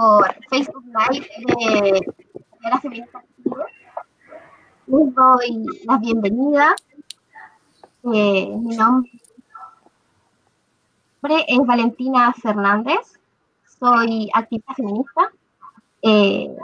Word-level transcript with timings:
por 0.00 0.34
Facebook 0.48 0.84
Live 0.86 1.28
de, 1.46 1.92
de 1.92 2.70
la 2.70 2.80
Feminista 2.80 3.22
Les 4.86 5.14
doy 5.14 5.66
la 5.84 5.98
bienvenida. 5.98 6.74
Eh, 8.04 8.48
mi 8.56 8.76
nombre 8.76 9.10
es 11.22 11.66
Valentina 11.66 12.32
Fernández. 12.32 13.18
Soy 13.78 14.30
activista 14.32 14.74
feminista. 14.74 15.30
Eh, 16.00 16.56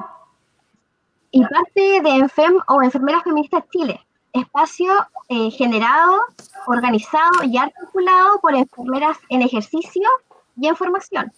y 1.31 1.45
parte 1.45 2.01
de 2.01 2.09
ENFEM 2.09 2.55
o 2.69 2.83
Enfermeras 2.83 3.23
Feministas 3.23 3.65
Chile, 3.71 4.01
espacio 4.33 4.91
eh, 5.29 5.51
generado, 5.51 6.23
organizado 6.67 7.45
y 7.45 7.59
articulado 7.59 8.41
por 8.41 8.55
enfermeras 8.55 9.19
en 9.29 9.43
ejercicio 9.43 10.09
y 10.57 10.69
en 10.69 10.77
formación, 10.77 11.31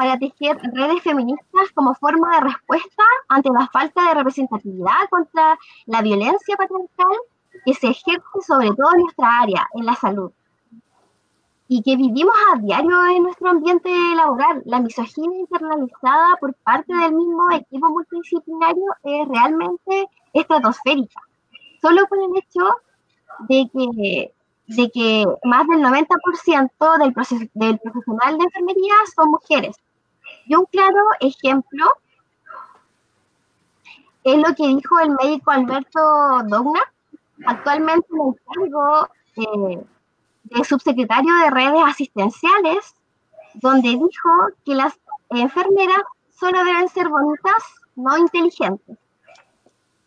para 0.00 0.18
tejer 0.18 0.56
redes 0.72 1.02
feministas 1.02 1.70
como 1.74 1.94
forma 1.94 2.36
de 2.36 2.46
respuesta 2.46 3.02
ante 3.28 3.50
la 3.50 3.68
falta 3.70 4.08
de 4.08 4.14
representatividad 4.14 5.10
contra 5.10 5.58
la 5.84 6.00
violencia 6.00 6.56
patriarcal 6.56 7.18
que 7.66 7.74
se 7.74 7.88
ejerce 7.88 8.40
sobre 8.46 8.68
todo 8.68 8.94
en 8.94 9.02
nuestra 9.02 9.40
área, 9.42 9.68
en 9.74 9.84
la 9.84 9.94
salud 9.94 10.32
y 11.68 11.82
que 11.82 11.96
vivimos 11.96 12.34
a 12.50 12.58
diario 12.60 13.06
en 13.14 13.24
nuestro 13.24 13.50
ambiente 13.50 13.90
laboral. 14.16 14.62
La 14.64 14.80
misoginia 14.80 15.40
internalizada 15.40 16.28
por 16.40 16.54
parte 16.54 16.94
del 16.94 17.12
mismo 17.12 17.52
equipo 17.52 17.90
multidisciplinario 17.90 18.86
es 19.04 19.28
realmente 19.28 20.08
estratosférica. 20.32 21.20
Solo 21.82 22.06
por 22.06 22.18
el 22.20 22.38
hecho 22.38 22.70
de 23.40 23.70
que, 23.70 24.32
de 24.66 24.90
que 24.92 25.26
más 25.44 25.66
del 25.68 25.80
90% 25.80 26.98
del, 26.98 27.50
del 27.52 27.78
profesional 27.80 28.38
de 28.38 28.44
enfermería 28.44 28.94
son 29.14 29.30
mujeres. 29.30 29.76
Y 30.50 30.56
un 30.56 30.64
claro 30.64 31.04
ejemplo 31.20 31.92
es 34.24 34.36
lo 34.36 34.52
que 34.56 34.66
dijo 34.66 34.98
el 34.98 35.10
médico 35.10 35.52
Alberto 35.52 36.00
Dogna, 36.48 36.80
actualmente 37.46 38.08
en 38.10 38.20
el 38.20 38.40
cargo 38.44 39.08
eh, 39.36 39.86
de 40.42 40.64
subsecretario 40.64 41.32
de 41.36 41.50
redes 41.50 41.82
asistenciales, 41.86 42.96
donde 43.54 43.90
dijo 43.90 44.30
que 44.64 44.74
las 44.74 44.98
enfermeras 45.28 46.02
solo 46.32 46.64
deben 46.64 46.88
ser 46.88 47.08
bonitas, 47.08 47.62
no 47.94 48.18
inteligentes. 48.18 48.98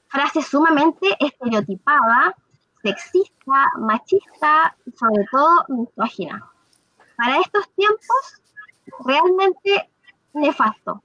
Frase 0.10 0.42
sumamente 0.42 1.08
estereotipada, 1.22 2.36
sexista, 2.82 3.68
machista 3.78 4.76
y 4.86 4.92
sobre 4.92 5.26
todo 5.32 5.66
misógina. 5.70 6.52
Para 7.16 7.40
estos 7.40 7.70
tiempos, 7.76 8.42
realmente 9.06 9.90
nefasto. 10.34 11.02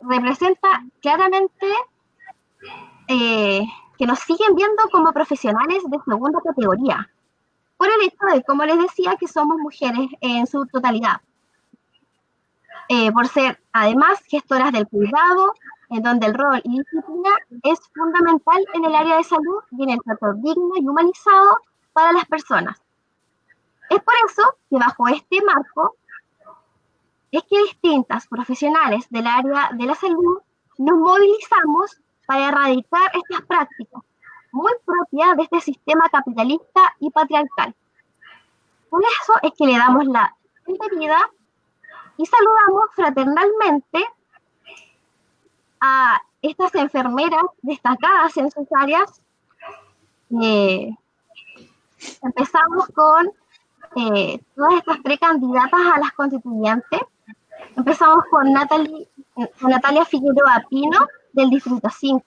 Representa 0.00 0.84
claramente 1.00 1.66
eh, 3.08 3.62
que 3.98 4.06
nos 4.06 4.18
siguen 4.20 4.54
viendo 4.54 4.82
como 4.90 5.12
profesionales 5.12 5.82
de 5.88 5.98
segunda 6.04 6.40
categoría, 6.40 7.10
por 7.76 7.88
el 7.88 8.06
hecho 8.06 8.26
de, 8.32 8.42
como 8.44 8.64
les 8.64 8.78
decía, 8.78 9.16
que 9.18 9.26
somos 9.26 9.58
mujeres 9.58 10.08
en 10.20 10.46
su 10.46 10.66
totalidad. 10.66 11.20
Eh, 12.88 13.10
por 13.10 13.26
ser 13.26 13.58
además 13.72 14.20
gestoras 14.28 14.72
del 14.72 14.86
cuidado, 14.86 15.54
en 15.90 16.02
donde 16.02 16.26
el 16.26 16.34
rol 16.34 16.60
y 16.64 16.78
disciplina 16.78 17.30
es 17.62 17.78
fundamental 17.94 18.64
en 18.74 18.84
el 18.84 18.94
área 18.94 19.16
de 19.16 19.24
salud 19.24 19.60
y 19.72 19.82
en 19.84 19.90
el 19.90 20.02
trato 20.02 20.34
digno 20.34 20.72
y 20.76 20.86
humanizado 20.86 21.58
para 21.92 22.12
las 22.12 22.26
personas. 22.26 22.80
Es 23.90 24.02
por 24.02 24.14
eso 24.28 24.42
que 24.68 24.76
bajo 24.76 25.08
este 25.08 25.42
marco 25.42 25.96
es 27.30 27.42
que 27.44 27.62
distintas 27.62 28.26
profesionales 28.28 29.06
del 29.10 29.26
área 29.26 29.70
de 29.72 29.86
la 29.86 29.94
salud 29.94 30.40
nos 30.78 30.98
movilizamos 30.98 32.00
para 32.26 32.48
erradicar 32.48 33.10
estas 33.14 33.42
prácticas, 33.46 34.02
muy 34.52 34.72
propias 34.84 35.36
de 35.36 35.42
este 35.44 35.60
sistema 35.60 36.08
capitalista 36.10 36.94
y 37.00 37.10
patriarcal. 37.10 37.74
Por 38.90 39.02
eso 39.04 39.34
es 39.42 39.52
que 39.56 39.66
le 39.66 39.78
damos 39.78 40.06
la 40.06 40.34
bienvenida 40.66 41.30
y 42.16 42.26
saludamos 42.26 42.84
fraternalmente 42.94 44.04
a 45.80 46.20
estas 46.42 46.74
enfermeras 46.74 47.44
destacadas 47.62 48.36
en 48.36 48.50
sus 48.50 48.66
áreas. 48.72 49.20
Eh, 50.42 50.90
empezamos 52.22 52.88
con 52.94 53.30
todas 54.54 54.74
estas 54.74 54.98
precandidatas 54.98 55.80
a 55.94 55.98
las 56.00 56.12
constituyentes. 56.12 57.00
Empezamos 57.76 58.24
con, 58.30 58.52
Natalie, 58.52 59.08
Natalia 59.60 60.04
Figueroa 60.04 60.64
Pino, 60.68 61.06
del 61.32 61.50
Distrito 61.50 61.88
5, 61.88 62.22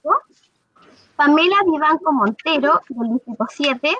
Pamela 1.16 1.58
Vivanco 1.66 2.12
Montero, 2.12 2.82
del 2.90 3.14
Distrito 3.14 3.46
7, 3.48 3.98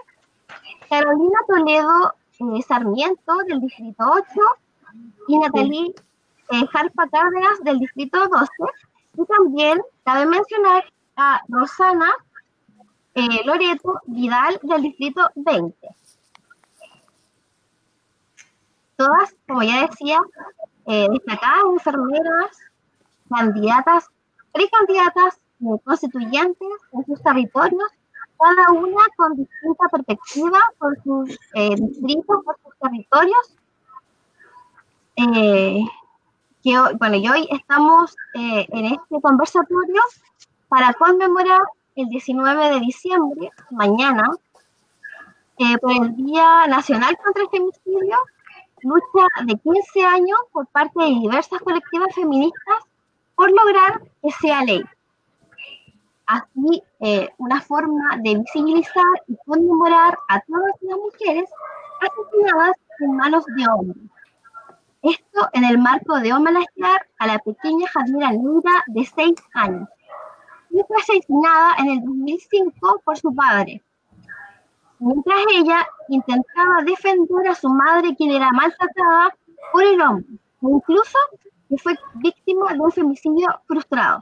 Carolina 0.90 1.40
Toledo 1.48 2.14
eh, 2.40 2.62
Sarmiento, 2.64 3.38
del 3.48 3.62
Distrito 3.62 4.04
8, 4.04 4.26
y 5.28 5.38
Natalie 5.38 5.94
eh, 6.50 6.68
Jarpa 6.72 7.08
Cárdenas, 7.10 7.60
del 7.64 7.80
Distrito 7.80 8.20
12. 8.20 8.50
Y 9.18 9.26
también 9.26 9.82
cabe 10.04 10.26
mencionar 10.26 10.86
a 11.16 11.42
Rosana 11.50 12.10
eh, 13.14 13.42
Loreto 13.46 14.02
Vidal, 14.06 14.60
del 14.64 14.82
Distrito 14.82 15.30
20. 15.36 15.76
Todas, 19.00 19.34
como 19.48 19.64
ya 19.64 19.88
decía, 19.88 20.20
destacadas 20.86 21.64
enfermeras, 21.72 22.52
candidatas 23.30 24.10
precandidatas 24.52 25.40
constituyentes 25.84 26.68
en 26.94 27.06
sus 27.06 27.22
territorios, 27.22 27.92
cada 28.40 28.72
una 28.72 29.04
con 29.18 29.36
distinta 29.36 29.88
perspectiva 29.92 30.60
por 30.78 30.96
sus 31.04 31.38
eh, 31.54 31.76
distritos, 31.76 32.44
por 32.44 32.58
sus 32.64 32.74
territorios. 32.80 33.56
Eh, 35.18 35.84
que 36.64 36.78
bueno, 36.98 37.16
y 37.16 37.28
hoy 37.28 37.48
estamos 37.52 38.16
eh, 38.36 38.66
en 38.70 38.86
este 38.86 39.22
conversatorio 39.22 40.02
para 40.70 40.94
conmemorar 40.94 41.62
el 41.96 42.08
19 42.08 42.70
de 42.70 42.80
diciembre, 42.80 43.52
mañana, 43.72 44.32
por 45.82 45.92
el 45.92 46.16
Día 46.16 46.68
Nacional 46.68 47.18
contra 47.22 47.44
el 47.44 47.50
Femicidio, 47.50 48.16
lucha 48.84 49.28
de 49.46 49.58
15 49.58 50.04
años 50.04 50.40
por 50.52 50.68
parte 50.68 51.00
de 51.02 51.10
diversas 51.10 51.60
colectivas 51.62 52.14
feministas 52.16 52.84
por 53.36 53.50
lograr 53.52 54.02
que 54.22 54.32
sea 54.32 54.64
ley. 54.64 54.84
Así, 56.26 56.84
eh, 57.00 57.30
una 57.38 57.60
forma 57.62 58.18
de 58.18 58.38
visibilizar 58.38 59.04
y 59.28 59.36
conmemorar 59.46 60.18
a 60.28 60.40
todas 60.42 60.74
las 60.82 60.98
mujeres 60.98 61.50
asesinadas 62.02 62.74
en 63.00 63.16
manos 63.16 63.46
de 63.46 63.68
hombres. 63.68 64.04
Esto 65.02 65.48
en 65.54 65.64
el 65.64 65.78
marco 65.78 66.20
de 66.20 66.34
homenajear 66.34 67.08
a 67.20 67.28
la 67.28 67.40
pequeña 67.40 67.88
Jadira 67.88 68.32
Neira 68.32 68.84
de 68.88 69.06
6 69.06 69.36
años, 69.54 69.88
y 70.70 70.82
fue 70.88 70.98
asesinada 70.98 71.76
en 71.80 71.90
el 71.90 72.02
2005 72.04 73.02
por 73.04 73.18
su 73.18 73.34
padre, 73.34 73.82
mientras 75.00 75.40
ella 75.54 75.88
intentaba 76.10 76.84
defender 76.86 77.48
a 77.50 77.56
su 77.56 77.70
madre, 77.70 78.16
quien 78.16 78.32
era 78.32 78.52
maltratada 78.52 79.36
por 79.72 79.84
el 79.84 80.02
hombre, 80.02 80.26
e 80.34 80.68
incluso 80.68 81.18
que 81.70 81.78
fue 81.78 81.96
víctima 82.16 82.74
de 82.74 82.80
un 82.80 82.92
femicidio 82.92 83.48
frustrado. 83.66 84.20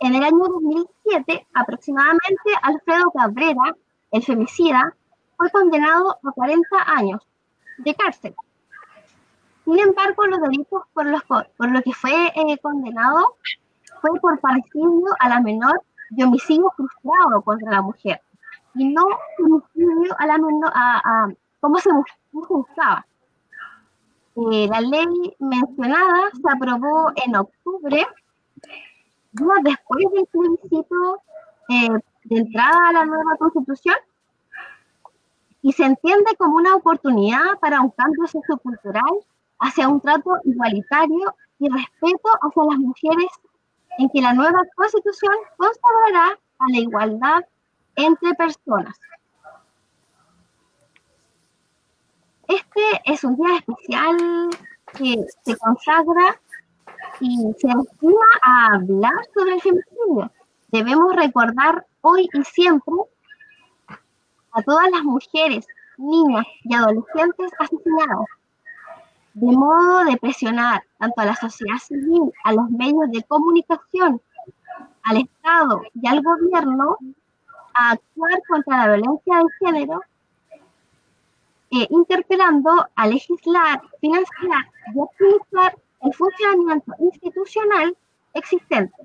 En 0.00 0.14
el 0.14 0.22
año 0.22 0.38
2007, 0.38 1.46
aproximadamente, 1.54 2.50
Alfredo 2.62 3.10
Cabrera, 3.12 3.74
el 4.12 4.22
femicida, 4.22 4.94
fue 5.36 5.50
condenado 5.50 6.18
a 6.22 6.32
40 6.32 6.66
años 6.86 7.20
de 7.78 7.94
cárcel. 7.94 8.34
Sin 9.64 9.78
embargo, 9.78 10.26
los 10.26 10.40
delitos 10.40 10.82
por 10.92 11.06
los, 11.06 11.22
que 11.82 11.92
fue 11.92 12.32
eh, 12.34 12.58
condenado 12.58 13.36
fue 14.00 14.18
por 14.20 14.40
parecido 14.40 15.14
a 15.20 15.28
la 15.28 15.40
menor 15.40 15.82
de 16.10 16.24
homicidio 16.24 16.72
frustrado 16.76 17.42
contra 17.42 17.72
la 17.72 17.82
mujer 17.82 18.20
y 18.74 18.88
no 18.88 19.02
homicidio 19.38 20.14
a 20.18 20.26
la 20.26 20.34
a, 20.74 20.98
a 21.04 21.28
cómo 21.60 21.78
se 21.78 21.90
buscaba. 22.32 23.06
Eh, 24.36 24.68
la 24.68 24.80
ley 24.80 25.36
mencionada 25.40 26.30
se 26.32 26.48
aprobó 26.48 27.10
en 27.16 27.34
octubre, 27.34 28.06
días 29.32 29.58
después 29.64 30.04
del 30.12 30.26
plebiscito 30.26 31.22
eh, 31.68 31.88
de 32.24 32.36
entrada 32.38 32.88
a 32.88 32.92
la 32.92 33.04
nueva 33.04 33.36
constitución, 33.36 33.96
y 35.62 35.72
se 35.72 35.84
entiende 35.84 36.36
como 36.38 36.56
una 36.56 36.76
oportunidad 36.76 37.58
para 37.60 37.80
un 37.80 37.90
cambio 37.90 38.28
sociocultural 38.28 39.10
hacia 39.58 39.88
un 39.88 40.00
trato 40.00 40.30
igualitario 40.44 41.34
y 41.58 41.68
respeto 41.68 42.28
hacia 42.40 42.62
las 42.70 42.78
mujeres, 42.78 43.30
en 43.98 44.08
que 44.10 44.22
la 44.22 44.34
nueva 44.34 44.60
constitución 44.76 45.34
consagrará 45.56 46.38
a 46.60 46.64
la 46.70 46.78
igualdad 46.78 47.44
entre 47.98 48.34
personas. 48.34 48.98
este 52.48 52.80
es 53.04 53.22
un 53.24 53.36
día 53.36 53.56
especial 53.58 54.48
que 54.96 55.26
se 55.44 55.56
consagra 55.58 56.40
y 57.20 57.36
se 57.58 57.68
destina 57.68 58.26
a 58.42 58.74
hablar 58.74 59.12
sobre 59.34 59.54
el 59.54 59.60
femicidio. 59.60 60.32
Debemos 60.68 61.14
recordar 61.14 61.86
hoy 62.00 62.28
y 62.32 62.44
siempre 62.44 62.94
a 64.52 64.62
todas 64.62 64.90
las 64.90 65.02
mujeres, 65.04 65.66
niñas 65.98 66.46
y 66.64 66.74
adolescentes 66.74 67.52
asesinadas, 67.58 68.26
de 69.34 69.52
modo 69.52 70.04
de 70.04 70.16
presionar 70.16 70.82
tanto 70.98 71.20
a 71.20 71.26
la 71.26 71.36
sociedad 71.36 71.78
civil, 71.78 72.32
a 72.44 72.52
los 72.52 72.70
medios 72.70 73.10
de 73.12 73.22
comunicación, 73.24 74.20
al 75.02 75.18
Estado 75.18 75.82
y 75.94 76.08
al 76.08 76.22
gobierno 76.22 76.96
a 77.78 77.92
actuar 77.92 78.42
contra 78.48 78.76
la 78.76 78.96
violencia 78.96 79.36
de 79.38 79.66
género, 79.66 80.00
eh, 81.70 81.86
interpelando 81.90 82.70
a 82.94 83.06
legislar, 83.06 83.82
financiar 84.00 84.64
y 84.94 84.98
optimizar 84.98 85.76
el 86.02 86.14
funcionamiento 86.14 86.92
institucional 86.98 87.96
existente 88.34 88.96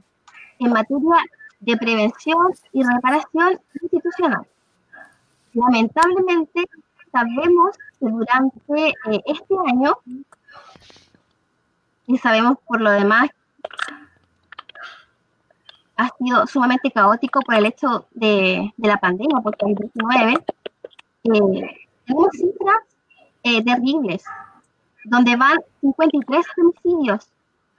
en 0.60 0.72
materia 0.72 1.18
de 1.60 1.78
prevención 1.78 2.54
y 2.72 2.84
reparación 2.84 3.60
institucional. 3.82 4.48
Lamentablemente, 5.54 6.64
sabemos 7.12 7.78
que 8.00 8.08
durante 8.08 8.88
eh, 8.88 9.22
este 9.26 9.56
año, 9.68 9.98
y 12.08 12.18
sabemos 12.18 12.58
por 12.66 12.82
lo 12.82 12.92
demás, 12.92 13.30
ha 16.04 16.10
sido 16.18 16.46
sumamente 16.48 16.92
caótico 16.92 17.40
por 17.42 17.56
el 17.56 17.66
hecho 17.66 18.08
de, 18.12 18.74
la 18.78 18.98
pandemia, 18.98 19.40
por 19.42 19.56
COVID-19. 19.58 20.44
Eh, 21.24 21.86
tenemos 22.06 22.30
cifras 22.34 22.82
eh, 23.44 23.64
terribles, 23.64 24.24
donde 25.06 25.36
van 25.38 25.58
53 25.82 26.46
femicidios, 26.56 27.30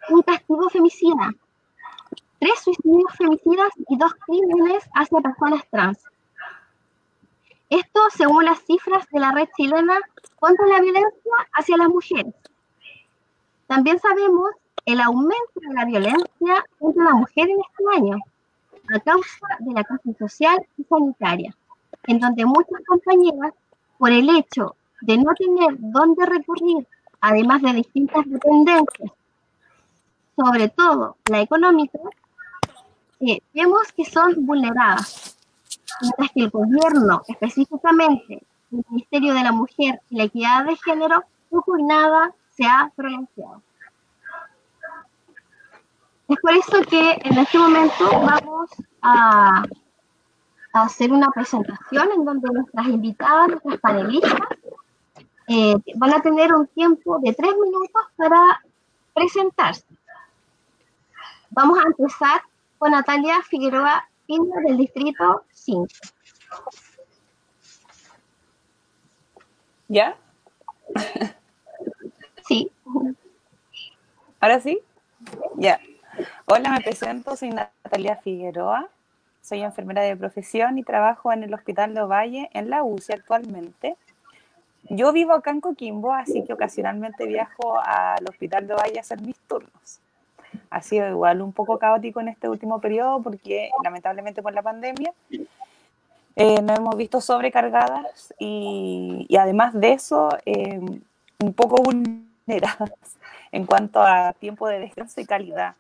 un 0.09 0.23
castigo 0.23 0.69
femicida, 0.71 1.35
tres 2.41 2.61
suicidios 2.62 3.12
femicidas 3.17 3.71
y 3.88 3.99
dos 3.99 4.15
crímenes 4.26 4.85
hacia 4.94 5.21
personas 5.21 5.62
trans. 5.71 5.99
Esto 7.69 8.00
según 8.15 8.44
las 8.44 8.61
cifras 8.65 9.06
de 9.11 9.21
la 9.21 9.32
red 9.32 9.49
chilena 9.56 9.99
contra 10.38 10.67
la 10.67 10.81
violencia 10.81 11.32
hacia 11.53 11.76
las 11.76 11.88
mujeres. 11.88 12.35
También 13.67 13.99
sabemos 13.99 14.50
el 14.87 15.00
aumento 15.00 15.61
de 15.61 15.75
la 15.75 15.85
violencia 15.85 16.65
contra 16.79 17.05
la 17.05 17.15
mujer 17.15 17.49
en 17.49 17.59
este 17.61 17.97
año, 17.97 18.19
a 18.94 19.00
causa 19.00 19.47
de 19.61 19.73
la 19.73 19.85
crisis 19.85 20.17
social 20.19 20.59
y 20.76 20.85
sanitaria, 20.85 21.55
en 22.06 22.21
donde 22.21 22.44
muchas 22.44 22.85
compañeras, 22.87 23.55
por 23.99 24.11
el 24.11 24.29
hecho 24.37 24.76
de 25.00 25.17
no 25.17 25.32
tener 25.35 25.76
dónde 25.79 26.26
recurrir, 26.26 26.87
además 27.21 27.62
de 27.62 27.73
distintas 27.75 28.25
dependencias, 28.26 29.11
sobre 30.37 30.69
todo 30.69 31.17
la 31.31 31.41
económica, 31.41 31.99
eh, 33.21 33.41
vemos 33.55 33.93
que 33.97 34.05
son 34.05 34.44
vulneradas, 34.44 35.38
mientras 36.03 36.31
que 36.32 36.41
el 36.41 36.50
gobierno, 36.50 37.23
específicamente 37.29 38.43
el 38.73 38.85
Ministerio 38.91 39.35
de 39.35 39.43
la 39.43 39.53
Mujer 39.53 40.00
y 40.11 40.17
la 40.17 40.25
Equidad 40.25 40.65
de 40.65 40.76
Género, 40.76 41.23
poco 41.49 41.79
y 41.79 41.85
nada 41.85 42.35
se 42.56 42.65
ha 42.65 42.91
pronunciado. 42.94 43.62
Es 46.29 46.38
por 46.41 46.53
eso 46.53 46.82
que 46.88 47.19
en 47.23 47.38
este 47.38 47.59
momento 47.59 48.05
vamos 48.11 48.71
a, 49.03 49.65
hacer 50.73 51.12
una 51.12 51.29
presentación 51.31 52.11
en 52.17 52.25
donde 52.25 52.49
nuestras 52.53 52.87
invitadas, 52.88 53.49
nuestras 53.49 53.79
panelistas, 53.79 54.41
eh, 55.47 55.76
van 55.94 56.15
a 56.15 56.21
tener 56.21 56.53
un 56.53 56.67
tiempo 56.69 57.19
de 57.21 57.32
tres 57.32 57.53
minutos 57.53 58.03
para 58.17 58.61
presentarse. 59.15 59.85
Vamos 61.50 61.79
a 61.79 61.87
empezar 61.87 62.43
con 62.79 62.91
Natalia 62.91 63.41
Figueroa 63.43 64.09
Pino 64.26 64.56
del 64.67 64.79
Distrito 64.79 65.44
5. 65.53 65.87
¿Ya? 69.88 70.17
Sí. 72.47 72.71
¿Ahora 74.41 74.61
sí? 74.61 74.81
Ya. 75.56 75.79
Hola, 76.46 76.70
me 76.70 76.81
presento, 76.81 77.37
soy 77.37 77.50
Natalia 77.50 78.16
Figueroa, 78.16 78.88
soy 79.43 79.62
enfermera 79.62 80.02
de 80.02 80.16
profesión 80.16 80.78
y 80.78 80.84
trabajo 80.84 81.32
en 81.32 81.43
el 81.43 81.52
Hospital 81.52 81.94
de 81.94 82.02
Ovalle, 82.02 82.50
en 82.52 82.70
la 82.70 82.84
UCI 82.84 83.14
actualmente. 83.14 83.96
Yo 84.90 85.12
vivo 85.12 85.32
acá 85.32 85.50
en 85.50 85.61
Coquimbo, 85.61 86.12
así 86.12 86.44
que 86.44 86.52
ocasionalmente 86.52 87.26
viajo 87.26 87.81
al 87.82 88.25
Hospital 88.28 88.66
de 88.66 88.75
Ovalle 88.75 88.99
a 88.99 89.00
hacer 89.00 89.20
mis 89.22 89.38
turnos. 89.40 90.00
Ha 90.70 90.82
sido 90.82 91.08
igual 91.08 91.43
un 91.43 91.52
poco 91.52 91.78
caótico 91.78 92.20
en 92.20 92.28
este 92.28 92.49
último 92.49 92.81
periodo 92.81 93.20
porque 93.20 93.70
lamentablemente 93.82 94.43
por 94.43 94.52
la 94.52 94.62
pandemia 94.62 95.12
eh, 96.37 96.62
nos 96.62 96.78
hemos 96.78 96.96
visto 96.96 97.20
sobrecargadas 97.20 98.34
y, 98.38 99.26
además 99.38 99.75
de 99.75 99.93
eso 99.93 100.28
eh, 100.46 100.78
un 101.40 101.52
poco 101.55 101.82
vulneradas 101.82 102.93
en 103.50 103.66
cuanto 103.66 104.00
a 104.00 104.32
tiempo 104.34 104.69
de 104.69 104.78
descanso 104.78 105.20
y 105.20 105.26
calidad 105.26 105.75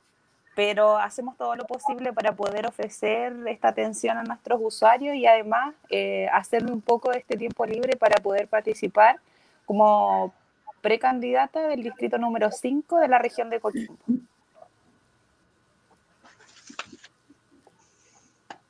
pero 0.54 0.96
hacemos 0.98 1.36
todo 1.36 1.56
lo 1.56 1.64
posible 1.66 2.12
para 2.12 2.32
poder 2.32 2.66
ofrecer 2.66 3.34
esta 3.48 3.68
atención 3.68 4.16
a 4.16 4.22
nuestros 4.22 4.60
usuarios 4.62 5.16
y 5.16 5.26
además 5.26 5.74
eh, 5.90 6.28
hacerme 6.32 6.72
un 6.72 6.80
poco 6.80 7.10
de 7.10 7.18
este 7.18 7.36
tiempo 7.36 7.66
libre 7.66 7.96
para 7.96 8.22
poder 8.22 8.46
participar 8.48 9.16
como 9.66 10.32
precandidata 10.80 11.66
del 11.68 11.82
distrito 11.82 12.18
número 12.18 12.50
5 12.50 12.98
de 12.98 13.08
la 13.08 13.18
región 13.18 13.50
de 13.50 13.60
Coquimbo. 13.60 13.96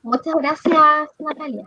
Muchas 0.02 0.34
gracias, 0.34 1.10
Natalia. 1.18 1.64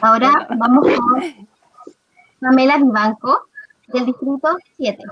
Ahora 0.00 0.46
vamos 0.56 0.86
con 0.86 1.48
Pamela 2.40 2.78
Vivanco, 2.78 3.48
del 3.88 4.06
distrito 4.06 4.56
7. 4.76 5.02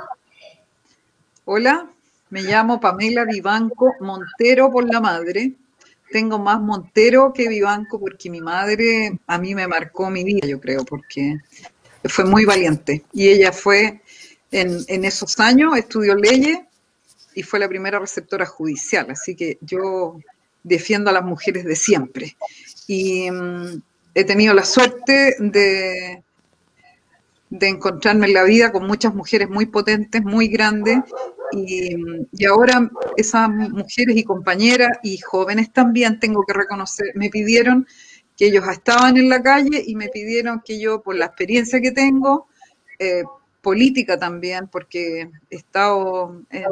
Hola, 1.44 1.90
me 2.30 2.42
llamo 2.42 2.78
Pamela 2.78 3.24
Vivanco 3.24 3.96
Montero 3.98 4.70
por 4.70 4.88
la 4.88 5.00
madre. 5.00 5.54
Tengo 6.12 6.38
más 6.38 6.60
Montero 6.60 7.32
que 7.32 7.48
Vivanco 7.48 7.98
porque 7.98 8.30
mi 8.30 8.40
madre 8.40 9.18
a 9.26 9.38
mí 9.38 9.52
me 9.52 9.66
marcó 9.66 10.08
mi 10.08 10.22
vida, 10.22 10.46
yo 10.46 10.60
creo, 10.60 10.84
porque 10.84 11.38
fue 12.04 12.26
muy 12.26 12.44
valiente. 12.44 13.02
Y 13.12 13.28
ella 13.28 13.50
fue, 13.50 14.02
en, 14.52 15.04
esos 15.04 15.40
años, 15.40 15.76
estudió 15.76 16.14
leyes 16.14 16.60
y 17.34 17.42
fue 17.42 17.58
la 17.58 17.68
primera 17.68 17.98
receptora 17.98 18.46
judicial. 18.46 19.10
Así 19.10 19.34
que 19.34 19.58
yo 19.62 20.20
defiendo 20.62 21.10
a 21.10 21.12
las 21.12 21.24
mujeres 21.24 21.64
de 21.64 21.74
siempre. 21.74 22.36
Y 22.86 23.28
mm, 23.28 23.82
he 24.14 24.22
tenido 24.22 24.54
la 24.54 24.64
suerte 24.64 25.34
de, 25.40 26.22
de 27.52 27.68
encontrarme 27.68 28.26
en 28.28 28.32
la 28.32 28.44
vida 28.44 28.72
con 28.72 28.86
muchas 28.86 29.14
mujeres 29.14 29.50
muy 29.50 29.66
potentes, 29.66 30.22
muy 30.24 30.48
grandes, 30.48 31.00
y, 31.52 31.94
y, 32.32 32.44
ahora 32.46 32.90
esas 33.18 33.50
mujeres 33.50 34.16
y 34.16 34.24
compañeras 34.24 34.98
y 35.02 35.18
jóvenes 35.18 35.70
también, 35.70 36.18
tengo 36.18 36.44
que 36.46 36.54
reconocer, 36.54 37.08
me 37.14 37.28
pidieron 37.28 37.86
que 38.38 38.46
ellos 38.46 38.66
estaban 38.68 39.18
en 39.18 39.28
la 39.28 39.42
calle 39.42 39.82
y 39.86 39.94
me 39.96 40.08
pidieron 40.08 40.62
que 40.64 40.80
yo, 40.80 41.02
por 41.02 41.14
la 41.14 41.26
experiencia 41.26 41.78
que 41.82 41.90
tengo, 41.92 42.46
eh, 42.98 43.22
política 43.60 44.18
también, 44.18 44.66
porque 44.68 45.30
he 45.50 45.56
estado, 45.56 46.42
en, 46.48 46.64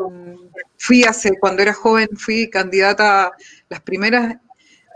fui 0.79 1.05
hace, 1.05 1.39
cuando 1.39 1.61
era 1.61 1.75
joven, 1.75 2.09
fui 2.17 2.49
candidata 2.49 3.27
a 3.27 3.33
las 3.69 3.83
primeras 3.83 4.39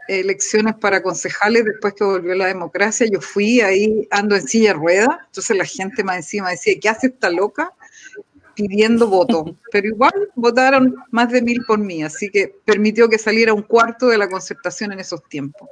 elecciones 0.08 0.75
para 0.76 1.02
concejales 1.02 1.64
después 1.64 1.94
que 1.94 2.04
volvió 2.04 2.34
la 2.34 2.46
democracia, 2.46 3.06
yo 3.11 3.20
fui 3.20 3.61
ahí, 3.61 4.06
ando 4.11 4.37
en 4.37 4.46
silla 4.46 4.68
de 4.68 4.75
rueda, 4.75 5.20
entonces 5.26 5.56
la 5.56 5.64
gente 5.64 6.04
más 6.04 6.16
encima 6.16 6.50
decía, 6.50 6.75
¿qué 6.80 6.88
hace 6.88 7.08
esta 7.08 7.30
loca? 7.30 7.73
pidiendo 8.54 9.08
voto, 9.08 9.56
pero 9.73 9.88
igual 9.88 10.30
votaron 10.34 10.94
más 11.11 11.30
de 11.30 11.42
mil 11.42 11.62
por 11.66 11.78
mí, 11.78 12.02
así 12.02 12.30
que 12.30 12.54
permitió 12.64 13.08
que 13.08 13.18
saliera 13.18 13.52
un 13.52 13.62
cuarto 13.62 14.08
de 14.08 14.18
la 14.18 14.28
concertación 14.28 14.92
en 14.92 15.00
esos 15.00 15.23
tiempos. 15.28 15.68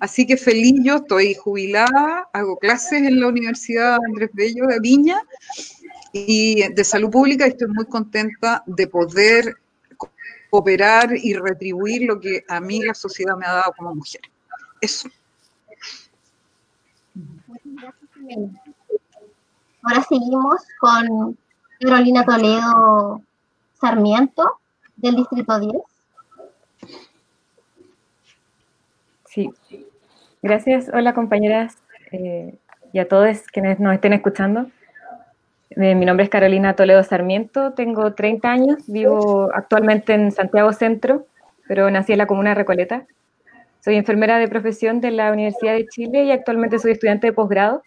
Así 0.00 0.26
que 0.26 0.36
feliz, 0.36 0.80
yo 0.82 0.96
estoy 0.96 1.34
jubilada, 1.34 2.28
hago 2.32 2.56
clases 2.56 3.02
en 3.02 3.20
la 3.20 3.28
Universidad 3.28 3.98
Andrés 4.04 4.30
Bello 4.32 4.66
de 4.66 4.80
Viña 4.80 5.20
y 6.12 6.68
de 6.72 6.84
Salud 6.84 7.10
Pública 7.10 7.46
y 7.46 7.50
estoy 7.50 7.68
muy 7.68 7.86
contenta 7.86 8.64
de 8.66 8.88
poder 8.88 9.56
cooperar 10.52 11.16
y 11.16 11.32
retribuir 11.32 12.02
lo 12.02 12.20
que 12.20 12.44
a 12.46 12.60
mí 12.60 12.82
la 12.82 12.92
sociedad 12.92 13.34
me 13.38 13.46
ha 13.46 13.52
dado 13.54 13.72
como 13.74 13.94
mujer. 13.94 14.20
Eso. 14.82 15.08
Ahora 19.82 20.02
seguimos 20.06 20.60
con 20.78 21.38
Carolina 21.80 22.22
Toledo 22.26 23.22
Sarmiento, 23.80 24.58
del 24.96 25.16
Distrito 25.16 25.58
10. 25.58 25.72
Sí, 29.24 29.50
gracias. 30.42 30.90
Hola 30.92 31.14
compañeras. 31.14 31.78
Eh, 32.10 32.58
y 32.92 32.98
a 32.98 33.08
todos 33.08 33.40
quienes 33.50 33.80
nos 33.80 33.94
estén 33.94 34.12
escuchando. 34.12 34.70
Eh, 35.76 35.94
mi 35.94 36.04
nombre 36.04 36.24
es 36.24 36.30
Carolina 36.30 36.74
Toledo 36.74 37.02
Sarmiento, 37.02 37.72
tengo 37.72 38.12
30 38.12 38.50
años, 38.50 38.76
vivo 38.88 39.50
actualmente 39.54 40.12
en 40.12 40.30
Santiago 40.30 40.72
Centro, 40.72 41.26
pero 41.66 41.90
nací 41.90 42.12
en 42.12 42.18
la 42.18 42.26
comuna 42.26 42.54
Recoleta. 42.54 43.06
Soy 43.80 43.96
enfermera 43.96 44.38
de 44.38 44.48
profesión 44.48 45.00
de 45.00 45.12
la 45.12 45.32
Universidad 45.32 45.72
de 45.72 45.86
Chile 45.86 46.24
y 46.24 46.30
actualmente 46.30 46.78
soy 46.78 46.92
estudiante 46.92 47.28
de 47.28 47.32
posgrado. 47.32 47.82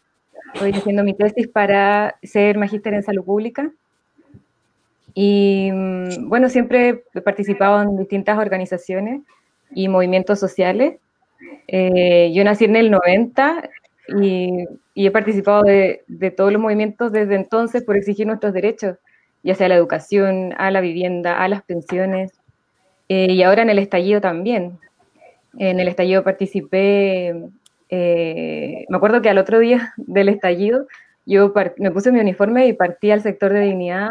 Estoy 0.54 0.72
haciendo 0.72 1.04
mi 1.04 1.14
tesis 1.14 1.48
para 1.48 2.16
ser 2.24 2.58
magíster 2.58 2.94
en 2.96 3.04
salud 3.04 3.24
pública. 3.24 3.70
Y 5.14 5.70
mm, 5.72 6.28
bueno, 6.28 6.50
siempre 6.50 7.04
he 7.14 7.22
participado 7.22 7.84
en 7.84 7.98
distintas 7.98 8.38
organizaciones 8.40 9.22
y 9.72 9.90
movimientos 9.90 10.40
sociales. 10.40 10.96
Eh, 11.68 12.32
yo 12.34 12.44
nací 12.44 12.66
en 12.66 12.78
el 12.78 12.90
90 12.90 13.70
y, 14.08 14.66
he 14.96 15.12
participado 15.12 15.64
de, 15.64 16.04
todos 16.36 16.52
los 16.52 16.62
movimientos 16.62 17.12
desde 17.12 17.36
entonces 17.36 17.84
por 17.84 17.98
exigir 17.98 18.28
nuestros 18.28 18.54
derechos, 18.54 18.98
ya 19.44 19.56
sea 19.56 19.70
la 19.70 19.76
educación, 19.76 20.54
a 20.58 20.72
la 20.72 20.82
vivienda, 20.82 21.42
a 21.42 21.48
las 21.48 21.64
pensiones, 21.64 22.34
eh, 23.10 23.32
y 23.32 23.44
ahora 23.44 23.62
en 23.62 23.70
el 23.70 23.80
estallido 23.80 24.22
también. 24.22 24.80
En 25.58 25.80
el 25.80 25.88
estallido 25.88 26.24
participé, 26.24 27.36
eh, 27.90 28.86
me 28.90 28.98
acuerdo 28.98 29.22
que 29.22 29.30
al 29.30 29.38
otro 29.38 29.60
día 29.60 29.94
del 29.98 30.30
estallido 30.30 30.88
yo 31.26 31.54
me 31.78 31.92
puse 31.92 32.12
mi 32.12 32.20
uniforme 32.20 32.68
y 32.68 32.74
partí 32.74 33.10
al 33.10 33.22
sector 33.22 33.52
de 33.52 33.62
dignidad 33.62 34.10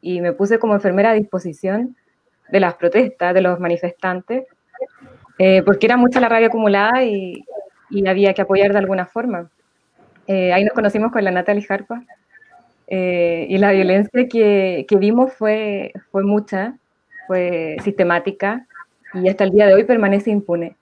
y 0.00 0.20
me 0.20 0.32
puse 0.32 0.60
como 0.60 0.74
enfermera 0.74 1.10
a 1.10 1.14
disposición 1.14 1.96
de 2.50 2.60
las 2.60 2.74
protestas, 2.74 3.34
de 3.34 3.40
los 3.40 3.58
manifestantes, 3.58 4.44
eh, 5.38 5.62
porque 5.62 5.86
era 5.86 5.96
mucha 5.96 6.20
la 6.20 6.28
rabia 6.28 6.48
acumulada 6.48 7.02
y, 7.02 7.44
y 7.92 8.08
había 8.08 8.32
que 8.32 8.42
apoyar 8.42 8.72
de 8.72 8.78
alguna 8.78 9.06
forma. 9.06 9.50
Eh, 10.26 10.52
ahí 10.52 10.64
nos 10.64 10.72
conocimos 10.72 11.12
con 11.12 11.22
la 11.22 11.30
Natalie 11.30 11.66
Harpa 11.68 12.02
eh, 12.86 13.46
y 13.48 13.58
la 13.58 13.72
violencia 13.72 14.28
que, 14.28 14.86
que, 14.88 14.96
vimos 14.96 15.32
fue, 15.34 15.92
fue 16.10 16.24
mucha, 16.24 16.78
fue 17.26 17.76
sistemática 17.84 18.66
y 19.14 19.28
hasta 19.28 19.44
el 19.44 19.50
día 19.50 19.66
de 19.66 19.74
hoy 19.74 19.84
permanece 19.84 20.30
impune. 20.30 20.76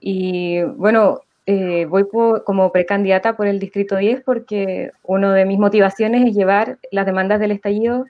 Y 0.00 0.62
bueno, 0.62 1.22
eh, 1.46 1.86
voy 1.86 2.06
como 2.44 2.70
precandidata 2.70 3.36
por 3.36 3.48
el 3.48 3.58
Distrito 3.58 3.96
10 3.96 4.22
porque 4.22 4.92
una 5.02 5.34
de 5.34 5.44
mis 5.44 5.58
motivaciones 5.58 6.24
es 6.24 6.36
llevar 6.36 6.78
las 6.92 7.04
demandas 7.04 7.40
del 7.40 7.50
estallido 7.50 8.06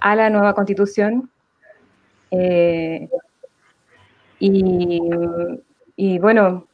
a 0.00 0.16
la 0.16 0.28
nueva 0.28 0.54
constitución. 0.54 1.30
y, 4.40 5.00
y 5.96 6.18
bueno, 6.18 6.66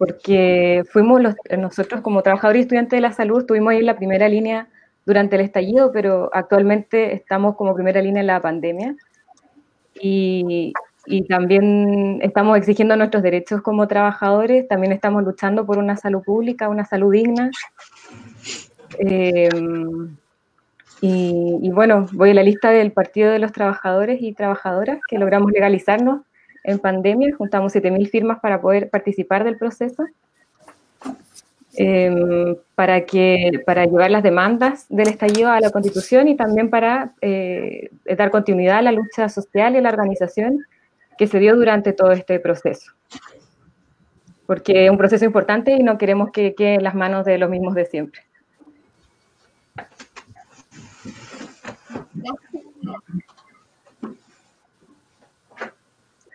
porque 0.00 0.82
fuimos 0.90 1.20
nosotros 1.58 2.00
como 2.00 2.22
trabajadores 2.22 2.60
y 2.60 2.62
estudiantes 2.62 2.96
de 2.96 3.02
la 3.02 3.12
salud, 3.12 3.40
estuvimos 3.40 3.72
ahí 3.72 3.80
en 3.80 3.86
la 3.86 3.98
primera 3.98 4.30
línea 4.30 4.66
durante 5.04 5.36
el 5.36 5.42
estallido, 5.42 5.92
pero 5.92 6.30
actualmente 6.32 7.12
estamos 7.14 7.54
como 7.54 7.74
primera 7.74 8.00
línea 8.00 8.22
en 8.22 8.26
la 8.26 8.40
pandemia. 8.40 8.96
Y, 10.00 10.72
también 11.28 12.18
estamos 12.22 12.56
exigiendo 12.56 12.96
nuestros 12.96 13.22
derechos 13.22 13.60
como 13.60 13.86
trabajadores, 13.88 14.66
también 14.68 14.94
estamos 14.94 15.22
luchando 15.22 15.66
por 15.66 15.76
una 15.76 15.98
salud 15.98 16.22
pública, 16.22 16.70
una 16.70 16.86
salud 16.86 17.12
digna. 17.12 17.50
Em, 18.98 20.16
y, 21.02 21.70
bueno, 21.72 22.06
voy 22.12 22.30
a 22.30 22.34
la 22.34 22.42
lista 22.42 22.70
del 22.70 22.92
Partido 22.92 23.30
de 23.30 23.38
los 23.38 23.52
Trabajadores 23.52 24.22
y 24.22 24.32
Trabajadoras, 24.32 25.00
que 25.06 25.18
logramos 25.18 25.52
legalizarnos 25.52 26.22
en 26.64 26.78
pandemia, 26.78 27.34
juntamos 27.36 27.74
7.000 27.74 28.08
firmas 28.08 28.40
para 28.40 28.60
poder 28.60 28.90
participar 28.90 29.44
del 29.44 29.56
proceso, 29.56 30.04
em, 31.74 32.56
para, 32.74 33.04
que, 33.06 33.62
para 33.64 33.86
llevar 33.86 34.10
las 34.10 34.22
demandas 34.22 34.86
del 34.88 35.08
estallido 35.08 35.50
a 35.50 35.60
la 35.60 35.70
Constitución 35.70 36.28
y 36.28 36.36
también 36.36 36.68
para 36.70 37.12
eh, 37.20 37.90
dar 38.16 38.30
continuidad 38.30 38.78
a 38.78 38.82
la 38.82 38.92
lucha 38.92 39.28
social 39.28 39.76
y 39.76 39.80
la 39.80 39.90
organización 39.90 40.64
que 41.16 41.26
se 41.26 41.38
dio 41.38 41.56
durante 41.56 41.92
todo 41.92 42.12
este 42.12 42.40
proceso. 42.40 42.92
Porque 44.46 44.86
es 44.86 44.90
un 44.90 44.98
proceso 44.98 45.24
importante 45.24 45.72
y 45.72 45.82
no 45.82 45.96
queremos 45.96 46.32
que 46.32 46.54
quede 46.54 46.74
en 46.74 46.82
las 46.82 46.94
manos 46.94 47.24
de 47.24 47.38
los 47.38 47.48
mismos 47.48 47.74
de 47.74 47.86
siempre. 47.86 48.22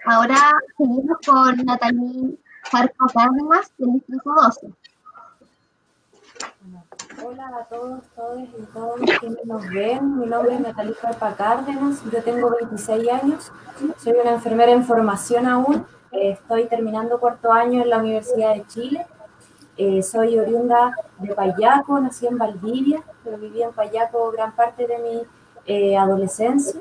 Ahora 0.08 0.36
seguimos 0.78 1.18
con 1.26 1.66
Natalie 1.66 2.38
Farco 2.64 3.08
Cárdenas 3.12 3.72
del 3.80 3.94
Distrito 3.94 4.34
12. 4.36 4.68
Hola 7.24 7.48
a 7.48 7.64
todos, 7.66 8.04
todos 8.16 8.40
y 8.40 8.66
todos 8.72 9.00
quienes 9.20 9.46
nos 9.46 9.68
ven. 9.70 10.20
Mi 10.20 10.28
nombre 10.28 10.54
es 10.54 10.60
Natalie 10.60 10.94
Farpa 10.94 11.36
Cárdenas, 11.36 12.04
yo 12.12 12.24
tengo 12.24 12.52
26 12.52 13.10
años, 13.10 13.52
soy 13.98 14.14
una 14.14 14.34
enfermera 14.34 14.72
en 14.74 14.86
formación 14.86 15.48
aún, 15.48 15.88
estoy 16.12 16.66
terminando 16.66 17.20
cuarto 17.20 17.52
año 17.52 17.82
en 17.82 17.90
la 17.90 17.98
Universidad 17.98 18.54
de 18.54 18.68
Chile, 18.68 19.08
eh, 19.78 20.04
soy 20.04 20.38
oriunda 20.38 20.96
de 21.18 21.34
Payaco, 21.34 22.00
nací 22.00 22.28
en 22.28 22.38
Valdivia, 22.38 23.02
pero 23.24 23.40
viví 23.40 23.64
en 23.64 23.74
Payaco 23.74 24.32
gran 24.32 24.56
parte 24.56 24.86
de 24.86 25.00
mi 25.00 25.24
eh, 25.66 25.98
adolescencia. 25.98 26.80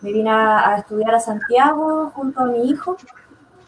Me 0.00 0.12
vine 0.12 0.30
a, 0.30 0.76
estudiar 0.78 1.14
a 1.14 1.20
Santiago 1.20 2.10
junto 2.14 2.40
a 2.40 2.46
mi 2.46 2.70
hijo. 2.70 2.96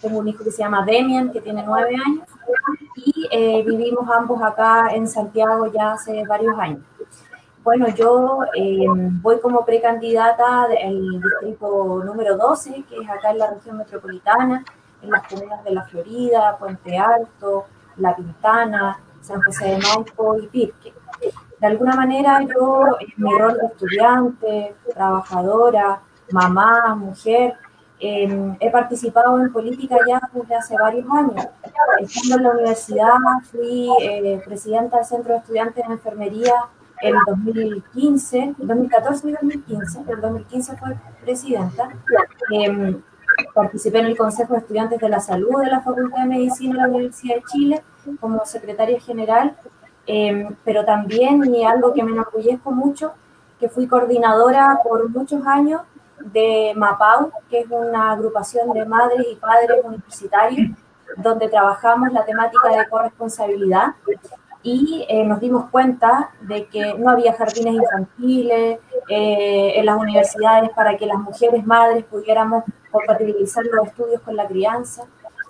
Tengo 0.00 0.19
un 0.19 0.29
hijo 0.29 0.45
que 0.45 0.50
se 0.50 0.62
llama 0.62 0.85
Demian, 0.85 1.33
que 1.33 1.41
tiene 1.41 1.62
nueve 1.67 1.95
años, 1.95 2.29
y 2.97 3.29
eh, 3.33 3.65
vivimos 3.65 4.09
ambos 4.11 4.41
acá 4.43 4.88
en 4.93 5.09
Santiago 5.09 5.67
ya 5.73 5.93
hace 5.93 6.25
varios 6.27 6.57
años. 6.59 6.83
Bueno, 7.65 7.88
yo 7.88 8.41
eh, 8.55 8.87
voy 9.21 9.41
como 9.41 9.65
precandidata 9.65 10.69
del 10.69 11.21
distrito 11.21 12.03
número 12.05 12.37
12, 12.37 12.85
que 12.88 12.97
es 12.97 13.11
acá 13.11 13.33
en 13.33 13.38
la 13.38 13.50
región 13.50 13.77
metropolitana, 13.77 14.65
en 15.03 15.11
las 15.11 15.27
comunas 15.27 15.62
de 15.65 15.73
La 15.73 15.85
Florida, 15.85 16.57
Puente 16.59 16.97
Alto, 16.97 17.67
La 17.97 18.15
Pintana, 18.15 19.00
San 19.21 19.43
José 19.43 19.67
de 19.67 19.79
Maipo 19.79 20.38
y 20.38 20.47
Pirque 20.47 20.95
de 21.61 21.67
alguna 21.67 21.95
manera 21.95 22.41
yo, 22.43 22.85
en 23.00 23.12
mi 23.17 23.33
rol 23.37 23.55
de 23.55 23.67
estudiante, 23.67 24.75
trabajadora, 24.95 26.00
mamá, 26.31 26.95
mujer, 26.95 27.55
em, 28.00 28.57
he 28.61 28.71
participado 28.71 29.41
en 29.41 29.53
política 29.53 29.97
ya 30.07 30.21
desde 30.33 30.55
hace 30.55 30.77
varios 30.77 31.07
años. 31.11 31.49
Estando 32.00 32.37
en 32.37 32.43
la 32.43 32.50
universidad, 32.50 33.17
fui 33.50 33.88
eh, 34.03 34.41
presidenta 34.45 34.99
del 34.99 35.07
Centro 35.07 35.33
de 35.33 35.41
Estudiantes 35.41 35.87
de 35.87 35.93
Enfermería 35.93 36.55
en 37.00 37.15
2015, 37.27 38.55
2014 38.59 39.29
y 39.29 39.33
2015, 39.33 39.99
en 40.00 40.21
2015 40.21 40.77
fue 40.77 40.97
presidenta. 41.23 41.88
Em, 42.53 43.03
participé 43.55 44.00
en 44.00 44.07
el 44.07 44.17
Consejo 44.17 44.55
de 44.55 44.61
Estudiantes 44.61 45.00
de 45.00 45.09
la 45.09 45.21
Salud 45.21 45.61
de 45.61 45.71
la 45.71 45.81
Facultad 45.81 46.23
de 46.23 46.29
Medicina 46.29 46.75
de 46.75 46.81
la 46.83 46.88
Universidad 46.88 47.37
de 47.37 47.43
Chile 47.53 47.83
como 48.21 48.45
secretaria 48.45 49.00
general 49.00 49.57
Em, 50.11 50.57
pero 50.65 50.87
también, 50.87 51.55
y 51.55 51.65
algo 51.65 51.93
que 51.93 52.03
me 52.03 52.12
enorgullezco 52.12 52.71
mucho, 52.71 53.12
que 53.61 53.69
fui 53.69 53.87
coordinadora 53.87 54.81
por 54.83 55.07
muchos 55.11 55.47
años 55.47 55.83
de 56.19 56.73
MAPAU, 56.75 57.31
que 57.50 57.61
es 57.61 57.67
una 57.69 58.12
agrupación 58.12 58.73
de 58.73 58.87
madres 58.87 59.27
y 59.31 59.37
padres 59.37 59.85
universitarios, 59.85 60.71
donde 61.19 61.50
trabajamos 61.50 62.11
la 62.11 62.25
temática 62.25 62.71
de 62.71 62.88
corresponsabilidad 62.88 63.97
y 64.62 65.05
eh, 65.11 65.25
nos 65.25 65.41
dimos 65.41 65.69
cuenta 65.71 66.31
de 66.41 66.67
que 66.67 66.95
no 66.95 67.11
había 67.11 67.35
jardines 67.35 67.75
infantiles 67.75 68.79
eh, 69.11 69.73
en 69.77 69.87
las 69.87 69.99
universidades 69.99 70.71
para 70.71 70.97
que 70.97 71.05
las 71.05 71.19
mujeres 71.19 71.67
madres 71.67 72.05
pudiéramos 72.05 72.65
compatibilizar 72.91 73.65
los 73.67 73.88
estudios 73.88 74.23
con 74.23 74.37
la 74.37 74.47
crianza. 74.47 75.05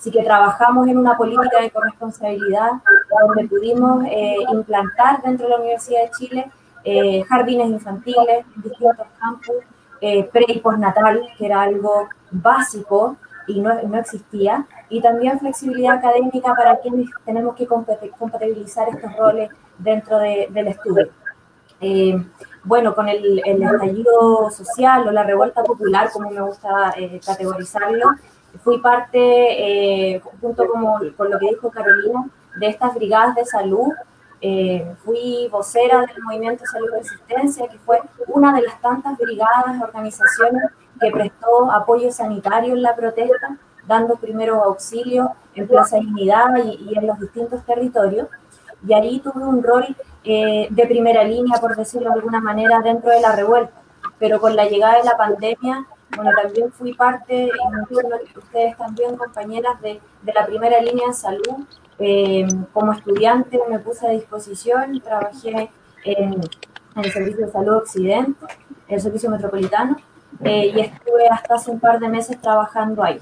Así 0.08 0.16
que 0.16 0.24
trabajamos 0.24 0.88
en 0.88 0.96
una 0.96 1.18
política 1.18 1.60
de 1.60 1.70
corresponsabilidad 1.70 2.70
donde 3.26 3.46
pudimos 3.46 4.06
eh, 4.06 4.36
implantar 4.50 5.20
dentro 5.20 5.44
de 5.44 5.50
la 5.50 5.58
Universidad 5.58 6.04
de 6.04 6.10
Chile 6.12 6.50
eh, 6.82 7.22
jardines 7.24 7.68
infantiles, 7.68 8.46
distintos 8.56 9.06
campus, 9.20 9.56
eh, 10.00 10.24
pre 10.32 10.46
y 10.48 10.60
postnatal, 10.60 11.28
que 11.36 11.44
era 11.44 11.60
algo 11.60 12.08
básico 12.30 13.18
y 13.46 13.60
no, 13.60 13.82
no, 13.82 13.98
existía, 13.98 14.66
y 14.88 15.02
también 15.02 15.38
flexibilidad 15.38 15.98
académica 15.98 16.54
para 16.54 16.78
quienes 16.78 17.10
tenemos 17.26 17.54
que 17.54 17.66
compatibilizar 17.66 18.88
estos 18.88 19.14
roles 19.14 19.50
dentro 19.76 20.18
de, 20.20 20.48
del 20.50 20.68
estudio. 20.68 21.10
bueno, 22.64 22.94
con 22.94 23.10
el, 23.10 23.42
el, 23.44 23.62
estallido 23.62 24.50
social 24.50 25.06
o 25.06 25.12
la 25.12 25.24
revuelta 25.24 25.62
popular, 25.62 26.08
como 26.10 26.30
me 26.30 26.40
gusta 26.40 26.94
categorizarlo, 27.26 28.06
fui 28.62 28.78
parte, 28.80 29.18
eh, 29.18 30.20
junto 30.40 30.66
como, 30.66 30.98
con 31.16 31.30
lo 31.30 31.38
que 31.38 31.48
dijo 31.48 31.70
Carolina, 31.70 32.28
de 32.58 32.68
estas 32.68 32.94
brigadas 32.94 33.34
de 33.34 33.44
salud. 33.44 33.92
Eh, 34.40 34.94
fui 35.04 35.48
vocera 35.50 36.00
del 36.02 36.22
Movimiento 36.22 36.64
Salud 36.66 36.90
Resistencia, 36.92 37.66
que 37.68 37.78
fue 37.78 38.00
una 38.28 38.54
de 38.54 38.62
las 38.62 38.80
tantas 38.80 39.18
brigadas, 39.18 39.82
organizaciones 39.82 40.62
que 41.00 41.10
prestó 41.10 41.70
apoyo 41.72 42.10
sanitario 42.12 42.74
en 42.74 42.82
la 42.82 42.94
protesta, 42.94 43.56
dando 43.86 44.16
primero 44.16 44.62
auxilio 44.62 45.32
en 45.54 45.66
Plaza 45.66 45.96
Dignidad 45.98 46.56
y, 46.64 46.90
y 46.90 46.98
en 46.98 47.06
los 47.06 47.18
distintos 47.18 47.64
territorios. 47.64 48.28
y 48.86 48.92
ahí 48.92 49.18
tuve 49.20 49.42
un 49.44 49.62
rol 49.62 49.96
eh, 50.24 50.68
de 50.70 50.86
primera 50.86 51.24
línea, 51.24 51.58
por 51.58 51.74
decirlo 51.74 52.10
de 52.10 52.16
alguna 52.16 52.40
manera, 52.40 52.80
dentro 52.80 53.10
de 53.10 53.20
la 53.20 53.34
revuelta. 53.34 53.72
Pero 54.18 54.40
con 54.40 54.54
la 54.56 54.66
llegada 54.66 54.98
de 54.98 55.04
la 55.04 55.16
pandemia, 55.16 55.86
bueno, 56.14 56.30
también 56.42 56.72
fui 56.72 56.94
parte, 56.94 57.50
y 57.50 58.38
ustedes 58.38 58.76
también, 58.76 59.16
compañeras, 59.16 59.80
de, 59.80 60.00
de, 60.22 60.32
la 60.32 60.46
primera 60.46 60.80
línea 60.80 61.06
en 61.06 61.14
salud. 61.14 61.66
Eh, 61.98 62.46
como 62.72 62.92
estudiante 62.92 63.58
me 63.68 63.78
puse 63.80 64.06
a 64.06 64.10
disposición, 64.10 65.00
trabajé 65.00 65.70
en, 66.04 66.34
en, 66.34 67.04
el 67.04 67.12
Servicio 67.12 67.46
de 67.46 67.52
Salud 67.52 67.76
Occidente, 67.76 68.46
en 68.88 68.94
el 68.94 69.00
Servicio 69.00 69.30
Metropolitano, 69.30 69.96
eh, 70.44 70.72
y 70.74 70.80
estuve 70.80 71.28
hasta 71.28 71.56
hace 71.56 71.70
un 71.70 71.80
par 71.80 71.98
de 71.98 72.08
meses 72.08 72.40
trabajando 72.40 73.02
ahí. 73.02 73.20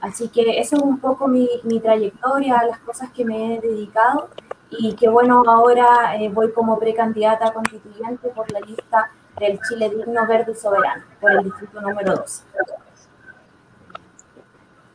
Así 0.00 0.28
que 0.28 0.60
eso 0.60 0.76
es 0.76 0.82
un 0.82 0.98
poco 0.98 1.28
mi, 1.28 1.48
mi 1.64 1.80
trayectoria, 1.80 2.62
las 2.64 2.78
cosas 2.80 3.10
que 3.10 3.24
me 3.24 3.56
he 3.56 3.60
dedicado 3.60 4.28
y 4.70 4.94
que 4.94 5.08
bueno, 5.08 5.42
ahora 5.46 6.16
eh, 6.16 6.28
voy 6.28 6.52
como 6.52 6.78
precandidata 6.78 7.52
constituyente 7.52 8.28
por 8.28 8.50
la 8.52 8.60
lista 8.60 9.10
del 9.38 9.58
Chile 9.68 9.90
Digno, 9.90 10.26
Verde 10.26 10.52
y 10.52 10.54
Soberano, 10.54 11.04
por 11.20 11.32
el 11.32 11.44
distrito 11.44 11.80
número 11.80 12.16
12. 12.16 12.44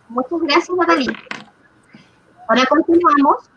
Muchas 0.10 0.42
gracias, 0.42 0.78
Natalia. 0.78 1.14
Ahora 2.48 2.66
continuamos 2.68 3.50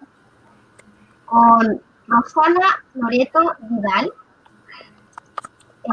con 1.25 1.81
Rosana 2.09 2.85
Loreto 2.95 3.41
Vidal, 3.61 4.13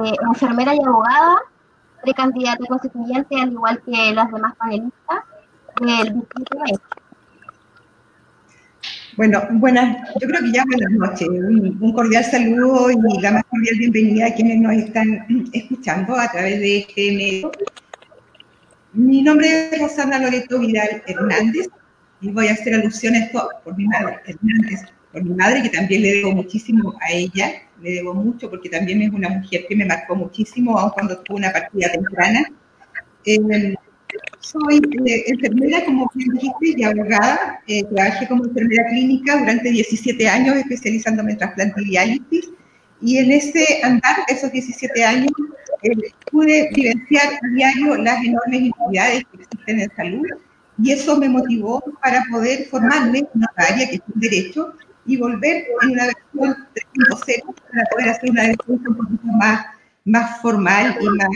eh, 0.03 0.13
enfermera 0.27 0.75
y 0.75 0.79
abogada, 0.83 1.43
precandidata 2.01 2.65
constituyente, 2.67 3.39
al 3.41 3.51
igual 3.53 3.81
que 3.83 4.13
las 4.13 4.31
demás 4.31 4.55
panelistas 4.57 5.23
del 5.79 6.13
distrito 6.13 6.57
20. 6.59 6.98
Bueno, 9.19 9.45
buenas, 9.51 9.97
yo 10.21 10.29
creo 10.29 10.39
que 10.39 10.51
ya 10.53 10.63
buenas 10.63 10.91
noches. 10.91 11.27
Un, 11.27 11.91
cordial 11.91 12.23
saludo 12.23 12.89
y 12.89 13.21
la 13.21 13.31
más 13.31 13.43
cordial 13.49 13.75
bienvenida 13.77 14.27
a 14.27 14.33
quienes 14.33 14.61
nos 14.61 14.71
están 14.71 15.25
escuchando 15.51 16.15
a 16.15 16.31
través 16.31 16.57
de 16.61 16.77
este 16.77 17.11
medio. 17.11 17.51
Mi 18.93 19.21
nombre 19.21 19.71
es 19.73 19.81
Rosana 19.81 20.19
Loreto 20.19 20.57
Vidal 20.59 21.03
Hernández 21.05 21.67
y 22.21 22.29
voy 22.31 22.47
a 22.47 22.53
hacer 22.53 22.75
alusión 22.75 23.13
a 23.13 23.25
esto 23.25 23.49
por 23.65 23.75
mi 23.75 23.87
madre, 23.87 24.19
Hernández, 24.25 24.83
por 25.11 25.21
mi 25.21 25.35
madre, 25.35 25.63
que 25.63 25.69
también 25.69 26.01
le 26.01 26.13
debo 26.13 26.31
muchísimo 26.31 26.97
a 27.01 27.11
ella, 27.11 27.63
le 27.81 27.91
debo 27.95 28.13
mucho 28.13 28.49
porque 28.49 28.69
también 28.69 29.01
es 29.01 29.11
una 29.11 29.27
mujer 29.27 29.65
que 29.67 29.75
me 29.75 29.83
marcó 29.83 30.15
muchísimo, 30.15 30.79
aun 30.79 30.91
cuando 30.91 31.19
tuvo 31.19 31.39
una 31.39 31.51
partida 31.51 31.91
temprana. 31.91 32.45
Eh, 33.25 33.75
soy 34.39 34.81
eh, 35.05 35.23
enfermera, 35.27 35.85
como 35.85 36.09
bien 36.13 36.29
dijiste, 36.33 36.79
y 36.79 36.83
abogada. 36.83 37.61
Eh, 37.67 37.83
trabajé 37.93 38.27
como 38.27 38.45
enfermera 38.45 38.85
clínica 38.89 39.37
durante 39.37 39.69
17 39.69 40.27
años, 40.27 40.55
especializándome 40.55 41.33
en 41.33 41.37
trasplante 41.37 41.81
diálisis. 41.81 42.49
Y 43.01 43.17
en 43.17 43.31
ese 43.31 43.81
andar, 43.83 44.17
esos 44.27 44.51
17 44.51 45.03
años, 45.03 45.31
eh, 45.83 45.91
pude 46.31 46.69
vivenciar 46.73 47.33
a 47.33 47.47
diario 47.53 47.95
las 47.97 48.23
enormes 48.23 48.61
inequidades 48.61 49.23
que 49.31 49.43
existen 49.43 49.79
en 49.81 49.95
salud. 49.95 50.27
Y 50.81 50.91
eso 50.91 51.17
me 51.17 51.29
motivó 51.29 51.83
para 52.01 52.23
poder 52.31 52.67
formarme 52.69 53.19
en 53.19 53.43
otra 53.43 53.73
área 53.73 53.89
que 53.89 53.95
es 53.95 54.01
el 54.13 54.21
derecho 54.21 54.73
y 55.05 55.17
volver 55.17 55.65
en 55.81 55.91
una 55.91 56.05
versión 56.05 56.67
3.0 56.95 57.55
para 57.71 57.85
poder 57.91 58.09
hacer 58.09 58.29
una 58.29 58.43
defensa 58.43 58.89
un 58.89 58.95
poquito 58.95 59.27
más, 59.37 59.65
más 60.05 60.41
formal 60.41 60.97
y 61.01 61.05
más 61.05 61.27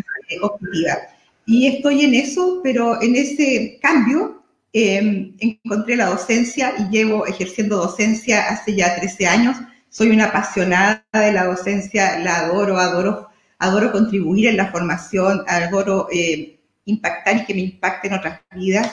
objetiva. 0.42 1.13
Y 1.46 1.68
estoy 1.68 2.06
en 2.06 2.14
eso, 2.14 2.62
pero 2.64 3.02
en 3.02 3.16
ese 3.16 3.80
cambio 3.82 4.44
eh, 4.72 5.34
encontré 5.40 5.96
la 5.96 6.08
docencia 6.08 6.74
y 6.80 6.90
llevo 6.90 7.26
ejerciendo 7.28 7.78
docencia 7.78 8.50
hace 8.50 8.76
ya 8.76 8.96
13 8.96 9.28
años. 9.28 9.58
Soy 9.90 10.10
una 10.10 10.26
apasionada 10.26 11.04
de 11.12 11.34
la 11.34 11.46
docencia, 11.46 12.18
la 12.20 12.38
adoro, 12.40 12.78
adoro, 12.78 13.30
adoro 13.60 13.92
contribuir 13.92 14.48
en 14.48 14.58
la 14.58 14.72
formación, 14.72 15.44
adoro 15.48 16.08
eh, 16.12 16.60
impactar 16.86 17.38
y 17.38 17.46
que 17.46 17.54
me 17.54 17.62
impacte 17.62 18.08
en 18.08 18.14
otras 18.14 18.42
vidas. 18.56 18.92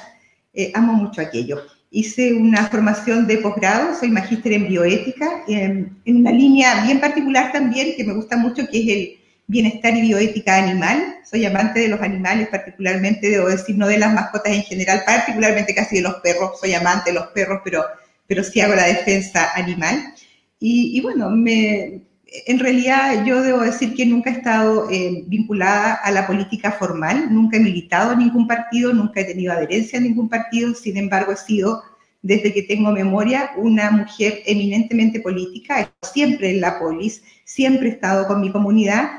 Eh, 0.52 0.72
amo 0.74 0.92
mucho 0.92 1.20
aquello. 1.20 1.62
Hice 1.92 2.34
una 2.34 2.66
formación 2.66 3.26
de 3.26 3.38
posgrado, 3.38 3.98
soy 3.98 4.10
magíster 4.10 4.52
en 4.52 4.68
bioética, 4.68 5.44
en, 5.48 5.98
en 6.04 6.16
una 6.16 6.30
línea 6.30 6.84
bien 6.84 7.00
particular 7.00 7.52
también 7.52 7.94
que 7.96 8.04
me 8.04 8.12
gusta 8.12 8.36
mucho, 8.36 8.66
que 8.68 8.80
es 8.80 8.88
el 8.88 9.19
bienestar 9.50 9.96
y 9.96 10.02
bioética 10.02 10.56
animal. 10.56 11.16
Soy 11.28 11.44
amante 11.44 11.80
de 11.80 11.88
los 11.88 12.00
animales, 12.00 12.48
particularmente, 12.48 13.28
debo 13.28 13.48
decir, 13.48 13.76
no 13.76 13.88
de 13.88 13.98
las 13.98 14.14
mascotas 14.14 14.52
en 14.52 14.62
general, 14.62 15.02
particularmente 15.04 15.74
casi 15.74 15.96
de 15.96 16.02
los 16.02 16.14
perros. 16.16 16.60
Soy 16.60 16.72
amante 16.74 17.10
de 17.10 17.18
los 17.18 17.26
perros, 17.28 17.60
pero, 17.64 17.84
pero 18.26 18.44
sí 18.44 18.60
hago 18.60 18.74
la 18.76 18.86
defensa 18.86 19.50
animal. 19.54 20.14
Y, 20.60 20.96
y 20.96 21.00
bueno, 21.00 21.30
me, 21.30 22.02
en 22.46 22.58
realidad 22.60 23.24
yo 23.26 23.42
debo 23.42 23.60
decir 23.60 23.94
que 23.94 24.06
nunca 24.06 24.30
he 24.30 24.34
estado 24.34 24.88
eh, 24.88 25.24
vinculada 25.26 25.94
a 25.94 26.12
la 26.12 26.28
política 26.28 26.70
formal, 26.70 27.34
nunca 27.34 27.56
he 27.56 27.60
militado 27.60 28.12
en 28.12 28.20
ningún 28.20 28.46
partido, 28.46 28.92
nunca 28.92 29.20
he 29.20 29.24
tenido 29.24 29.52
adherencia 29.52 29.98
a 29.98 30.02
ningún 30.02 30.28
partido, 30.28 30.74
sin 30.74 30.96
embargo 30.96 31.32
he 31.32 31.36
sido 31.36 31.82
desde 32.22 32.52
que 32.52 32.62
tengo 32.62 32.92
memoria, 32.92 33.50
una 33.56 33.90
mujer 33.90 34.42
eminentemente 34.44 35.20
política, 35.20 35.90
siempre 36.02 36.50
en 36.50 36.60
la 36.60 36.78
polis, 36.78 37.22
siempre 37.44 37.88
he 37.88 37.92
estado 37.92 38.26
con 38.26 38.42
mi 38.42 38.52
comunidad 38.52 39.10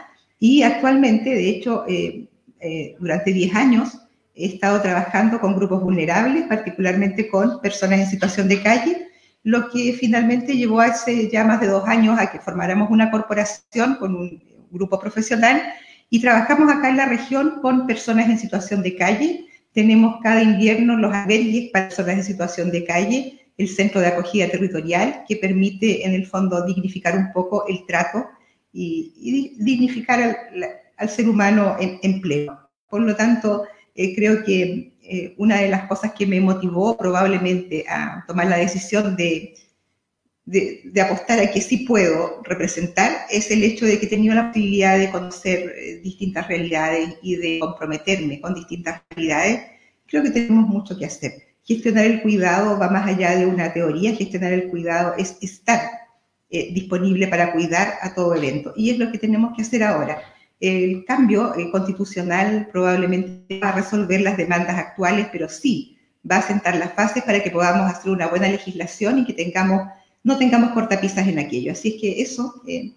y 0.43 0.63
actualmente, 0.63 1.29
de 1.29 1.49
hecho, 1.49 1.85
eh, 1.87 2.25
eh, 2.59 2.95
durante 2.99 3.31
10 3.31 3.53
años 3.53 3.99
he 4.33 4.47
estado 4.47 4.81
trabajando 4.81 5.39
con 5.39 5.55
grupos 5.55 5.83
vulnerables, 5.83 6.47
particularmente 6.47 7.27
con 7.27 7.61
personas 7.61 7.99
en 7.99 8.07
situación 8.07 8.47
de 8.47 8.59
calle, 8.59 9.07
lo 9.43 9.69
que 9.69 9.93
finalmente 9.93 10.57
llevó 10.57 10.81
hace 10.81 11.29
ya 11.29 11.43
más 11.43 11.61
de 11.61 11.67
dos 11.67 11.87
años 11.87 12.17
a 12.19 12.31
que 12.31 12.39
formáramos 12.39 12.89
una 12.89 13.11
corporación 13.11 13.97
con 13.99 14.15
un 14.15 14.43
grupo 14.71 14.99
profesional 14.99 15.61
y 16.09 16.19
trabajamos 16.19 16.73
acá 16.73 16.89
en 16.89 16.97
la 16.97 17.05
región 17.05 17.59
con 17.61 17.85
personas 17.85 18.27
en 18.27 18.39
situación 18.39 18.81
de 18.81 18.95
calle. 18.95 19.45
Tenemos 19.73 20.15
cada 20.23 20.41
invierno 20.41 20.97
los 20.97 21.13
albergues 21.13 21.69
para 21.69 21.89
personas 21.89 22.15
en 22.15 22.23
situación 22.23 22.71
de 22.71 22.83
calle, 22.83 23.45
el 23.59 23.69
centro 23.69 24.01
de 24.01 24.07
acogida 24.07 24.49
territorial, 24.49 25.23
que 25.27 25.35
permite 25.35 26.03
en 26.03 26.15
el 26.15 26.25
fondo 26.25 26.65
dignificar 26.65 27.15
un 27.15 27.31
poco 27.31 27.67
el 27.67 27.85
trato 27.85 28.25
y, 28.73 29.13
y 29.15 29.63
dignificar 29.63 30.21
al, 30.21 30.37
al, 30.97 31.09
ser 31.09 31.27
humano 31.27 31.75
en, 31.79 31.99
en, 32.03 32.21
pleno. 32.21 32.69
Por 32.89 33.01
lo 33.01 33.15
tanto, 33.15 33.65
eh, 33.95 34.15
creo 34.15 34.43
que 34.43 34.93
eh, 35.03 35.35
una 35.37 35.57
de 35.59 35.69
las 35.69 35.87
cosas 35.87 36.13
que 36.13 36.25
me 36.25 36.39
motivó 36.39 36.97
probablemente 36.97 37.85
a 37.89 38.23
tomar 38.27 38.47
la 38.47 38.57
decisión 38.57 39.15
de, 39.15 39.55
de, 40.45 40.81
de, 40.85 41.01
apostar 41.01 41.39
a 41.39 41.51
que 41.51 41.61
sí 41.61 41.79
puedo 41.79 42.41
representar 42.43 43.25
es 43.29 43.51
el 43.51 43.63
hecho 43.63 43.85
de 43.85 43.99
que 43.99 44.05
he 44.05 44.09
tenido 44.09 44.35
la 44.35 44.47
posibilidad 44.49 44.97
de 44.97 45.11
conocer 45.11 45.73
eh, 45.77 46.01
distintas 46.03 46.47
realidades 46.47 47.17
y 47.21 47.35
de 47.35 47.59
comprometerme 47.59 48.39
con 48.39 48.53
distintas 48.53 49.01
realidades. 49.09 49.61
Creo 50.07 50.23
que 50.23 50.31
tenemos 50.31 50.67
mucho 50.67 50.97
que 50.97 51.05
hacer. 51.05 51.33
Gestionar 51.63 52.05
el 52.05 52.21
cuidado 52.21 52.79
va 52.79 52.89
más 52.89 53.07
allá 53.07 53.35
de 53.35 53.45
una 53.45 53.71
teoría, 53.71 54.15
gestionar 54.15 54.51
el 54.53 54.69
cuidado 54.69 55.13
es 55.17 55.37
estar 55.41 56.00
eh, 56.51 56.73
disponible 56.73 57.27
para 57.27 57.53
cuidar 57.53 57.93
a 58.01 58.13
todo 58.13 58.35
evento. 58.35 58.73
Y 58.75 58.89
es 58.89 58.99
lo 58.99 59.09
que 59.09 59.17
tenemos 59.17 59.55
que 59.55 59.61
hacer 59.61 59.83
ahora. 59.83 60.21
El 60.59 61.05
cambio 61.05 61.55
eh, 61.55 61.71
constitucional 61.71 62.67
probablemente 62.71 63.59
va 63.59 63.69
a 63.69 63.71
resolver 63.71 64.21
las 64.21 64.35
demandas 64.35 64.77
actuales, 64.77 65.27
pero 65.31 65.47
sí 65.49 65.97
va 66.29 66.37
a 66.37 66.41
sentar 66.41 66.75
las 66.75 66.95
bases 66.95 67.23
para 67.23 67.41
que 67.41 67.49
podamos 67.49 67.89
hacer 67.89 68.11
una 68.11 68.27
buena 68.27 68.47
legislación 68.47 69.19
y 69.19 69.25
que 69.25 69.33
tengamos, 69.33 69.87
no 70.23 70.37
tengamos 70.37 70.71
cortapisas 70.71 71.27
en 71.27 71.39
aquello. 71.39 71.71
Así 71.71 71.95
es 71.95 72.01
que 72.01 72.21
eso, 72.21 72.61
eh, 72.67 72.91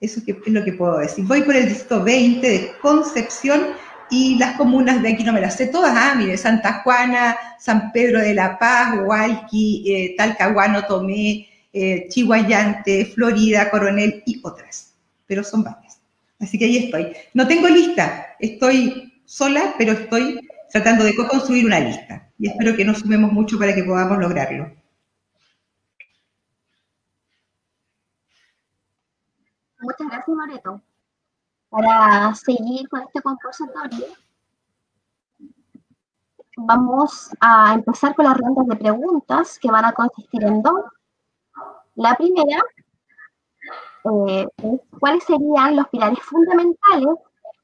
eso 0.00 0.20
es 0.24 0.52
lo 0.52 0.64
que 0.64 0.72
puedo 0.72 0.98
decir. 0.98 1.24
Voy 1.26 1.42
por 1.42 1.56
el 1.56 1.68
distrito 1.68 2.02
20 2.02 2.48
de 2.48 2.72
Concepción 2.80 3.60
y 4.08 4.38
las 4.38 4.56
comunas 4.56 5.02
de 5.02 5.10
aquí 5.10 5.24
no 5.24 5.32
me 5.32 5.40
las 5.40 5.56
sé 5.56 5.66
todas, 5.66 5.92
ah, 5.94 6.14
mire, 6.16 6.36
Santa 6.36 6.82
Juana, 6.82 7.36
San 7.58 7.92
Pedro 7.92 8.20
de 8.20 8.34
la 8.34 8.58
Paz, 8.58 8.94
Hualqui, 9.04 9.84
eh, 9.86 10.14
Talcahuano, 10.16 10.84
Tomé, 10.86 11.49
eh, 11.72 12.06
Chihuayante, 12.08 13.06
Florida, 13.06 13.70
Coronel 13.70 14.22
y 14.26 14.40
otras, 14.42 14.94
pero 15.26 15.44
son 15.44 15.64
varias. 15.64 16.00
Así 16.38 16.58
que 16.58 16.64
ahí 16.64 16.76
estoy. 16.78 17.12
No 17.34 17.46
tengo 17.46 17.68
lista, 17.68 18.34
estoy 18.38 19.12
sola, 19.24 19.74
pero 19.78 19.92
estoy 19.92 20.40
tratando 20.70 21.04
de 21.04 21.14
co-construir 21.14 21.66
una 21.66 21.80
lista 21.80 22.30
y 22.38 22.48
espero 22.48 22.74
que 22.76 22.84
nos 22.84 22.98
sumemos 22.98 23.32
mucho 23.32 23.58
para 23.58 23.74
que 23.74 23.84
podamos 23.84 24.18
lograrlo. 24.18 24.72
Muchas 29.80 30.08
gracias, 30.08 30.36
Loreto. 30.36 30.82
Para 31.68 32.34
seguir 32.34 32.88
con 32.88 33.02
este 33.02 33.22
conversatorio, 33.22 34.06
vamos 36.56 37.30
a 37.40 37.74
empezar 37.74 38.14
con 38.14 38.26
las 38.26 38.36
rondas 38.36 38.66
de 38.66 38.76
preguntas 38.76 39.58
que 39.58 39.70
van 39.70 39.84
a 39.84 39.92
consistir 39.92 40.44
en 40.44 40.62
dos. 40.62 40.84
La 42.00 42.14
primera 42.14 42.62
eh, 44.04 44.46
es 44.56 44.80
cuáles 44.98 45.22
serían 45.24 45.76
los 45.76 45.86
pilares 45.88 46.18
fundamentales 46.20 47.14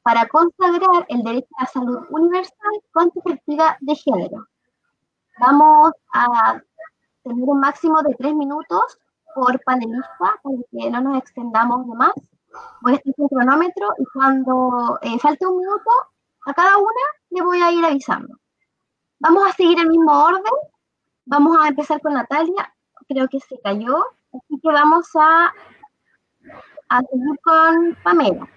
para 0.03 0.29
consagrar 0.29 1.07
el 1.09 1.23
derecho 1.23 1.49
a 1.57 1.63
la 1.63 1.69
salud 1.69 1.99
universal 2.11 2.75
con 2.93 3.11
perspectiva 3.13 3.79
de 3.81 3.95
género. 3.95 4.47
Vamos 5.39 5.93
a 6.13 6.61
tener 7.23 7.45
un 7.49 7.61
máximo 7.61 8.03
de 8.03 8.15
tres 8.15 8.35
minutos 8.35 8.99
por 9.35 9.59
panelista 9.65 10.39
para 10.43 10.57
que 10.71 10.91
no 10.91 11.01
nos 11.01 11.17
extendamos 11.17 11.87
de 11.89 11.95
más. 11.95 12.13
Voy 12.83 12.93
a 12.93 12.97
estar 12.97 13.15
con 13.15 13.29
cronómetro 13.29 13.89
y 13.97 14.05
cuando 14.13 14.99
eh, 15.01 15.19
falte 15.19 15.47
un 15.47 15.61
minuto 15.61 15.91
a 16.45 16.53
cada 16.53 16.77
una 16.77 17.07
le 17.31 17.41
voy 17.41 17.63
a 17.63 17.73
ir 17.73 17.83
avisando. 17.83 18.37
Vamos 19.19 19.49
a 19.49 19.53
seguir 19.53 19.81
el 19.81 19.89
mismo 19.89 20.13
orden. 20.13 20.53
Vamos 21.25 21.57
a 21.59 21.69
empezar 21.69 22.03
con 22.03 22.13
Natalia. 22.13 22.71
Creo 23.09 23.29
que 23.29 23.41
se 23.41 23.59
cayó. 23.63 24.05
Así 24.37 24.61
que 24.63 24.69
vamos 24.69 25.09
a, 25.15 25.53
a 26.91 27.01
seguir 27.01 27.41
con 27.43 27.97
Pamela. 28.03 28.49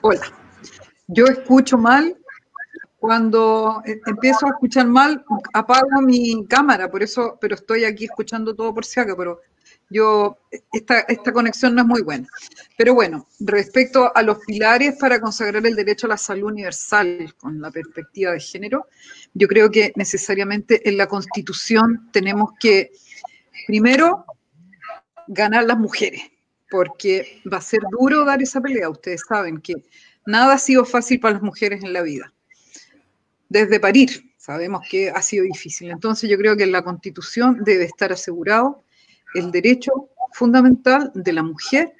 Hola. 0.00 0.20
Yo 1.08 1.24
escucho 1.26 1.76
mal. 1.76 2.16
Cuando 2.98 3.82
eh, 3.84 4.00
empiezo 4.06 4.46
a 4.46 4.50
escuchar 4.50 4.86
mal, 4.86 5.24
apago 5.52 6.00
mi 6.02 6.46
cámara, 6.46 6.88
por 6.88 7.02
eso, 7.02 7.36
pero 7.40 7.56
estoy 7.56 7.84
aquí 7.84 8.04
escuchando 8.04 8.54
todo 8.54 8.72
por 8.72 8.84
si 8.84 9.00
acaso, 9.00 9.16
pero 9.16 9.40
yo, 9.92 10.38
esta, 10.72 11.00
esta 11.00 11.32
conexión 11.32 11.74
no 11.74 11.82
es 11.82 11.86
muy 11.86 12.02
buena. 12.02 12.26
Pero 12.76 12.94
bueno, 12.94 13.28
respecto 13.40 14.10
a 14.14 14.22
los 14.22 14.38
pilares 14.46 14.96
para 14.98 15.20
consagrar 15.20 15.64
el 15.66 15.76
derecho 15.76 16.06
a 16.06 16.10
la 16.10 16.16
salud 16.16 16.50
universal 16.50 17.34
con 17.38 17.60
la 17.60 17.70
perspectiva 17.70 18.32
de 18.32 18.40
género, 18.40 18.86
yo 19.34 19.46
creo 19.48 19.70
que 19.70 19.92
necesariamente 19.96 20.88
en 20.88 20.96
la 20.96 21.06
Constitución 21.06 22.08
tenemos 22.12 22.52
que, 22.58 22.92
primero, 23.66 24.24
ganar 25.26 25.64
las 25.64 25.78
mujeres, 25.78 26.22
porque 26.70 27.40
va 27.50 27.58
a 27.58 27.62
ser 27.62 27.80
duro 27.90 28.24
dar 28.24 28.42
esa 28.42 28.60
pelea. 28.60 28.88
Ustedes 28.88 29.22
saben 29.28 29.60
que 29.60 29.74
nada 30.26 30.54
ha 30.54 30.58
sido 30.58 30.84
fácil 30.84 31.20
para 31.20 31.34
las 31.34 31.42
mujeres 31.42 31.82
en 31.82 31.92
la 31.92 32.02
vida. 32.02 32.32
Desde 33.48 33.80
parir, 33.80 34.32
sabemos 34.38 34.82
que 34.90 35.10
ha 35.10 35.22
sido 35.22 35.44
difícil. 35.44 35.90
Entonces 35.90 36.28
yo 36.28 36.36
creo 36.36 36.56
que 36.56 36.64
en 36.64 36.72
la 36.72 36.82
Constitución 36.82 37.58
debe 37.64 37.84
estar 37.84 38.12
asegurado 38.12 38.82
el 39.34 39.50
derecho 39.50 40.10
fundamental 40.32 41.10
de 41.14 41.32
la 41.32 41.42
mujer 41.42 41.92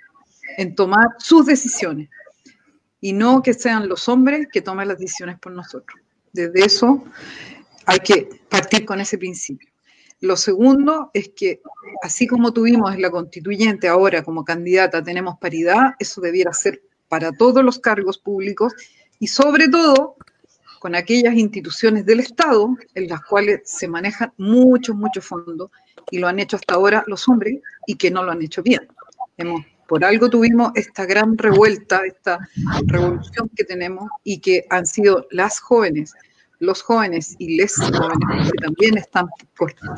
en 0.57 0.75
tomar 0.75 1.09
sus 1.19 1.47
decisiones 1.47 2.09
y 3.01 3.13
no 3.13 3.43
que 3.43 3.55
sean 3.55 3.89
los 3.89 4.09
hombres 4.09 4.47
que 4.53 4.63
tomen 4.63 4.89
las 4.89 4.99
decisiones 4.99 5.39
por 5.39 5.53
nosotros. 5.53 6.01
Desde 6.33 6.65
eso 6.65 7.05
hay 7.85 7.99
que 8.01 8.29
partir 8.49 8.85
con 8.85 9.01
ese 9.01 9.19
principio. 9.19 9.69
Lo 10.21 10.37
segundo 10.37 11.11
es 11.15 11.31
que, 11.35 11.61
así 12.03 12.29
como 12.29 12.53
tuvimos 12.53 12.95
en 12.95 13.03
la 13.03 13.11
constituyente 13.11 13.89
ahora 13.89 14.23
como 14.23 14.45
candidata, 14.45 15.03
tenemos 15.03 15.37
paridad, 15.39 15.95
eso 15.99 16.21
debiera 16.21 16.53
ser 16.53 16.81
para 17.09 17.33
todos 17.33 17.65
los 17.65 17.81
cargos 17.81 18.19
públicos 18.19 18.73
y 19.19 19.27
sobre 19.27 19.69
todo 19.69 20.17
con 20.83 20.97
aquellas 20.97 21.35
instituciones 21.35 22.05
del 22.05 22.19
Estado 22.19 22.77
en 22.97 23.07
las 23.09 23.23
cuales 23.23 23.61
se 23.63 23.87
manejan 23.87 24.33
muchos, 24.37 24.97
muchos 24.97 25.25
fondos 25.25 25.71
y 26.11 26.19
lo 26.19 26.27
han 26.27 26.41
hecho 26.41 26.57
hasta 26.57 26.75
ahora 26.75 27.05
los 27.07 27.29
hombres 27.29 27.61
y 27.87 27.95
que 27.95 28.11
no 28.11 28.25
lo 28.25 28.33
han 28.33 28.43
hecho 28.43 28.65
bien. 28.65 28.89
Hemos, 29.37 29.65
por 29.87 30.05
algo 30.05 30.29
tuvimos 30.29 30.73
esta 30.75 31.07
gran 31.07 31.39
revuelta, 31.39 32.01
esta 32.05 32.41
revolución 32.87 33.49
que 33.55 33.63
tenemos 33.63 34.11
y 34.25 34.41
que 34.41 34.67
han 34.71 34.85
sido 34.85 35.29
las 35.31 35.61
jóvenes 35.61 36.15
los 36.59 36.83
jóvenes 36.83 37.37
y 37.39 37.57
les 37.57 37.77
jóvenes 37.77 38.51
que 38.51 38.59
también 38.65 38.99
están 38.99 39.27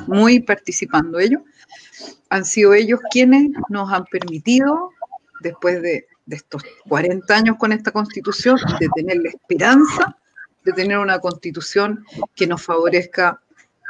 muy 0.06 0.40
participando 0.40 1.18
ellos, 1.18 1.40
han 2.28 2.44
sido 2.44 2.74
ellos 2.74 3.00
quienes 3.10 3.50
nos 3.68 3.90
han 3.90 4.04
permitido, 4.06 4.90
después 5.40 5.82
de, 5.82 6.06
de 6.24 6.36
estos 6.36 6.62
40 6.88 7.34
años 7.34 7.56
con 7.58 7.72
esta 7.72 7.90
constitución, 7.90 8.58
de 8.80 8.88
tener 8.94 9.18
la 9.18 9.28
esperanza 9.28 10.16
de 10.64 10.72
tener 10.72 10.98
una 10.98 11.18
constitución 11.18 12.04
que 12.34 12.46
nos 12.46 12.62
favorezca 12.62 13.40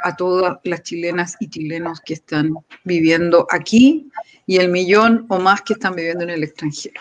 a 0.02 0.16
todas 0.16 0.58
las 0.64 0.82
chilenas 0.82 1.37
y 1.40 1.48
chilenos 1.48 2.00
que 2.00 2.14
están 2.14 2.54
viviendo 2.84 3.46
aquí 3.50 4.10
y 4.46 4.58
el 4.58 4.68
millón 4.68 5.24
o 5.28 5.38
más 5.38 5.62
que 5.62 5.74
están 5.74 5.94
viviendo 5.94 6.24
en 6.24 6.30
el 6.30 6.44
extranjero. 6.44 7.00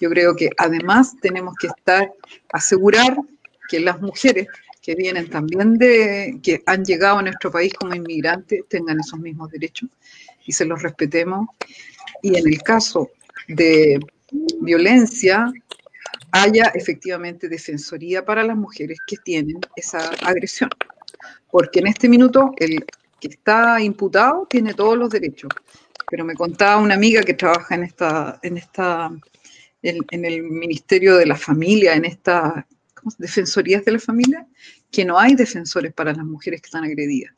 Yo 0.00 0.08
creo 0.10 0.36
que 0.36 0.50
además 0.56 1.16
tenemos 1.20 1.54
que 1.60 1.66
estar, 1.66 2.12
asegurar 2.52 3.16
que 3.68 3.80
las 3.80 4.00
mujeres 4.00 4.46
que 4.80 4.94
vienen 4.94 5.28
también 5.28 5.74
de, 5.74 6.38
que 6.42 6.62
han 6.66 6.84
llegado 6.84 7.18
a 7.18 7.22
nuestro 7.22 7.50
país 7.50 7.74
como 7.74 7.94
inmigrantes, 7.94 8.62
tengan 8.68 9.00
esos 9.00 9.18
mismos 9.18 9.50
derechos 9.50 9.90
y 10.46 10.52
se 10.52 10.64
los 10.64 10.82
respetemos. 10.82 11.48
Y 12.22 12.38
en 12.38 12.48
el 12.48 12.62
caso 12.62 13.10
de 13.48 13.98
violencia, 14.60 15.52
haya 16.32 16.66
efectivamente 16.74 17.48
defensoría 17.48 18.24
para 18.24 18.42
las 18.42 18.56
mujeres 18.56 18.98
que 19.06 19.16
tienen 19.16 19.60
esa 19.76 20.10
agresión. 20.22 20.70
Porque 21.50 21.80
en 21.80 21.86
este 21.88 22.08
minuto 22.08 22.52
el 22.58 22.84
que 23.20 23.28
está 23.28 23.80
imputado 23.80 24.46
tiene 24.48 24.74
todos 24.74 24.96
los 24.96 25.10
derechos. 25.10 25.50
Pero 26.10 26.24
me 26.24 26.34
contaba 26.34 26.80
una 26.80 26.94
amiga 26.94 27.22
que 27.22 27.34
trabaja 27.34 27.74
en 27.74 27.84
esta, 27.84 28.38
en 28.42 28.56
esta, 28.56 29.10
en, 29.82 30.24
el 30.24 30.42
Ministerio 30.42 31.16
de 31.16 31.26
la 31.26 31.36
Familia, 31.36 31.94
en 31.94 32.04
esta 32.04 32.66
defensorías 33.16 33.84
de 33.84 33.92
la 33.92 33.98
familia, 33.98 34.46
que 34.90 35.04
no 35.04 35.18
hay 35.18 35.34
defensores 35.34 35.94
para 35.94 36.12
las 36.12 36.24
mujeres 36.24 36.60
que 36.60 36.66
están 36.66 36.84
agredidas. 36.84 37.32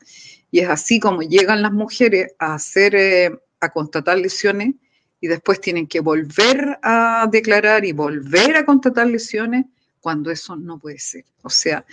Y 0.50 0.60
es 0.60 0.68
así 0.68 0.98
como 0.98 1.22
llegan 1.22 1.62
las 1.62 1.72
mujeres 1.72 2.32
a 2.38 2.54
hacer, 2.54 2.94
eh, 2.96 3.30
a 3.60 3.68
constatar 3.72 4.18
lesiones 4.18 4.74
y 5.20 5.28
después 5.28 5.60
tienen 5.60 5.86
que 5.86 6.00
volver 6.00 6.78
a 6.82 7.28
declarar 7.30 7.84
y 7.84 7.92
volver 7.92 8.56
a 8.56 8.64
constatar 8.64 9.06
lesiones 9.06 9.66
cuando 10.00 10.30
eso 10.30 10.56
no 10.56 10.78
puede 10.78 10.98
ser. 10.98 11.24
O 11.42 11.50
sea, 11.50 11.84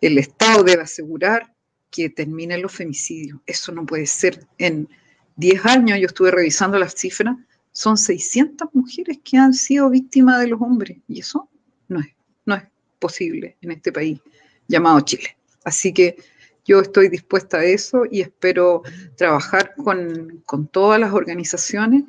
el 0.00 0.18
Estado 0.18 0.62
debe 0.62 0.82
asegurar 0.82 1.54
que 1.90 2.10
terminen 2.10 2.60
los 2.60 2.72
femicidios. 2.72 3.40
Eso 3.46 3.72
no 3.72 3.86
puede 3.86 4.06
ser. 4.06 4.46
En 4.58 4.88
10 5.36 5.66
años, 5.66 5.98
yo 6.00 6.06
estuve 6.06 6.30
revisando 6.30 6.78
las 6.78 6.94
cifras, 6.94 7.36
son 7.72 7.96
600 7.96 8.68
mujeres 8.74 9.18
que 9.24 9.36
han 9.36 9.54
sido 9.54 9.90
víctimas 9.90 10.40
de 10.40 10.48
los 10.48 10.60
hombres 10.60 10.98
y 11.08 11.20
eso 11.20 11.48
no 11.88 12.00
es, 12.00 12.08
no 12.44 12.54
es 12.54 12.62
posible 12.98 13.56
en 13.62 13.72
este 13.72 13.90
país 13.90 14.20
llamado 14.68 15.00
Chile. 15.00 15.36
Así 15.64 15.92
que 15.92 16.16
yo 16.64 16.80
estoy 16.80 17.08
dispuesta 17.08 17.58
a 17.58 17.64
eso 17.64 18.04
y 18.10 18.20
espero 18.20 18.82
trabajar 19.16 19.74
con, 19.76 20.42
todas 20.70 20.98
las 20.98 21.12
organizaciones 21.12 22.04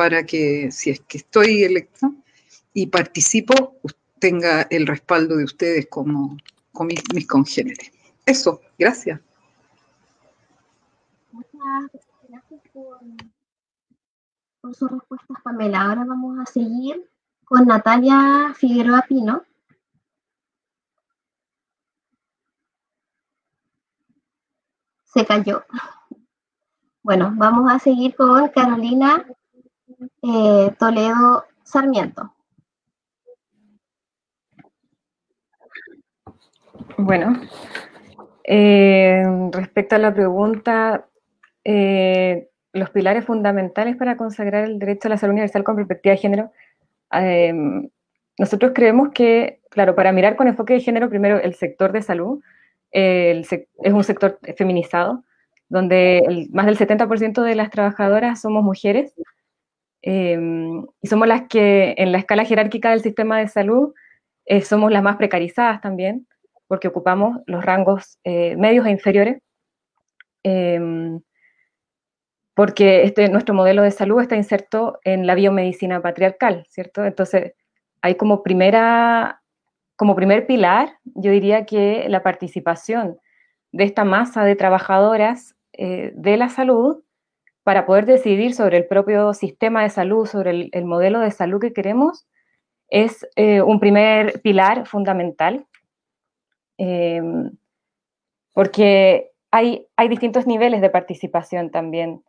para 0.00 0.24
que 0.24 0.72
si 0.72 0.88
es 0.88 1.00
que 1.00 1.18
estoy 1.18 1.62
electa 1.62 2.10
y 2.72 2.86
participo, 2.86 3.76
tenga 4.18 4.62
el 4.70 4.86
respaldo 4.86 5.36
de 5.36 5.44
ustedes 5.44 5.88
como, 5.90 6.38
mis, 6.86 7.02
mis 7.12 7.26
congéneres. 7.26 7.92
Eso, 8.24 8.62
gracias. 8.78 9.20
Muchas 11.32 11.90
gracias 12.26 12.62
por, 12.72 12.98
por 14.62 14.74
sus 14.74 14.90
respuestas, 14.90 15.36
Pamela. 15.44 15.82
Ahora 15.82 16.06
vamos 16.06 16.38
a 16.38 16.50
seguir 16.50 17.06
con 17.44 17.66
Natalia 17.66 18.54
Figueroa 18.56 19.04
Pino. 19.06 19.42
se 25.04 25.26
cayó. 25.26 25.64
Bueno, 27.02 27.34
vamos 27.36 27.70
a 27.70 27.78
seguir 27.78 28.14
con 28.14 28.48
Carolina 28.48 29.26
eh, 30.00 30.70
Toledo 30.78 31.44
Sarmiento. 31.62 32.34
Bueno, 36.96 37.40
eh, 38.44 39.22
respecto 39.52 39.96
a 39.96 39.98
la 39.98 40.14
pregunta, 40.14 41.06
eh, 41.64 42.48
los 42.72 42.90
pilares 42.90 43.24
fundamentales 43.24 43.96
para 43.96 44.16
consagrar 44.16 44.64
el 44.64 44.78
derecho 44.78 45.08
a 45.08 45.10
la 45.10 45.18
salud 45.18 45.32
universal 45.32 45.64
con 45.64 45.76
perspectiva 45.76 46.14
de 46.14 46.20
género, 46.20 46.52
nosotros 48.38 48.72
creemos 48.74 49.10
que, 49.12 49.60
claro, 49.70 49.94
para 49.94 50.12
mirar 50.12 50.36
con 50.36 50.48
enfoque 50.48 50.74
de 50.74 50.80
género, 50.80 51.10
primero 51.10 51.38
el 51.40 51.54
sector 51.54 51.92
de 51.92 52.02
salud, 52.02 52.42
es 52.90 53.92
un 53.92 54.04
sector 54.04 54.38
feminizado, 54.56 55.24
donde 55.68 56.48
más 56.52 56.66
del 56.66 56.78
70% 56.78 57.42
de 57.42 57.54
las 57.54 57.70
trabajadoras 57.70 58.40
somos 58.40 58.62
mujeres 58.62 59.14
em, 60.02 60.86
y 61.02 61.08
somos 61.08 61.28
las 61.28 61.42
que 61.48 61.94
en 61.98 62.12
la 62.12 62.18
escala 62.18 62.44
jerárquica 62.44 62.90
del 62.90 63.02
sistema 63.02 63.38
de 63.38 63.48
salud 63.48 63.94
eh, 64.46 64.62
somos 64.62 64.90
las 64.92 65.02
más 65.02 65.16
precarizadas 65.16 65.80
también, 65.80 66.26
porque 66.68 66.88
ocupamos 66.88 67.38
los 67.46 67.64
rangos 67.64 68.18
eh, 68.24 68.56
medios 68.56 68.86
e 68.86 68.90
inferiores, 68.90 69.42
em, 70.42 71.20
porque 72.54 73.04
este, 73.04 73.28
nuestro 73.28 73.54
modelo 73.54 73.82
de 73.82 73.90
salud 73.90 74.20
está 74.20 74.36
inserto 74.36 74.98
en 75.04 75.26
la 75.26 75.34
biomedicina 75.34 76.02
patriarcal, 76.02 76.66
¿cierto? 76.68 77.04
Entonces, 77.04 77.54
hay 78.02 78.16
como 78.16 78.42
primera 78.42 79.40
como 80.00 80.16
primer 80.16 80.46
pilar, 80.46 80.96
yo 81.04 81.30
diría 81.30 81.66
que 81.66 82.06
la 82.08 82.22
participación 82.22 83.18
de 83.70 83.84
esta 83.84 84.02
masa 84.02 84.44
de 84.44 84.56
trabajadoras 84.56 85.54
eh, 85.74 86.12
de 86.14 86.38
la 86.38 86.48
salud 86.48 87.02
para 87.62 87.86
poder 87.86 88.06
decidir 88.06 88.54
sobre 88.54 88.78
el 88.78 88.86
propio 88.86 89.34
sistema 89.34 89.82
de 89.82 89.90
salud, 89.90 90.26
sobre 90.26 90.70
el, 90.72 90.84
modelo 90.84 91.20
de 91.20 91.30
salud 91.30 91.60
que 91.60 91.72
queremos, 91.72 92.26
es 92.88 93.26
eh, 93.36 93.62
un 93.62 93.80
primer 93.80 94.40
pilar 94.42 94.86
fundamental. 94.86 95.66
Em, 96.78 97.50
porque 98.52 99.30
hay, 99.50 99.86
hay 99.96 100.08
distintos 100.08 100.46
niveles 100.46 100.80
de 100.80 100.90
participación 100.90 101.70
también. 101.70 102.22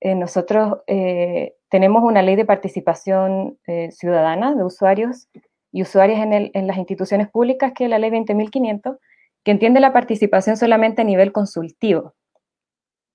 Eh, 0.00 0.14
nosotros 0.14 0.78
eh, 0.86 1.54
tenemos 1.70 2.02
una 2.02 2.22
ley 2.22 2.36
de 2.36 2.44
participación 2.44 3.58
eh, 3.66 3.90
ciudadana 3.90 4.54
de 4.54 4.64
usuarios 4.64 5.28
y 5.72 5.82
usuarias 5.82 6.20
en, 6.20 6.50
en, 6.52 6.66
las 6.66 6.76
instituciones 6.76 7.28
públicas, 7.30 7.72
que 7.74 7.84
es 7.84 7.90
la 7.90 7.98
ley 7.98 8.10
20.500, 8.10 8.98
que 9.42 9.50
entiende 9.50 9.80
la 9.80 9.92
participación 9.92 10.56
solamente 10.56 11.02
a 11.02 11.04
nivel 11.04 11.32
consultivo. 11.32 12.14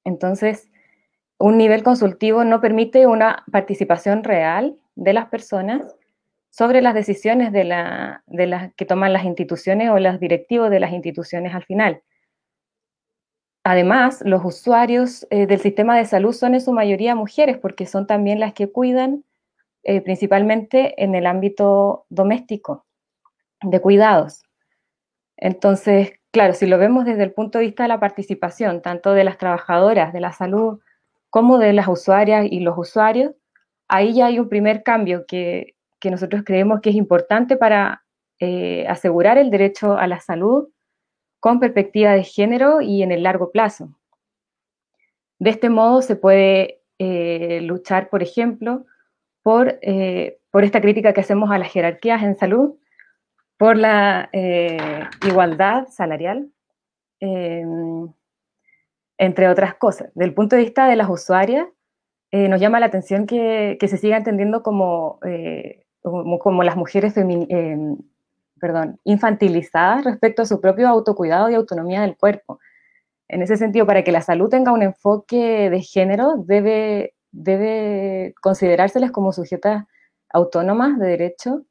Entonces, 0.03 0.69
un 1.39 1.57
nivel 1.57 1.83
consultivo 1.83 2.43
no 2.43 2.61
permite 2.61 3.07
una 3.07 3.43
participación 3.51 4.23
real 4.23 4.75
de 4.95 5.13
las 5.13 5.29
personas 5.29 5.95
sobre 6.49 6.81
las 6.81 6.93
decisiones 6.93 7.51
de, 7.53 7.63
la, 7.63 8.23
de 8.27 8.45
las 8.45 8.73
que 8.75 8.85
toman 8.85 9.13
las 9.13 9.23
instituciones 9.23 9.89
o 9.89 9.99
los 9.99 10.19
directivos 10.19 10.69
de 10.69 10.81
las 10.81 10.91
instituciones 10.91 11.55
al 11.55 11.63
final. 11.63 12.01
Además, 13.63 14.21
los 14.25 14.43
usuarios 14.43 15.27
eh, 15.29 15.45
del 15.47 15.59
sistema 15.59 15.97
de 15.97 16.05
salud 16.05 16.33
son 16.33 16.55
en 16.55 16.61
su 16.61 16.73
mayoría 16.73 17.15
mujeres 17.15 17.57
porque 17.57 17.85
son 17.85 18.05
también 18.05 18.39
las 18.39 18.53
que 18.53 18.71
cuidan 18.71 19.23
eh, 19.83 20.01
principalmente 20.01 21.01
en 21.01 21.15
el 21.15 21.25
ámbito 21.25 22.05
doméstico 22.09 22.85
de 23.61 23.79
cuidados. 23.79 24.43
Entonces, 25.37 26.13
claro, 26.31 26.53
si 26.53 26.65
lo 26.65 26.77
vemos 26.77 27.05
desde 27.05 27.23
el 27.23 27.31
punto 27.31 27.59
de 27.59 27.65
vista 27.65 27.83
de 27.83 27.89
la 27.89 27.99
participación, 27.99 28.81
tanto 28.81 29.13
de 29.13 29.23
las 29.23 29.37
trabajadoras 29.37 30.11
de 30.11 30.19
la 30.19 30.33
salud 30.33 30.79
como 31.29 31.57
de 31.57 31.73
las 31.73 31.87
usuarias 31.87 32.47
y 32.49 32.59
los 32.59 32.77
usuarios, 32.77 33.33
ahí 33.87 34.13
ya 34.13 34.27
hay 34.27 34.39
un 34.39 34.49
primer 34.49 34.83
cambio 34.83 35.25
que, 35.27 35.75
que 35.99 36.11
nosotros 36.11 36.43
creemos 36.45 36.81
que 36.81 36.89
es 36.89 36.95
importante 36.95 37.57
para 37.57 38.03
eh, 38.39 38.87
asegurar 38.87 39.37
el 39.37 39.51
derecho 39.51 39.97
a 39.97 40.07
la 40.07 40.19
salud 40.19 40.69
con 41.39 41.59
perspectiva 41.59 42.11
de 42.11 42.23
género 42.23 42.81
y 42.81 43.03
en 43.03 43.11
el 43.11 43.23
largo 43.23 43.51
plazo. 43.51 43.95
De 45.39 45.49
este 45.49 45.69
modo 45.69 46.01
se 46.01 46.15
puede 46.15 46.81
eh, 46.99 47.59
luchar, 47.61 48.09
por 48.09 48.23
ejemplo, 48.23 48.85
por, 49.43 49.79
eh, 49.81 50.39
por, 50.51 50.63
esta 50.63 50.81
crítica 50.81 51.13
que 51.13 51.21
hacemos 51.21 51.51
a 51.51 51.57
las 51.57 51.71
jerarquías 51.71 52.23
en 52.23 52.37
salud, 52.37 52.75
por 53.57 53.75
la 53.75 54.29
igualdad 55.27 55.87
salarial, 55.89 56.49
entre 59.19 59.47
otras 59.47 59.75
cosas. 59.75 60.09
Del 60.15 60.33
punto 60.33 60.55
de 60.55 60.63
vista 60.63 60.87
de 60.87 60.95
las 60.95 61.09
usuarias, 61.09 61.67
nos 62.31 62.61
llama 62.61 62.79
la 62.79 62.87
atención 62.87 63.25
que, 63.25 63.77
se 63.79 63.97
siga 63.97 64.17
entendiendo 64.17 64.63
como 64.63 65.19
como, 66.01 66.63
las 66.63 66.75
mujeres 66.75 67.15
eh, 67.17 67.95
infantilizadas 69.03 70.03
respecto 70.03 70.41
a 70.41 70.45
su 70.45 70.59
propio 70.61 70.87
autocuidado 70.87 71.49
y 71.49 71.55
autonomía 71.55 72.01
del 72.01 72.17
cuerpo. 72.17 72.59
En 73.27 73.41
ese 73.41 73.57
sentido, 73.57 73.85
para 73.85 74.03
que 74.03 74.11
la 74.11 74.21
salud 74.21 74.49
tenga 74.49 74.71
un 74.71 74.81
enfoque 74.81 75.69
de 75.69 75.81
género, 75.81 76.35
debe, 76.37 77.13
debe 77.31 78.33
considerárselas 78.41 79.11
como 79.11 79.33
sujetas 79.33 79.85
autónomas 80.31 80.97
de 80.99 81.07
derecho 81.07 81.63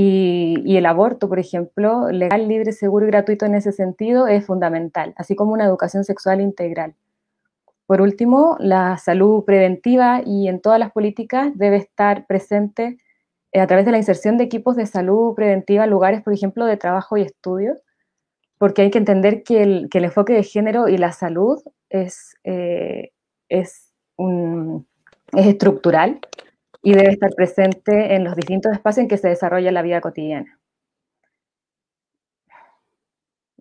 y, 0.00 0.76
el 0.76 0.86
aborto, 0.86 1.28
por 1.28 1.40
ejemplo, 1.40 2.08
legal, 2.12 2.46
libre, 2.46 2.70
seguro 2.70 3.04
y 3.04 3.08
gratuito 3.08 3.46
en 3.46 3.56
ese 3.56 3.72
sentido 3.72 4.28
es 4.28 4.46
fundamental, 4.46 5.12
así 5.16 5.34
como 5.34 5.52
una 5.52 5.64
educación 5.64 6.04
sexual 6.04 6.40
integral. 6.40 6.94
Por 7.84 8.00
último, 8.00 8.56
la 8.60 8.96
salud 8.98 9.44
preventiva 9.44 10.22
y 10.24 10.46
en 10.46 10.60
todas 10.60 10.78
las 10.78 10.92
políticas 10.92 11.50
debe 11.56 11.78
estar 11.78 12.28
presente 12.28 12.98
eh, 13.50 13.58
a 13.58 13.66
través 13.66 13.86
de 13.86 13.90
la 13.90 13.98
inserción 13.98 14.38
de 14.38 14.44
equipos 14.44 14.76
de 14.76 14.86
salud 14.86 15.34
preventiva 15.34 15.82
en 15.82 15.90
lugares, 15.90 16.22
por 16.22 16.32
ejemplo, 16.32 16.64
de 16.64 16.76
trabajo 16.76 17.16
y 17.16 17.22
estudio, 17.22 17.74
porque 18.56 18.82
hay 18.82 18.92
que 18.92 18.98
entender 18.98 19.42
que 19.42 19.64
el, 19.64 19.88
que 19.90 19.98
el 19.98 20.04
enfoque 20.04 20.32
de 20.32 20.44
género 20.44 20.86
y 20.86 20.96
la 20.96 21.10
salud 21.10 21.60
es, 21.90 22.36
eh, 22.44 23.10
es 23.48 23.92
estructural 25.32 26.20
y 26.82 26.92
debe 26.92 27.10
estar 27.10 27.30
presente 27.34 28.14
en 28.14 28.24
los 28.24 28.36
distintos 28.36 28.72
espacios 28.72 29.02
en 29.02 29.08
que 29.08 29.18
se 29.18 29.28
desarrolla 29.28 29.72
la 29.72 29.82
vida 29.82 30.00
cotidiana. 30.00 30.58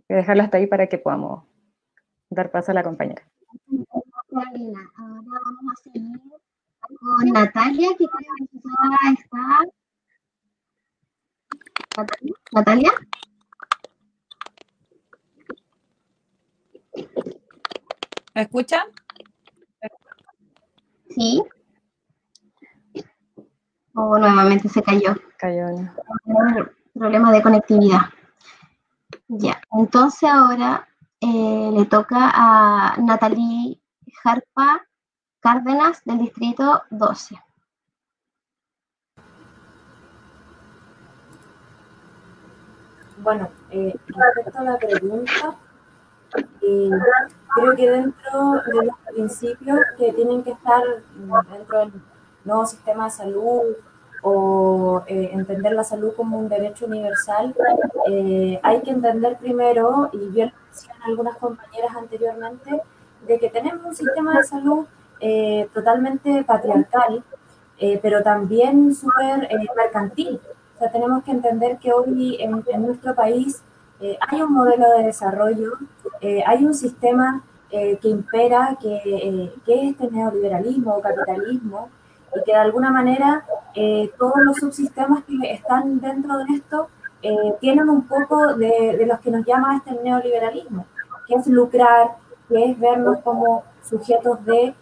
Voy 0.08 0.16
a 0.16 0.16
dejarlo 0.18 0.44
hasta 0.44 0.58
ahí 0.58 0.68
para 0.68 0.88
que 0.88 0.98
podamos 0.98 1.44
dar 2.30 2.52
paso 2.52 2.72
a 2.72 2.76
la 2.76 2.84
compañera. 2.84 3.28
Ahora 4.32 4.52
vamos 4.96 5.74
a 5.74 5.84
seguir 5.84 6.20
con 6.88 7.30
Natalia, 7.34 7.90
que 7.98 8.06
creo 8.06 8.36
que 8.52 8.60
ya 8.64 9.14
está 9.14 9.66
Natalia. 12.54 12.92
¿Me 18.36 18.42
escuchan? 18.44 18.88
Sí. 21.10 21.42
Oh, 24.00 24.16
nuevamente 24.20 24.70
se 24.70 24.84
cayó. 24.84 25.16
Cayó. 25.38 25.66
Problema 26.94 27.32
de 27.32 27.42
conectividad. 27.42 28.02
Ya, 29.28 29.60
entonces 29.72 30.30
ahora 30.30 30.88
eh, 31.20 31.72
le 31.74 31.84
toca 31.86 32.30
a 32.32 32.96
Natalie 32.98 33.82
Jarpa 34.24 34.86
Cárdenas 35.40 36.04
del 36.06 36.20
distrito 36.20 36.84
12. 36.92 37.42
Bueno, 43.18 43.50
eh, 43.72 43.96
respecto 44.06 44.60
a 44.60 44.64
la 44.64 44.78
pregunta, 44.78 45.56
eh, 46.62 46.90
creo 47.56 47.76
que 47.76 47.90
dentro 47.90 48.52
de 48.52 48.86
los 48.86 48.96
principios 49.12 49.80
que 49.98 50.14
tienen 50.14 50.44
que 50.44 50.52
estar 50.52 50.84
dentro 51.50 51.80
del 51.80 51.94
nuevo 52.48 52.66
sistema 52.66 53.06
de 53.06 53.12
salud 53.12 53.76
o 54.24 55.04
eh, 55.08 55.30
entender 55.34 55.74
la 55.74 55.84
salud 55.84 56.14
como 56.16 56.40
un 56.40 56.50
derecho 56.50 56.86
universal, 56.86 57.56
eh, 58.10 58.60
hay 58.64 58.82
que 58.82 58.92
entender 58.92 59.38
primero, 59.38 60.10
y 60.12 60.30
bien 60.30 60.52
decían 60.72 60.98
algunas 61.06 61.38
compañeras 61.38 61.96
anteriormente, 61.96 62.82
de 63.28 63.40
que 63.40 63.50
tenemos 63.50 63.86
un 63.86 63.96
sistema 63.96 64.38
de 64.38 64.44
salud 64.44 64.86
totalmente 65.74 66.44
patriarcal, 66.44 67.24
pero 68.04 68.22
también 68.22 68.94
súper 68.94 69.50
mercantil. 69.76 70.40
O 70.78 70.80
sea, 70.80 70.92
tenemos 70.92 71.24
que 71.24 71.32
entender 71.32 71.80
que 71.80 71.92
hoy 71.92 72.38
en, 72.40 72.64
nuestro 72.86 73.16
país 73.16 73.64
eh, 74.00 74.16
hay 74.28 74.44
un 74.44 74.54
modelo 74.54 74.86
de 74.96 75.06
desarrollo, 75.06 75.72
eh, 76.22 76.44
hay 76.46 76.64
un 76.64 76.76
sistema 76.76 77.42
eh, 77.72 77.98
que 78.00 78.10
impera, 78.10 78.78
que, 78.80 79.50
que, 79.66 79.74
es 79.74 79.92
este 79.92 80.12
neoliberalismo 80.12 80.98
o 80.98 81.02
capitalismo, 81.02 81.90
y 82.38 82.44
que 82.44 82.52
de 82.52 82.58
alguna 82.58 82.92
manera 82.92 83.46
todos 84.18 84.38
los 84.44 84.58
subsistemas 84.58 85.24
que 85.26 85.52
están 85.52 86.00
dentro 86.00 86.38
de 86.38 86.46
esto 86.56 86.90
tienen 87.60 87.90
un 87.90 88.08
poco 88.08 88.56
de, 88.56 88.96
de 88.98 89.06
los 89.06 89.20
que 89.20 89.32
nos 89.32 89.46
llama 89.46 89.78
este 89.78 90.02
neoliberalismo, 90.04 90.86
que 91.28 91.36
es 91.36 91.48
lucrar, 91.48 92.18
que 92.48 92.72
es 92.72 92.80
vernos 92.80 93.20
como 93.24 93.64
sujetos 93.84 94.44
de 94.46 94.74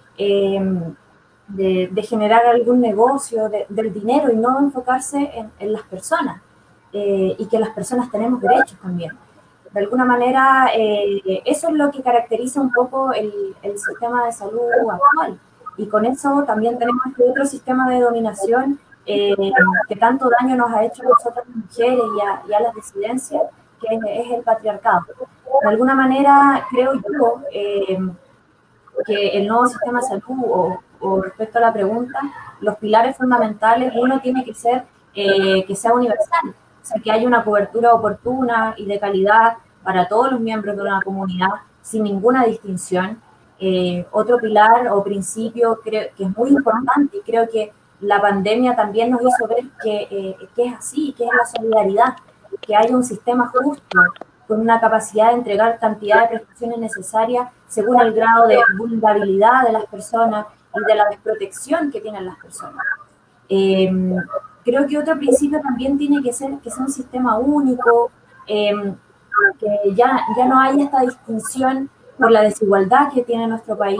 de, 1.47 2.03
generar 2.07 2.45
algún 2.45 2.81
negocio 2.81 3.49
del 3.69 3.93
dinero 3.93 4.31
y 4.31 4.35
no 4.35 4.59
enfocarse 4.59 5.31
en, 5.59 5.73
las 5.73 5.83
personas 5.83 6.41
eh, 6.93 7.35
y 7.37 7.45
que 7.47 7.59
las 7.59 7.69
personas 7.69 8.09
tenemos 8.11 8.41
derechos 8.41 8.77
también. 8.81 9.11
De 9.71 9.81
alguna 9.81 10.05
manera, 10.05 10.69
eh, 10.73 11.41
eso 11.45 11.67
es 11.67 11.73
lo 11.73 11.91
que 11.91 12.01
caracteriza 12.01 12.61
un 12.61 12.71
poco 12.71 13.11
el, 13.11 13.55
sistema 13.77 14.25
de 14.25 14.31
salud 14.31 14.61
actual. 14.89 15.39
Y 15.77 15.87
con 15.87 16.05
eso 16.05 16.43
también 16.45 16.77
tenemos 16.77 17.05
este 17.07 17.29
otro 17.29 17.45
sistema 17.45 17.89
de 17.89 18.01
dominación 18.01 18.79
eh, 19.05 19.35
que 19.87 19.95
tanto 19.95 20.29
daño 20.39 20.55
nos 20.55 20.71
ha 20.71 20.83
hecho 20.83 21.03
a 21.03 21.09
nosotras 21.09 21.45
mujeres 21.47 22.03
y 22.47 22.53
a, 22.53 22.59
las 22.59 22.73
disidencias, 22.73 23.43
que 23.79 23.95
es, 23.95 24.31
el 24.31 24.41
patriarcado. 24.43 25.01
De 25.61 25.69
alguna 25.69 25.95
manera, 25.95 26.65
creo 26.71 26.93
yo 26.93 27.41
que 29.05 29.37
el 29.37 29.47
nuevo 29.47 29.67
sistema 29.67 29.99
de 29.99 30.07
salud 30.07 30.79
o, 30.99 31.21
respecto 31.21 31.57
a 31.57 31.61
la 31.61 31.73
pregunta, 31.73 32.19
los 32.61 32.77
pilares 32.77 33.17
fundamentales, 33.17 33.93
uno 33.95 34.19
tiene 34.21 34.43
que 34.43 34.53
ser 34.53 34.85
eh, 35.13 35.63
que 35.65 35.75
sea 35.75 35.93
universal, 35.93 36.49
o 36.49 36.85
sea, 36.85 37.01
que 37.01 37.11
haya 37.11 37.27
una 37.27 37.43
cobertura 37.43 37.93
oportuna 37.93 38.73
y 38.77 38.85
de 38.85 38.99
calidad 38.99 39.57
para 39.83 40.07
todos 40.07 40.31
los 40.31 40.39
miembros 40.39 40.75
de 40.75 40.81
una 40.81 41.01
comunidad 41.01 41.49
sin 41.81 42.03
ninguna 42.03 42.45
distinción. 42.45 43.21
Eh, 43.59 44.05
otro 44.11 44.37
pilar 44.37 44.87
o 44.89 45.03
principio 45.03 45.79
creo 45.81 46.09
que 46.15 46.23
es 46.25 46.37
muy 46.37 46.49
importante 46.49 47.17
y 47.17 47.21
creo 47.21 47.47
que 47.49 47.71
la 48.01 48.19
pandemia 48.19 48.75
también 48.75 49.11
nos 49.11 49.21
hizo 49.21 49.47
ver 49.47 49.63
que, 49.81 50.07
eh, 50.11 50.37
que 50.55 50.65
es 50.65 50.73
así, 50.75 51.13
que 51.17 51.23
es 51.23 51.29
la 51.31 51.45
solidaridad, 51.45 52.15
que 52.61 52.75
haya 52.75 52.95
un 52.95 53.03
sistema 53.03 53.47
justo, 53.47 53.99
con 54.47 54.59
una 54.59 54.79
capacidad 54.79 55.27
de 55.27 55.37
entregar 55.37 55.79
cantidad 55.79 56.21
de 56.21 56.37
prestaciones 56.37 56.77
necesarias 56.77 57.49
según 57.67 57.99
el 58.01 58.13
grado 58.13 58.47
de 58.47 58.59
vulnerabilidad 58.77 59.63
de 59.65 59.71
las 59.71 59.85
personas 59.85 60.45
y 60.75 60.85
de 60.85 60.95
la 60.95 61.09
desprotección 61.09 61.91
que 61.91 62.01
tienen 62.01 62.25
las 62.25 62.37
personas. 62.37 62.85
Eh, 63.49 63.91
creo 64.63 64.87
que 64.87 64.97
otro 64.97 65.17
principio 65.17 65.61
también 65.61 65.97
tiene 65.97 66.21
que 66.21 66.33
ser 66.33 66.57
que 66.59 66.69
sea 66.69 66.83
un 66.83 66.91
sistema 66.91 67.37
único, 67.37 68.11
eh, 68.47 68.73
que 69.59 69.93
ya, 69.93 70.19
ya 70.37 70.45
no 70.45 70.59
hay 70.59 70.81
esta 70.81 71.01
distinción 71.01 71.89
por 72.17 72.31
la 72.31 72.41
desigualdad 72.41 73.11
que 73.13 73.23
tiene 73.23 73.47
nuestro 73.47 73.77
país 73.77 73.99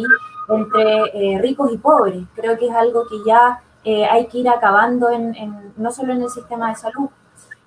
entre 0.50 1.04
eh, 1.14 1.40
ricos 1.42 1.72
y 1.72 1.78
pobres. 1.78 2.24
Creo 2.36 2.58
que 2.58 2.68
es 2.68 2.76
algo 2.76 3.06
que 3.08 3.18
ya 3.26 3.62
eh, 3.84 4.04
hay 4.04 4.26
que 4.26 4.40
ir 4.40 4.50
acabando 4.50 5.12
en, 5.12 5.36
en, 5.36 5.74
no 5.78 5.92
solo 5.92 6.12
en 6.14 6.24
el 6.24 6.30
sistema 6.30 6.70
de 6.70 6.76
salud. 6.76 7.08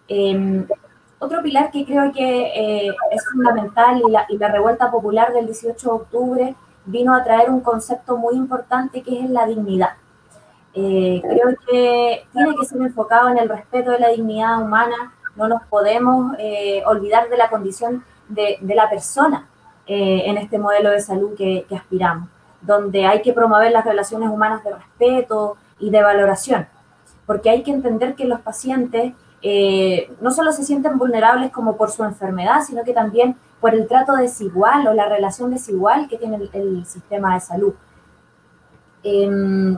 Eh, 0.08 0.66
otro 1.20 1.42
pilar 1.42 1.70
que 1.70 1.84
creo 1.84 2.12
que 2.12 2.86
eh, 2.86 2.94
es 3.12 3.24
fundamental 3.30 4.02
y 4.04 4.10
la, 4.10 4.26
y 4.28 4.36
la, 4.36 4.48
revuelta 4.48 4.90
popular 4.90 5.32
del 5.32 5.46
18 5.46 5.88
de 5.88 5.94
octubre 5.94 6.54
vino 6.86 7.14
a 7.14 7.22
traer 7.22 7.50
un 7.50 7.60
concepto 7.60 8.16
muy 8.16 8.34
importante 8.34 9.02
que 9.02 9.20
es 9.20 9.30
la 9.30 9.46
dignidad. 9.46 9.90
Creo 10.72 11.56
que 11.66 12.24
tiene 12.32 12.54
que 12.54 12.64
ser 12.64 12.80
enfocado 12.80 13.30
en 13.30 13.38
el 13.38 13.48
respeto 13.48 13.90
de 13.90 13.98
la 13.98 14.08
dignidad 14.10 14.62
humana, 14.62 15.12
no 15.34 15.48
nos 15.48 15.62
podemos 15.64 16.36
olvidar 16.86 17.28
de 17.28 17.36
la 17.36 17.50
condición 17.50 18.04
de 18.28 18.58
la 18.62 18.88
persona 18.88 19.48
en 19.88 20.36
este 20.36 20.58
modelo 20.58 20.90
de 20.90 21.00
salud 21.00 21.34
que, 21.34 21.66
aspiramos, 21.74 22.28
donde 22.60 23.06
hay 23.06 23.22
que 23.22 23.32
promover 23.32 23.72
las 23.72 23.84
relaciones 23.84 24.28
humanas 24.28 24.62
de 24.62 24.74
respeto 24.74 25.56
y 25.78 25.90
de 25.90 26.02
valoración, 26.02 26.66
porque 27.26 27.50
hay 27.50 27.62
que 27.62 27.70
entender 27.70 28.14
que 28.14 28.26
los 28.26 28.40
pacientes 28.40 29.14
eh, 29.40 30.12
no 30.20 30.30
solo 30.30 30.52
se 30.52 30.64
sienten 30.64 30.98
vulnerables 30.98 31.50
como 31.50 31.76
por 31.76 31.90
su 31.90 32.04
enfermedad, 32.04 32.62
sino 32.66 32.84
que 32.84 32.92
también 32.92 33.36
por 33.60 33.74
el 33.74 33.86
trato 33.86 34.14
desigual 34.14 34.86
o 34.86 34.94
la 34.94 35.08
relación 35.08 35.50
desigual 35.50 36.08
que 36.08 36.18
tiene 36.18 36.48
el, 36.52 36.84
sistema 36.84 37.34
de 37.34 37.40
salud. 37.40 37.74
Eh, 39.02 39.76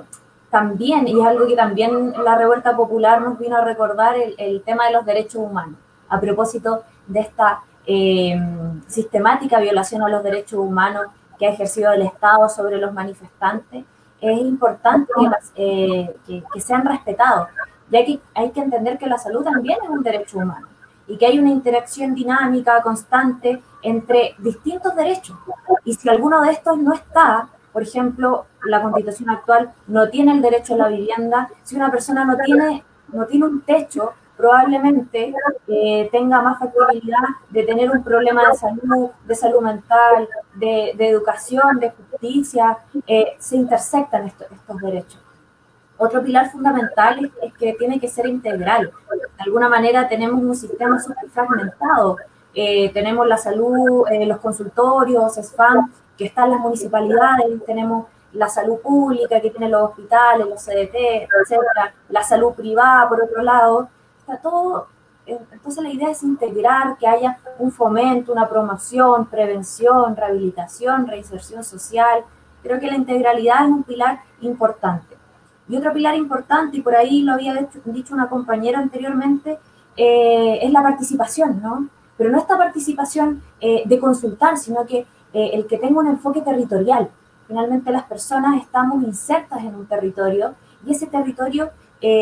también, 0.50 1.06
y 1.06 1.20
es 1.20 1.26
algo 1.26 1.46
que 1.46 1.54
también 1.54 2.12
la 2.24 2.36
revuelta 2.36 2.76
popular 2.76 3.22
nos 3.22 3.38
vino 3.38 3.56
a 3.56 3.64
recordar, 3.64 4.16
el 4.36 4.62
tema 4.62 4.86
de 4.86 4.92
los 4.92 5.06
derechos 5.06 5.36
humanos, 5.36 5.76
a 6.08 6.20
propósito 6.20 6.82
de 7.06 7.20
esta 7.20 7.60
eh, 7.92 8.40
sistemática 8.86 9.58
violación 9.58 10.02
a 10.02 10.08
los 10.08 10.22
derechos 10.22 10.60
humanos 10.60 11.06
que 11.38 11.46
ha 11.46 11.50
ejercido 11.50 11.92
el 11.92 12.02
Estado 12.02 12.48
sobre 12.48 12.78
los 12.78 12.92
manifestantes, 12.92 13.84
es 14.20 14.38
importante 14.38 15.10
que, 15.18 15.22
las, 15.24 15.52
eh, 15.56 16.14
que, 16.26 16.44
que 16.52 16.60
sean 16.60 16.84
respetados 16.84 17.48
ya 17.90 18.04
que 18.04 18.20
hay 18.34 18.50
que 18.50 18.60
entender 18.60 18.98
que 18.98 19.06
la 19.06 19.18
salud 19.18 19.42
también 19.42 19.78
es 19.82 19.90
un 19.90 20.02
derecho 20.02 20.38
humano 20.38 20.68
y 21.06 21.16
que 21.16 21.26
hay 21.26 21.38
una 21.38 21.50
interacción 21.50 22.14
dinámica, 22.14 22.80
constante 22.82 23.60
entre 23.82 24.34
distintos 24.38 24.94
derechos. 24.94 25.36
Y 25.84 25.94
si 25.94 26.08
alguno 26.08 26.40
de 26.42 26.52
estos 26.52 26.78
no 26.78 26.94
está, 26.94 27.48
por 27.72 27.82
ejemplo, 27.82 28.46
la 28.64 28.80
constitución 28.80 29.30
actual 29.30 29.72
no 29.88 30.08
tiene 30.08 30.32
el 30.32 30.40
derecho 30.40 30.74
a 30.74 30.78
la 30.78 30.88
vivienda, 30.88 31.48
si 31.64 31.74
una 31.74 31.90
persona 31.90 32.24
no 32.24 32.36
tiene, 32.36 32.84
no 33.08 33.26
tiene 33.26 33.46
un 33.46 33.62
techo, 33.62 34.12
probablemente 34.40 35.34
eh, 35.68 36.08
tenga 36.10 36.40
más 36.40 36.58
factibilidad 36.58 37.18
de 37.50 37.62
tener 37.64 37.90
un 37.90 38.02
problema 38.02 38.48
de 38.48 38.54
salud, 38.54 39.10
de 39.26 39.34
salud 39.34 39.60
mental, 39.60 40.28
de, 40.54 40.92
educación, 40.98 41.78
de 41.78 41.90
justicia, 41.90 42.78
eh, 43.06 43.36
se 43.38 43.56
intersectan 43.56 44.26
estos, 44.26 44.50
estos 44.50 44.80
derechos. 44.80 45.20
Otro 45.98 46.22
pilar 46.22 46.50
fundamental 46.50 47.30
es, 47.42 47.52
que 47.54 47.74
tiene 47.74 48.00
que 48.00 48.08
ser 48.08 48.26
integral. 48.26 48.90
De 49.10 49.42
alguna 49.44 49.68
manera 49.68 50.08
tenemos 50.08 50.42
un 50.42 50.54
sistema 50.54 50.98
fragmentado. 51.30 52.16
Eh, 52.54 52.90
tenemos 52.94 53.26
la 53.26 53.36
salud, 53.36 54.06
los 54.26 54.38
consultorios, 54.38 55.34
SFAM, 55.34 55.92
que 56.16 56.24
están 56.24 56.50
las 56.50 56.60
municipalidades, 56.60 57.46
tenemos 57.66 58.06
la 58.32 58.48
salud 58.48 58.78
pública 58.80 59.40
que 59.40 59.50
tienen 59.50 59.72
los 59.72 59.90
hospitales, 59.90 60.46
los 60.46 60.62
CDT, 60.62 61.28
etcétera, 61.42 61.94
la 62.08 62.22
salud 62.22 62.52
privada, 62.54 63.08
por 63.08 63.22
otro 63.22 63.42
lado. 63.42 63.88
Está 64.30 64.42
todo. 64.42 64.86
Eh, 65.26 65.38
entonces 65.50 65.82
la 65.82 65.90
idea 65.90 66.10
es 66.10 66.22
integrar, 66.22 66.96
que 66.98 67.06
haya 67.06 67.38
un 67.58 67.72
fomento, 67.72 68.32
una 68.32 68.48
promoción, 68.48 69.26
prevención, 69.26 70.14
rehabilitación, 70.16 71.06
reinserción 71.06 71.64
social. 71.64 72.24
Creo 72.62 72.78
que 72.78 72.86
la 72.86 72.96
integralidad 72.96 73.64
es 73.64 73.72
un 73.72 73.82
pilar 73.82 74.20
importante. 74.40 75.16
Y 75.68 75.76
otro 75.76 75.92
pilar 75.92 76.14
importante, 76.14 76.76
y 76.76 76.80
por 76.80 76.94
ahí 76.94 77.22
lo 77.22 77.32
había 77.32 77.68
dicho 77.84 78.14
una 78.14 78.28
compañera 78.28 78.78
anteriormente, 78.78 79.58
eh, 79.96 80.58
es 80.62 80.72
la 80.72 80.82
participación, 80.82 81.60
¿no? 81.60 81.88
Pero 82.16 82.30
no 82.30 82.38
esta 82.38 82.56
participación 82.56 83.42
eh, 83.60 83.82
de 83.86 83.98
consultar, 83.98 84.56
sino 84.56 84.86
que 84.86 85.06
eh, 85.32 85.50
el 85.52 85.66
que 85.66 85.78
tenga 85.78 86.00
un 86.00 86.06
enfoque 86.06 86.42
territorial. 86.42 87.10
Finalmente 87.46 87.90
las 87.90 88.04
personas 88.04 88.62
estamos 88.62 89.02
insertas 89.02 89.60
en 89.60 89.74
un 89.74 89.86
territorio 89.86 90.54
y 90.86 90.92
ese 90.92 91.06
territorio 91.06 91.70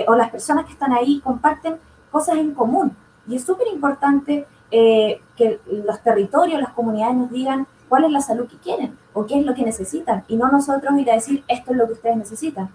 o 0.09 0.17
las 0.17 0.31
personas 0.31 0.65
que 0.65 0.73
están 0.73 0.93
ahí 0.93 1.21
comparten 1.21 1.77
cosas 2.09 2.37
en 2.37 2.55
común. 2.55 2.97
Y 3.27 3.37
es 3.37 3.45
súper 3.45 3.69
importante 3.69 4.47
que 4.71 5.61
los 5.67 6.03
territorios, 6.03 6.61
las 6.61 6.73
comunidades 6.73 7.17
nos 7.17 7.31
digan 7.31 7.67
cuál 7.89 8.05
es 8.05 8.13
la 8.13 8.21
salud 8.21 8.47
que 8.47 8.59
quieren 8.59 8.99
o 9.15 9.25
qué 9.25 9.41
es 9.41 9.47
lo 9.47 9.55
que 9.55 9.65
necesitan 9.65 10.25
y 10.29 10.37
no 10.37 10.51
nosotros 10.51 10.99
ir 10.99 11.11
a 11.11 11.15
decir 11.15 11.43
esto 11.49 11.73
es 11.73 11.79
lo 11.79 11.87
que 11.87 11.95
ustedes 11.95 12.17
necesitan 12.19 12.69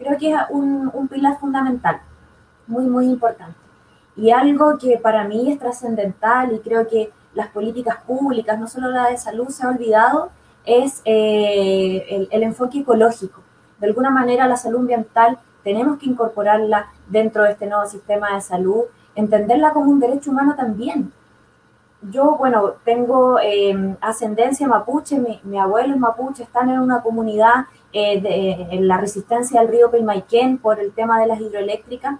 creo 0.00 0.18
que 0.18 0.32
es 0.32 0.38
un, 0.48 0.90
un 0.92 1.08
pilar 1.08 1.38
fundamental, 1.38 2.00
muy, 2.66 2.86
muy 2.86 3.06
importante. 3.06 3.56
Y 4.16 4.30
algo 4.30 4.78
que 4.78 4.98
para 4.98 5.24
mí 5.24 5.52
es 5.52 5.58
trascendental 5.58 6.52
y 6.54 6.58
creo 6.60 6.88
que 6.88 7.12
las 7.34 7.48
políticas 7.48 8.02
públicas, 8.04 8.58
no 8.58 8.66
solo 8.66 8.90
la 8.90 9.08
de 9.08 9.18
salud, 9.18 9.48
se 9.48 9.64
ha 9.64 9.68
olvidado, 9.68 10.30
es 10.64 11.02
eh, 11.04 12.06
el, 12.08 12.28
el, 12.30 12.42
enfoque 12.42 12.80
ecológico. 12.80 13.42
De 13.78 13.86
alguna 13.86 14.10
manera 14.10 14.48
la 14.48 14.56
salud 14.56 14.80
ambiental 14.80 15.38
tenemos 15.62 15.98
que 15.98 16.06
incorporarla 16.06 16.88
dentro 17.08 17.42
de 17.42 17.52
este 17.52 17.66
nuevo 17.66 17.86
sistema 17.86 18.34
de 18.34 18.40
salud, 18.40 18.84
entenderla 19.14 19.72
como 19.72 19.90
un 19.90 20.00
derecho 20.00 20.30
humano 20.30 20.54
también. 20.56 21.12
Yo, 22.02 22.36
bueno, 22.36 22.74
tengo 22.84 23.38
eh, 23.40 23.96
ascendencia 24.00 24.66
mapuche, 24.66 25.18
mi, 25.18 25.38
mi, 25.42 25.58
abuelo 25.58 25.94
es 25.94 26.00
mapuche, 26.00 26.42
están 26.42 26.70
en 26.70 26.80
una 26.80 27.02
comunidad 27.02 27.66
eh, 27.92 28.20
de, 28.20 28.68
en 28.74 28.88
la 28.88 28.96
resistencia 28.96 29.60
al 29.60 29.68
río 29.68 29.90
Peimaiquén 29.90 30.56
por 30.56 30.80
el 30.80 30.92
tema 30.92 31.20
de 31.20 31.26
las 31.26 31.40
hidroeléctricas 31.40 32.18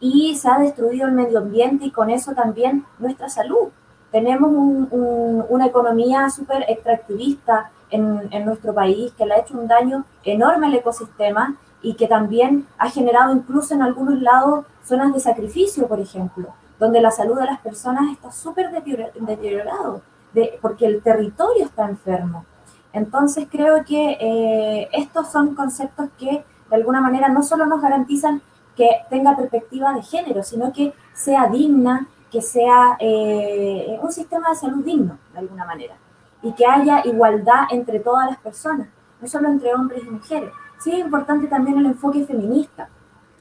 y 0.00 0.36
se 0.36 0.48
ha 0.48 0.58
destruido 0.58 1.06
el 1.06 1.12
medio 1.12 1.40
ambiente 1.40 1.86
y 1.86 1.90
con 1.90 2.08
eso 2.08 2.32
también 2.32 2.86
nuestra 2.98 3.28
salud. 3.28 3.68
Tenemos 4.10 4.50
un, 4.50 5.44
una 5.50 5.66
economía 5.66 6.30
súper 6.30 6.64
extractivista 6.66 7.70
en, 7.90 8.28
en 8.30 8.46
nuestro 8.46 8.72
país 8.72 9.12
que 9.12 9.26
le 9.26 9.34
ha 9.34 9.40
hecho 9.40 9.58
un 9.58 9.68
daño 9.68 10.06
enorme 10.24 10.68
al 10.68 10.74
ecosistema 10.74 11.56
y 11.82 11.94
que 11.94 12.08
también 12.08 12.66
ha 12.78 12.90
generado 12.90 13.32
incluso 13.34 13.74
en 13.74 13.82
algunos 13.82 14.20
lados 14.20 14.66
zonas 14.84 15.12
de 15.12 15.20
sacrificio, 15.20 15.86
por 15.86 16.00
ejemplo 16.00 16.52
donde 16.78 17.00
la 17.00 17.10
salud 17.10 17.38
de 17.38 17.46
las 17.46 17.60
personas 17.60 18.10
está 18.12 18.30
súper 18.30 18.70
deteriorado, 18.70 20.02
de, 20.32 20.58
porque 20.62 20.86
el 20.86 21.02
territorio 21.02 21.64
está 21.64 21.88
enfermo. 21.88 22.44
Entonces 22.92 23.46
creo 23.50 23.84
que 23.84 24.16
eh, 24.20 24.88
estos 24.92 25.30
son 25.30 25.54
conceptos 25.54 26.08
que 26.18 26.44
de 26.70 26.76
alguna 26.76 27.00
manera 27.00 27.28
no 27.28 27.42
solo 27.42 27.66
nos 27.66 27.82
garantizan 27.82 28.40
que 28.76 28.88
tenga 29.10 29.36
perspectiva 29.36 29.92
de 29.92 30.02
género, 30.02 30.42
sino 30.42 30.72
que 30.72 30.94
sea 31.12 31.48
digna, 31.48 32.06
que 32.30 32.40
sea 32.40 32.96
eh, 33.00 33.98
un 34.00 34.12
sistema 34.12 34.50
de 34.50 34.56
salud 34.56 34.84
digno, 34.84 35.18
de 35.32 35.38
alguna 35.40 35.64
manera, 35.64 35.94
y 36.42 36.52
que 36.52 36.64
haya 36.64 37.02
igualdad 37.04 37.64
entre 37.70 37.98
todas 38.00 38.30
las 38.30 38.38
personas, 38.38 38.88
no 39.20 39.26
solo 39.26 39.48
entre 39.48 39.74
hombres 39.74 40.02
y 40.04 40.10
mujeres. 40.10 40.50
Sí 40.78 40.92
es 40.92 40.98
importante 40.98 41.46
también 41.48 41.78
el 41.78 41.86
enfoque 41.86 42.24
feminista. 42.24 42.88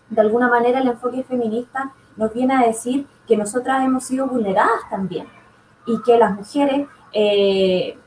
De 0.09 0.21
alguna 0.21 0.47
manera 0.47 0.79
el 0.79 0.87
enfoque 0.87 1.23
feminista 1.23 1.91
nos 2.15 2.33
viene 2.33 2.55
a 2.55 2.65
decir 2.65 3.07
que 3.27 3.37
nosotras 3.37 3.83
hemos 3.83 4.05
sido 4.05 4.27
vulneradas 4.27 4.89
también 4.89 5.27
y 5.85 6.01
que 6.01 6.17
las 6.17 6.35
mujeres, 6.35 6.87
eh, 7.13 7.97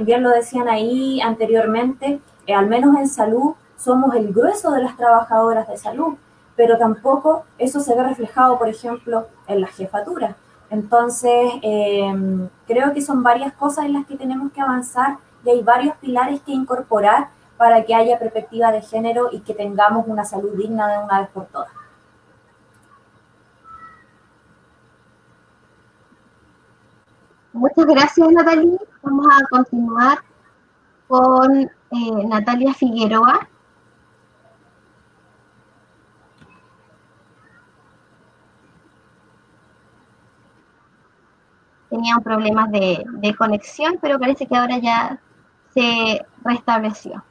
bien 0.00 0.22
lo 0.22 0.30
decían 0.30 0.68
ahí 0.68 1.20
anteriormente, 1.20 2.20
eh, 2.46 2.54
al 2.54 2.68
menos 2.68 2.96
en 2.96 3.08
salud 3.08 3.54
somos 3.76 4.14
el 4.14 4.32
grueso 4.32 4.70
de 4.70 4.82
las 4.82 4.96
trabajadoras 4.96 5.68
de 5.68 5.76
salud, 5.76 6.14
pero 6.56 6.78
tampoco 6.78 7.44
eso 7.58 7.80
se 7.80 7.94
ve 7.94 8.02
reflejado, 8.02 8.58
por 8.58 8.68
ejemplo, 8.68 9.26
en 9.48 9.60
las 9.60 9.70
jefaturas. 9.70 10.36
Entonces, 10.70 11.52
eh, 11.62 12.48
creo 12.66 12.92
que 12.92 13.02
son 13.02 13.22
varias 13.22 13.52
cosas 13.54 13.84
en 13.86 13.94
las 13.94 14.06
que 14.06 14.16
tenemos 14.16 14.52
que 14.52 14.60
avanzar 14.60 15.18
y 15.44 15.50
hay 15.50 15.62
varios 15.62 15.96
pilares 15.96 16.40
que 16.42 16.52
incorporar 16.52 17.28
para 17.56 17.84
que 17.84 17.94
haya 17.94 18.18
perspectiva 18.18 18.72
de 18.72 18.82
género 18.82 19.28
y 19.32 19.40
que 19.40 19.54
tengamos 19.54 20.06
una 20.06 20.24
salud 20.24 20.56
digna 20.56 20.88
de 20.88 21.04
una 21.04 21.20
vez 21.20 21.28
por 21.30 21.46
todas. 21.46 21.70
Muchas 27.52 27.86
gracias, 27.86 28.32
Natalie. 28.32 28.78
Vamos 29.02 29.26
a 29.30 29.46
continuar 29.48 30.18
con 31.06 31.56
eh, 31.60 32.26
Natalia 32.26 32.74
Figueroa. 32.74 33.48
Tenía 41.88 42.16
problemas 42.16 42.72
de, 42.72 43.04
de 43.06 43.36
conexión, 43.36 43.98
pero 44.02 44.18
parece 44.18 44.48
que 44.48 44.56
ahora 44.56 44.78
ya 44.78 45.20
se 45.72 46.26
restableció. 46.42 47.22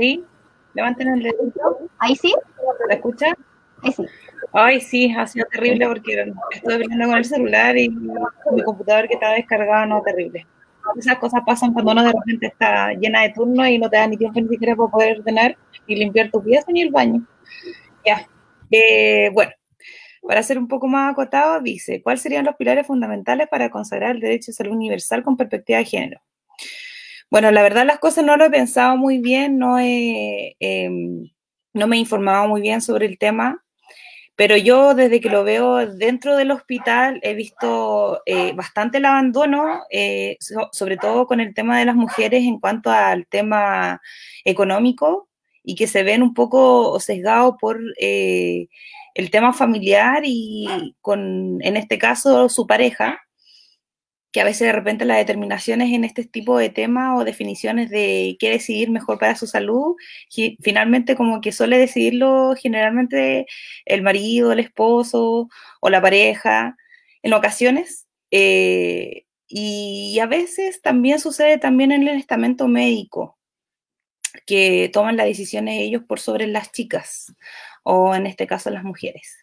¿Sí? 0.00 0.24
Levanten 0.72 1.08
el 1.08 1.22
dedo. 1.22 1.36
¿Ahí 1.98 2.16
sí? 2.16 2.34
¿La 2.88 2.94
escuchan? 2.94 3.34
Ahí 3.82 3.92
sí. 3.92 4.06
Ay, 4.52 4.80
sí, 4.80 5.14
ha 5.14 5.26
sido 5.26 5.46
terrible 5.52 5.86
porque 5.86 6.32
estuve 6.54 6.78
peleando 6.78 7.06
con 7.08 7.18
el 7.18 7.24
celular 7.24 7.76
y 7.76 7.90
mi 7.90 8.62
computador 8.64 9.06
que 9.06 9.14
estaba 9.14 9.34
descargado, 9.34 9.84
no, 9.86 10.02
terrible. 10.02 10.46
esas 10.96 11.18
cosas 11.18 11.42
pasan 11.46 11.74
cuando 11.74 11.92
uno 11.92 12.02
de 12.02 12.12
repente 12.12 12.46
está 12.46 12.94
llena 12.94 13.22
de 13.22 13.30
turno 13.30 13.66
y 13.66 13.78
no 13.78 13.90
te 13.90 13.98
da 13.98 14.06
ni 14.06 14.16
tiempo 14.16 14.40
ni 14.40 14.48
siquiera 14.48 14.74
para 14.74 14.90
poder 14.90 15.20
ordenar 15.20 15.56
y 15.86 15.96
limpiar 15.96 16.30
tu 16.30 16.42
pieza 16.42 16.72
ni 16.72 16.80
el 16.80 16.90
baño. 16.90 17.22
Ya. 18.04 18.26
Eh, 18.70 19.30
bueno, 19.34 19.52
para 20.22 20.42
ser 20.42 20.58
un 20.58 20.66
poco 20.66 20.88
más 20.88 21.12
acotado, 21.12 21.60
dice, 21.60 22.02
¿cuáles 22.02 22.22
serían 22.22 22.46
los 22.46 22.56
pilares 22.56 22.86
fundamentales 22.86 23.48
para 23.48 23.70
consagrar 23.70 24.12
el 24.16 24.20
derecho 24.20 24.50
a 24.50 24.54
salud 24.54 24.72
universal 24.72 25.22
con 25.22 25.36
perspectiva 25.36 25.78
de 25.78 25.84
género? 25.84 26.20
Bueno, 27.30 27.52
la 27.52 27.62
verdad 27.62 27.86
las 27.86 28.00
cosas 28.00 28.24
no 28.24 28.36
lo 28.36 28.46
he 28.46 28.50
pensado 28.50 28.96
muy 28.96 29.18
bien, 29.18 29.56
no, 29.58 29.78
he, 29.78 30.56
em, 30.58 31.30
me 31.74 31.96
he 31.96 31.98
informado 32.00 32.48
muy 32.48 32.60
bien 32.60 32.80
sobre 32.82 33.06
el 33.06 33.18
tema, 33.18 33.64
pero 34.36 34.56
yo 34.56 34.94
desde 34.94 35.20
que 35.20 35.30
lo 35.30 35.44
veo 35.44 35.86
dentro 35.86 36.36
del 36.36 36.50
hospital 36.50 37.20
he 37.22 37.34
visto 37.34 38.22
eh, 38.26 38.52
bastante 38.54 38.98
el 38.98 39.04
abandono, 39.06 39.82
eh, 39.90 40.38
sobre 40.72 40.96
todo 40.96 41.26
con 41.26 41.40
el 41.40 41.54
tema 41.54 41.78
de 41.78 41.84
las 41.86 41.96
mujeres 41.96 42.44
en 42.44 42.58
cuanto 42.60 42.90
al 42.90 43.26
tema 43.28 44.00
económico 44.44 45.28
y 45.62 45.76
que 45.76 45.86
se 45.86 46.02
ven 46.02 46.22
un 46.22 46.34
poco 46.34 46.98
sesgados 47.00 47.56
por 47.60 47.80
eh, 48.00 48.68
el 49.14 49.30
tema 49.30 49.52
familiar 49.52 50.22
y 50.24 50.96
con, 51.00 51.58
en 51.62 51.76
este 51.76 51.98
caso, 51.98 52.48
su 52.48 52.66
pareja, 52.66 53.20
que 54.32 54.40
a 54.40 54.44
veces 54.44 54.66
de 54.66 54.72
repente 54.72 55.04
las 55.04 55.18
determinaciones 55.18 55.92
en 55.92 56.04
este 56.04 56.24
tipo 56.24 56.58
de 56.58 56.70
temas 56.70 57.18
o 57.20 57.24
definiciones 57.24 57.90
de 57.90 58.36
qué 58.38 58.50
decidir 58.50 58.90
mejor 58.90 59.18
para 59.18 59.36
su 59.36 59.46
salud, 59.46 59.96
finalmente 60.60 61.16
como 61.16 61.40
que 61.40 61.52
suele 61.52 61.78
decidirlo 61.78 62.54
generalmente 62.56 63.46
el 63.86 64.02
marido, 64.02 64.52
el 64.52 64.60
esposo 64.60 65.48
o 65.80 65.90
la 65.90 66.00
pareja, 66.00 66.76
en 67.22 67.32
ocasiones. 67.32 68.06
Eh, 68.30 69.24
y 69.48 70.18
a 70.20 70.26
veces 70.26 70.80
también 70.80 71.18
sucede 71.18 71.58
también 71.58 71.90
en 71.92 72.06
el 72.06 72.16
estamento 72.18 72.68
médico, 72.68 73.36
que 74.46 74.90
toman 74.92 75.16
las 75.16 75.26
decisiones 75.26 75.80
ellos 75.80 76.04
por 76.04 76.20
sobre 76.20 76.46
las 76.46 76.70
chicas 76.72 77.34
o 77.82 78.14
en 78.14 78.26
este 78.26 78.46
caso 78.46 78.70
las 78.70 78.84
mujeres. 78.84 79.39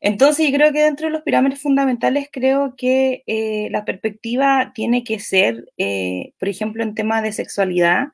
Entonces, 0.00 0.46
yo 0.50 0.56
creo 0.56 0.72
que 0.72 0.82
dentro 0.82 1.06
de 1.06 1.12
los 1.12 1.22
pirámides 1.22 1.60
fundamentales, 1.60 2.28
creo 2.30 2.74
que 2.76 3.22
eh, 3.26 3.68
la 3.70 3.84
perspectiva 3.84 4.72
tiene 4.74 5.04
que 5.04 5.18
ser, 5.18 5.72
eh, 5.78 6.32
por 6.38 6.48
ejemplo, 6.48 6.82
en 6.82 6.94
temas 6.94 7.22
de 7.22 7.32
sexualidad 7.32 8.08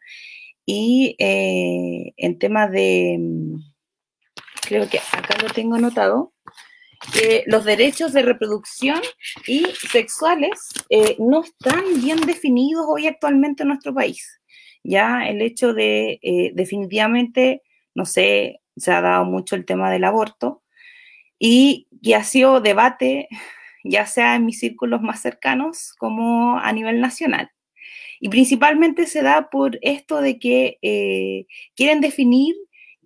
y 0.64 1.16
eh, 1.18 2.12
en 2.16 2.38
temas 2.38 2.70
de, 2.70 3.16
mm, 3.18 3.56
creo 4.62 4.88
que 4.88 4.98
acá 5.12 5.36
lo 5.42 5.52
tengo 5.52 5.74
anotado, 5.76 6.32
que 7.12 7.42
los 7.46 7.64
derechos 7.64 8.12
de 8.12 8.22
reproducción 8.22 9.00
y 9.48 9.64
sexuales 9.90 10.50
no 11.18 11.42
están 11.42 11.82
bien 12.00 12.20
definidos 12.20 12.86
hoy 12.88 13.08
actualmente 13.08 13.64
en 13.64 13.70
nuestro 13.70 13.92
país. 13.92 14.40
Ya 14.84 15.26
el 15.26 15.42
hecho 15.42 15.74
de 15.74 16.20
definitivamente, 16.54 17.62
no 17.96 18.06
sé, 18.06 18.60
se 18.76 18.92
ha 18.92 19.00
dado 19.00 19.24
mucho 19.24 19.56
el 19.56 19.64
tema 19.64 19.90
del 19.90 20.04
aborto 20.04 20.61
y 21.44 21.88
que 22.00 22.14
ha 22.14 22.22
sido 22.22 22.60
debate 22.60 23.28
ya 23.84 24.06
sea 24.06 24.36
en 24.36 24.46
mis 24.46 24.60
círculos 24.60 25.02
más 25.02 25.20
cercanos 25.20 25.92
como 25.98 26.56
a 26.56 26.72
nivel 26.72 27.00
nacional. 27.00 27.50
Y 28.20 28.28
principalmente 28.28 29.08
se 29.08 29.22
da 29.22 29.50
por 29.50 29.76
esto 29.82 30.20
de 30.20 30.38
que 30.38 30.78
eh, 30.82 31.46
quieren 31.74 32.00
definir 32.00 32.54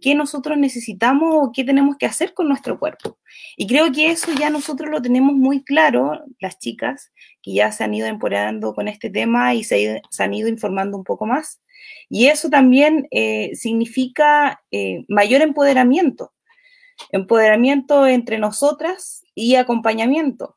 qué 0.03 0.14
nosotros 0.14 0.59
necesitamos 0.59 1.34
o 1.34 1.51
qué 1.51 1.64
tenemos 1.64 1.97
que 1.97 2.05
hacer 2.05 2.34
con 2.34 2.49
nuestro 2.49 2.78
cuerpo. 2.78 3.18
Y 3.57 3.66
creo 3.66 3.91
que 3.91 4.11
eso 4.11 4.30
ya 4.39 4.51
nosotros 4.51 4.91
lo 4.91 5.01
tenemos 5.01 5.34
muy 5.34 5.64
claro, 5.64 6.22
las 6.39 6.59
chicas, 6.59 7.12
que 7.41 7.55
ya 7.55 7.72
se 7.72 7.84
han 7.84 7.95
ido 7.95 8.07
empoderando 8.07 8.74
con 8.74 8.87
este 8.89 9.09
tema 9.09 9.55
y 9.55 9.64
se, 9.64 10.03
han 10.18 10.34
ido 10.34 10.49
informando 10.49 10.99
un 10.99 11.05
poco 11.05 11.24
más. 11.24 11.62
Y 12.11 12.26
eso 12.26 12.51
también 12.51 13.09
eh, 13.11 13.53
significa 13.55 14.61
eh, 14.70 15.07
mayor 15.09 15.41
empoderamiento, 15.41 16.34
empoderamiento 17.11 18.07
entre 18.07 18.38
nosotras 18.38 19.24
y 19.34 19.57
acompañamiento. 19.57 20.57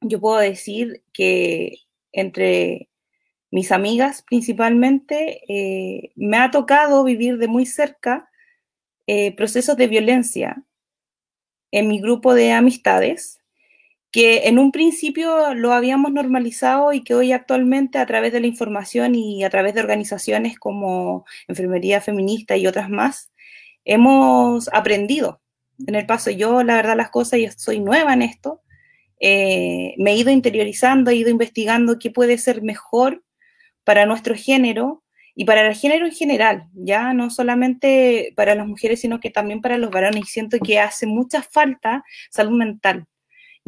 Yo 0.00 0.20
puedo 0.20 0.38
decir 0.38 1.02
que 1.12 1.78
entre 2.12 2.88
mis 3.50 3.72
amigas 3.72 4.22
principalmente 4.22 5.42
eh, 5.48 6.12
me 6.16 6.36
ha 6.36 6.50
tocado 6.50 7.04
vivir 7.04 7.38
de 7.38 7.48
muy 7.48 7.66
cerca 7.66 8.30
procesos 9.38 9.78
de 9.78 9.86
violencia 9.86 10.62
en 11.70 11.88
mi 11.88 11.98
grupo 11.98 12.34
de 12.34 12.52
amistades 12.52 13.38
que 14.10 14.48
en 14.48 14.58
un 14.58 14.72
principio 14.72 15.54
lo 15.54 15.72
habíamos 15.72 16.12
normalizado 16.12 16.92
y 16.92 17.02
que 17.02 17.14
hoy 17.14 17.32
actualmente 17.32 17.98
a 17.98 18.06
través 18.06 18.32
de 18.32 18.40
la 18.40 18.46
información 18.46 19.14
y 19.14 19.44
a 19.44 19.50
través 19.50 19.74
de 19.74 19.80
organizaciones 19.80 20.58
como 20.58 21.26
Enfermería 21.46 22.00
Feminista 22.00 22.56
y 22.56 22.66
otras 22.66 22.88
más, 22.88 23.32
hemos 23.84 24.68
aprendido 24.72 25.42
en 25.86 25.94
el 25.94 26.06
paso. 26.06 26.30
Yo, 26.30 26.62
la 26.62 26.76
verdad, 26.76 26.96
las 26.96 27.10
cosas, 27.10 27.38
y 27.40 27.48
soy 27.56 27.80
nueva 27.80 28.14
en 28.14 28.22
esto, 28.22 28.62
eh, 29.20 29.94
me 29.98 30.12
he 30.12 30.16
ido 30.16 30.30
interiorizando, 30.30 31.10
he 31.10 31.16
ido 31.16 31.30
investigando 31.30 31.98
qué 31.98 32.10
puede 32.10 32.38
ser 32.38 32.62
mejor 32.62 33.24
para 33.84 34.06
nuestro 34.06 34.34
género 34.34 35.02
y 35.34 35.44
para 35.44 35.66
el 35.66 35.74
género 35.74 36.06
en 36.06 36.12
general, 36.12 36.68
ya 36.74 37.12
no 37.12 37.30
solamente 37.30 38.32
para 38.36 38.54
las 38.54 38.66
mujeres, 38.66 39.00
sino 39.00 39.20
que 39.20 39.30
también 39.30 39.60
para 39.60 39.78
los 39.78 39.90
varones. 39.90 40.24
Y 40.24 40.26
siento 40.26 40.58
que 40.58 40.80
hace 40.80 41.06
mucha 41.06 41.42
falta 41.42 42.04
salud 42.30 42.58
mental 42.58 43.06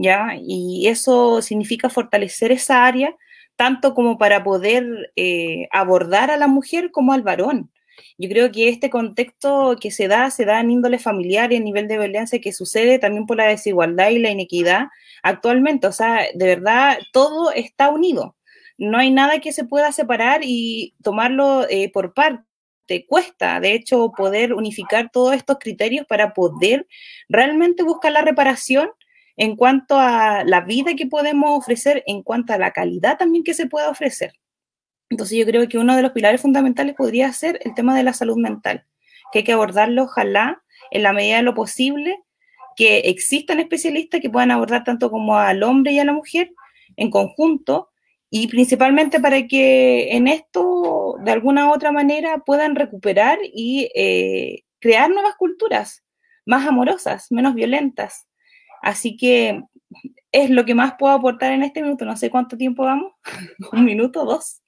¿ya? 0.00 0.34
Y 0.40 0.88
eso 0.88 1.42
significa 1.42 1.90
fortalecer 1.90 2.52
esa 2.52 2.86
área, 2.86 3.14
tanto 3.56 3.94
como 3.94 4.18
para 4.18 4.42
poder 4.42 5.12
eh, 5.16 5.68
abordar 5.72 6.30
a 6.30 6.36
la 6.38 6.48
mujer 6.48 6.90
como 6.90 7.12
al 7.12 7.22
varón. 7.22 7.70
Yo 8.18 8.28
creo 8.28 8.50
que 8.52 8.68
este 8.68 8.90
contexto 8.90 9.76
que 9.80 9.90
se 9.90 10.08
da, 10.08 10.30
se 10.30 10.44
da 10.44 10.60
en 10.60 10.70
índole 10.70 10.98
familiar 10.98 11.52
y 11.52 11.56
a 11.56 11.60
nivel 11.60 11.88
de 11.88 11.98
violencia 11.98 12.40
que 12.40 12.52
sucede 12.52 12.98
también 12.98 13.26
por 13.26 13.36
la 13.36 13.46
desigualdad 13.46 14.10
y 14.10 14.18
la 14.18 14.30
inequidad 14.30 14.88
actualmente. 15.22 15.86
O 15.86 15.92
sea, 15.92 16.26
de 16.34 16.46
verdad, 16.46 16.98
todo 17.12 17.52
está 17.52 17.90
unido. 17.90 18.36
No 18.78 18.98
hay 18.98 19.10
nada 19.10 19.40
que 19.40 19.52
se 19.52 19.64
pueda 19.64 19.92
separar 19.92 20.40
y 20.42 20.94
tomarlo 21.02 21.66
eh, 21.68 21.90
por 21.92 22.14
parte 22.14 22.44
cuesta, 23.06 23.60
de 23.60 23.74
hecho, 23.74 24.12
poder 24.16 24.52
unificar 24.52 25.10
todos 25.12 25.34
estos 25.34 25.58
criterios 25.60 26.06
para 26.06 26.34
poder 26.34 26.86
realmente 27.28 27.82
buscar 27.82 28.12
la 28.12 28.22
reparación 28.22 28.90
en 29.36 29.56
cuanto 29.56 29.96
a 29.96 30.44
la 30.44 30.60
vida 30.62 30.94
que 30.96 31.06
podemos 31.06 31.56
ofrecer, 31.56 32.02
en 32.06 32.22
cuanto 32.22 32.52
a 32.52 32.58
la 32.58 32.72
calidad 32.72 33.16
también 33.16 33.44
que 33.44 33.54
se 33.54 33.66
puede 33.66 33.86
ofrecer. 33.86 34.32
Entonces 35.10 35.38
yo 35.38 35.44
creo 35.44 35.68
que 35.68 35.78
uno 35.78 35.96
de 35.96 36.02
los 36.02 36.12
pilares 36.12 36.40
fundamentales 36.40 36.94
podría 36.94 37.32
ser 37.32 37.60
el 37.64 37.74
tema 37.74 37.96
de 37.96 38.04
la 38.04 38.12
salud 38.12 38.36
mental, 38.38 38.86
que 39.32 39.40
hay 39.40 39.44
que 39.44 39.52
abordarlo, 39.52 40.04
ojalá, 40.04 40.62
en 40.90 41.02
la 41.02 41.12
medida 41.12 41.36
de 41.36 41.42
lo 41.42 41.54
posible, 41.54 42.22
que 42.76 43.00
existan 43.00 43.60
especialistas 43.60 44.20
que 44.20 44.30
puedan 44.30 44.50
abordar 44.50 44.84
tanto 44.84 45.10
como 45.10 45.36
al 45.36 45.62
hombre 45.62 45.92
y 45.92 45.98
a 45.98 46.04
la 46.04 46.12
mujer 46.12 46.52
en 46.96 47.10
conjunto, 47.10 47.90
y 48.30 48.46
principalmente 48.46 49.20
para 49.20 49.46
que 49.46 50.16
en 50.16 50.28
esto, 50.28 51.16
de 51.24 51.32
alguna 51.32 51.68
u 51.68 51.74
otra 51.74 51.92
manera, 51.92 52.38
puedan 52.38 52.76
recuperar 52.76 53.38
y 53.52 53.90
eh, 53.94 54.64
crear 54.78 55.10
nuevas 55.10 55.34
culturas 55.36 56.04
más 56.46 56.66
amorosas, 56.66 57.26
menos 57.30 57.54
violentas, 57.54 58.28
Así 58.80 59.16
que 59.16 59.62
es 60.32 60.50
lo 60.50 60.64
que 60.64 60.74
más 60.74 60.94
puedo 60.98 61.14
aportar 61.14 61.52
en 61.52 61.62
este 61.62 61.82
minuto. 61.82 62.04
No 62.04 62.16
sé 62.16 62.30
cuánto 62.30 62.56
tiempo 62.56 62.84
vamos. 62.84 63.12
¿Un 63.72 63.84
minuto, 63.84 64.24
dos? 64.24 64.59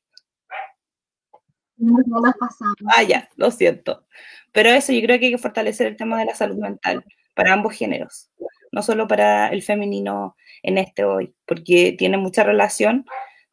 No, 1.83 1.99
no 2.07 2.33
pasamos. 2.39 2.77
Ah, 2.87 3.03
lo 3.37 3.51
siento. 3.51 4.05
Pero 4.53 4.69
eso, 4.71 4.93
yo 4.93 5.01
creo 5.03 5.19
que 5.19 5.27
hay 5.27 5.33
que 5.33 5.39
fortalecer 5.39 5.89
el 5.89 5.97
tema 5.97 6.19
de 6.19 6.27
la 6.27 6.35
salud 6.35 6.57
mental 6.57 7.05
para 7.35 7.53
ambos 7.53 7.75
géneros, 7.75 8.31
no 8.71 8.83
solo 8.83 9.09
para 9.09 9.49
el 9.49 9.63
femenino 9.63 10.37
en 10.63 10.79
este 10.79 11.05
hoy, 11.05 11.35
porque 11.45 11.95
tiene 11.99 12.19
mucha 12.19 12.45
relación, 12.45 13.05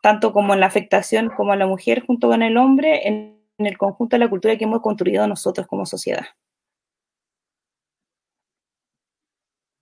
tanto 0.02 0.32
como 0.32 0.54
en 0.54 0.60
la 0.60 0.68
afectación 0.68 1.30
como 1.36 1.54
a 1.54 1.56
la 1.56 1.66
mujer 1.66 2.06
junto 2.06 2.28
con 2.28 2.44
el 2.44 2.58
hombre, 2.58 3.08
en 3.08 3.40
el 3.58 3.78
conjunto 3.78 4.16
de 4.16 4.20
la 4.20 4.30
cultura 4.30 4.58
que 4.58 4.66
hemos 4.66 4.82
construido 4.82 5.26
nosotros 5.26 5.66
como 5.66 5.88
sociedad. 5.88 6.28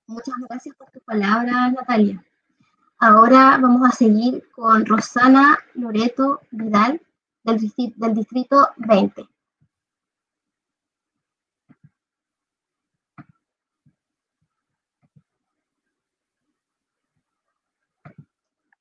Muchas 0.08 0.36
gracias 0.48 0.74
por 0.78 0.90
tu 0.92 1.02
palabra, 1.02 1.70
Natalia. 1.72 2.24
Ahora 3.00 3.60
vamos 3.62 3.82
a 3.90 3.92
seguir 3.92 4.48
con 4.52 4.86
Rosana 4.86 5.58
Loreto 5.74 6.40
Vidal 6.52 7.02
del 7.48 7.60
distrito, 7.60 7.96
del 7.98 8.14
distrito 8.14 8.70
20. 8.78 9.26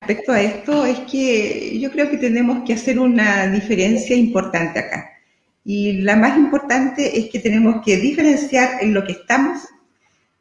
Respecto 0.01 0.33
a 0.33 0.41
esto, 0.41 0.85
es 0.85 1.01
que 1.11 1.79
yo 1.81 1.91
creo 1.91 2.11
que 2.11 2.19
tenemos 2.19 2.64
que 2.64 2.75
hacer 2.75 2.99
una 2.99 3.49
diferencia 3.49 4.14
importante 4.14 4.79
acá. 4.79 5.11
Y 5.64 6.01
la 6.03 6.14
más 6.14 6.37
importante 6.37 7.19
es 7.19 7.29
que 7.31 7.41
tenemos 7.41 7.85
que 7.85 7.97
diferenciar 7.97 8.83
en 8.83 8.95
lo 8.95 9.05
que 9.05 9.12
estamos 9.12 9.67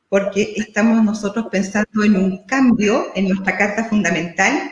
porque 0.08 0.54
estamos 0.56 1.04
nosotros 1.04 1.48
pensando 1.52 2.04
en 2.04 2.16
un 2.16 2.46
cambio 2.46 3.12
en 3.16 3.28
nuestra 3.28 3.58
Carta 3.58 3.86
Fundamental 3.86 4.72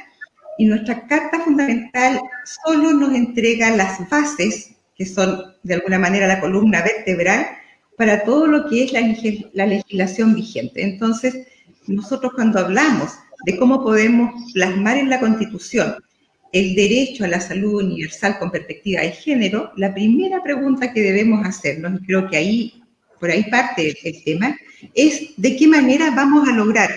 y 0.58 0.66
nuestra 0.66 1.08
Carta 1.08 1.40
Fundamental 1.40 2.20
solo 2.66 2.94
nos 2.94 3.14
entrega 3.14 3.76
las 3.76 4.08
bases, 4.10 4.72
que 4.96 5.06
son 5.06 5.56
de 5.64 5.76
alguna 5.76 6.00
manera 6.00 6.28
la 6.28 6.40
columna 6.40 6.82
vertebral, 6.82 7.48
para 7.98 8.24
todo 8.24 8.48
lo 8.48 8.70
que 8.70 8.84
es 8.84 8.94
la, 8.94 9.02
la 9.54 9.66
legislación 9.66 10.36
vigente. 10.36 10.82
Entonces, 10.84 11.48
nosotros 11.88 12.34
cuando 12.36 12.60
hablamos 12.60 13.12
de 13.46 13.58
cómo 13.58 13.84
podemos 13.84 14.52
plasmar 14.54 14.98
en 14.98 15.10
la 15.10 15.20
Constitución 15.20 15.96
el 16.52 16.76
derecho 16.76 17.24
a 17.24 17.28
la 17.28 17.42
salud 17.42 17.84
universal 17.84 18.38
con 18.38 18.52
perspectiva 18.52 19.02
de 19.02 19.12
género, 19.12 19.72
la 19.76 19.94
primera 19.94 20.42
pregunta 20.44 20.94
que 20.94 21.02
debemos 21.02 21.46
hacernos, 21.46 22.00
y 22.00 22.06
creo 22.06 22.30
que 22.30 22.38
ahí, 22.38 22.84
por 23.20 23.32
ahí 23.32 23.44
parte 23.50 23.98
el 24.04 24.24
tema, 24.24 24.56
es 24.94 25.30
de 25.36 25.56
qué 25.56 25.68
manera 25.68 26.12
vamos 26.12 26.48
a 26.48 26.54
lograr 26.54 26.92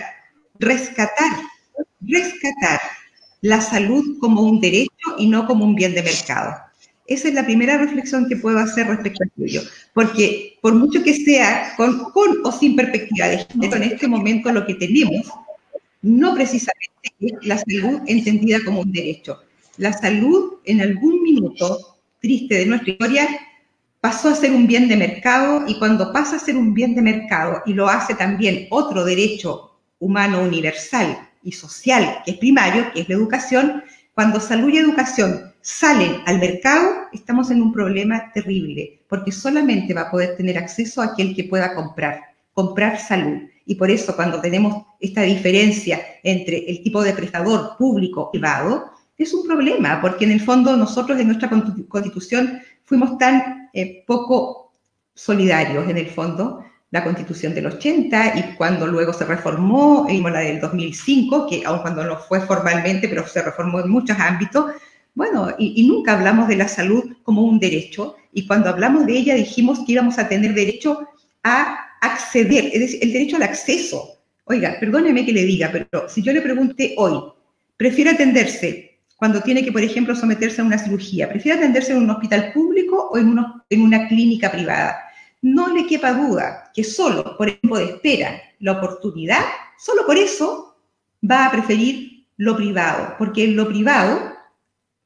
rescatar, 0.59 1.31
rescatar 2.01 2.79
la 3.41 3.61
salud 3.61 4.17
como 4.19 4.41
un 4.41 4.59
derecho 4.59 5.15
y 5.17 5.27
no 5.27 5.45
como 5.45 5.65
un 5.65 5.75
bien 5.75 5.93
de 5.93 6.03
mercado. 6.03 6.55
Esa 7.05 7.29
es 7.29 7.33
la 7.33 7.45
primera 7.45 7.77
reflexión 7.77 8.27
que 8.27 8.35
puedo 8.35 8.59
hacer 8.59 8.87
respecto 8.87 9.23
a 9.23 9.27
ello, 9.41 9.61
porque 9.93 10.57
por 10.61 10.75
mucho 10.75 11.01
que 11.03 11.13
sea 11.13 11.73
con, 11.77 12.11
o 12.43 12.51
sin 12.51 12.75
perspectiva 12.75 13.27
de 13.27 13.45
género, 13.45 13.77
en 13.77 13.83
este 13.83 14.07
momento 14.07 14.51
lo 14.51 14.65
que 14.65 14.75
tenemos 14.75 15.27
no 16.01 16.35
precisamente 16.35 17.13
es 17.19 17.33
la 17.43 17.57
salud 17.57 18.01
entendida 18.07 18.59
como 18.65 18.81
un 18.81 18.91
derecho. 18.91 19.39
La 19.77 19.93
salud 19.93 20.55
en 20.65 20.81
algún 20.81 21.23
minuto 21.23 21.97
triste 22.19 22.55
de 22.55 22.65
nuestra 22.65 22.91
historia 22.91 23.27
pasó 24.01 24.29
a 24.29 24.35
ser 24.35 24.51
un 24.51 24.67
bien 24.67 24.87
de 24.87 24.97
mercado 24.97 25.63
y 25.67 25.77
cuando 25.79 26.11
pasa 26.11 26.35
a 26.35 26.39
ser 26.39 26.57
un 26.57 26.73
bien 26.73 26.93
de 26.95 27.01
mercado 27.01 27.61
y 27.65 27.73
lo 27.73 27.87
hace 27.87 28.15
también 28.15 28.67
otro 28.69 29.05
derecho 29.05 29.79
humano 29.99 30.41
universal 30.41 31.26
y 31.47 31.53
social 31.53 32.21
que 32.25 32.31
es 32.31 32.37
primario, 32.37 32.91
que 32.91 33.01
es 33.01 33.09
la 33.09 33.15
educación, 33.15 33.83
cuando 34.13 34.39
salud 34.39 34.69
y 34.69 34.77
educación 34.77 35.53
salen 35.61 36.17
al 36.25 36.39
mercado, 36.39 36.89
estamos 37.13 37.51
en 37.51 37.61
un 37.61 37.71
problema 37.71 38.31
terrible, 38.33 38.99
porque 39.07 39.31
solamente 39.31 39.93
va 39.93 40.01
a 40.01 40.11
poder 40.11 40.35
tener 40.35 40.57
acceso 40.57 41.01
aquel 41.01 41.35
que 41.35 41.45
pueda 41.45 41.73
comprar, 41.73 42.21
comprar 42.53 42.99
salud. 42.99 43.43
Y 43.65 43.75
por 43.75 43.89
eso 43.89 44.15
cuando 44.15 44.41
tenemos 44.41 44.85
esta 44.99 45.21
diferencia 45.21 46.01
entre 46.23 46.69
el 46.69 46.83
tipo 46.83 47.01
de 47.01 47.13
prestador 47.13 47.77
público 47.77 48.29
y 48.33 48.37
privado, 48.37 48.91
es 49.17 49.33
un 49.33 49.47
problema, 49.47 50.01
porque 50.01 50.25
en 50.25 50.31
el 50.31 50.41
fondo 50.41 50.75
nosotros 50.75 51.19
en 51.19 51.27
nuestra 51.27 51.49
constitución 51.87 52.59
fuimos 52.83 53.17
tan 53.17 53.69
eh, 53.73 54.03
poco 54.05 54.73
solidarios 55.13 55.89
en 55.89 55.97
el 55.97 56.07
fondo, 56.07 56.63
la 56.91 57.03
constitución 57.03 57.53
del 57.53 57.67
80 57.67 58.37
y 58.37 58.55
cuando 58.55 58.87
luego 58.87 59.11
se 59.13 59.25
reformó, 59.25 60.05
vimos 60.05 60.31
la 60.31 60.39
del 60.39 60.61
2005, 60.61 61.47
que 61.47 61.63
aun 61.65 61.79
cuando 61.79 62.03
no 62.03 62.17
fue 62.17 62.39
formalmente, 62.41 63.09
pero 63.09 63.27
se 63.27 63.41
reformó 63.41 63.79
en 63.81 63.89
muchos 63.89 64.17
ámbitos, 64.19 64.71
bueno, 65.13 65.49
y, 65.57 65.81
y, 65.81 65.87
nunca 65.87 66.13
hablamos 66.13 66.47
de 66.47 66.55
la 66.55 66.67
salud 66.67 67.03
como 67.23 67.41
un 67.41 67.59
derecho, 67.59 68.15
y 68.31 68.45
cuando 68.45 68.69
hablamos 68.69 69.05
de 69.07 69.17
ella 69.17 69.33
dijimos 69.33 69.79
que 69.79 69.93
íbamos 69.93 70.19
a 70.19 70.29
tener 70.29 70.53
derecho 70.53 71.07
a 71.43 71.87
acceder, 72.01 72.69
es 72.73 72.79
decir, 72.79 72.99
el 73.01 73.13
derecho 73.13 73.35
al 73.37 73.43
acceso. 73.43 74.17
Oiga, 74.45 74.77
perdóneme 74.79 75.25
que 75.25 75.33
le 75.33 75.43
diga, 75.43 75.69
pero 75.71 76.07
si 76.07 76.21
yo 76.21 76.31
le 76.31 76.41
pregunté 76.41 76.93
hoy, 76.97 77.19
¿prefiere 77.75 78.11
atenderse 78.11 78.99
cuando 79.17 79.41
tiene 79.41 79.63
que, 79.63 79.71
por 79.71 79.81
ejemplo, 79.81 80.15
someterse 80.15 80.61
a 80.61 80.65
una 80.65 80.77
cirugía? 80.77 81.27
¿Prefiere 81.27 81.57
atenderse 81.57 81.91
en 81.91 81.97
un 81.97 82.09
hospital 82.11 82.51
público 82.53 83.09
o 83.11 83.17
en, 83.17 83.29
uno, 83.29 83.65
en 83.69 83.81
una 83.81 84.07
clínica 84.07 84.51
privada? 84.51 85.06
No 85.41 85.73
le 85.73 85.85
quepa 85.85 86.13
duda 86.13 86.71
que 86.73 86.83
solo 86.83 87.37
por 87.37 87.47
el 87.47 87.59
tiempo 87.59 87.77
de 87.77 87.85
espera, 87.85 88.41
la 88.59 88.73
oportunidad, 88.73 89.43
solo 89.77 90.05
por 90.05 90.17
eso 90.17 90.75
va 91.29 91.45
a 91.45 91.51
preferir 91.51 92.27
lo 92.37 92.55
privado, 92.55 93.15
porque 93.17 93.47
lo 93.47 93.67
privado, 93.67 94.33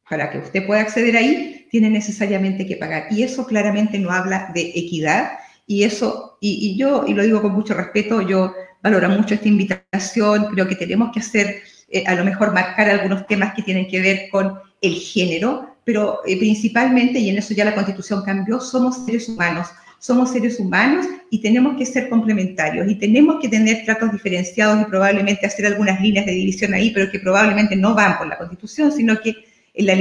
para 0.09 0.29
que 0.29 0.39
usted 0.39 0.65
pueda 0.65 0.81
acceder 0.81 1.15
ahí, 1.15 1.67
tiene 1.71 1.89
necesariamente 1.89 2.65
que 2.65 2.75
pagar. 2.75 3.07
Y 3.11 3.23
eso 3.23 3.47
claramente 3.47 3.97
no 3.97 4.11
habla 4.11 4.51
de 4.53 4.71
equidad. 4.75 5.31
Y 5.65 5.83
eso, 5.83 6.37
y, 6.41 6.77
yo, 6.77 7.05
y 7.07 7.13
lo 7.13 7.23
digo 7.23 7.41
con 7.41 7.53
mucho 7.53 7.73
respeto, 7.73 8.21
yo 8.21 8.53
valoro 8.83 9.07
mucho 9.09 9.35
esta 9.35 9.47
invitación, 9.47 10.47
creo 10.53 10.67
que 10.67 10.75
tenemos 10.75 11.11
que 11.13 11.21
hacer, 11.21 11.61
eh, 11.89 12.03
a 12.05 12.15
lo 12.15 12.25
mejor 12.25 12.53
marcar 12.53 12.89
algunos 12.89 13.25
temas 13.27 13.53
que 13.53 13.61
tienen 13.61 13.87
que 13.87 14.01
ver 14.01 14.29
con 14.29 14.59
el 14.81 14.95
género, 14.95 15.77
pero 15.85 16.19
eh, 16.25 16.37
principalmente, 16.37 17.19
y 17.19 17.29
en 17.29 17.37
eso 17.37 17.53
ya 17.53 17.63
la 17.63 17.75
constitución 17.75 18.23
cambió, 18.23 18.59
somos 18.59 19.05
seres 19.05 19.29
humanos 19.29 19.67
somos 20.01 20.31
seres 20.31 20.59
humanos 20.59 21.05
y 21.29 21.39
tenemos 21.39 21.77
que 21.77 21.85
ser 21.85 22.09
complementarios 22.09 22.89
y 22.89 22.95
tenemos 22.95 23.39
que 23.39 23.47
tener 23.47 23.85
tratos 23.85 24.11
diferenciados 24.11 24.81
y 24.81 24.85
probablemente 24.85 25.45
hacer 25.45 25.67
algunas 25.67 26.01
líneas 26.01 26.25
de 26.25 26.31
división 26.31 26.73
ahí, 26.73 26.89
pero 26.89 27.11
que 27.11 27.19
probablemente 27.19 27.75
no 27.75 27.93
van 27.93 28.17
por 28.17 28.25
la 28.25 28.39
Constitución, 28.39 28.91
sino 28.91 29.21
que 29.21 29.35
en 29.75 29.85
la, 29.85 29.93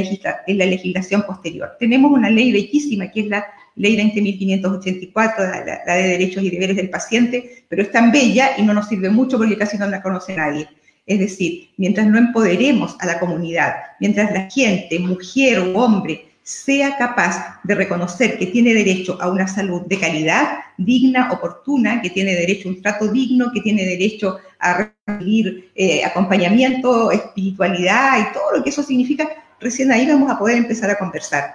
en 0.47 0.59
la 0.59 0.65
legislación 0.65 1.23
posterior. 1.23 1.77
Tenemos 1.79 2.11
una 2.11 2.31
ley 2.31 2.51
bellísima 2.51 3.11
que 3.11 3.21
es 3.21 3.27
la 3.27 3.45
Ley 3.77 3.97
20.584, 3.97 5.39
la, 5.39 5.83
la 5.87 5.95
de 5.95 6.09
Derechos 6.09 6.43
y 6.43 6.51
Deberes 6.51 6.77
del 6.77 6.91
Paciente, 6.91 7.65
pero 7.69 7.83
es 7.83 7.93
tan 7.93 8.11
bella 8.11 8.51
y 8.59 8.63
no 8.63 8.75
nos 8.75 8.89
sirve 8.89 9.11
mucho 9.11 9.39
porque 9.39 9.57
casi 9.57 9.79
no 9.79 9.87
la 9.87 10.03
conoce 10.03 10.35
nadie. 10.35 10.67
Es 11.07 11.19
decir, 11.19 11.69
mientras 11.77 12.07
no 12.07 12.19
empoderemos 12.19 12.97
a 13.01 13.07
la 13.07 13.19
comunidad, 13.19 13.75
mientras 14.01 14.33
la 14.33 14.51
gente, 14.51 14.99
mujer 14.99 15.59
o 15.61 15.79
hombre, 15.79 16.30
sea 16.43 16.97
capaz 16.97 17.61
de 17.63 17.75
reconocer 17.75 18.39
que 18.39 18.47
tiene 18.47 18.75
derecho 18.75 19.21
a 19.21 19.29
una 19.29 19.47
salud 19.47 19.83
de 19.83 19.99
calidad, 19.99 20.59
digna, 20.79 21.31
oportuna, 21.33 22.01
que 22.01 22.11
tiene 22.11 22.35
derecho 22.35 22.69
a 22.69 22.73
un 22.73 22.83
trato 22.83 23.09
digno, 23.09 23.53
que 23.53 23.61
tiene 23.61 23.85
derecho 23.85 24.39
a 24.59 24.91
recibir 25.07 25.71
eh, 25.75 26.05
acompañamiento, 26.05 27.11
espiritualidad 27.11 28.19
y 28.19 28.33
todo 28.33 28.57
lo 28.57 28.65
que 28.65 28.71
eso 28.71 28.83
significa, 28.83 29.29
recién 29.61 29.93
ahí 29.93 30.07
vamos 30.07 30.31
a 30.31 30.39
poder 30.39 30.57
empezar 30.57 30.91
a 30.91 30.99
conversar. 30.99 31.53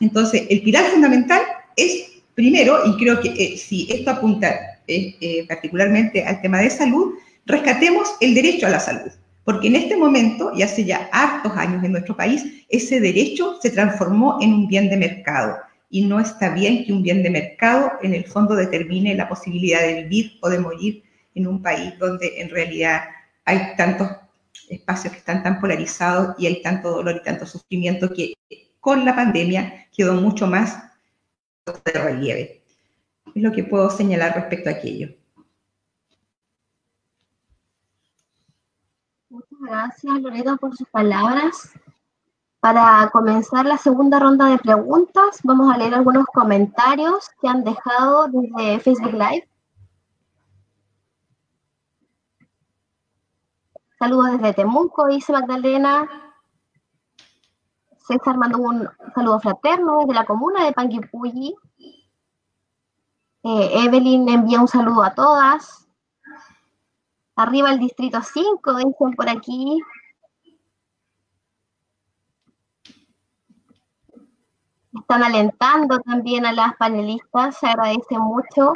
Entonces, 0.00 0.42
el 0.48 0.62
pilar 0.62 0.84
fundamental 0.84 1.42
es, 1.76 2.22
primero, 2.34 2.86
y 2.86 2.96
creo 2.96 3.20
que 3.20 3.30
eh, 3.30 3.58
si 3.58 3.88
esto 3.90 4.10
apunta 4.10 4.54
eh, 4.86 5.44
particularmente 5.48 6.24
al 6.24 6.40
tema 6.40 6.60
de 6.60 6.70
salud, 6.70 7.14
rescatemos 7.46 8.14
el 8.20 8.34
derecho 8.34 8.66
a 8.66 8.70
la 8.70 8.80
salud. 8.80 9.10
Porque 9.48 9.68
en 9.68 9.76
este 9.76 9.96
momento, 9.96 10.52
y 10.54 10.60
hace 10.60 10.84
ya 10.84 11.08
hartos 11.10 11.56
años 11.56 11.82
en 11.82 11.92
nuestro 11.92 12.14
país, 12.14 12.44
ese 12.68 13.00
derecho 13.00 13.56
se 13.62 13.70
transformó 13.70 14.36
en 14.42 14.52
un 14.52 14.68
bien 14.68 14.90
de 14.90 14.98
mercado. 14.98 15.56
Y 15.88 16.04
no 16.04 16.20
está 16.20 16.50
bien 16.50 16.84
que 16.84 16.92
un 16.92 17.02
bien 17.02 17.22
de 17.22 17.30
mercado 17.30 17.92
en 18.02 18.12
el 18.12 18.26
fondo 18.26 18.54
determine 18.54 19.14
la 19.14 19.26
posibilidad 19.26 19.80
de 19.80 20.02
vivir 20.02 20.32
o 20.42 20.50
de 20.50 20.58
morir 20.58 21.02
en 21.34 21.46
un 21.46 21.62
país 21.62 21.98
donde 21.98 22.42
en 22.42 22.50
realidad 22.50 23.04
hay 23.46 23.74
tantos 23.78 24.10
espacios 24.68 25.14
que 25.14 25.20
están 25.20 25.42
tan 25.42 25.58
polarizados 25.60 26.36
y 26.38 26.46
hay 26.46 26.60
tanto 26.60 26.90
dolor 26.90 27.16
y 27.16 27.22
tanto 27.22 27.46
sufrimiento 27.46 28.12
que 28.12 28.34
con 28.80 29.02
la 29.06 29.16
pandemia 29.16 29.88
quedó 29.96 30.12
mucho 30.12 30.46
más 30.46 30.76
de 31.64 31.92
relieve. 31.92 32.62
Es 33.34 33.42
lo 33.42 33.50
que 33.50 33.64
puedo 33.64 33.88
señalar 33.88 34.34
respecto 34.34 34.68
a 34.68 34.72
aquello. 34.72 35.08
Muchas 39.30 39.57
gracias, 39.68 40.20
Loreto, 40.20 40.56
por 40.56 40.76
sus 40.76 40.88
palabras. 40.88 41.72
Para 42.60 43.08
comenzar 43.12 43.66
la 43.66 43.76
segunda 43.76 44.18
ronda 44.18 44.46
de 44.46 44.58
preguntas, 44.58 45.40
vamos 45.44 45.72
a 45.72 45.78
leer 45.78 45.94
algunos 45.94 46.26
comentarios 46.26 47.30
que 47.40 47.48
han 47.48 47.62
dejado 47.62 48.26
desde 48.28 48.80
Facebook 48.80 49.12
Live. 49.12 49.48
Saludos 53.98 54.32
desde 54.32 54.54
Temuco, 54.54 55.06
dice 55.06 55.32
Magdalena. 55.32 56.08
César 57.98 58.38
mandó 58.38 58.58
un 58.58 58.88
saludo 59.14 59.38
fraterno 59.40 59.98
desde 60.00 60.14
la 60.14 60.24
comuna 60.24 60.64
de 60.64 60.72
Panguipulli. 60.72 61.54
Eh, 63.44 63.84
Evelyn 63.84 64.28
envía 64.28 64.60
un 64.60 64.68
saludo 64.68 65.02
a 65.02 65.14
todas. 65.14 65.87
Arriba 67.38 67.70
el 67.70 67.78
distrito 67.78 68.20
5, 68.20 68.74
dicen 68.74 69.14
por 69.14 69.28
aquí. 69.28 69.80
Están 74.92 75.22
alentando 75.22 76.00
también 76.00 76.46
a 76.46 76.52
las 76.52 76.74
panelistas, 76.74 77.56
se 77.56 77.68
agradece 77.68 78.18
mucho. 78.18 78.72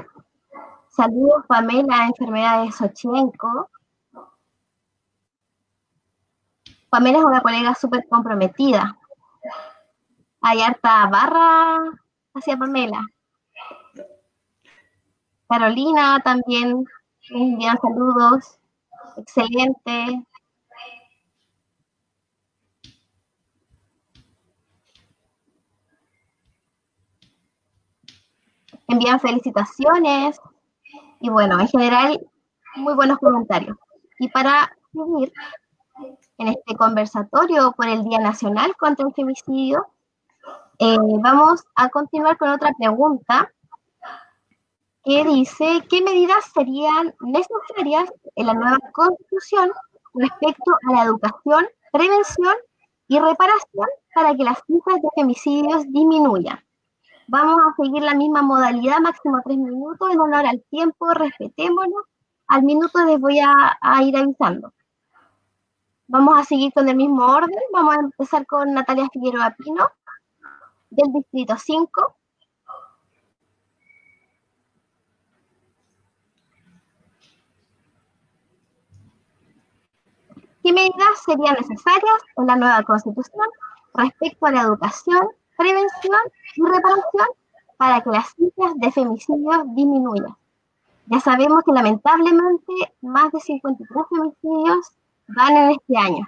Saludos, 0.86 1.44
Pamela, 1.48 2.06
enfermedad 2.06 2.62
de 2.62 2.70
Sochenko. 2.70 3.68
Pamela 6.88 7.18
es 7.18 7.24
una 7.24 7.40
colega 7.40 7.74
súper 7.74 8.06
comprometida. 8.08 8.96
Hay 10.40 10.60
harta 10.60 11.08
barra 11.08 11.78
hacia 12.32 12.56
Pamela. 12.56 13.04
Carolina 15.48 16.20
también 16.20 16.86
Envían 17.34 17.78
saludos. 17.80 18.58
Excelente. 19.16 20.26
Envían 28.88 29.18
felicitaciones. 29.20 30.38
Y 31.20 31.30
bueno, 31.30 31.58
en 31.58 31.68
general, 31.68 32.20
muy 32.76 32.94
buenos 32.94 33.18
comentarios. 33.18 33.76
Y 34.18 34.28
para 34.28 34.70
seguir, 34.92 35.32
en 36.38 36.48
este 36.48 36.74
conversatorio 36.76 37.72
por 37.72 37.88
el 37.88 38.04
Día 38.04 38.18
Nacional 38.18 38.74
contra 38.76 39.06
el 39.06 39.14
Femicidio. 39.14 39.86
Eh, 40.78 40.96
vamos 41.20 41.64
a 41.76 41.88
continuar 41.88 42.36
con 42.36 42.50
otra 42.50 42.72
pregunta 42.76 43.52
que 45.04 45.24
dice, 45.24 45.82
¿qué 45.88 46.02
medidas 46.02 46.52
serían 46.54 47.14
necesarias 47.20 48.12
en 48.36 48.46
la 48.46 48.54
nueva 48.54 48.78
constitución 48.92 49.70
respecto 50.14 50.72
a 50.88 50.92
la 50.92 51.04
educación, 51.04 51.66
prevención 51.92 52.54
y 53.08 53.18
reparación 53.18 53.88
para 54.14 54.34
que 54.34 54.44
las 54.44 54.62
cifras 54.66 55.02
de 55.02 55.08
femicidios 55.16 55.84
disminuyan? 55.88 56.58
Vamos 57.28 57.60
a 57.66 57.82
seguir 57.82 58.02
la 58.02 58.14
misma 58.14 58.42
modalidad, 58.42 58.98
máximo 59.00 59.40
tres 59.44 59.58
minutos, 59.58 60.10
en 60.10 60.20
honor 60.20 60.46
al 60.46 60.62
tiempo, 60.70 61.12
respetémonos. 61.14 62.04
Al 62.48 62.62
minuto 62.62 63.04
les 63.06 63.18
voy 63.18 63.38
a, 63.40 64.02
ir 64.02 64.16
avisando. 64.16 64.72
Vamos 66.08 66.38
a 66.38 66.44
seguir 66.44 66.72
con 66.72 66.88
el 66.88 66.96
mismo 66.96 67.24
orden. 67.24 67.58
Vamos 67.72 67.96
a 67.96 68.00
empezar 68.00 68.46
con 68.46 68.74
Natalia 68.74 69.08
Figueroa 69.12 69.54
Pino, 69.56 69.88
del 70.90 71.12
Distrito 71.12 71.56
5. 71.56 72.16
¿Qué 80.62 80.72
medidas 80.72 81.22
serían 81.24 81.56
necesarias 81.56 82.22
en 82.36 82.46
la 82.46 82.56
nueva 82.56 82.82
Constitución 82.84 83.46
respecto 83.94 84.46
a 84.46 84.52
la 84.52 84.62
educación, 84.62 85.28
prevención 85.56 86.20
y 86.54 86.62
reparación 86.64 87.26
para 87.76 88.00
que 88.00 88.10
las 88.10 88.32
cifras 88.34 88.72
de 88.76 88.92
femicidios 88.92 89.62
disminuyan? 89.74 90.36
Ya 91.06 91.18
sabemos 91.18 91.64
que 91.64 91.72
lamentablemente 91.72 92.72
más 93.00 93.32
de 93.32 93.40
53 93.40 94.04
femicidios 94.08 94.92
van 95.28 95.56
en 95.56 95.70
este 95.72 95.96
año. 95.98 96.24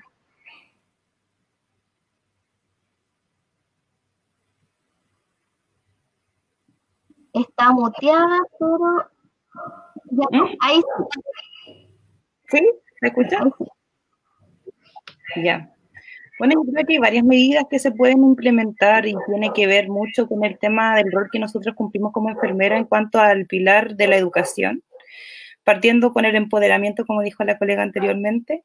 Está 7.33 7.71
muteada, 7.73 8.39
pero 8.59 9.09
ya, 10.11 10.39
¿Mm? 10.39 10.57
ahí 10.61 10.83
sí. 10.83 11.89
¿Sí? 12.49 12.71
¿Me 13.01 13.09
escucha? 13.09 13.39
Ya. 15.37 15.71
Bueno, 16.39 16.55
yo 16.55 16.73
creo 16.73 16.87
que 16.87 16.95
hay 16.95 16.99
varias 16.99 17.25
medidas 17.25 17.65
que 17.71 17.79
se 17.79 17.93
pueden 17.93 18.25
implementar 18.25 19.07
y 19.07 19.15
tiene 19.27 19.53
que 19.55 19.67
ver 19.67 19.89
mucho 19.89 20.27
con 20.27 20.45
el 20.45 20.59
tema 20.59 20.97
del 20.97 21.13
rol 21.13 21.29
que 21.33 21.39
nosotros 21.39 21.77
cumplimos 21.77 22.13
como 22.13 22.29
enfermera 22.29 22.77
en 22.77 22.87
cuanto 22.87 23.21
al 23.21 23.47
pilar 23.47 23.95
de 23.95 24.09
la 24.09 24.17
educación, 24.17 24.83
partiendo 25.63 26.13
con 26.13 26.25
el 26.25 26.35
empoderamiento, 26.35 27.07
como 27.07 27.23
dijo 27.23 27.45
la 27.45 27.57
colega 27.57 27.83
anteriormente, 27.83 28.65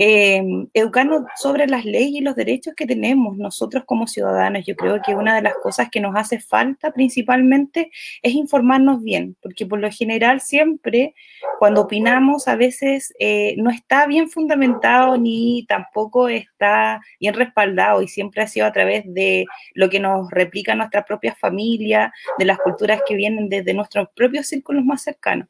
eh, 0.00 0.44
educarnos 0.74 1.24
sobre 1.34 1.66
las 1.66 1.84
leyes 1.84 2.20
y 2.20 2.20
los 2.20 2.36
derechos 2.36 2.72
que 2.76 2.86
tenemos 2.86 3.36
nosotros 3.36 3.82
como 3.84 4.06
ciudadanos. 4.06 4.64
Yo 4.64 4.76
creo 4.76 5.02
que 5.04 5.16
una 5.16 5.34
de 5.34 5.42
las 5.42 5.54
cosas 5.60 5.88
que 5.90 5.98
nos 5.98 6.14
hace 6.14 6.38
falta 6.38 6.92
principalmente 6.92 7.90
es 8.22 8.32
informarnos 8.34 9.02
bien, 9.02 9.36
porque 9.42 9.66
por 9.66 9.80
lo 9.80 9.90
general 9.90 10.40
siempre 10.40 11.16
cuando 11.58 11.80
opinamos 11.80 12.46
a 12.46 12.54
veces 12.54 13.12
eh, 13.18 13.56
no 13.58 13.70
está 13.70 14.06
bien 14.06 14.30
fundamentado 14.30 15.18
ni 15.18 15.66
tampoco 15.66 16.28
está 16.28 17.00
bien 17.18 17.34
respaldado 17.34 18.00
y 18.00 18.06
siempre 18.06 18.42
ha 18.42 18.46
sido 18.46 18.66
a 18.66 18.72
través 18.72 19.02
de 19.12 19.46
lo 19.74 19.90
que 19.90 19.98
nos 19.98 20.30
replica 20.30 20.76
nuestra 20.76 21.04
propia 21.04 21.34
familia, 21.34 22.12
de 22.38 22.44
las 22.44 22.58
culturas 22.58 23.02
que 23.04 23.16
vienen 23.16 23.48
desde 23.48 23.74
nuestros 23.74 24.08
propios 24.14 24.46
círculos 24.46 24.84
más 24.84 25.02
cercanos. 25.02 25.48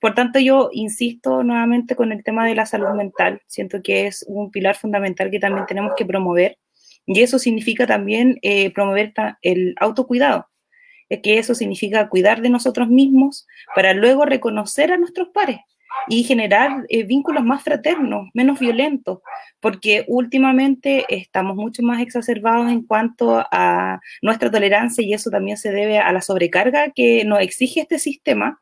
Por 0.00 0.14
tanto, 0.14 0.38
yo 0.38 0.70
insisto 0.72 1.42
nuevamente 1.42 1.96
con 1.96 2.12
el 2.12 2.22
tema 2.22 2.46
de 2.46 2.54
la 2.54 2.66
salud 2.66 2.90
mental. 2.94 3.42
Siento 3.46 3.82
que 3.82 4.06
es 4.06 4.24
un 4.28 4.50
pilar 4.50 4.76
fundamental 4.76 5.30
que 5.30 5.40
también 5.40 5.66
tenemos 5.66 5.92
que 5.96 6.06
promover. 6.06 6.58
Y 7.06 7.22
eso 7.22 7.38
significa 7.38 7.86
también 7.86 8.38
eh, 8.42 8.72
promover 8.72 9.12
el 9.42 9.74
autocuidado. 9.80 10.48
Es 11.08 11.20
que 11.22 11.38
eso 11.38 11.54
significa 11.54 12.08
cuidar 12.08 12.42
de 12.42 12.50
nosotros 12.50 12.88
mismos 12.88 13.46
para 13.74 13.94
luego 13.94 14.26
reconocer 14.26 14.92
a 14.92 14.98
nuestros 14.98 15.28
pares 15.28 15.60
y 16.06 16.22
generar 16.22 16.84
eh, 16.88 17.04
vínculos 17.04 17.44
más 17.44 17.62
fraternos, 17.62 18.28
menos 18.34 18.58
violentos, 18.58 19.20
porque 19.60 20.04
últimamente 20.06 21.04
estamos 21.08 21.56
mucho 21.56 21.82
más 21.82 22.00
exacerbados 22.00 22.70
en 22.70 22.82
cuanto 22.82 23.44
a 23.50 24.00
nuestra 24.22 24.50
tolerancia 24.50 25.04
y 25.04 25.12
eso 25.12 25.30
también 25.30 25.56
se 25.56 25.72
debe 25.72 25.98
a 25.98 26.12
la 26.12 26.22
sobrecarga 26.22 26.90
que 26.90 27.24
nos 27.24 27.40
exige 27.40 27.80
este 27.80 27.98
sistema 27.98 28.58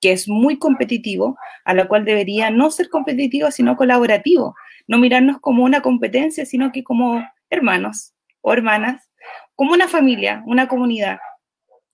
que 0.00 0.12
es 0.12 0.28
muy 0.28 0.58
competitivo, 0.58 1.36
a 1.64 1.74
la 1.74 1.88
cual 1.88 2.04
debería 2.04 2.50
no 2.50 2.70
ser 2.70 2.88
competitivo, 2.88 3.50
sino 3.50 3.76
colaborativo, 3.76 4.54
no 4.86 4.98
mirarnos 4.98 5.40
como 5.40 5.64
una 5.64 5.80
competencia, 5.80 6.46
sino 6.46 6.72
que 6.72 6.84
como 6.84 7.24
hermanos 7.50 8.14
o 8.40 8.52
hermanas, 8.52 9.08
como 9.54 9.72
una 9.72 9.88
familia, 9.88 10.42
una 10.46 10.68
comunidad. 10.68 11.18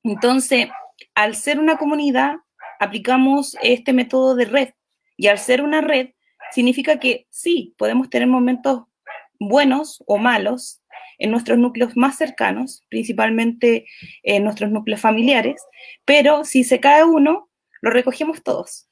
Entonces, 0.03 0.69
al 1.15 1.35
ser 1.35 1.59
una 1.59 1.77
comunidad, 1.77 2.37
aplicamos 2.81 3.57
este 3.63 3.93
método 3.93 4.35
de 4.35 4.45
red, 4.45 4.69
y 5.17 5.29
al 5.29 5.39
ser 5.39 5.63
una 5.63 5.81
red, 5.81 6.11
significa 6.51 6.99
que 6.99 7.27
sí, 7.31 7.75
podemos 7.79 8.11
tener 8.11 8.29
momentos 8.29 8.85
buenos 9.39 10.03
o 10.07 10.19
malos 10.19 10.83
en 11.19 11.31
nuestros 11.31 11.59
núcleos 11.59 11.97
más 11.97 12.17
cercanos, 12.17 12.85
principalmente 12.89 13.87
en 14.23 14.45
nuestros 14.45 14.71
núcleos 14.71 15.01
familiares, 15.01 15.63
pero 16.05 16.45
si 16.45 16.65
se 16.65 16.81
cae 16.81 17.05
uno, 17.05 17.49
lo 17.83 17.91
recogemos 17.91 18.43
todos. 18.43 18.89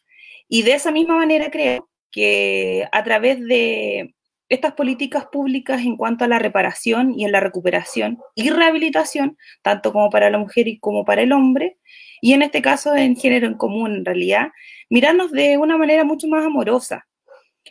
Y 0.49 0.63
de 0.63 0.75
esa 0.75 0.91
misma 0.91 1.17
manera 1.17 1.51
creo 1.51 1.89
que 2.11 2.87
a 2.93 3.03
través 3.05 3.41
de 3.41 4.15
estas 4.51 4.73
políticas 4.75 5.27
públicas 5.27 5.81
en 5.81 5.97
cuanto 5.97 6.25
a 6.25 6.29
la 6.29 6.41
reparación 6.41 7.15
y 7.17 7.25
en 7.25 7.33
la 7.33 7.41
recuperación 7.41 8.19
y 8.35 8.51
rehabilitación, 8.51 9.39
tanto 9.63 9.93
como 9.93 10.11
para 10.11 10.29
la 10.29 10.39
mujer 10.39 10.67
y 10.67 10.79
como 10.81 11.05
para 11.05 11.23
el 11.23 11.33
hombre, 11.33 11.79
y 12.21 12.33
en 12.33 12.43
este 12.43 12.61
caso 12.61 12.95
en 12.95 13.17
género 13.17 13.47
en 13.47 13.55
común 13.55 13.95
en 13.95 14.05
realidad, 14.05 14.51
mirarnos 14.91 15.31
de 15.31 15.57
una 15.57 15.79
manera 15.79 16.05
mucho 16.05 16.27
más 16.27 16.45
amorosa. 16.45 17.07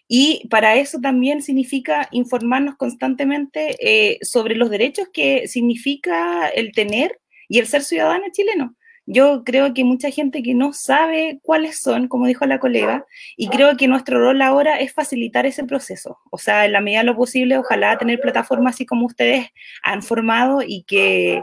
Y 0.08 0.48
para 0.50 0.76
eso 0.76 1.00
también 1.02 1.42
significa 1.42 2.08
informarnos 2.12 2.78
constantemente 2.78 3.76
eh, 3.80 4.20
sobre 4.22 4.56
los 4.56 4.70
derechos 4.70 5.10
que 5.12 5.48
significa 5.48 6.48
el 6.48 6.72
tener 6.72 7.20
y 7.50 7.60
el 7.60 7.68
ser 7.68 7.84
ciudadano 7.84 8.26
chileno. 8.32 8.76
Yo 9.12 9.44
creo 9.44 9.74
que 9.74 9.84
mucha 9.84 10.12
gente 10.12 10.44
que 10.44 10.54
no 10.54 10.72
sabe 10.72 11.40
cuáles 11.42 11.82
son, 11.82 12.08
como 12.08 12.28
dijo 12.28 12.46
la 12.46 12.60
colega, 12.60 13.08
y 13.36 13.48
creo 13.48 13.76
que 13.76 13.88
nuestro 13.88 14.20
rol 14.20 14.40
ahora 14.44 14.80
es 14.80 14.94
facilitar 14.94 15.48
ese 15.48 15.64
proceso. 15.64 16.20
O 16.30 16.38
sea, 16.38 16.66
en 16.68 16.74
la 16.74 16.80
medida 16.80 17.00
de 17.00 17.06
lo 17.06 17.16
posible, 17.16 17.58
ojalá 17.58 17.98
tener 17.98 18.20
plataformas 18.20 18.76
así 18.76 18.86
como 18.86 19.08
ustedes 19.08 19.48
han 19.82 20.04
formado 20.04 20.62
y 20.62 20.84
que 20.84 21.42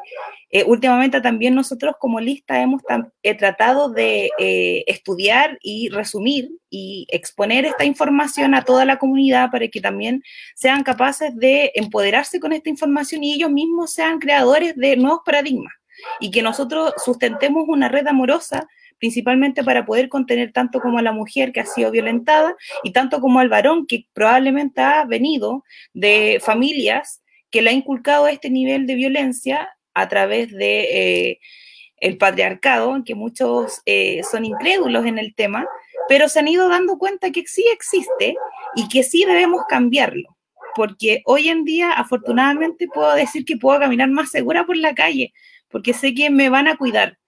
eh, 0.51 0.62
últimamente 0.64 1.21
también 1.21 1.57
nosotros 1.57 1.97
como 1.99 2.21
lista 2.21 2.62
hemos 2.62 2.83
tratado 3.37 3.89
de 3.89 4.31
eh, 4.39 4.85
estudiar 4.87 5.59
y 5.61 5.89
resumir 5.89 6.51
y 6.71 7.09
exponer 7.11 7.64
esta 7.64 7.85
información 7.85 8.55
a 8.55 8.62
toda 8.62 8.85
la 8.85 9.01
comunidad 9.01 9.51
para 9.51 9.67
que 9.67 9.81
también 9.81 10.23
sean 10.55 10.85
capaces 10.85 11.35
de 11.35 11.73
empoderarse 11.75 12.39
con 12.39 12.53
esta 12.53 12.71
información 12.71 13.25
y 13.25 13.35
ellos 13.35 13.51
mismos 13.51 13.93
sean 13.93 14.21
creadores 14.21 14.77
de 14.77 14.97
nuevos 14.97 15.23
paradigmas 15.25 15.73
y 16.20 16.30
que 16.30 16.42
nosotros 16.42 16.92
sustentemos 17.05 17.64
una 17.68 17.88
red 17.88 18.07
amorosa 18.07 18.68
principalmente 18.99 19.62
para 19.62 19.84
poder 19.84 20.09
contener 20.09 20.53
tanto 20.53 20.80
como 20.80 20.99
a 20.99 21.03
la 21.03 21.12
mujer 21.12 21.53
que 21.53 21.61
ha 21.61 21.66
sido 21.66 21.90
violentada 21.90 22.57
y 22.82 22.92
tanto 22.92 23.20
como 23.20 23.40
al 23.40 23.49
varón 23.49 23.86
que 23.86 24.07
probablemente 24.12 24.80
ha 24.80 25.05
venido 25.05 25.64
de 25.92 26.38
familias 26.42 27.22
que 27.51 27.62
le 27.62 27.70
ha 27.70 27.74
inculcado 27.74 28.26
este 28.26 28.51
nivel 28.51 28.86
de 28.86 28.94
violencia 28.94 29.68
a 29.94 30.09
través 30.09 30.51
de 30.51 30.80
eh, 31.30 31.40
el 31.99 32.18
patriarcado, 32.18 33.03
que 33.05 33.14
muchos 33.14 33.80
eh, 33.86 34.22
son 34.30 34.44
incrédulos 34.44 35.07
en 35.07 35.18
el 35.18 35.34
tema, 35.34 35.66
pero 36.09 36.28
se 36.28 36.40
han 36.40 36.49
ido 36.49 36.68
dando 36.68 36.99
cuenta 36.99 37.30
que 37.30 37.44
sí 37.47 37.64
existe 37.72 38.36
y 38.74 38.88
que 38.88 39.03
sí 39.03 39.24
debemos 39.24 39.62
cambiarlo 39.68 40.36
porque 40.76 41.22
hoy 41.24 41.49
en 41.49 41.64
día 41.64 41.92
afortunadamente 41.92 42.86
puedo 42.86 43.14
decir 43.14 43.47
que 43.47 43.57
puedo 43.57 43.80
caminar 43.80 44.11
más 44.11 44.30
segura 44.30 44.66
por 44.66 44.76
la 44.76 44.94
calle, 44.94 45.32
porque 45.69 45.93
sé 45.93 46.14
que 46.14 46.31
me 46.31 46.49
van 46.49 46.69
a 46.69 46.77
cuidar, 46.77 47.19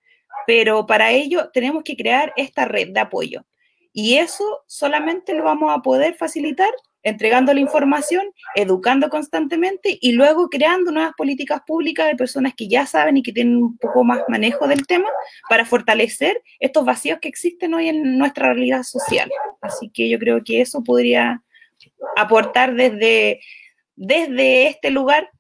pero 0.47 0.87
para 0.87 1.11
ello 1.11 1.51
tenemos 1.53 1.83
que 1.83 1.97
crear 1.97 2.33
esta 2.37 2.65
red 2.65 2.89
de 2.93 3.01
apoyo. 3.01 3.45
Y 3.93 4.17
eso 4.19 4.63
solamente 4.67 5.35
lo 5.35 5.45
vamos 5.45 5.77
a 5.77 5.83
poder 5.83 6.15
facilitar 6.15 6.71
entregando 7.03 7.55
la 7.55 7.61
información, 7.61 8.33
educando 8.55 9.09
constantemente 9.09 9.99
y 10.01 10.13
luego 10.13 10.49
creando 10.49 10.91
nuevas 10.91 11.15
políticas 11.17 11.63
públicas 11.67 12.07
de 12.07 12.17
personas 12.17 12.55
que 12.57 12.69
ya 12.69 12.87
saben 12.87 13.17
y 13.17 13.23
que 13.23 13.33
tienen 13.33 13.57
un 13.57 13.79
poco 13.79 14.05
más 14.05 14.21
manejo 14.29 14.67
del 14.67 14.87
tema 14.87 15.09
para 15.49 15.65
fortalecer 15.65 16.43
estos 16.59 16.85
vacíos 16.85 17.19
que 17.21 17.29
existen 17.29 17.75
hoy 17.75 17.89
en 17.89 18.19
nuestra 18.19 18.53
realidad 18.53 18.83
social. 18.83 19.31
Así 19.61 19.91
que 19.91 20.09
yo 20.09 20.19
creo 20.19 20.43
que 20.45 20.61
eso 20.61 20.83
podría 20.83 21.43
aportar 22.17 22.75
desde, 22.75 23.41
desde 23.97 24.69
este 24.69 24.91
lugar, 24.91 25.31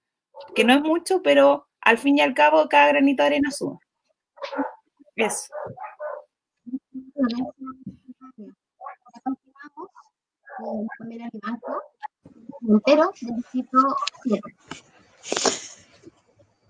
que 0.54 0.64
no 0.64 0.74
es 0.74 0.80
mucho, 0.80 1.22
pero 1.22 1.67
al 1.88 1.96
fin 1.96 2.18
y 2.18 2.20
al 2.20 2.34
cabo, 2.34 2.68
cada 2.68 2.88
granito 2.88 3.22
de 3.22 3.28
arena 3.28 3.50
suma. 3.50 3.80
Eso. 5.16 5.48
Continuamos 9.24 9.88
con 10.58 10.86
Pamela 10.98 11.30
Vivanco, 11.32 11.82
Montero, 12.60 13.10
del 13.22 13.36
distrito 13.36 13.78
7. 14.22 14.40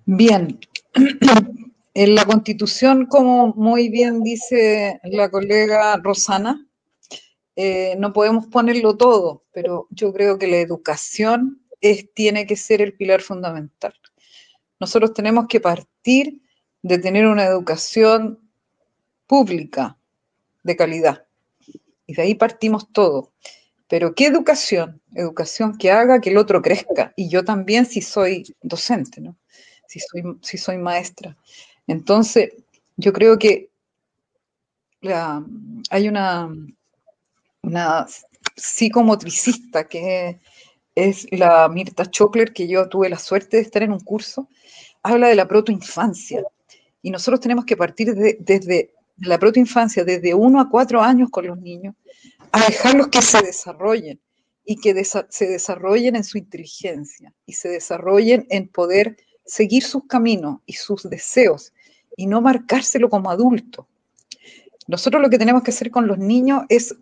Bien. 0.06 0.60
En 1.94 2.14
la 2.14 2.24
Constitución, 2.24 3.06
como 3.06 3.48
muy 3.54 3.88
bien 3.88 4.22
dice 4.22 5.00
la 5.02 5.28
colega 5.32 5.96
Rosana, 5.96 6.64
eh, 7.56 7.96
no 7.98 8.12
podemos 8.12 8.46
ponerlo 8.46 8.96
todo, 8.96 9.42
pero 9.50 9.88
yo 9.90 10.12
creo 10.12 10.38
que 10.38 10.46
la 10.46 10.58
educación 10.58 11.66
es, 11.80 12.14
tiene 12.14 12.46
que 12.46 12.54
ser 12.54 12.82
el 12.82 12.94
pilar 12.94 13.20
fundamental. 13.20 13.97
Nosotros 14.81 15.14
tenemos 15.14 15.47
que 15.49 15.61
partir 15.61 16.41
de 16.83 16.99
tener 16.99 17.26
una 17.26 17.45
educación 17.45 18.39
pública 19.26 19.97
de 20.62 20.76
calidad. 20.76 21.26
Y 22.07 22.14
de 22.14 22.22
ahí 22.22 22.35
partimos 22.35 22.91
todo. 22.93 23.33
Pero 23.89 24.14
¿qué 24.14 24.26
educación? 24.26 25.01
Educación 25.14 25.76
que 25.76 25.91
haga 25.91 26.20
que 26.20 26.31
el 26.31 26.37
otro 26.37 26.62
crezca. 26.62 27.12
Y 27.16 27.29
yo 27.29 27.45
también 27.45 27.87
si 27.87 28.03
soy 28.03 28.55
docente, 28.62 29.20
¿no? 29.20 29.37
Si 29.87 30.01
soy, 30.01 30.22
si 30.43 30.59
soy 30.59 30.79
maestra. 30.79 31.37
Entonces, 31.87 32.53
yo 32.97 33.12
creo 33.12 33.39
que 33.39 33.70
hay 35.91 36.09
una, 36.09 36.55
una 37.62 38.07
psicomotricista 38.57 39.87
que 39.87 40.29
es 40.29 40.37
la 41.32 41.68
Mirta 41.68 42.07
Chopler, 42.07 42.53
que 42.53 42.66
yo 42.66 42.88
tuve 42.88 43.09
la 43.09 43.18
suerte 43.18 43.59
de 43.59 43.62
estar 43.62 43.82
en 43.82 43.92
un 43.92 44.01
curso, 44.01 44.49
habla 45.03 45.28
de 45.28 45.34
la 45.34 45.46
protoinfancia. 45.46 46.42
Y 47.03 47.11
nosotros 47.11 47.40
tenemos 47.40 47.64
que 47.64 47.76
partir 47.76 48.14
desde 48.14 48.92
la 49.18 49.38
protoinfancia, 49.38 50.05
desde 50.05 50.34
uno 50.34 50.61
a 50.61 50.68
cuatro 50.68 51.01
años 51.01 51.30
con 51.30 51.46
los 51.46 51.59
niños, 51.59 51.94
a 52.53 52.64
dejarlos 52.64 53.09
que 53.09 53.22
se 53.22 53.42
desarrollen 53.42 54.20
y 54.64 54.76
que 54.76 55.05
se 55.05 55.46
desarrollen 55.46 56.16
en 56.16 56.24
su 56.24 56.38
inteligencia 56.38 57.32
y 57.46 57.55
se 57.55 57.68
desarrollen 57.68 58.46
en 58.51 58.68
poder 58.68 59.16
seguir 59.46 59.82
sus 59.82 60.05
caminos 60.07 60.61
y 60.66 60.74
sus 60.74 61.09
deseos 61.09 61.72
y 62.16 62.26
no 62.26 62.40
marcárselo 62.40 63.09
como 63.09 63.30
adulto. 63.30 63.88
Nosotros 64.86 65.22
lo 65.22 65.30
que 65.30 65.38
tenemos 65.38 65.62
que 65.62 65.70
hacer 65.70 65.90
con 65.90 66.07
los 66.07 66.18
niños 66.18 66.64
es 66.68 66.94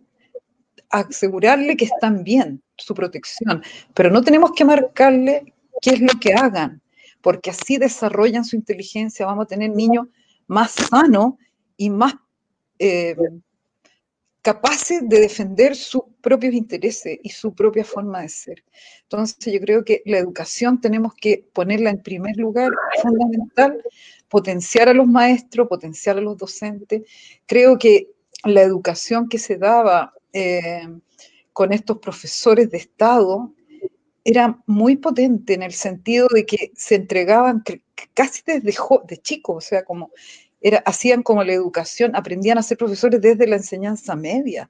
asegurarle 0.91 1.77
que 1.77 1.87
están 1.87 2.25
bien, 2.25 2.63
su 2.77 2.95
protección, 2.95 3.63
pero 3.95 4.11
no 4.11 4.23
tenemos 4.23 4.53
que 4.53 4.65
marcarle 4.65 5.55
qué 5.81 5.91
es 5.91 6.01
lo 6.01 6.13
que 6.21 6.35
hagan, 6.35 6.81
porque 7.21 7.51
así 7.51 7.77
desarrollan 7.77 8.45
su 8.45 8.57
inteligencia, 8.57 9.27
vamos 9.27 9.45
a 9.45 9.49
tener 9.49 9.71
niños 9.71 10.07
más 10.47 10.73
sanos 10.73 11.35
y 11.77 11.91
más 11.91 12.15
eh, 12.79 13.17
capaces 14.47 15.03
de 15.09 15.19
defender 15.19 15.75
sus 15.75 16.03
propios 16.21 16.55
intereses 16.55 17.19
y 17.21 17.31
su 17.31 17.53
propia 17.53 17.85
forma 17.85 18.23
de 18.23 18.29
ser. 18.29 18.65
Entonces 19.03 19.53
yo 19.53 19.61
creo 19.61 19.85
que 19.85 20.03
la 20.05 20.19
educación 20.19 20.81
tenemos 20.81 21.15
que 21.15 21.49
ponerla 21.53 21.91
en 21.91 22.01
primer 22.01 22.37
lugar, 22.37 22.71
fundamental, 23.03 23.83
potenciar 24.29 24.89
a 24.89 24.95
los 24.95 25.09
maestros, 25.09 25.67
potenciar 25.67 26.19
a 26.19 26.21
los 26.21 26.37
docentes. 26.37 27.03
Creo 27.47 27.77
que 27.77 28.13
la 28.45 28.63
educación 28.63 29.29
que 29.29 29.39
se 29.39 29.57
daba 29.57 30.15
eh, 30.39 30.87
con 31.55 31.73
estos 31.73 31.97
profesores 31.97 32.71
de 32.71 32.77
Estado 32.77 33.55
era 34.23 34.63
muy 34.67 34.97
potente 34.97 35.55
en 35.55 35.63
el 35.63 35.73
sentido 35.73 36.29
de 36.29 36.45
que 36.45 36.73
se 36.75 36.97
entregaban 36.97 37.65
casi 38.13 38.43
desde 38.45 38.75
de 39.09 39.17
chicos, 39.17 39.57
o 39.57 39.67
sea, 39.67 39.83
como 39.83 40.11
hacían 40.85 41.23
como 41.23 41.43
la 41.43 41.55
educación, 41.55 42.15
aprendían 42.15 42.59
a 42.59 42.63
ser 42.63 42.77
profesores 42.77 43.19
desde 43.23 43.47
la 43.47 43.57
enseñanza 43.57 44.15
media. 44.15 44.69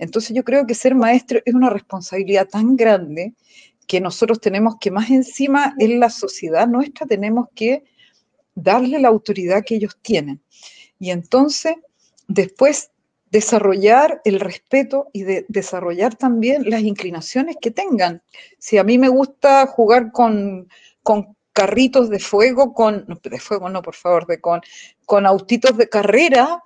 Entonces 0.00 0.34
yo 0.34 0.42
creo 0.42 0.66
que 0.66 0.74
ser 0.74 0.96
maestro 0.96 1.38
es 1.44 1.54
una 1.54 1.70
responsabilidad 1.70 2.48
tan 2.48 2.74
grande 2.74 3.34
que 3.86 4.00
nosotros 4.00 4.40
tenemos 4.40 4.74
que 4.80 4.90
más 4.90 5.08
encima 5.10 5.76
en 5.78 6.00
la 6.00 6.10
sociedad 6.10 6.66
nuestra 6.66 7.06
tenemos 7.06 7.46
que 7.54 7.84
darle 8.56 8.98
la 8.98 9.06
autoridad 9.06 9.62
que 9.64 9.76
ellos 9.76 9.96
tienen. 10.02 10.40
Y 10.98 11.10
entonces 11.10 11.76
después 12.26 12.90
desarrollar 13.30 14.20
el 14.24 14.40
respeto 14.40 15.08
y 15.12 15.24
de 15.24 15.46
desarrollar 15.48 16.14
también 16.14 16.68
las 16.70 16.82
inclinaciones 16.82 17.56
que 17.60 17.70
tengan. 17.70 18.22
Si 18.58 18.78
a 18.78 18.84
mí 18.84 18.98
me 18.98 19.08
gusta 19.08 19.66
jugar 19.66 20.12
con, 20.12 20.68
con 21.02 21.36
carritos 21.56 22.10
de 22.10 22.18
fuego 22.18 22.74
con, 22.74 23.06
de 23.22 23.40
fuego 23.40 23.70
no, 23.70 23.80
por 23.80 23.94
favor, 23.94 24.26
de 24.26 24.38
con, 24.40 24.60
con 25.06 25.24
autitos 25.24 25.74
de 25.78 25.88
carrera 25.88 26.62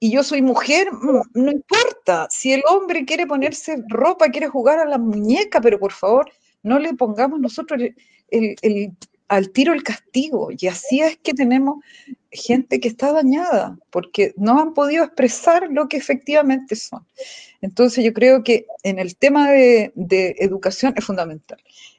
y 0.00 0.10
yo 0.10 0.24
soy 0.24 0.40
mujer, 0.40 0.88
mm, 0.90 1.20
no 1.34 1.52
importa. 1.52 2.26
Si 2.30 2.52
el 2.52 2.62
hombre 2.66 3.04
quiere 3.04 3.26
ponerse 3.26 3.84
ropa, 3.88 4.30
quiere 4.30 4.48
jugar 4.48 4.78
a 4.78 4.86
la 4.86 4.96
muñeca, 4.96 5.60
pero 5.60 5.78
por 5.78 5.92
favor, 5.92 6.32
no 6.62 6.78
le 6.78 6.94
pongamos 6.94 7.40
nosotros 7.40 7.80
al 9.28 9.50
tiro 9.50 9.74
el 9.74 9.82
castigo. 9.82 10.48
Y 10.56 10.66
así 10.66 11.00
es 11.00 11.18
que 11.18 11.34
tenemos 11.34 11.84
gente 12.32 12.80
que 12.80 12.88
está 12.88 13.12
dañada, 13.12 13.78
porque 13.90 14.32
no 14.36 14.58
han 14.60 14.74
podido 14.74 15.04
expresar 15.04 15.68
lo 15.70 15.88
que 15.88 15.98
efectivamente 15.98 16.74
son. 16.76 17.06
Entonces 17.60 18.04
yo 18.04 18.12
creo 18.12 18.42
que 18.42 18.66
en 18.82 18.98
el 18.98 19.16
tema 19.16 19.50
de, 19.50 19.92
educación 20.38 20.94
es 20.96 21.04
fundamental. 21.04 21.58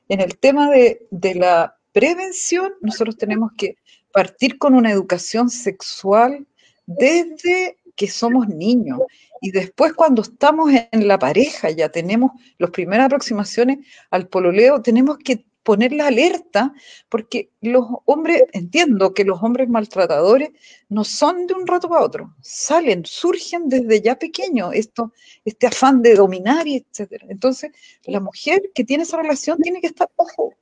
En 0.10 0.20
el 0.20 0.38
tema 0.38 0.70
de, 0.70 1.06
de 1.12 1.36
la 1.36 1.78
prevención, 1.92 2.74
nosotros 2.82 3.18
tenemos 3.18 3.52
que 3.58 3.78
partir 4.12 4.58
con 4.58 4.74
una 4.74 4.92
educación 4.92 5.50
sexual 5.50 6.46
desde 6.86 7.78
que 7.96 8.08
somos 8.08 8.48
niños. 8.48 9.00
Y 9.42 9.52
después 9.52 9.94
cuando 9.94 10.22
estamos 10.22 10.72
en 10.92 11.08
la 11.08 11.20
pareja, 11.20 11.70
ya 11.70 11.90
tenemos 11.90 12.32
las 12.58 12.72
primeras 12.72 13.06
aproximaciones 13.06 13.80
al 14.10 14.28
pololeo, 14.28 14.82
tenemos 14.82 15.18
que 15.18 15.46
poner 15.64 15.94
la 15.94 16.08
alerta, 16.08 16.74
porque 17.10 17.50
los 17.62 17.86
hombres, 18.06 18.44
entiendo 18.52 19.14
que 19.14 19.24
los 19.24 19.42
hombres 19.42 19.70
maltratadores 19.70 20.52
no 20.90 21.04
son 21.04 21.48
de 21.48 21.54
un 21.54 21.66
rato 21.66 21.90
para 21.90 22.04
otro, 22.04 22.36
salen, 22.42 23.06
surgen 23.06 23.70
desde 23.70 24.02
ya 24.02 24.20
pequeños, 24.20 24.72
esto, 24.74 25.14
este 25.46 25.68
afán 25.68 26.02
de 26.02 26.16
dominar 26.16 26.68
y 26.68 26.78
etcétera. 26.78 27.26
Entonces, 27.30 27.72
la 28.06 28.20
mujer 28.20 28.72
que 28.76 28.84
tiene 28.84 29.04
esa 29.04 29.18
relación 29.18 29.58
tiene 29.58 29.82
que 29.82 29.88
estar, 29.88 30.10
ojo, 30.18 30.54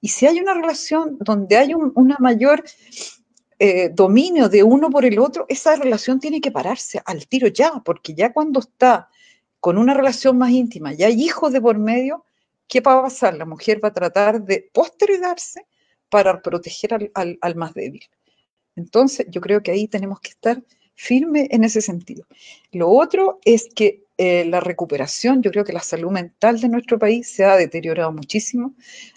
y 0.00 0.08
si 0.08 0.26
hay 0.26 0.40
una 0.40 0.54
relación 0.54 1.16
donde 1.20 1.56
hay 1.56 1.74
un 1.74 1.92
una 1.94 2.16
mayor 2.18 2.62
eh, 3.58 3.88
dominio 3.88 4.48
de 4.50 4.62
uno 4.62 4.90
por 4.90 5.04
el 5.06 5.18
otro, 5.18 5.46
esa 5.48 5.76
relación 5.76 6.20
tiene 6.20 6.40
que 6.40 6.50
pararse 6.50 7.00
al 7.04 7.26
tiro 7.26 7.48
ya, 7.48 7.82
porque 7.84 8.14
ya 8.14 8.32
cuando 8.32 8.60
está 8.60 9.08
con 9.60 9.78
una 9.78 9.94
relación 9.94 10.36
más 10.36 10.50
íntima, 10.50 10.92
ya 10.92 11.06
hay 11.06 11.22
hijos 11.22 11.52
de 11.52 11.60
por 11.60 11.78
medio, 11.78 12.24
¿qué 12.68 12.80
va 12.80 12.98
a 12.98 13.02
pasar? 13.02 13.36
La 13.36 13.44
mujer 13.44 13.82
va 13.82 13.88
a 13.88 13.92
tratar 13.92 14.42
de 14.42 14.68
postergarse 14.72 15.66
para 16.08 16.40
proteger 16.40 17.10
al, 17.14 17.54
más 17.56 17.74
débil. 17.74 18.04
Entonces, 18.76 19.26
yo 19.30 19.40
creo 19.40 19.62
que 19.62 19.70
ahí 19.70 19.88
tenemos 19.88 20.20
que 20.20 20.30
estar 20.30 20.62
firme 20.94 21.48
en 21.50 21.64
ese 21.64 21.80
sentido. 21.80 22.24
Lo 22.72 22.88
otro 22.88 23.38
es 23.44 23.68
que 23.74 24.04
eh, 24.18 24.46
la 24.46 24.60
recuperación, 24.60 25.42
yo 25.42 25.50
creo 25.50 25.64
que 25.64 25.72
la 25.72 25.80
salud 25.80 26.10
mental 26.10 26.58
de 26.58 26.68
nuestro 26.68 26.98
país 26.98 27.28
se 27.28 27.44
ha 27.44 27.56
deteriorado 27.56 28.12
muchísimo. 28.12 28.74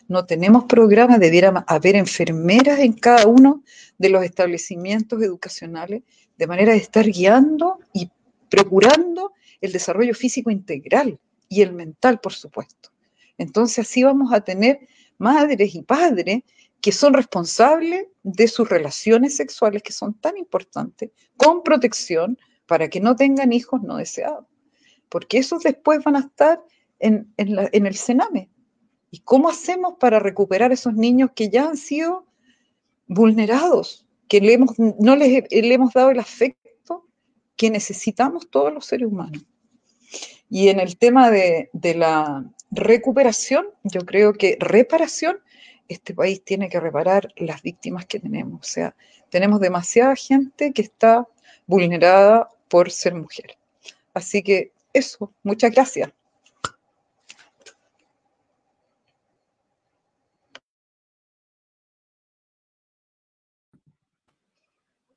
No 0.07 0.25
tenemos 0.25 0.65
programas, 0.65 1.19
debiera 1.19 1.63
haber 1.67 1.95
enfermeras 1.95 2.79
en 2.79 2.93
cada 2.93 3.27
uno 3.27 3.63
de 3.97 4.09
los 4.09 4.23
establecimientos 4.23 5.21
educacionales, 5.21 6.03
de 6.37 6.47
manera 6.47 6.73
de 6.73 6.79
estar 6.79 7.05
guiando 7.05 7.79
y 7.93 8.09
procurando 8.49 9.33
el 9.61 9.71
desarrollo 9.71 10.13
físico 10.13 10.51
integral 10.51 11.19
y 11.47 11.61
el 11.61 11.73
mental, 11.73 12.19
por 12.19 12.33
supuesto. 12.33 12.89
Entonces 13.39 13.79
así 13.79 14.03
vamos 14.03 14.31
a 14.31 14.41
tener 14.41 14.87
madres 15.17 15.73
y 15.73 15.81
padres 15.81 16.43
que 16.79 16.91
son 16.91 17.13
responsables 17.13 18.05
de 18.21 18.47
sus 18.47 18.69
relaciones 18.69 19.35
sexuales, 19.35 19.81
que 19.81 19.91
son 19.91 20.13
tan 20.13 20.37
importantes, 20.37 21.09
con 21.35 21.63
protección 21.63 22.37
para 22.67 22.87
que 22.87 23.01
no 23.01 23.15
tengan 23.15 23.51
hijos 23.51 23.81
no 23.81 23.97
deseados 23.97 24.45
porque 25.09 25.39
esos 25.39 25.63
después 25.63 26.03
van 26.03 26.15
a 26.15 26.19
estar 26.19 26.63
en, 26.99 27.33
el 27.37 27.95
Sename. 27.95 28.49
¿Y 29.11 29.19
cómo 29.19 29.49
hacemos 29.49 29.95
para 29.99 30.19
recuperar 30.19 30.71
esos 30.71 30.93
niños 30.93 31.31
que 31.35 31.49
ya 31.49 31.65
han 31.65 31.77
sido 31.77 32.27
vulnerados, 33.07 34.05
que 34.27 34.39
le 34.39 34.53
hemos, 34.53 34.77
no 34.77 35.15
les 35.15 35.43
le 35.51 35.73
hemos 35.73 35.93
dado 35.93 36.11
el 36.11 36.19
afecto 36.19 37.07
que 37.55 37.71
necesitamos 37.71 38.49
todos 38.51 38.71
los 38.71 38.85
seres 38.85 39.07
humanos? 39.07 39.43
Y 40.47 40.69
en 40.69 40.79
el 40.79 40.97
tema 40.97 41.31
de 41.31 41.69
la 41.73 42.45
recuperación, 42.71 43.67
yo 43.83 44.01
creo 44.01 44.33
que 44.33 44.57
reparación, 44.59 45.39
este 45.87 46.13
país 46.13 46.43
tiene 46.43 46.69
que 46.69 46.79
reparar 46.79 47.33
las 47.37 47.61
víctimas 47.61 48.05
que 48.05 48.19
tenemos. 48.19 48.61
O 48.61 48.71
sea, 48.71 48.95
tenemos 49.29 49.59
demasiada 49.59 50.15
gente 50.15 50.71
que 50.73 50.83
está 50.83 51.27
vulnerada 51.65 52.49
por 52.67 52.91
ser 52.91 53.15
mujer. 53.15 53.57
Así 54.13 54.43
que 54.43 54.71
eso, 54.93 55.33
muchas 55.43 55.71
gracias. 55.71 56.11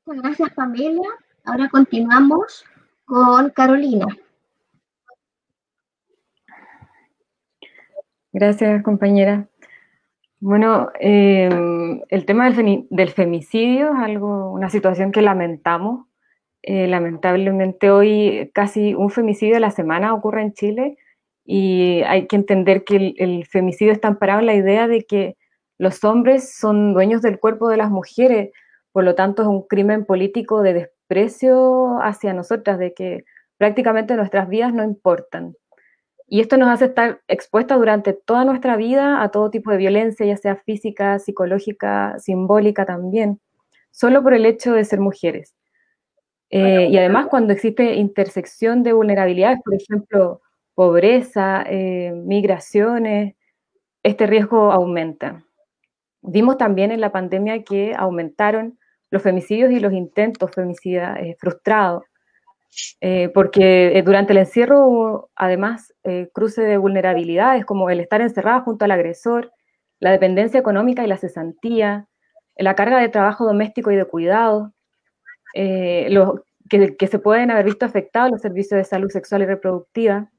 Muchas 0.05 0.22
gracias, 0.24 0.50
Pamela. 0.55 1.09
Ahora 1.44 1.68
continuamos 1.70 2.64
con 3.05 3.50
Carolina. 3.50 4.07
Gracias, 8.33 8.83
compañera. 8.83 9.49
Bueno, 10.41 10.91
em, 11.01 12.01
el 12.09 12.24
tema 12.26 12.51
del, 12.51 13.11
femicidio 13.11 13.93
es 13.93 13.99
algo, 13.99 14.53
una 14.53 14.70
situación 14.70 15.12
que 15.12 15.22
lamentamos. 15.22 16.07
Eh, 16.62 16.89
lamentablemente 16.89 17.91
hoy 17.91 18.51
casi 18.55 18.95
un 18.95 19.11
femicidio 19.11 19.57
a 19.57 19.61
la 19.61 19.70
semana 19.70 20.14
ocurre 20.14 20.43
en 20.43 20.53
Chile 20.55 20.97
y 21.45 22.03
hay 22.07 22.26
que 22.26 22.37
entender 22.37 22.85
que 22.85 23.14
el, 23.18 23.47
femicidio 23.47 23.93
está 23.93 24.09
amparado 24.09 24.41
en 24.41 24.47
la 24.47 24.55
idea 24.55 24.89
de 24.89 25.05
que 25.05 25.37
los 25.78 26.03
hombres 26.05 26.57
son 26.57 26.95
dueños 26.95 27.22
del 27.22 27.39
cuerpo 27.39 27.68
de 27.68 27.76
las 27.76 27.91
mujeres, 27.91 28.51
por 28.93 29.05
lo 29.05 29.14
tanto 29.14 29.43
es 29.43 29.49
un 29.49 29.66
crimen 29.66 30.07
político 30.07 30.62
de 30.62 30.74
desprecio 30.74 31.99
hacia 32.03 32.33
nosotras, 32.35 32.78
de 32.78 32.95
que 32.95 33.24
prácticamente 33.59 34.16
nuestras 34.16 34.49
vidas 34.49 34.72
no 34.72 34.85
importan. 34.85 35.55
Y 36.33 36.41
esto 36.41 36.57
nos 36.57 36.70
hace 36.70 36.87
estar 36.87 37.20
expuestas 37.28 37.76
durante 37.78 38.14
toda 38.14 38.47
nuestra 38.47 38.74
vida 38.76 39.22
a 39.22 39.28
todo 39.30 39.51
tipo 39.51 39.70
de 39.70 39.76
violencia, 39.76 40.24
ya 40.24 40.39
sea 40.39 40.57
física, 40.57 41.18
psicológica, 41.18 42.18
simbólica 42.18 42.87
también, 42.87 43.39
solo 43.91 44.22
por 44.22 44.33
el 44.33 44.47
hecho 44.47 44.72
de 44.72 44.87
ser 44.87 44.99
mujeres. 44.99 45.55
Eh, 46.49 46.89
y 46.91 46.97
además 46.97 47.26
cuando 47.26 47.53
existe 47.53 47.97
intersección 47.97 48.83
de 48.83 48.95
vulnerabilidades, 48.95 49.59
por 49.62 49.74
ejemplo, 49.74 50.41
pobreza, 50.74 51.64
eh, 51.68 52.12
migraciones, 52.14 53.35
este 54.03 54.26
riesgo 54.26 54.72
aumenta. 54.72 55.45
Vimos 56.22 56.57
también 56.57 56.93
en 56.93 57.03
la 57.03 57.12
pandemia 57.12 57.62
que 57.62 57.95
aumentaron 57.95 58.78
los 59.11 59.20
femicidios 59.20 59.70
y 59.70 59.80
los 59.80 59.93
intentos 59.93 60.51
femicidas 60.51 61.18
eh, 61.20 61.37
frustrados. 61.39 62.05
Eh, 63.00 63.30
porque 63.34 63.98
eh, 63.98 64.02
durante 64.02 64.32
el 64.32 64.38
encierro 64.38 64.86
hubo 64.86 65.30
además 65.36 65.92
eh, 66.04 66.30
cruce 66.32 66.62
de 66.62 66.78
vulnerabilidades 66.78 67.66
como 67.66 67.90
el 67.90 68.00
estar 68.00 68.20
encerrada 68.20 68.60
junto 68.60 68.84
al 68.84 68.92
agresor, 68.92 69.52
la 70.00 70.10
dependencia 70.10 70.58
económica 70.58 71.04
y 71.04 71.06
la 71.06 71.18
cesantía, 71.18 72.08
la 72.56 72.74
carga 72.74 72.98
de 72.98 73.08
trabajo 73.08 73.44
doméstico 73.44 73.90
y 73.90 73.96
de 73.96 74.04
cuidado, 74.04 74.72
que, 75.54 76.96
que, 76.98 77.06
se 77.06 77.18
pueden 77.18 77.50
haber 77.50 77.66
visto 77.66 77.84
afectados 77.84 78.30
los 78.30 78.40
servicios 78.40 78.78
de 78.78 78.84
salud 78.84 79.10
sexual 79.10 79.42
y 79.42 79.46
reproductiva, 79.46 80.30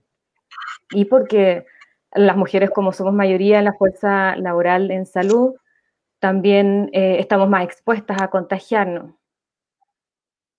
y 0.91 1.05
porque 1.05 1.65
las 2.13 2.35
mujeres, 2.35 2.71
como 2.71 2.91
somos 2.93 3.13
mayoría 3.13 3.59
en 3.59 3.65
la 3.65 3.73
fuerza 3.73 4.35
laboral 4.37 4.91
en 4.91 5.05
salud, 5.05 5.55
también 6.19 6.89
estamos 6.93 7.49
más 7.49 7.63
expuestas 7.63 8.21
a 8.21 8.29
contagiarnos. 8.29 9.13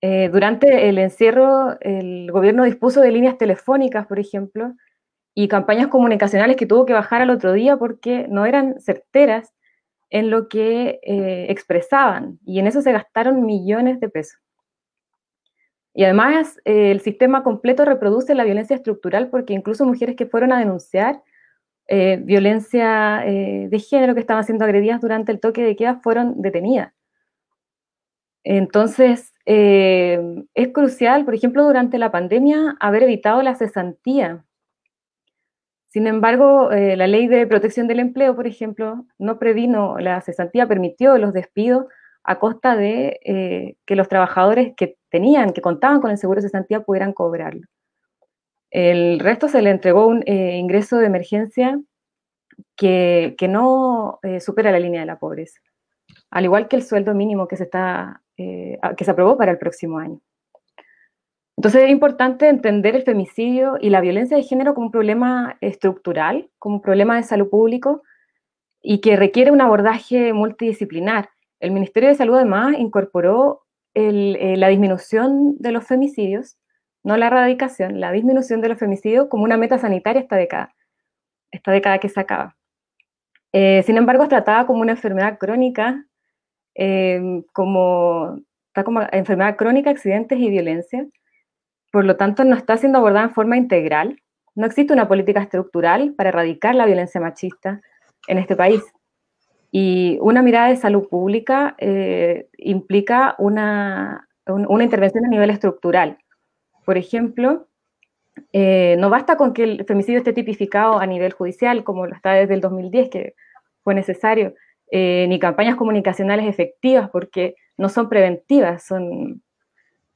Eh, 0.07 0.28
durante 0.30 0.90
el 0.90 0.98
encierro, 0.98 1.80
el 1.80 2.30
gobierno 2.30 2.64
dispuso 2.64 3.00
de 3.00 3.11
líneas 3.11 3.38
telefónicas, 3.38 4.07
por 4.07 4.18
ejemplo, 4.18 4.74
y 5.32 5.48
campañas 5.48 5.88
comunicacionales 5.88 6.57
que 6.57 6.66
tuvo 6.66 6.84
que 6.84 6.92
bajar 6.92 7.22
al 7.22 7.30
otro 7.30 7.55
día 7.55 7.78
porque 7.78 8.26
no 8.28 8.44
eran 8.44 8.78
certeras 8.80 9.55
en 10.11 10.28
lo 10.28 10.50
que 10.50 11.00
eh, 11.02 11.46
expresaban, 11.48 12.38
y 12.44 12.59
en 12.59 12.66
eso 12.66 12.82
se 12.82 12.92
gastaron 12.92 13.46
millones 13.46 13.98
de 13.98 14.11
pesos. 14.11 14.38
Y 15.94 16.05
además, 16.05 16.61
eh, 16.66 16.90
el 16.90 17.00
sistema 17.00 17.42
completo 17.42 17.86
reproduce 17.86 18.34
la 18.34 18.44
violencia 18.44 18.76
estructural 18.76 19.30
porque 19.30 19.55
incluso 19.55 19.86
mujeres 19.86 20.16
que 20.16 20.26
fueron 20.26 20.52
a 20.52 20.59
denunciar 20.59 21.22
violencia 21.88 23.22
de 23.26 23.78
género 23.78 24.14
que 24.14 24.20
estaban 24.20 24.42
siendo 24.44 24.64
agredidas 24.64 25.02
durante 25.02 25.32
el 25.32 25.40
toque 25.40 25.62
de 25.62 25.76
queda 25.76 26.00
fueron 26.02 26.40
detenidas. 26.40 26.94
Entonces, 28.42 29.34
eh, 29.47 30.20
es 30.55 30.68
crucial, 30.68 31.24
por 31.24 31.34
ejemplo, 31.34 31.64
durante 31.64 31.99
la 31.99 32.11
pandemia, 32.11 32.76
haber 32.80 33.03
evitado 33.05 33.42
la 33.42 33.55
cesantía. 33.55 34.45
Sin 35.88 36.07
embargo, 36.07 36.72
eh, 36.72 36.97
la 36.97 37.07
ley 37.07 37.28
de 37.28 37.47
protección 37.47 37.86
del 37.86 38.01
empleo, 38.01 38.34
por 38.34 38.47
ejemplo, 38.47 39.07
no 39.18 39.38
previno 39.38 39.99
la 39.99 40.20
cesantía, 40.22 40.66
permitió 40.66 41.18
los 41.18 41.32
despidos 41.32 41.86
a 42.24 42.38
costa 42.38 42.74
de 42.74 43.20
eh, 43.24 43.76
que 43.84 43.97
los 43.97 44.09
trabajadores 44.09 44.72
que 44.76 44.97
tenían, 45.11 45.53
que 45.53 45.61
contaban 45.61 46.01
con 46.01 46.11
el 46.11 46.18
seguro 46.18 46.40
de 46.40 46.49
cesantía, 46.49 46.80
pudieran 46.80 47.12
cobrarlo. 47.12 47.66
El 48.70 49.20
resto 49.20 49.49
se 49.49 49.62
le 49.62 49.70
entregó 49.70 50.07
un 50.09 50.26
ingreso 50.26 50.97
de 50.99 51.07
emergencia 51.07 51.80
que, 52.74 53.36
que 53.38 53.47
no 53.47 54.18
supera 54.40 54.72
la 54.72 54.80
línea 54.80 55.01
de 55.01 55.07
la 55.07 55.18
pobreza, 55.18 55.61
al 56.30 56.45
igual 56.45 56.66
que 56.66 56.74
el 56.74 56.82
sueldo 56.82 57.14
mínimo 57.14 57.47
que 57.47 57.57
se 57.57 57.64
está 57.64 58.23
eh, 58.37 58.78
que 58.97 59.05
se 59.05 59.11
aprobó 59.11 59.37
para 59.37 59.53
el 59.53 59.59
próximo 59.59 59.99
año. 59.99 60.20
Entonces 61.57 61.85
es 61.85 61.91
importante 61.91 62.49
entender 62.49 62.97
el 62.97 63.05
femicidio 63.05 63.78
y 63.80 63.91
la 63.91 64.01
violencia 64.01 64.37
de 64.37 64.43
género 64.43 64.74
como 64.74 64.87
un 64.87 64.93
problema 64.93 65.57
estructural, 65.61 66.51
como 66.59 66.76
un 66.76 66.82
problema 66.82 67.16
de 67.16 67.22
salud 67.22 67.49
público 67.49 68.03
y 68.82 69.01
que 69.01 69.16
requiere 69.16 69.51
un 69.51 69.61
abordaje 69.61 70.32
multidisciplinar. 70.32 71.30
El 71.61 71.70
Ministerio 71.70 72.09
de 72.09 72.16
Salud 72.16 72.35
además 72.35 72.74
incorporó 72.78 73.62
eh, 73.95 74.57
la 74.59 74.68
disminución 74.68 75.57
de 75.59 75.72
los 75.72 75.87
femicidios, 75.87 76.59
no 77.05 77.16
la 77.16 77.28
erradicación, 77.28 78.01
la 78.01 78.11
disminución 78.11 78.61
de 78.61 78.68
los 78.68 78.78
femicidios 78.78 79.28
como 79.28 79.45
una 79.45 79.57
meta 79.57 79.78
sanitaria 79.78 80.20
esta 80.20 80.37
década, 80.37 80.74
esta 81.53 81.70
década 81.70 81.99
que 81.99 82.09
se 82.09 82.20
acaba. 82.20 82.57
Eh, 83.53 83.82
sin 83.87 83.97
embargo, 83.97 84.24
es 84.24 84.28
tratada 84.28 84.66
como 84.66 84.80
una 84.80 84.93
enfermedad 84.93 85.39
crónica 85.39 86.05
Em, 86.74 87.42
como, 87.52 88.40
está 88.68 88.84
como 88.84 89.02
enfermedad 89.12 89.56
crónica, 89.56 89.90
accidentes 89.90 90.38
y 90.38 90.50
violencia. 90.50 91.06
Por 91.92 92.04
lo 92.04 92.16
tanto, 92.16 92.44
no 92.44 92.56
está 92.56 92.76
siendo 92.76 92.98
abordada 92.98 93.26
en 93.26 93.34
forma 93.34 93.56
integral. 93.56 94.20
No 94.54 94.66
existe 94.66 94.92
una 94.92 95.08
política 95.08 95.40
estructural 95.40 96.14
para 96.14 96.30
erradicar 96.30 96.74
la 96.74 96.86
violencia 96.86 97.20
machista 97.20 97.80
en 98.26 98.38
este 98.38 98.56
país. 98.56 98.82
Y 99.70 100.18
una 100.20 100.42
mirada 100.42 100.68
de 100.68 100.76
salud 100.76 101.08
pública 101.08 101.74
eh, 101.78 102.48
implica 102.58 103.34
una, 103.38 104.28
una, 104.46 104.84
intervención 104.84 105.24
a 105.24 105.28
nivel 105.28 105.50
estructural. 105.50 106.18
Por 106.84 106.96
ejemplo, 106.96 107.66
eh, 108.52 108.96
no 108.98 109.10
basta 109.10 109.36
con 109.36 109.52
que 109.52 109.64
el 109.64 109.84
femicidio 109.84 110.18
esté 110.18 110.32
tipificado 110.32 111.00
a 111.00 111.06
nivel 111.06 111.32
judicial, 111.32 111.82
como 111.82 112.06
lo 112.06 112.14
está 112.14 112.32
desde 112.34 112.54
el 112.54 112.60
2010, 112.60 113.08
que 113.10 113.34
fue 113.82 113.94
necesario, 113.94 114.54
eh, 114.97 115.26
ni 115.28 115.40
campañas 115.40 115.74
comunicacionales 115.74 116.47
efectivas, 116.47 117.11
porque 117.11 117.57
no 117.76 117.88
son 117.88 118.09
preventivas, 118.09 118.86
son, 118.86 119.42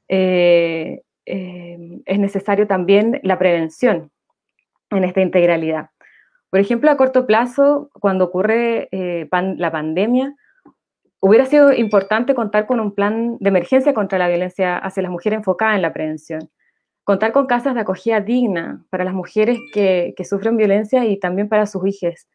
eh, 0.06 1.02
eh, 1.26 2.00
es 2.06 2.18
necesario 2.20 2.68
también 2.68 3.18
la 3.24 3.40
prevención 3.40 4.12
en 4.90 5.02
esta 5.02 5.20
integralidad. 5.20 5.90
Por 6.48 6.60
ejemplo, 6.60 6.92
a 6.92 6.96
corto 6.96 7.26
plazo, 7.26 7.90
cuando 7.92 8.26
ocurre 8.26 8.88
la 8.92 9.72
pandemia, 9.72 10.36
hubiera 11.18 11.46
sido 11.46 11.72
importante 11.72 12.36
contar 12.36 12.66
con 12.66 12.78
un 12.78 12.94
plan 12.94 13.36
de 13.40 13.48
emergencia 13.48 13.92
contra 13.92 14.16
la 14.16 14.28
violencia 14.28 14.78
hacia 14.78 15.02
las 15.02 15.10
mujeres 15.10 15.38
enfocada 15.38 15.74
en 15.74 15.82
la 15.82 15.92
prevención. 15.92 16.50
Contar 17.02 17.32
con 17.32 17.46
casas 17.46 17.74
de 17.74 17.80
acogida 17.80 18.20
digna 18.20 18.84
para 18.90 19.02
las 19.02 19.12
mujeres 19.12 19.58
que, 19.74 20.14
que 20.16 20.24
sufren 20.24 20.56
violencia 20.56 21.04
y 21.04 21.18
también 21.18 21.48
para 21.48 21.66
sus 21.66 21.84
hijas. 21.84 22.28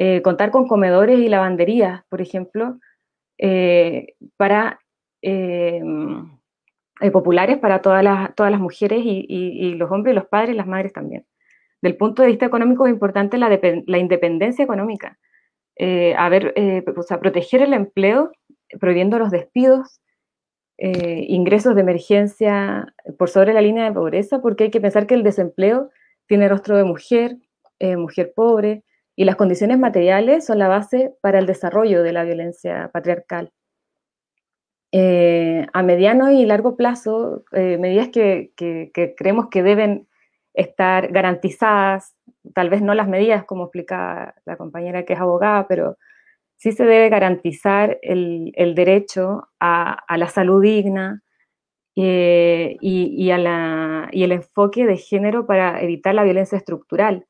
Eh, 0.00 0.22
contar 0.22 0.52
con 0.52 0.68
comedores 0.68 1.18
y 1.18 1.28
lavanderías, 1.28 2.04
por 2.08 2.22
ejemplo, 2.22 2.78
eh, 3.36 4.14
para 4.36 4.78
eh, 5.22 5.82
populares 7.12 7.58
para 7.58 7.82
todas 7.82 8.04
las, 8.04 8.32
todas 8.36 8.52
las 8.52 8.60
mujeres 8.60 9.00
y, 9.02 9.74
los 9.74 9.90
hombres, 9.90 10.14
los 10.14 10.26
padres 10.26 10.50
y 10.50 10.56
las 10.56 10.68
madres 10.68 10.92
también. 10.92 11.26
Del 11.82 11.96
punto 11.96 12.22
de 12.22 12.28
vista 12.28 12.46
económico 12.46 12.86
es 12.86 12.92
importante 12.92 13.38
la, 13.38 13.48
la 13.86 13.98
independencia 13.98 14.64
económica, 14.64 15.18
a 16.16 16.28
ver, 16.28 16.54
proteger 17.20 17.62
el 17.62 17.72
empleo, 17.72 18.30
prohibiendo 18.80 19.18
los 19.18 19.30
despidos, 19.30 20.00
ingresos 20.76 21.74
de 21.74 21.80
emergencia 21.80 22.94
por 23.16 23.28
sobre 23.28 23.52
la 23.52 23.60
línea 23.60 23.84
de 23.84 23.92
pobreza, 23.92 24.40
porque 24.40 24.64
hay 24.64 24.70
que 24.70 24.80
pensar 24.80 25.06
que 25.06 25.14
el 25.14 25.22
desempleo 25.22 25.90
tiene 26.26 26.48
rostro 26.48 26.76
de 26.76 26.84
mujer, 26.84 27.36
mujer 27.80 28.32
pobre, 28.34 28.82
y 29.18 29.24
las 29.24 29.34
condiciones 29.34 29.80
materiales 29.80 30.46
son 30.46 30.60
la 30.60 30.68
base 30.68 31.12
para 31.20 31.40
el 31.40 31.46
desarrollo 31.46 32.04
de 32.04 32.12
la 32.12 32.22
violencia 32.22 32.88
patriarcal. 32.92 33.50
Eh, 34.92 35.66
a 35.72 35.82
mediano 35.82 36.30
y 36.30 36.46
largo 36.46 36.76
plazo, 36.76 37.42
eh, 37.50 37.78
medidas 37.78 38.10
que, 38.10 38.52
creemos 39.16 39.48
que 39.50 39.64
deben 39.64 40.06
estar 40.54 41.10
garantizadas, 41.10 42.14
tal 42.54 42.70
vez 42.70 42.80
no 42.80 42.94
las 42.94 43.08
medidas 43.08 43.44
como 43.44 43.64
explica 43.64 44.36
la 44.44 44.56
compañera 44.56 45.04
que 45.04 45.14
es 45.14 45.20
abogada, 45.20 45.66
pero 45.66 45.96
sí 46.54 46.70
se 46.70 46.84
debe 46.84 47.08
garantizar 47.08 47.98
el, 48.02 48.52
derecho 48.76 49.48
a, 49.58 50.16
la 50.16 50.28
salud 50.28 50.62
digna 50.62 51.24
eh, 51.96 52.76
y 52.80 53.30
el 53.32 54.32
enfoque 54.32 54.86
de 54.86 54.96
género 54.96 55.44
para 55.44 55.82
evitar 55.82 56.14
la 56.14 56.22
violencia 56.22 56.56
estructural 56.56 57.26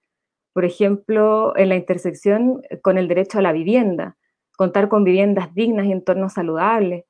por 0.58 0.64
ejemplo, 0.64 1.56
en 1.56 1.68
la 1.68 1.76
intersección 1.76 2.62
con 2.82 2.98
el 2.98 3.06
derecho 3.06 3.38
a 3.38 3.42
la 3.42 3.52
vivienda, 3.52 4.16
contar 4.56 4.88
con 4.88 5.04
viviendas 5.04 5.54
dignas 5.54 5.86
y 5.86 5.92
entornos 5.92 6.32
saludables, 6.32 7.04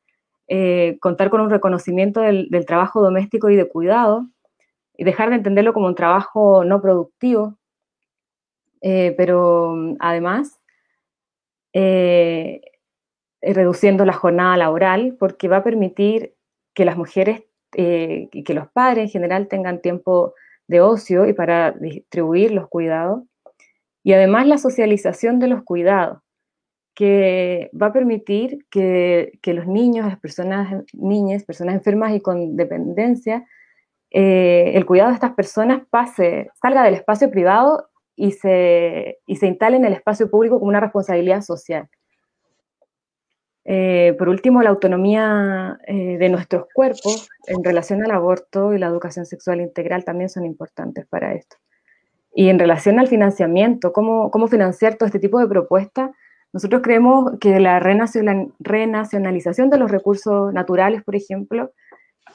eh, 0.49 0.99
contar 1.01 1.31
con 1.31 1.41
un 1.41 1.49
reconocimiento 1.49 2.21
del, 2.21 2.51
trabajo 2.67 3.01
doméstico 3.01 3.49
y 3.49 3.57
de 3.57 3.67
cuidado, 3.67 4.27
y 4.99 5.05
dejar 5.05 5.31
de 5.31 5.37
entenderlo 5.37 5.73
como 5.73 5.87
un 5.87 5.95
trabajo 5.95 6.63
no 6.63 6.83
productivo, 6.83 7.57
eh, 8.83 9.15
pero 9.17 9.73
mm, 9.75 9.97
además 9.99 10.61
eh, 11.73 12.61
reduciendo 13.41 14.05
la 14.05 14.13
jornada 14.13 14.59
laboral 14.59 15.17
porque 15.19 15.49
va 15.49 15.57
a 15.57 15.65
permitir 15.65 16.35
que 16.75 16.85
las 16.85 16.99
mujeres 16.99 17.45
y 17.73 18.45
que 18.45 18.53
los 18.53 18.69
padres 18.73 19.05
en 19.05 19.09
general 19.09 19.49
tengan 19.49 19.81
tiempo 19.81 20.35
de 20.69 20.83
ocio 20.83 21.27
y 21.27 21.33
para 21.33 21.73
distribuir 21.73 22.53
los 22.53 22.69
cuidados. 22.69 23.23
Y 24.09 24.15
además 24.15 24.47
la 24.47 24.57
socialización 24.57 25.39
de 25.39 25.49
los 25.49 25.65
cuidados, 25.65 26.21
que 26.95 27.71
va 27.79 27.89
a 27.89 27.93
permitir 27.93 28.65
que, 28.71 29.39
los 29.45 29.67
niños, 29.67 30.07
las 30.07 30.19
personas, 30.19 30.83
niñas, 30.95 31.45
personas 31.45 31.75
enfermas 31.75 32.15
y 32.15 32.23
con 32.23 32.57
dependencia, 32.57 33.47
eh, 34.11 34.73
el 34.77 34.87
cuidado 34.87 35.11
de 35.11 35.17
estas 35.17 35.35
personas 35.35 35.83
pase, 35.91 36.49
salga 36.55 36.85
del 36.85 36.95
espacio 36.95 37.31
privado 37.31 37.91
y 38.17 38.33
se, 38.33 39.19
y 39.27 39.37
se 39.37 39.47
instale 39.47 39.77
en 39.77 39.85
el 39.85 39.93
espacio 39.93 40.31
público 40.31 40.59
como 40.59 40.71
una 40.71 40.81
responsabilidad 40.81 41.43
social. 41.43 41.87
Eh, 43.67 44.15
por 44.19 44.31
último, 44.31 44.63
la 44.63 44.71
autonomía 44.71 45.77
eh, 45.87 46.17
de 46.17 46.31
nuestros 46.31 46.65
cuerpos 46.73 47.29
en 47.47 47.63
relación 47.63 48.03
al 48.03 48.13
aborto 48.13 48.73
y 48.73 48.79
la 48.79 48.87
educación 48.87 49.27
sexual 49.27 49.61
integral 49.61 50.07
también 50.07 50.31
son 50.31 50.47
importantes 50.47 51.07
para 51.07 51.35
esto. 51.35 51.59
Y 52.39 52.51
en 52.51 52.61
relación 52.61 53.01
al 53.01 53.09
financiamiento, 53.09 53.93
cómo, 53.93 54.31
cómo 54.31 54.47
financiar 54.47 54.95
todo 54.95 55.09
este 55.09 55.19
tipo 55.19 55.41
de 55.41 55.49
propuestas, 55.49 56.13
nosotros 56.53 56.83
creemos 56.85 57.33
que 57.41 57.59
la 57.59 57.81
renacionalización 57.81 59.71
de 59.71 59.77
los 59.77 59.91
recursos 59.91 60.53
naturales, 60.53 61.03
por 61.03 61.17
ejemplo, 61.17 61.73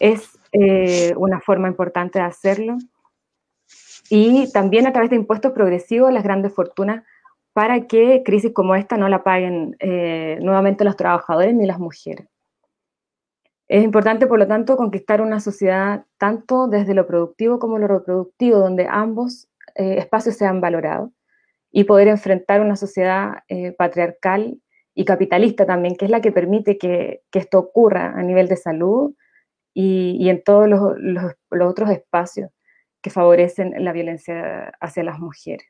es 0.01 0.37
eh, 0.51 1.13
una 1.15 1.39
forma 1.39 1.69
importante 1.69 2.19
de 2.19 2.25
hacerlo. 2.25 2.75
Y 4.09 4.51
también 4.51 4.87
a 4.87 4.91
través 4.91 5.09
de 5.09 5.15
impuestos 5.15 5.53
progresivos 5.53 6.11
las 6.11 6.25
grandes 6.25 6.53
fortunas 6.53 7.05
para 7.53 7.87
que 7.87 8.23
crisis 8.25 8.51
como 8.51 8.75
esta 8.75 8.97
no 8.97 9.07
la 9.07 9.23
paguen 9.23 9.77
eh, 9.79 10.37
nuevamente 10.41 10.83
los 10.83 10.97
trabajadores 10.97 11.55
ni 11.55 11.65
las 11.65 11.79
mujeres. 11.79 12.27
Es 13.69 13.81
importante, 13.81 14.27
por 14.27 14.37
lo 14.37 14.47
tanto, 14.47 14.75
conquistar 14.75 15.21
una 15.21 15.39
sociedad 15.39 16.03
tanto 16.17 16.67
desde 16.67 16.93
lo 16.93 17.07
productivo 17.07 17.57
como 17.57 17.79
lo 17.79 17.87
reproductivo, 17.87 18.59
donde 18.59 18.85
ambos 18.89 19.47
eh, 19.75 19.97
espacios 19.97 20.35
sean 20.35 20.61
valorados, 20.61 21.11
y 21.71 21.85
poder 21.85 22.07
enfrentar 22.07 22.61
una 22.61 22.75
sociedad 22.75 23.43
eh, 23.47 23.71
patriarcal 23.71 24.61
y 24.93 25.05
capitalista 25.05 25.65
también, 25.65 25.95
que 25.95 26.05
es 26.05 26.11
la 26.11 26.21
que 26.21 26.31
permite 26.31 26.77
que, 26.77 27.23
esto 27.31 27.57
ocurra 27.57 28.13
a 28.15 28.21
nivel 28.21 28.47
de 28.47 28.57
salud 28.57 29.15
y, 29.73 30.29
en 30.29 30.43
todos 30.43 30.69
los 30.69 31.33
otros 31.67 31.89
espacios 31.89 32.51
que 33.01 33.09
favorecen 33.09 33.73
la 33.83 33.91
violencia 33.91 34.71
hacia 34.79 35.03
las 35.03 35.19
mujeres. 35.19 35.67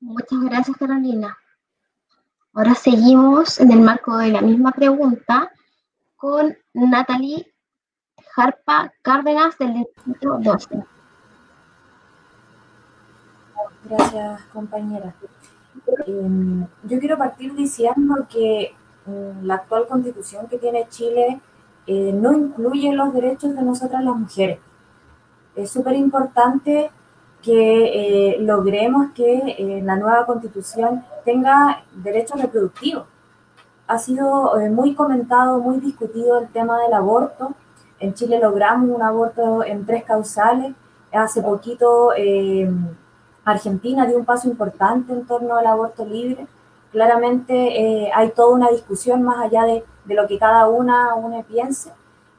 Muchas 0.00 0.40
gracias, 0.44 0.76
Carolina. 0.76 1.36
Ahora 2.52 2.74
seguimos 2.74 3.58
en 3.60 3.72
el 3.72 3.80
marco 3.80 4.16
de 4.16 4.28
la 4.28 4.40
misma 4.40 4.70
pregunta 4.70 5.52
con 6.16 6.56
Natalie 6.72 7.52
Jarpa 8.38 8.92
Cárdenas 9.02 9.58
del 9.58 9.74
Distrito 9.74 10.38
12. 10.38 10.84
Gracias, 13.82 14.42
compañera. 14.52 15.12
Em, 16.06 16.64
yo 16.84 17.00
quiero 17.00 17.18
partir 17.18 17.52
diciendo 17.56 18.28
que 18.30 18.76
mm, 19.06 19.44
la 19.44 19.54
actual 19.54 19.88
constitución 19.88 20.46
que 20.46 20.58
tiene 20.58 20.86
Chile 20.88 21.40
eh, 21.88 22.12
no 22.12 22.32
incluye 22.32 22.92
los 22.92 23.12
derechos 23.12 23.56
de 23.56 23.62
nosotras 23.62 24.04
las 24.04 24.14
mujeres. 24.14 24.60
Es 25.56 25.72
súper 25.72 25.96
importante 25.96 26.92
que 27.42 28.34
eh, 28.34 28.36
logremos 28.38 29.10
que 29.16 29.56
eh, 29.58 29.82
la 29.82 29.96
nueva 29.96 30.26
constitución 30.26 31.04
tenga 31.24 31.82
derechos 31.92 32.40
reproductivos. 32.40 33.04
Ha 33.88 33.98
sido 33.98 34.52
muy 34.70 34.94
comentado, 34.94 35.58
muy 35.58 35.80
discutido 35.80 36.38
el 36.38 36.46
tema 36.50 36.80
del 36.82 36.92
aborto. 36.92 37.56
En 38.00 38.14
Chile 38.14 38.38
logramos 38.40 38.90
un 38.90 39.02
aborto 39.02 39.64
en 39.64 39.84
tres 39.86 40.04
causales. 40.04 40.74
Hace 41.12 41.42
poquito 41.42 42.12
Argentina 43.44 44.06
dio 44.06 44.18
un 44.18 44.24
paso 44.24 44.48
importante 44.48 45.12
en 45.12 45.26
torno 45.26 45.56
al 45.56 45.66
aborto 45.66 46.04
libre. 46.04 46.46
Claramente 46.92 48.10
hay 48.14 48.30
toda 48.30 48.54
una 48.54 48.68
discusión 48.68 49.22
más 49.22 49.38
allá 49.38 49.64
de, 49.64 49.84
de 50.04 50.14
lo 50.14 50.26
que 50.26 50.38
cada 50.38 50.68
una, 50.68 51.14
una 51.14 51.42
piense, 51.42 51.92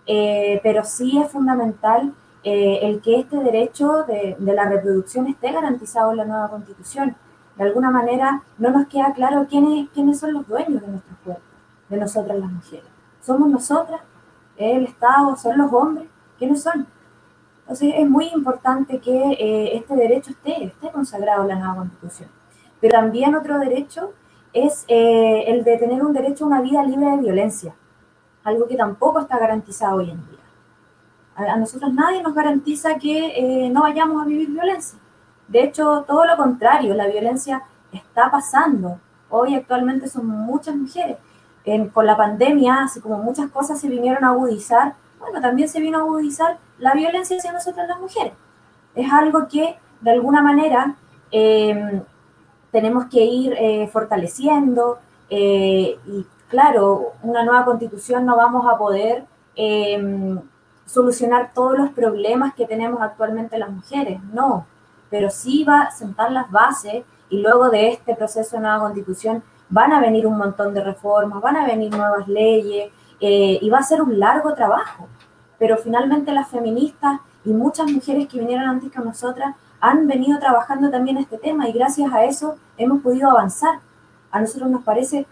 pero 0.05 0.83
sí 0.83 1.19
es 1.19 1.31
fundamental 1.31 2.13
eh, 2.43 2.79
el 2.83 3.01
que 3.01 3.19
este 3.19 3.37
derecho 3.37 4.05
de, 4.05 4.37
la 4.39 4.69
reproducción 4.69 5.27
esté 5.27 5.51
garantizado 5.51 6.11
en 6.11 6.17
la 6.17 6.25
nueva 6.25 6.49
constitución. 6.49 7.15
De 7.57 7.63
alguna 7.65 7.91
manera 7.91 8.43
no 8.57 8.69
nos 8.71 8.87
queda 8.87 9.13
claro 9.13 9.45
quiénes, 9.49 9.89
quiénes 9.89 10.19
son 10.19 10.33
los 10.33 10.47
dueños 10.47 10.81
de 10.81 10.87
nuestros 10.87 11.17
cuerpos, 11.25 11.43
de 11.89 11.97
nosotras 11.97 12.39
las 12.39 12.49
mujeres. 12.49 12.85
¿Somos 13.21 13.49
nosotras? 13.49 13.99
¿El 14.59 14.83
Estado? 14.83 15.37
¿Son 15.37 15.57
los 15.57 15.71
hombres? 15.71 16.07
¿Quiénes 16.37 16.61
son? 16.61 16.85
Entonces 17.61 17.93
es 17.95 18.09
muy 18.09 18.25
importante 18.27 18.99
que 18.99 19.31
eh, 19.31 19.77
este 19.77 19.95
derecho 19.95 20.31
esté, 20.31 20.65
esté 20.65 20.91
consagrado 20.91 21.43
en 21.43 21.47
la 21.47 21.55
nueva 21.55 21.75
constitución. 21.77 22.29
Pero 22.81 22.91
también 22.91 23.35
otro 23.35 23.57
derecho 23.57 24.13
es 24.51 24.83
eh, 24.87 25.45
el 25.47 25.63
de 25.63 25.77
tener 25.77 26.03
un 26.03 26.11
derecho 26.11 26.43
a 26.43 26.47
una 26.47 26.61
vida 26.61 26.83
libre 26.83 27.09
de 27.11 27.17
violencia, 27.17 27.73
algo 28.43 28.67
que 28.67 28.75
tampoco 28.75 29.19
está 29.19 29.37
garantizado 29.37 29.97
hoy 29.97 30.11
en 30.11 30.27
día. 30.27 30.39
A, 31.35 31.55
nosotros 31.55 31.93
nadie 31.93 32.21
nos 32.21 32.33
garantiza 32.33 32.95
que 32.95 33.27
eh, 33.27 33.69
no 33.69 33.83
vayamos 33.83 34.21
a 34.21 34.25
vivir 34.25 34.49
violencia. 34.49 34.99
De 35.47 35.63
hecho, 35.63 36.03
todo 36.05 36.25
lo 36.25 36.35
contrario, 36.35 36.93
la 36.95 37.07
violencia 37.07 37.63
está 37.93 38.29
pasando. 38.29 38.99
Hoy 39.29 39.55
actualmente 39.55 40.07
son 40.09 40.27
muchas 40.27 40.75
mujeres. 40.75 41.17
Con 41.93 42.05
la 42.05 42.17
pandemia, 42.17 42.83
así 42.83 42.99
como 43.01 43.17
muchas 43.17 43.49
cosas 43.51 43.79
se 43.79 43.89
vinieron 43.89 44.23
a 44.23 44.29
agudizar, 44.29 44.95
bueno, 45.19 45.41
también 45.41 45.67
se 45.69 45.79
vino 45.79 45.97
a 45.97 46.01
agudizar 46.01 46.57
la 46.77 46.93
violencia 46.93 47.37
hacia 47.37 47.51
nosotras 47.51 47.87
las 47.87 47.99
mujeres. 47.99 48.33
Es 48.95 49.11
algo 49.11 49.47
que 49.47 49.77
de 50.01 50.11
alguna 50.11 50.41
manera 50.41 50.95
em, 51.31 52.01
tenemos 52.71 53.05
que 53.05 53.23
ir 53.23 53.53
eh, 53.57 53.87
fortaleciendo 53.91 54.99
eh, 55.29 55.99
y 56.05 56.25
claro, 56.47 57.13
una 57.21 57.43
nueva 57.43 57.65
constitución 57.65 58.25
no 58.25 58.35
vamos 58.35 58.65
a 58.67 58.77
poder 58.77 59.25
em, 59.55 60.39
solucionar 60.85 61.51
todos 61.53 61.77
los 61.77 61.91
problemas 61.91 62.55
que 62.55 62.65
tenemos 62.65 63.01
actualmente 63.01 63.59
las 63.59 63.69
mujeres, 63.69 64.19
no, 64.33 64.65
pero 65.09 65.29
sí 65.29 65.63
va 65.63 65.81
a 65.81 65.91
sentar 65.91 66.31
las 66.31 66.49
bases 66.51 67.03
y 67.29 67.41
luego 67.41 67.69
de 67.69 67.89
este 67.89 68.15
proceso 68.15 68.55
de 68.55 68.63
nueva 68.63 68.79
constitución 68.79 69.43
van 69.69 69.93
a 69.93 69.99
venir 69.99 70.25
un 70.25 70.37
montón 70.37 70.73
de 70.73 70.83
reformas, 70.83 71.41
van 71.41 71.57
a 71.57 71.65
venir 71.65 71.91
nuevas 71.91 72.27
leyes 72.27 72.91
eh, 73.19 73.59
y 73.61 73.69
va 73.69 73.79
a 73.79 73.83
ser 73.83 74.01
un 74.01 74.19
largo 74.19 74.53
trabajo. 74.53 75.07
Pero 75.57 75.77
finalmente 75.77 76.31
las 76.31 76.49
feministas 76.49 77.19
y 77.45 77.51
muchas 77.51 77.91
mujeres 77.91 78.27
que 78.27 78.39
vinieron 78.39 78.67
antes 78.67 78.91
que 78.91 78.99
nosotras 78.99 79.55
han 79.79 80.07
venido 80.07 80.39
trabajando 80.39 80.89
también 80.89 81.17
este 81.17 81.37
tema 81.37 81.67
y 81.69 81.71
gracias 81.71 82.11
a 82.13 82.25
eso 82.25 82.57
hemos 82.77 83.01
podido 83.01 83.29
avanzar. 83.29 83.79
A 84.31 84.41
nosotros 84.41 84.69
nos 84.69 84.83
parece, 84.83 85.25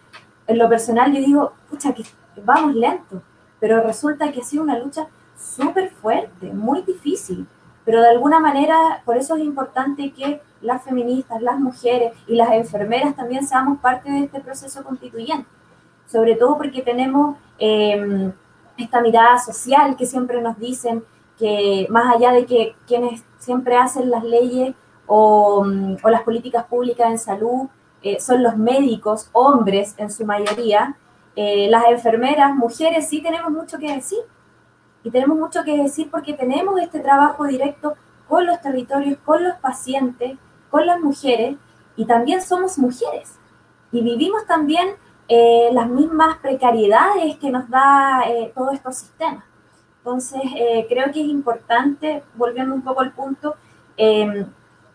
en 0.48 0.58
lo 0.58 0.70
personal 0.70 1.14
yo 1.14 1.20
digo, 1.20 1.54
pucha, 1.70 1.94
que 1.94 2.04
vamos 2.44 2.76
lento, 2.76 3.22
pero 3.60 3.82
resulta 3.82 4.32
que 4.32 4.42
ha 4.42 4.44
sido 4.44 4.64
una 4.64 4.80
lucha 4.80 5.08
súper 5.38 5.92
fuerte, 5.92 6.52
muy 6.54 6.82
difícil, 6.82 7.48
pero 7.88 8.02
de 8.02 8.10
alguna 8.10 8.42
manera 8.42 9.02
por 9.06 9.16
eso 9.16 9.38
es 9.38 9.44
importante 9.44 10.12
que 10.12 10.42
las 10.60 10.84
feministas, 10.84 11.42
las 11.42 11.58
mujeres 11.58 12.12
y 12.28 12.36
las 12.36 12.52
enfermeras 12.52 13.16
también 13.16 13.48
seamos 13.48 13.80
parte 13.80 14.12
de 14.12 14.26
este 14.26 14.42
proceso 14.42 14.84
constituyente, 14.84 15.48
sobre 16.06 16.36
todo 16.36 16.58
porque 16.58 16.82
tenemos 16.82 17.38
em, 17.58 18.34
esta 18.78 19.00
mirada 19.00 19.40
social 19.40 19.96
que 19.96 20.06
siempre 20.06 20.42
nos 20.42 20.60
dicen 20.60 21.02
que 21.40 21.88
más 21.90 22.14
allá 22.14 22.34
de 22.34 22.46
que 22.46 22.76
quienes 22.86 23.24
siempre 23.40 23.78
hacen 23.78 24.10
las 24.10 24.26
leyes 24.26 24.76
o, 25.06 25.64
mm, 25.64 25.96
las 26.10 26.24
políticas 26.24 26.66
públicas 26.66 27.10
en 27.10 27.18
salud 27.18 27.70
eh, 28.04 28.20
son 28.20 28.44
los 28.44 28.58
médicos, 28.58 29.30
hombres 29.32 29.96
en 29.98 30.12
su 30.12 30.26
mayoría, 30.26 30.98
eh, 31.38 31.70
las 31.70 31.86
enfermeras, 31.86 32.54
mujeres, 32.54 33.08
sí 33.08 33.22
tenemos 33.22 33.50
mucho 33.50 33.78
que 33.80 33.94
decir 33.94 34.20
y 35.04 35.12
tenemos 35.12 35.38
mucho 35.38 35.64
que 35.64 35.78
decir 35.78 36.10
porque 36.12 36.34
tenemos 36.34 36.80
este 36.82 37.00
trabajo 37.00 37.45
directo 37.45 37.95
con 38.28 38.45
los 38.45 38.62
territorios, 38.62 39.18
con 39.24 39.43
los 39.43 39.56
pacientes, 39.58 40.38
con 40.70 40.86
las 40.86 41.00
mujeres 41.00 41.56
y 41.95 42.06
también 42.06 42.41
somos 42.41 42.78
mujeres 42.78 43.38
y 43.91 44.02
vivimos 44.02 44.45
también 44.45 44.89
eh, 45.28 45.70
las 45.74 45.89
mismas 45.89 46.38
precariedades 46.38 47.38
que 47.38 47.52
nos 47.52 47.70
da 47.70 48.24
eh, 48.28 48.52
todos 48.56 48.74
estos 48.74 48.95
sistemas. 48.98 49.43
Entonces, 50.00 50.41
eh, 50.56 50.86
creo 50.88 51.12
que 51.12 51.22
es 51.22 51.28
importante, 51.28 52.24
volviendo 52.36 52.74
un 52.74 52.82
poco 52.82 53.02
al 53.02 53.12
punto, 53.12 53.56
em, 53.98 54.45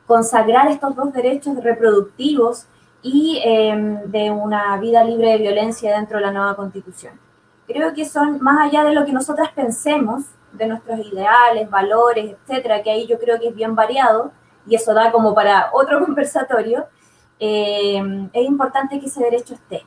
consagrar 0.06 0.68
estos 0.68 0.96
dos 0.96 1.12
derechos 1.12 1.62
reproductivos 1.62 2.66
y 3.02 3.40
em, 3.44 4.10
de 4.10 4.30
una 4.30 4.76
vida 4.78 5.04
libre 5.04 5.32
de 5.32 5.38
violencia 5.38 5.94
dentro 5.94 6.18
de 6.18 6.24
la 6.24 6.32
nueva 6.32 6.56
constitución 6.56 7.21
creo 7.72 7.94
que 7.94 8.04
son 8.04 8.40
más 8.40 8.68
allá 8.68 8.84
de 8.84 8.92
lo 8.92 9.04
que 9.04 9.12
nosotras 9.12 9.50
pensemos, 9.54 10.24
de 10.52 10.66
nuestros 10.66 10.98
ideales, 11.00 11.70
valores, 11.70 12.36
etcétera, 12.46 12.82
que 12.82 12.90
ahí 12.90 13.06
yo 13.06 13.18
creo 13.18 13.38
que 13.40 13.48
es 13.48 13.54
bien 13.54 13.74
variado 13.74 14.32
y 14.66 14.74
eso 14.74 14.94
da 14.94 15.10
como 15.10 15.34
para 15.34 15.70
otro 15.72 16.00
conversatorio, 16.04 16.86
eh, 17.38 18.28
es 18.32 18.46
importante 18.46 19.00
que 19.00 19.06
ese 19.06 19.24
derecho 19.24 19.54
esté 19.54 19.84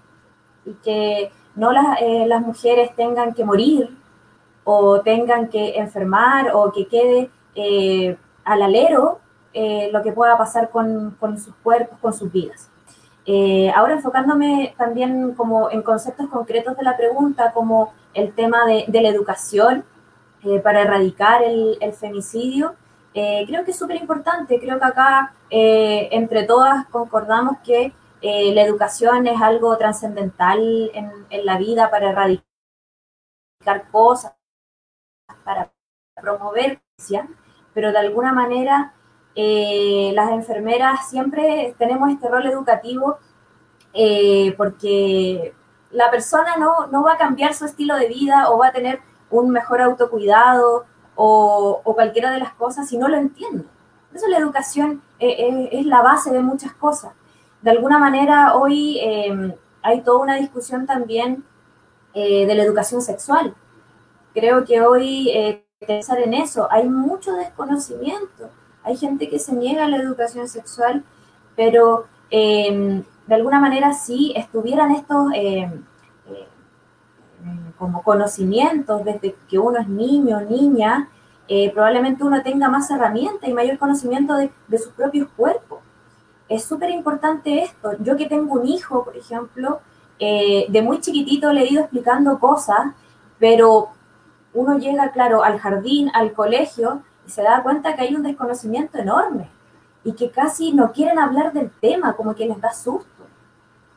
y 0.66 0.74
que 0.76 1.32
no 1.56 1.72
las, 1.72 2.02
eh, 2.02 2.26
las 2.28 2.42
mujeres 2.42 2.94
tengan 2.96 3.34
que 3.34 3.46
morir 3.46 3.98
o 4.64 5.00
tengan 5.02 5.48
que 5.48 5.78
enfermar 5.78 6.52
o 6.54 6.72
que 6.72 6.88
quede 6.88 7.30
eh, 7.54 8.18
al 8.44 8.62
alero 8.62 9.20
lo 9.94 10.04
que 10.04 10.12
pueda 10.12 10.38
pasar 10.38 10.70
con, 10.70 11.16
con, 11.18 11.40
sus 11.40 11.56
cuerpos, 11.64 11.98
con 12.02 12.12
sus 12.12 12.30
vidas. 12.30 12.70
Ahora 13.74 13.94
enfocándome 13.94 14.76
también 14.78 15.34
como 15.34 15.72
en 15.72 15.82
conceptos 15.82 16.28
concretos 16.30 16.78
de 16.78 16.84
la 16.84 16.96
pregunta, 16.96 17.52
como 17.54 17.94
el 18.14 18.34
tema 18.34 18.66
de, 18.66 18.86
de 18.88 19.02
la 19.02 19.10
educación 19.10 19.84
para 20.64 20.82
erradicar 20.82 21.42
el, 21.42 21.78
el 21.82 21.94
femicidio, 21.94 22.76
eh, 23.18 23.46
creo 23.48 23.64
que 23.64 23.72
es 23.72 23.80
súper 23.80 23.96
importante, 23.96 24.60
creo 24.60 24.78
que 24.78 24.86
acá 24.86 25.34
eh, 25.50 26.10
entre 26.12 26.44
todas 26.44 26.86
concordamos 26.88 27.58
que 27.64 27.94
eh, 28.22 28.54
la 28.54 28.62
educación 28.62 29.26
es 29.28 29.42
algo 29.42 29.78
trascendental 29.78 30.92
en, 30.94 31.12
en, 31.30 31.46
la 31.46 31.58
vida 31.58 31.90
para 31.90 32.10
erradicar 32.10 32.44
cosas, 33.90 34.36
para 35.46 35.72
promover, 36.22 36.82
pero 37.74 37.94
de 37.94 38.00
alguna 38.00 38.34
manera 38.34 38.94
las 39.36 40.32
enfermeras 40.32 41.10
siempre 41.10 41.76
tenemos 41.78 42.10
este 42.10 42.30
rol 42.30 42.46
educativo 42.46 43.18
porque 44.58 45.54
la 45.92 46.10
persona 46.12 46.58
no, 46.58 46.88
no 46.88 47.04
va 47.04 47.14
a 47.14 47.18
cambiar 47.18 47.54
su 47.54 47.66
estilo 47.66 47.96
de 47.96 48.08
vida 48.08 48.50
o 48.50 48.58
va 48.58 48.68
a 48.68 48.72
tener 48.72 49.02
un 49.30 49.50
mejor 49.50 49.82
autocuidado 49.82 50.86
o, 51.16 51.82
cualquiera 51.84 52.32
de 52.32 52.40
las 52.40 52.54
cosas 52.54 52.90
si 52.90 52.98
no 52.98 53.08
lo 53.08 53.18
entiendo. 53.18 53.64
Por 54.10 54.18
eso 54.18 54.28
la 54.28 54.38
educación 54.38 55.02
eh, 55.20 55.30
eh, 55.30 55.70
es 55.72 55.86
la 55.86 56.02
base 56.02 56.32
de 56.32 56.42
muchas 56.42 56.74
cosas. 56.74 57.14
De 57.62 57.72
alguna 57.72 57.98
manera 57.98 58.56
hoy 58.56 59.00
em, 59.02 59.54
hay 59.82 60.02
toda 60.02 60.20
una 60.20 60.36
discusión 60.36 60.86
también 60.86 61.44
eh, 62.14 62.46
de 62.46 62.56
la 62.56 62.64
educación 62.64 63.02
sexual. 63.02 63.56
Creo 64.34 64.66
que 64.66 64.82
hoy 64.82 65.64
pensar 65.86 66.20
en 66.20 66.34
eso, 66.34 66.68
hay 66.70 66.90
mucho 66.90 67.34
desconocimiento. 67.34 68.50
Hay 68.86 68.98
gente 68.98 69.30
que 69.30 69.40
se 69.40 69.54
niega 69.54 69.86
a 69.86 69.90
la 69.90 69.98
educación 69.98 70.48
sexual, 70.48 71.04
pero 71.56 72.06
em, 72.30 73.04
de 73.28 73.36
alguna 73.36 73.60
manera 73.60 73.94
si 73.94 74.34
estuvieran 74.36 74.92
estos 74.92 75.32
em, 75.34 75.84
como 77.78 78.04
conocimientos 78.04 79.04
desde 79.04 79.36
que 79.50 79.60
uno 79.60 79.80
es 79.80 79.88
niño 79.88 80.38
o 80.38 80.42
niña, 80.42 81.10
eh, 81.48 81.72
probablemente 81.72 82.24
uno 82.24 82.42
tenga 82.42 82.70
más 82.70 82.90
herramientas 82.90 83.50
y 83.50 83.54
mayor 83.54 83.78
conocimiento 83.78 84.36
de, 84.36 84.52
de 84.68 84.78
sus 84.78 84.94
propios 84.94 85.28
cuerpos. 85.36 85.80
Es 86.48 86.64
súper 86.64 86.90
importante 86.90 87.64
esto. 87.64 87.92
Yo 88.00 88.16
que 88.16 88.28
tengo 88.28 88.54
un 88.54 88.68
hijo, 88.68 89.04
por 89.04 89.18
ejemplo, 89.18 89.82
eh, 90.20 90.66
de 90.70 90.82
muy 90.82 91.02
chiquitito 91.02 91.52
le 91.52 91.62
he 91.64 91.72
ido 91.72 91.82
explicando 91.82 92.40
cosas, 92.40 92.94
pero 93.40 93.90
uno 94.54 94.78
llega, 94.78 95.12
claro, 95.12 95.44
al 95.44 95.60
jardín, 95.60 96.10
al 96.14 96.34
colegio, 96.34 97.02
y 97.26 97.30
se 97.30 97.42
da 97.42 97.64
cuenta 97.64 97.96
que 97.96 98.04
hay 98.04 98.16
un 98.16 98.24
desconocimiento 98.24 98.98
enorme 98.98 99.50
y 100.04 100.14
que 100.14 100.30
casi 100.30 100.72
no 100.72 100.92
quieren 100.92 101.18
hablar 101.20 101.52
del 101.52 101.72
tema, 101.72 102.14
como 102.14 102.36
que 102.36 102.46
les 102.46 102.60
da 102.62 102.74
susto. 102.74 103.26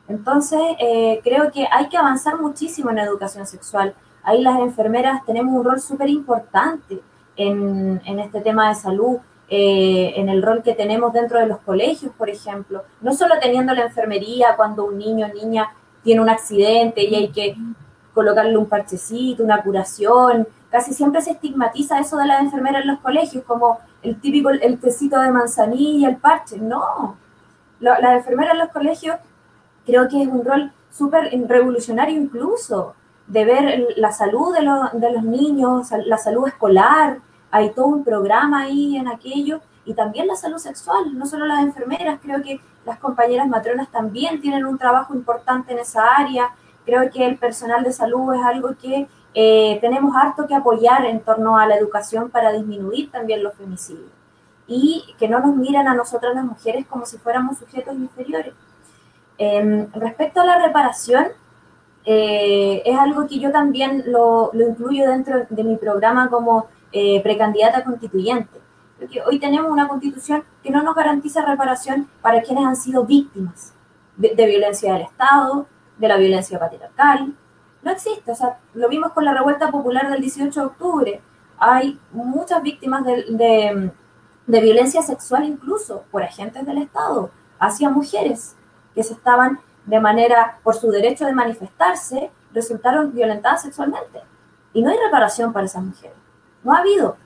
Entonces, 0.07 0.59
eh, 0.79 1.21
creo 1.23 1.51
que 1.51 1.67
hay 1.71 1.87
que 1.87 1.97
avanzar 1.97 2.39
muchísimo 2.39 2.89
en 2.89 2.95
la 2.95 3.03
educación 3.03 3.45
sexual. 3.45 3.93
Ahí 4.23 4.41
las 4.41 4.59
enfermeras 4.59 5.23
tenemos 5.25 5.53
un 5.53 5.63
rol 5.63 5.79
súper 5.79 6.09
importante 6.09 6.99
en, 7.35 8.01
este 8.19 8.41
tema 8.41 8.69
de 8.69 8.75
salud, 8.75 9.17
eh, 9.47 10.13
en 10.15 10.29
el 10.29 10.41
rol 10.41 10.63
que 10.63 10.73
tenemos 10.73 11.13
dentro 11.13 11.39
de 11.39 11.45
los 11.45 11.59
colegios, 11.59 12.11
por 12.17 12.29
ejemplo. 12.29 12.83
No 13.01 13.13
solo 13.13 13.35
teniendo 13.39 13.73
la 13.73 13.83
enfermería 13.83 14.55
cuando 14.57 14.85
un 14.85 14.97
niño 14.97 15.27
o 15.27 15.33
niña 15.33 15.69
tiene 16.03 16.21
un 16.21 16.29
accidente 16.29 17.03
y 17.03 17.13
hay 17.13 17.29
que 17.29 17.55
colocarle 18.13 18.57
un 18.57 18.65
parchecito, 18.65 19.43
una 19.43 19.61
curación. 19.61 20.47
Casi 20.71 20.93
siempre 20.93 21.21
se 21.21 21.31
estigmatiza 21.31 21.99
eso 21.99 22.17
de 22.17 22.27
las 22.27 22.41
enfermeras 22.41 22.83
en 22.83 22.89
los 22.89 22.99
colegios, 22.99 23.43
como 23.45 23.79
el 24.03 24.19
típico, 24.19 24.49
el 24.49 24.79
tecito 24.79 25.19
de 25.19 25.31
manzanilla, 25.31 26.09
el 26.09 26.17
parche. 26.17 26.57
No, 26.59 27.17
las 27.79 28.13
enfermeras 28.13 28.53
en 28.53 28.59
los 28.59 28.69
colegios 28.69 29.17
creo 29.85 30.07
que 30.07 30.21
es 30.21 30.27
un 30.27 30.45
rol 30.45 30.71
súper 30.91 31.31
revolucionario 31.47 32.19
incluso, 32.19 32.93
de 33.27 33.45
ver 33.45 33.87
la 33.97 34.11
salud 34.11 34.53
de, 34.53 34.99
de, 34.99 35.13
los 35.13 35.23
niños, 35.23 35.89
la 36.05 36.17
salud 36.17 36.47
escolar, 36.47 37.19
hay 37.51 37.71
todo 37.71 37.87
un 37.87 38.03
programa 38.03 38.61
ahí 38.63 38.97
en 38.97 39.07
aquello, 39.07 39.61
y 39.85 39.93
también 39.93 40.27
la 40.27 40.35
salud 40.35 40.57
sexual, 40.57 41.17
no 41.17 41.25
solo 41.25 41.45
las 41.45 41.63
enfermeras, 41.63 42.19
creo 42.21 42.41
que 42.41 42.59
las 42.85 42.99
compañeras 42.99 43.47
matronas 43.47 43.89
también 43.89 44.41
tienen 44.41 44.65
un 44.65 44.77
trabajo 44.77 45.13
importante 45.13 45.73
en 45.73 45.79
esa 45.79 46.03
área, 46.17 46.51
creo 46.85 47.09
que 47.11 47.25
el 47.25 47.37
personal 47.37 47.83
de 47.83 47.91
salud 47.91 48.33
es 48.33 48.43
algo 48.43 48.69
que 48.81 49.07
eh, 49.33 49.77
tenemos 49.81 50.15
harto 50.15 50.47
que 50.47 50.55
apoyar 50.55 51.05
en 51.05 51.21
torno 51.21 51.57
a 51.57 51.67
la 51.67 51.75
educación 51.75 52.29
para 52.29 52.51
disminuir 52.51 53.11
también 53.11 53.43
los 53.43 53.53
femicidios, 53.55 54.11
y 54.67 55.15
que 55.17 55.27
no 55.27 55.39
nos 55.39 55.55
miran 55.55 55.87
a 55.87 55.95
nosotras 55.95 56.35
las 56.35 56.45
mujeres 56.45 56.85
como 56.87 57.05
si 57.05 57.17
fuéramos 57.17 57.57
sujetos 57.57 57.95
inferiores. 57.95 58.53
Em, 59.37 59.91
respecto 59.93 60.41
a 60.41 60.45
la 60.45 60.59
reparación, 60.59 61.27
eh, 62.05 62.81
es 62.85 62.97
algo 62.97 63.27
que 63.27 63.39
yo 63.39 63.51
también 63.51 64.03
lo, 64.07 64.51
incluyo 64.53 65.09
dentro 65.09 65.45
de 65.49 65.63
mi 65.63 65.77
programa 65.77 66.29
como 66.29 66.67
eh, 66.91 67.21
precandidata 67.21 67.83
constituyente. 67.83 68.59
Porque 68.97 69.21
hoy 69.21 69.39
tenemos 69.39 69.71
una 69.71 69.87
constitución 69.87 70.43
que 70.61 70.71
no 70.71 70.83
nos 70.83 70.95
garantiza 70.95 71.45
reparación 71.45 72.09
para 72.21 72.41
quienes 72.41 72.65
han 72.65 72.75
sido 72.75 73.05
víctimas 73.05 73.73
de, 74.17 74.45
violencia 74.45 74.93
del 74.93 75.03
Estado, 75.03 75.67
de 75.97 76.07
la 76.07 76.17
violencia 76.17 76.59
patriarcal. 76.59 77.33
No 77.89 77.95
existe, 77.95 78.31
o 78.31 78.35
sea, 78.35 78.59
lo 78.75 78.87
vimos 78.87 79.13
con 79.13 79.25
la 79.25 79.33
revuelta 79.33 79.71
popular 79.71 80.11
del 80.11 80.21
18 80.21 80.59
de 80.59 80.65
octubre. 80.67 81.21
Hay 81.57 81.99
muchas 82.11 82.61
víctimas 82.61 83.03
de 83.03 83.91
violencia 84.45 85.01
sexual 85.01 85.43
incluso 85.45 86.03
por 86.11 86.21
agentes 86.21 86.67
del 86.67 86.77
Estado 86.77 87.31
hacia 87.57 87.89
mujeres 87.89 88.55
que 88.93 89.01
se 89.01 89.13
estaban 89.13 89.59
de 89.87 89.99
manera, 89.99 90.59
por 90.61 90.75
su 90.75 90.91
derecho 90.91 91.25
de 91.25 91.33
manifestarse, 91.33 92.29
resultaron 92.53 93.11
violentadas 93.11 93.63
sexualmente. 93.63 94.21
Y 94.71 94.83
no 94.83 94.91
hay 94.91 94.97
reparación 95.03 95.51
para 95.51 95.65
esas 95.65 95.83
mujeres. 95.83 96.15
No 96.63 96.73
ha 96.73 96.81
habido. 96.81 97.17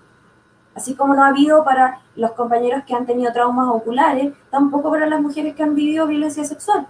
Así 0.76 0.96
como 0.96 1.14
no 1.14 1.26
ha 1.26 1.28
habido 1.28 1.66
para 1.66 2.00
los 2.16 2.32
compañeros 2.32 2.84
que 2.88 2.96
han 2.96 3.06
tenido 3.06 3.34
traumas 3.34 3.68
oculares, 3.68 4.34
tampoco 4.50 4.90
para 4.90 5.08
las 5.08 5.20
mujeres 5.20 5.56
que 5.56 5.64
han 5.64 5.76
vivido 5.76 6.08
violencia 6.08 6.46
sexual. 6.46 6.88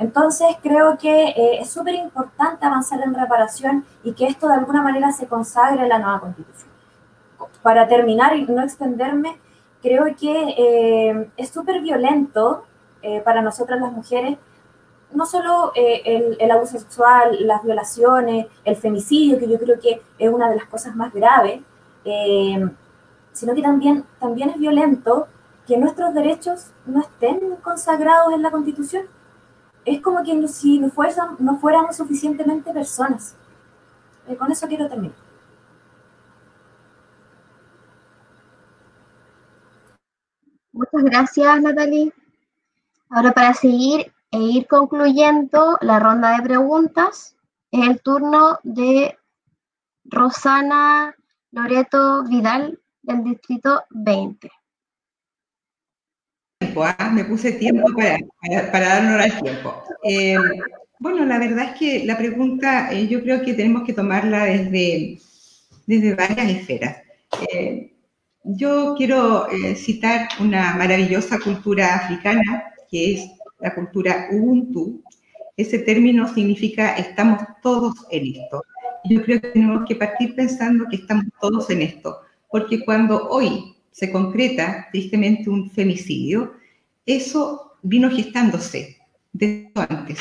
Entonces 0.00 0.48
creo 0.62 0.96
que 0.96 1.28
eh, 1.28 1.60
es 1.60 1.70
súper 1.70 1.94
importante 1.94 2.64
avanzar 2.64 3.02
en 3.02 3.12
reparación 3.14 3.84
y 4.02 4.14
que 4.14 4.26
esto 4.26 4.48
de 4.48 4.54
alguna 4.54 4.80
manera 4.80 5.12
se 5.12 5.26
consagre 5.26 5.82
en 5.82 5.90
la 5.90 5.98
nueva 5.98 6.20
constitución. 6.20 6.70
Para 7.62 7.86
terminar 7.86 8.34
y 8.34 8.46
no 8.46 8.62
extenderme, 8.62 9.36
creo 9.82 10.06
que 10.18 10.54
eh, 10.56 11.30
es 11.36 11.50
súper 11.50 11.82
violento 11.82 12.64
eh, 13.02 13.20
para 13.20 13.42
nosotras 13.42 13.78
las 13.78 13.92
mujeres, 13.92 14.38
no 15.12 15.26
solo 15.26 15.72
el, 15.74 16.50
abuso 16.50 16.78
sexual, 16.78 17.36
las 17.46 17.62
violaciones, 17.62 18.46
el 18.64 18.76
femicidio, 18.76 19.38
que 19.38 19.48
yo 19.48 19.58
creo 19.58 19.78
que 19.78 20.00
es 20.18 20.30
una 20.32 20.48
de 20.48 20.56
las 20.56 20.66
cosas 20.66 20.96
más 20.96 21.12
graves, 21.12 21.60
sino 23.32 23.54
que 23.54 23.60
también, 23.60 24.04
también 24.18 24.50
es 24.50 24.56
violento 24.56 25.26
que 25.66 25.76
nuestros 25.76 26.14
derechos 26.14 26.70
no 26.86 27.00
estén 27.00 27.56
consagrados 27.56 28.32
en 28.32 28.42
la 28.42 28.50
Constitución. 28.50 29.04
Es 29.84 30.00
como 30.00 30.22
que 30.22 30.48
si 30.48 30.78
no, 30.78 30.90
fueran, 30.90 31.36
no 31.38 31.58
fuéramos 31.58 31.96
suficientemente 31.96 32.72
personas. 32.72 33.36
con 34.38 34.52
eso 34.52 34.66
quiero 34.68 34.88
terminar. 34.88 35.16
Muchas 40.72 41.02
gracias, 41.04 41.62
Natalie. 41.62 42.12
Ahora 43.10 43.32
para 43.32 43.54
seguir 43.54 44.12
e 44.30 44.38
ir 44.38 44.66
concluyendo 44.68 45.76
la 45.80 45.98
ronda 45.98 46.36
de 46.36 46.42
preguntas, 46.42 47.36
es 47.72 47.88
el 47.88 48.00
turno 48.00 48.60
de 48.62 49.18
Rosana 50.04 51.14
Loreto 51.50 52.22
Vidal 52.24 52.80
del 53.02 53.24
Distrito 53.24 53.82
20. 53.90 54.50
¿Ah? 56.78 57.10
Me 57.12 57.24
puse 57.24 57.52
tiempo 57.52 57.88
para, 57.94 58.18
para, 58.70 58.88
darnos 58.88 59.24
el 59.26 59.42
tiempo. 59.42 59.82
Eh, 60.04 60.36
bueno, 60.98 61.24
la 61.24 61.38
verdad 61.38 61.70
es 61.72 61.78
que 61.78 62.04
la 62.04 62.16
pregunta 62.16 62.92
eh, 62.92 63.08
yo 63.08 63.22
creo 63.22 63.42
que 63.42 63.54
tenemos 63.54 63.84
que 63.84 63.92
tomarla 63.92 64.44
desde, 64.44 65.18
desde 65.86 66.14
varias 66.14 66.50
esferas. 66.50 66.96
Eh, 67.52 67.92
yo 68.42 68.94
quiero 68.96 69.48
citar 69.76 70.28
una 70.40 70.74
maravillosa 70.74 71.38
cultura 71.38 71.96
africana 71.96 72.64
que 72.90 73.14
es 73.14 73.30
la 73.60 73.74
cultura 73.74 74.28
Ubuntu. 74.32 75.02
Ese 75.56 75.78
término 75.80 76.32
significa 76.32 76.94
estamos 76.96 77.42
todos 77.62 77.94
en 78.10 78.34
esto. 78.36 78.62
yo 79.04 79.22
creo 79.22 79.40
que 79.40 79.48
tenemos 79.48 79.84
que 79.86 79.96
partir 79.96 80.34
pensando 80.34 80.86
que 80.88 80.96
estamos 80.96 81.26
todos 81.40 81.68
en 81.70 81.82
esto, 81.82 82.20
porque 82.50 82.84
cuando 82.84 83.28
hoy 83.28 83.76
se 83.90 84.10
concreta 84.10 84.88
tristemente 84.90 85.50
un 85.50 85.70
femicidio, 85.70 86.54
eso 87.16 87.72
vino 87.82 88.10
gestándose 88.10 88.98
desde 89.32 89.70
antes, 89.74 90.18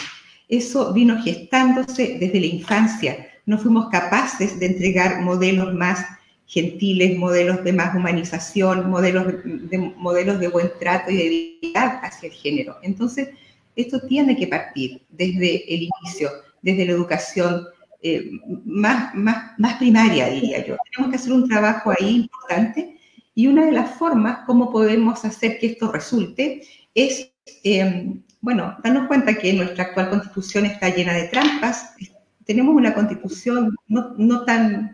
eso 0.48 0.94
vino 0.94 1.22
gestándose 1.22 2.18
desde 2.20 2.40
la 2.40 2.46
infancia. 2.48 3.28
No 3.46 3.58
fuimos 3.58 3.90
capaces 3.90 4.60
de 4.60 4.68
entregar 4.68 5.22
modelos 5.22 5.74
más 5.74 6.06
gentiles, 6.46 7.18
modelos 7.18 7.64
de 7.64 7.74
más 7.74 7.96
humanización, 7.96 8.90
modelos 8.90 9.28
de, 9.44 9.78
modelos 9.98 10.40
de 10.40 10.48
buen 10.48 10.72
trato 10.80 11.12
y 11.12 11.18
de 11.18 11.30
dignidad 11.30 12.00
hacia 12.04 12.28
el 12.28 12.34
género. 12.34 12.78
Entonces, 12.82 13.30
esto 13.76 14.02
tiene 14.02 14.36
que 14.36 14.48
partir 14.48 15.02
desde 15.10 15.72
el 15.74 15.84
inicio, 15.84 16.32
desde 16.62 16.86
la 16.86 16.94
educación 16.94 17.66
eh, 18.02 18.32
más, 18.66 19.14
más, 19.14 19.60
más 19.60 19.76
primaria, 19.76 20.30
diría 20.30 20.66
yo. 20.66 20.76
Tenemos 20.92 21.12
que 21.12 21.18
hacer 21.18 21.34
un 21.34 21.48
trabajo 21.48 21.92
ahí 21.92 22.16
importante 22.16 22.98
y 23.36 23.48
una 23.48 23.66
de 23.66 23.72
las 23.72 23.92
formas 23.92 24.40
como 24.46 24.72
podemos 24.72 25.24
hacer 25.24 25.60
que 25.60 25.68
esto 25.68 25.92
resulte 25.92 26.62
es, 26.94 27.32
eh, 27.64 28.14
bueno, 28.42 28.78
darnos 28.84 29.08
cuenta 29.08 29.36
que 29.36 29.54
nuestra 29.54 29.86
actual 29.86 30.10
constitución 30.10 30.66
está 30.66 30.90
llena 30.90 31.14
de 31.14 31.28
trampas. 31.28 31.96
Tenemos 32.46 32.76
una 32.76 32.94
constitución 32.94 33.76
no, 33.88 34.14
no 34.18 34.44
tan 34.44 34.92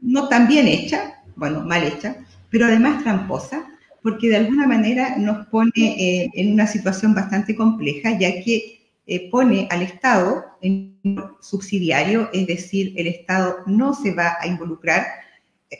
no 0.00 0.28
tan 0.28 0.48
bien 0.48 0.68
hecha, 0.68 1.22
bueno, 1.36 1.60
mal 1.62 1.84
hecha, 1.84 2.16
pero 2.50 2.66
además 2.66 3.02
tramposa, 3.02 3.66
porque 4.02 4.28
de 4.28 4.36
alguna 4.36 4.66
manera 4.66 5.16
nos 5.16 5.46
pone 5.46 5.72
eh, 5.76 6.30
en 6.34 6.52
una 6.52 6.66
situación 6.66 7.14
bastante 7.14 7.54
compleja, 7.54 8.16
ya 8.18 8.42
que 8.42 8.80
eh, 9.06 9.30
pone 9.30 9.66
al 9.70 9.82
Estado 9.82 10.44
en 10.62 10.98
subsidiario, 11.40 12.28
es 12.32 12.46
decir, 12.46 12.94
el 12.96 13.06
Estado 13.06 13.58
no 13.66 13.94
se 13.94 14.14
va 14.14 14.36
a 14.40 14.46
involucrar 14.46 15.06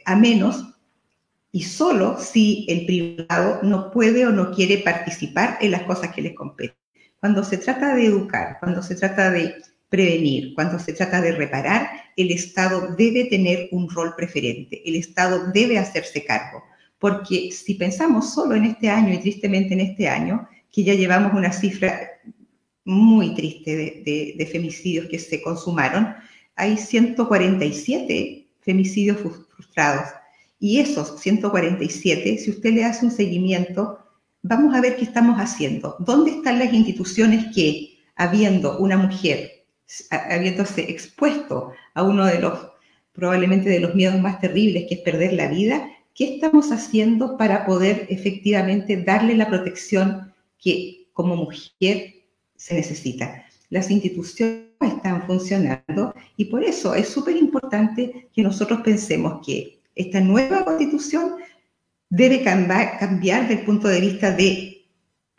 a 0.05 0.17
menos 0.17 0.78
y 1.59 1.63
solo 1.63 2.21
si 2.21 2.65
el 2.69 2.87
privado 2.87 3.59
no 3.65 3.91
puede 3.91 4.25
o 4.25 4.31
no 4.31 4.53
quiere 4.53 4.79
participar 4.79 5.59
en 5.61 5.73
las 5.73 5.83
cosas 5.83 6.15
que 6.15 6.23
les 6.23 6.37
competen. 6.37 6.77
Cuando 7.19 7.43
se 7.43 7.59
trata 7.59 7.97
de 7.97 8.07
educar, 8.07 8.59
cuando 8.61 8.81
se 8.81 8.95
trata 8.95 9.33
de 9.33 9.57
prevenir, 9.89 10.55
cuando 10.55 10.79
se 10.79 10.93
trata 10.93 11.21
de 11.21 11.33
reparar, 11.33 11.91
el 12.17 12.31
Estado 12.31 12.95
debe 12.97 13.25
tener 13.25 13.69
un 13.73 13.91
rol 13.91 14.15
preferente, 14.15 14.89
el 14.89 14.95
Estado 14.95 15.51
debe 15.53 15.79
hacerse 15.79 16.25
cargo, 16.25 16.63
porque 17.01 17.51
si 17.51 17.75
pensamos 17.75 18.33
solo 18.33 18.55
en 18.55 18.63
este 18.63 18.89
año 18.89 19.13
y 19.13 19.19
tristemente 19.19 19.75
en 19.75 19.81
este 19.81 20.09
año, 20.09 20.49
que 20.71 20.85
ya 20.85 20.95
llevamos 20.95 21.33
una 21.33 21.51
cifra 21.51 21.99
muy 22.85 23.35
triste 23.35 23.75
de, 24.07 24.49
femicidios 24.53 25.09
que 25.09 25.19
se 25.19 25.43
consumaron, 25.43 26.15
hay 26.55 26.77
147 26.77 28.47
femicidios 28.61 29.19
frustrados. 29.57 30.07
Y 30.59 30.81
esos 30.81 31.21
147, 31.21 32.39
si 32.39 32.51
usted 32.51 32.73
le 32.73 32.85
hace 32.85 33.07
un 33.07 33.13
seguimiento, 33.13 33.99
vamos 34.43 34.75
a 34.75 34.81
ver 34.81 34.97
qué 34.97 35.05
estamos 35.05 35.39
haciendo. 35.39 35.97
¿Dónde 36.01 36.33
están 36.33 36.59
las 36.59 36.73
instituciones 36.73 37.47
que, 37.55 37.99
habiendo 38.17 38.79
una 38.79 38.97
mujer 38.97 39.59
habiéndose 40.11 40.83
expuesto 40.91 41.73
a 41.95 42.03
uno 42.03 42.27
de 42.27 42.41
los, 42.41 42.59
probablemente 43.13 43.69
de 43.71 43.81
los 43.81 43.95
miedos 43.95 44.21
más 44.21 44.41
terribles, 44.41 44.87
que 44.89 44.97
es 44.97 45.01
perder 45.01 45.33
la 45.33 45.49
vida, 45.49 45.89
¿qué 46.15 46.35
estamos 46.35 46.71
haciendo 46.73 47.37
para 47.37 47.65
poder 47.65 48.07
efectivamente 48.09 49.03
darle 49.03 49.37
la 49.37 49.49
protección 49.49 50.33
que 50.59 51.09
como 51.13 51.37
mujer 51.37 52.15
se 52.57 52.75
necesita? 52.75 53.45
Las 53.71 53.91
instituciones 53.91 54.69
están 54.81 55.27
funcionando 55.27 56.15
y 56.37 56.47
por 56.47 56.63
eso 56.65 56.95
es 56.95 57.09
súper 57.09 57.37
importante 57.37 58.29
que 58.33 58.43
nosotros 58.43 58.81
pensemos 58.83 59.45
que 59.45 59.78
esta 59.99 60.21
nueva 60.21 60.65
constitución 60.65 61.35
debe 62.09 62.43
cambiar, 62.43 62.99
cambiar 62.99 63.43
desde 63.43 63.61
el 63.61 63.67
punto 63.67 63.89
de 63.89 64.01
vista 64.01 64.31
de 64.31 64.87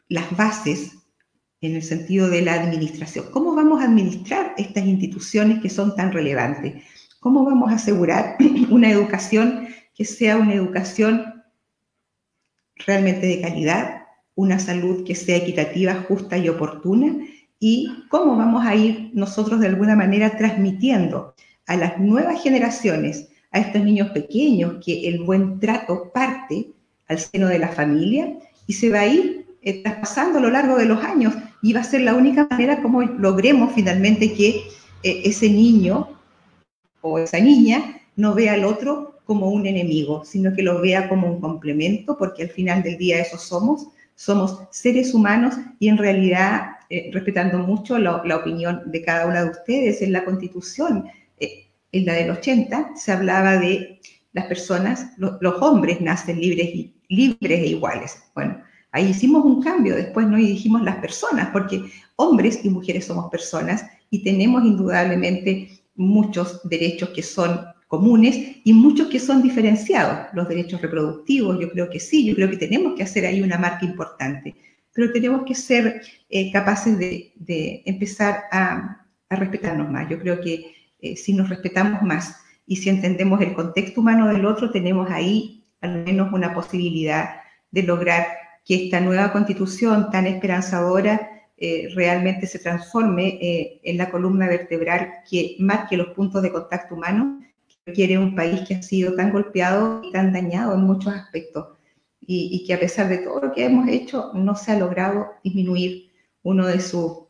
las 0.10 0.36
bases 0.36 0.92
en 1.62 1.76
el 1.76 1.82
sentido 1.82 2.30
de 2.30 2.42
la 2.42 2.54
administración. 2.54 3.26
¿Cómo 3.32 3.56
vamos 3.56 3.82
a 3.82 3.86
administrar 3.86 4.54
estas 4.58 4.86
instituciones 4.86 5.62
que 5.62 5.70
son 5.70 5.96
tan 5.96 6.12
relevantes? 6.12 6.84
¿Cómo 7.20 7.46
vamos 7.46 7.72
a 7.72 7.76
asegurar 7.76 8.36
una 8.70 8.92
educación 8.92 9.70
que 9.96 10.06
sea 10.06 10.38
una 10.38 10.54
educación 10.54 11.44
realmente 12.86 13.26
de 13.28 13.42
calidad, 13.42 14.04
una 14.36 14.60
salud 14.60 15.06
que 15.06 15.16
sea 15.16 15.38
equitativa, 15.38 16.06
justa 16.08 16.38
y 16.38 16.50
oportuna? 16.50 17.16
¿Y 17.60 18.06
cómo 18.10 18.38
vamos 18.38 18.66
a 18.66 18.76
ir 18.76 19.12
nosotros 19.14 19.60
de 19.60 19.68
alguna 19.68 19.96
manera 19.96 20.38
transmitiendo 20.38 21.34
a 21.66 21.76
las 21.76 22.00
nuevas 22.00 22.42
generaciones, 22.42 23.30
a 23.52 23.60
estos 23.60 23.84
niños 23.84 24.10
pequeños, 24.12 24.84
que 24.84 25.08
el 25.08 25.24
buen 25.24 25.60
trato 25.60 26.12
parte 26.14 26.68
al 27.08 27.20
seno 27.20 27.48
de 27.48 27.60
la 27.60 27.70
familia 27.70 28.38
y 28.68 28.74
se 28.74 28.90
va 28.90 29.02
a 29.02 29.08
ir 29.08 29.46
eh, 29.62 29.82
traspasando 29.84 30.40
a 30.40 30.42
lo 30.42 30.50
largo 30.50 30.78
de 30.78 30.86
los 30.86 31.04
años. 31.04 31.34
Y 31.62 31.74
va 31.74 31.82
a 31.82 31.84
ser 31.84 32.02
la 32.02 32.16
única 32.16 32.48
manera 32.50 32.82
como 32.82 33.02
logremos 33.02 33.74
finalmente 33.74 34.34
que 34.34 34.64
eh, 35.04 35.22
ese 35.26 35.50
niño 35.50 36.10
o 37.02 37.20
esa 37.20 37.40
niña 37.40 38.02
no 38.16 38.36
vea 38.36 38.54
al 38.54 38.66
otro 38.66 39.20
como 39.30 39.50
un 39.50 39.68
enemigo, 39.68 40.26
sino 40.26 40.54
que 40.54 40.64
lo 40.64 40.82
vea 40.82 41.08
como 41.08 41.28
un 41.32 41.40
complemento, 41.40 42.18
porque 42.18 42.44
al 42.44 42.50
final 42.50 42.82
del 42.82 42.98
día 42.98 43.20
eso 43.22 43.38
somos, 43.38 43.88
somos 44.16 44.64
seres 44.72 45.14
humanos 45.14 45.56
y 45.78 45.88
en 45.88 45.98
realidad, 45.98 46.72
eh, 46.90 47.12
respetando 47.14 47.60
mucho 47.60 48.00
la, 48.00 48.16
opinión 48.36 48.82
de 48.88 49.04
cada 49.04 49.28
una 49.28 49.44
de 49.44 49.52
ustedes, 49.52 50.02
en 50.02 50.14
la 50.14 50.26
constitución, 50.26 51.06
eh, 51.40 51.69
en 51.92 52.06
la 52.06 52.14
del 52.14 52.32
80, 52.32 52.92
se 52.96 53.12
hablaba 53.12 53.58
de 53.58 54.00
las 54.34 54.46
personas, 54.46 55.14
los 55.18 55.62
hombres 55.62 56.02
nacen 56.02 56.40
libres, 56.40 56.68
y, 56.68 56.94
libres 57.10 57.60
e 57.60 57.68
iguales. 57.68 58.24
Bueno, 58.36 58.62
Ahí 58.92 59.10
hicimos 59.10 59.46
un 59.46 59.62
cambio 59.62 59.96
después, 59.96 60.28
¿no? 60.28 60.38
Y 60.40 60.48
dijimos 60.48 60.82
las 60.82 60.98
personas, 60.98 61.50
porque 61.52 61.84
hombres 62.16 62.62
y 62.64 62.70
mujeres 62.70 63.06
somos 63.06 63.30
personas 63.30 63.86
y 64.10 64.24
tenemos 64.24 64.64
indudablemente 64.64 65.70
muchos 65.96 66.68
derechos 66.68 67.10
que 67.10 67.22
son 67.22 67.66
comunes 67.88 68.58
y 68.64 68.74
muchos 68.74 69.08
que 69.08 69.20
son 69.20 69.44
diferenciados. 69.44 70.28
Los 70.34 70.48
derechos 70.50 70.82
reproductivos, 70.82 71.60
yo 71.60 71.70
creo 71.70 71.90
que 71.90 72.00
sí, 72.00 72.26
yo 72.26 72.36
creo 72.36 72.50
que 72.50 72.58
tenemos 72.58 72.96
que 72.96 73.04
hacer 73.04 73.26
ahí 73.26 73.42
una 73.42 73.58
marca 73.58 73.86
importante, 73.86 74.56
pero 74.94 75.12
tenemos 75.12 75.44
que 75.46 75.54
ser 75.54 76.02
eh, 76.30 76.52
capaces 76.52 76.98
de, 76.98 77.84
empezar 77.86 78.44
a, 78.52 79.06
respetarnos 79.30 79.92
más. 79.92 80.10
Yo 80.10 80.18
creo 80.18 80.42
que 80.42 80.74
eh, 81.02 81.16
si 81.16 81.34
nos 81.34 81.50
respetamos 81.50 82.02
más. 82.02 82.36
Y 82.66 82.78
si 82.78 82.90
entendemos 82.90 83.42
el 83.42 83.54
contexto 83.54 84.02
humano 84.02 84.28
del 84.28 84.46
otro, 84.46 84.72
tenemos 84.72 85.10
ahí 85.10 85.66
al 85.82 86.04
menos 86.04 86.32
una 86.34 86.54
posibilidad 86.54 87.42
de 87.72 87.84
lograr 87.84 88.28
que 88.66 88.86
esta 88.86 89.00
nueva 89.00 89.32
constitución 89.32 90.10
tan 90.12 90.28
esperanzadora 90.28 91.30
eh, 91.58 91.90
realmente 91.94 92.48
se 92.48 92.60
transforme 92.60 93.38
eh, 93.42 93.82
en 93.84 93.98
la 93.98 94.10
columna 94.10 94.48
vertebral 94.48 95.12
que 95.30 95.58
marque 95.60 95.98
los 95.98 96.10
puntos 96.10 96.42
de 96.42 96.52
contacto 96.52 96.96
humano 96.96 97.42
que 97.68 97.76
requiere 97.86 98.18
un 98.18 98.36
país 98.36 98.62
que 98.68 98.76
ha 98.76 98.82
sido 98.82 99.14
tan 99.16 99.32
golpeado 99.32 100.02
y 100.04 100.12
tan 100.12 100.32
dañado 100.32 100.74
en 100.74 100.82
muchos 100.82 101.14
aspectos. 101.14 101.78
Y, 102.32 102.64
que 102.68 102.76
a 102.76 102.80
pesar 102.80 103.10
de 103.10 103.18
todo 103.18 103.42
lo 103.42 103.52
que 103.52 103.66
hemos 103.66 103.90
hecho 103.90 104.32
no 104.36 104.54
se 104.56 104.72
ha 104.72 104.78
logrado 104.78 105.32
disminuir 105.44 106.12
uno 106.44 106.68
de 106.68 106.80
sus 106.80 107.24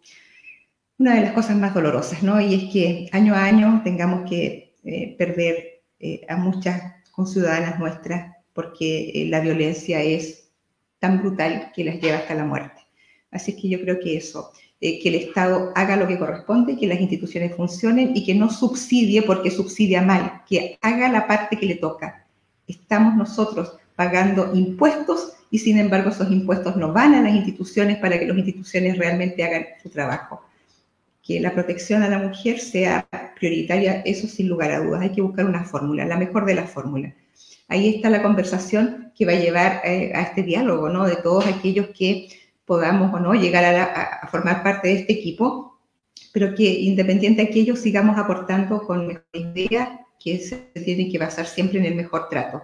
una 1.00 1.16
de 1.16 1.22
las 1.22 1.34
cosas 1.34 1.58
más 1.58 1.74
dolorosas, 1.74 2.22
¿no? 2.22 2.40
Y 2.40 2.54
es 2.54 2.72
que 2.72 3.10
año 3.12 3.34
a 3.34 3.46
año 3.46 3.82
tengamos 3.84 4.30
que 4.30 4.76
eh, 4.84 5.16
perder 5.18 5.82
a 6.30 6.38
muchas 6.38 6.82
conciudadanas 7.12 7.78
nuestras 7.78 8.38
porque 8.54 9.26
la 9.30 9.40
violencia 9.40 10.02
es 10.02 10.50
tan 11.00 11.20
brutal 11.20 11.72
que 11.74 11.84
las 11.84 12.00
lleva 12.00 12.18
hasta 12.18 12.36
la 12.36 12.46
muerte. 12.46 12.82
Así 13.32 13.56
que 13.56 13.70
yo 13.70 13.80
creo 13.82 14.00
que 14.00 14.18
eso, 14.18 14.52
eh, 14.82 15.00
que 15.02 15.10
el 15.10 15.16
Estado 15.16 15.72
haga 15.76 15.96
lo 15.96 16.08
que 16.08 16.18
corresponde, 16.18 16.78
que 16.78 16.88
las 16.88 17.00
instituciones 17.00 17.56
funcionen 17.56 18.16
y 18.16 18.26
que 18.26 18.36
no 18.36 18.50
subsidie 18.50 19.22
porque 19.22 19.52
subsidia 19.52 20.02
mal, 20.02 20.42
que 20.48 20.78
haga 20.82 21.10
la 21.10 21.28
parte 21.28 21.58
que 21.58 21.66
le 21.66 21.76
toca. 21.76 22.26
Estamos 22.68 23.16
nosotros 23.16 23.78
pagando 23.96 24.54
impuestos 24.56 25.34
y 25.52 25.60
sin 25.60 25.78
embargo 25.78 26.10
esos 26.10 26.32
impuestos 26.32 26.76
no 26.76 26.94
van 26.94 27.16
a 27.16 27.22
las 27.22 27.34
instituciones 27.34 27.98
para 27.98 28.20
que 28.20 28.28
las 28.28 28.38
instituciones 28.38 28.98
realmente 28.98 29.44
hagan 29.44 29.66
su 29.82 29.90
trabajo. 29.90 30.42
Que 31.30 31.40
la 31.40 31.54
protección 31.54 32.02
a 32.02 32.10
la 32.10 32.18
mujer 32.18 32.60
sea 32.60 33.08
prioritaria, 33.40 34.02
eso 34.04 34.28
sin 34.28 34.50
lugar 34.50 34.72
a 34.72 34.80
dudas. 34.80 35.02
Hay 35.02 35.12
que 35.12 35.22
buscar 35.22 35.46
una 35.46 35.64
fórmula, 35.64 36.06
la 36.06 36.18
mejor 36.18 36.46
de 36.46 36.56
las 36.56 36.72
fórmulas 36.72 37.14
ahí 37.70 37.96
está 37.96 38.10
la 38.10 38.22
conversación 38.22 39.14
que 39.16 39.26
va 39.26 39.32
a 39.32 39.40
llevar 39.40 39.82
eh, 39.86 40.12
a 40.14 40.22
este 40.24 40.44
diálogo, 40.44 40.90
¿no? 40.90 41.06
De 41.06 41.16
todos 41.16 41.48
aquellos 41.48 41.88
que 41.90 42.28
podamos 42.66 43.14
o 43.14 43.20
no 43.20 43.34
llegar 43.34 43.64
a, 43.64 44.28
formar 44.28 44.62
parte 44.64 44.90
de 44.90 44.96
este 44.96 45.14
equipo, 45.14 45.80
pero 46.34 46.54
que 46.54 46.64
independiente 46.64 47.42
de 47.42 47.48
aquello 47.48 47.76
sigamos 47.76 48.18
aportando 48.18 48.86
con 48.86 49.08
mejor 49.08 49.24
idea 49.34 50.06
que 50.20 50.40
se 50.40 50.58
tiene 50.74 51.10
que 51.10 51.18
basar 51.18 51.46
siempre 51.46 51.80
en 51.80 51.86
el 51.86 51.96
mejor 51.96 52.28
trato 52.30 52.62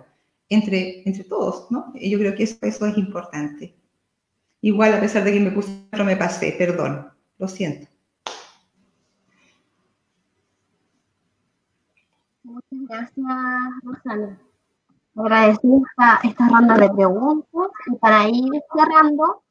entre, 0.49 1.07
entre 1.07 1.23
todos, 1.23 1.71
¿no? 1.71 1.93
Yo 1.95 2.19
creo 2.19 2.35
que 2.35 2.43
eso, 2.43 2.57
es 2.61 2.97
importante. 2.97 3.75
Igual, 4.61 4.93
a 4.93 4.99
pesar 4.99 5.23
de 5.23 5.33
que 5.33 5.39
me 5.39 5.51
puse, 5.51 5.71
me 6.03 6.17
pasé, 6.17 6.55
perdón, 6.57 7.07
lo 7.37 7.47
siento. 7.47 7.87
Muchas 12.43 12.74
gracias, 12.87 13.25
Rosana. 13.83 14.39
Agradecemos 15.15 15.83
esta, 15.89 16.19
esta 16.27 16.47
ronda 16.49 16.75
de 16.75 16.89
preguntas 16.89 17.71
y 17.87 17.95
para 17.97 18.27
ir 18.27 18.51
cerrando, 18.73 19.43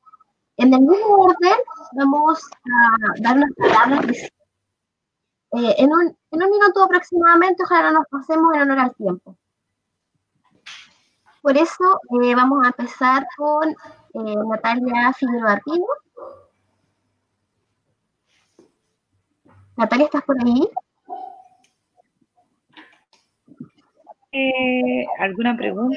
en 0.56 0.74
el 0.74 0.80
mismo 0.80 1.16
orden 1.16 1.58
vamos 1.92 2.40
a 2.44 3.20
dar 3.20 3.36
unas 3.36 3.50
palabras 3.56 4.16
eh, 5.56 5.74
en, 5.78 5.92
un, 5.92 6.16
en 6.30 6.42
un 6.42 6.50
minuto 6.50 6.82
aproximadamente, 6.82 7.62
ojalá 7.62 7.92
nos 7.92 8.06
pasemos 8.10 8.54
en 8.54 8.62
honor 8.62 8.78
al 8.78 8.94
tiempo. 8.94 9.36
Por 11.40 11.56
eso 11.56 12.00
eh, 12.22 12.34
vamos 12.34 12.64
a 12.64 12.68
empezar 12.68 13.26
con 13.36 13.70
eh, 13.70 14.36
Natalia 14.48 15.12
Figueroa 15.12 15.60
Pino. 15.64 15.86
Natalia, 19.76 20.06
¿estás 20.06 20.24
por 20.24 20.36
ahí? 20.42 20.68
Eh, 24.36 25.06
¿Alguna 25.20 25.56
pregunta? 25.56 25.96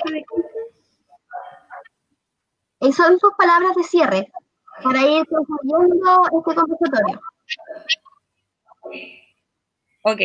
Eh, 2.82 2.94
son 2.94 3.18
sus 3.18 3.34
palabras 3.36 3.76
de 3.76 3.84
cierre 3.84 4.32
para 4.84 5.02
ir 5.02 5.26
concluyendo 5.26 6.22
este 6.26 6.56
conversatorio. 6.56 7.20
Ok. 10.04 10.22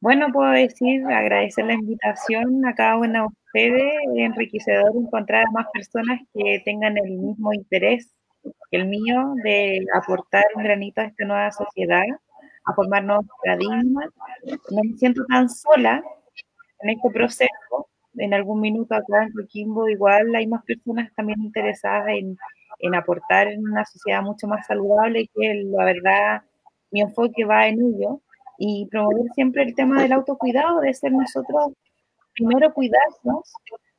Bueno, 0.00 0.26
puedo 0.32 0.50
decir, 0.50 1.04
agradecer 1.06 1.64
la 1.64 1.74
invitación 1.74 2.66
a 2.66 2.74
cada 2.74 2.96
uno 2.96 3.06
de 3.06 3.26
ustedes. 3.26 3.94
Es 4.16 4.18
enriquecedor 4.18 4.96
encontrar 4.96 5.44
a 5.46 5.50
más 5.52 5.66
personas 5.72 6.20
que 6.34 6.60
tengan 6.64 6.98
el 6.98 7.12
mismo 7.12 7.52
interés 7.52 8.12
que 8.70 8.78
el 8.78 8.88
mío 8.88 9.34
de 9.44 9.78
aportar 9.94 10.44
un 10.56 10.64
granito 10.64 11.00
a 11.00 11.04
esta 11.04 11.24
nueva 11.24 11.52
sociedad, 11.52 12.04
a 12.64 12.74
formar 12.74 13.04
nuevos 13.04 13.26
paradigmas. 13.44 14.08
No 14.70 14.82
me 14.82 14.96
siento 14.98 15.24
tan 15.26 15.48
sola 15.48 16.02
en 16.80 16.90
este 16.90 17.10
proceso. 17.10 17.88
En 18.18 18.32
algún 18.32 18.60
minuto 18.60 18.94
acá 18.94 19.24
en 19.24 19.32
Coquimbo 19.32 19.88
igual 19.88 20.34
hay 20.34 20.46
más 20.46 20.64
personas 20.64 21.12
también 21.14 21.42
interesadas 21.42 22.08
en, 22.08 22.36
en 22.78 22.94
aportar 22.94 23.48
en 23.48 23.60
una 23.60 23.84
sociedad 23.84 24.22
mucho 24.22 24.46
más 24.46 24.66
saludable 24.66 25.28
que 25.34 25.54
la 25.66 25.84
verdad 25.84 26.42
mi 26.90 27.02
enfoque 27.02 27.44
va 27.44 27.68
en 27.68 27.80
ello 27.80 28.20
y 28.58 28.86
promover 28.86 29.30
siempre 29.34 29.64
el 29.64 29.74
tema 29.74 30.02
del 30.02 30.12
autocuidado, 30.12 30.80
de 30.80 30.94
ser 30.94 31.12
nosotros 31.12 31.72
primero 32.34 32.72
cuidarnos, 32.72 33.52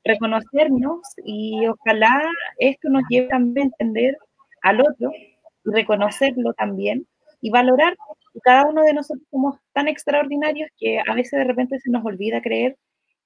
reconocernos 0.03 1.01
y 1.23 1.67
ojalá 1.67 2.23
esto 2.59 2.89
nos 2.89 3.03
lleve 3.09 3.27
también 3.27 3.67
a 3.67 3.69
entender 3.69 4.17
al 4.63 4.81
otro 4.81 5.11
y 5.11 5.71
reconocerlo 5.71 6.53
también 6.53 7.07
y 7.41 7.49
valorar 7.49 7.95
cada 8.41 8.65
uno 8.65 8.83
de 8.83 8.93
nosotros 8.93 9.27
somos 9.29 9.59
tan 9.73 9.87
extraordinarios 9.87 10.69
que 10.77 10.99
a 10.99 11.13
veces 11.13 11.39
de 11.39 11.43
repente 11.43 11.79
se 11.79 11.89
nos 11.89 12.05
olvida 12.05 12.41
creer 12.41 12.77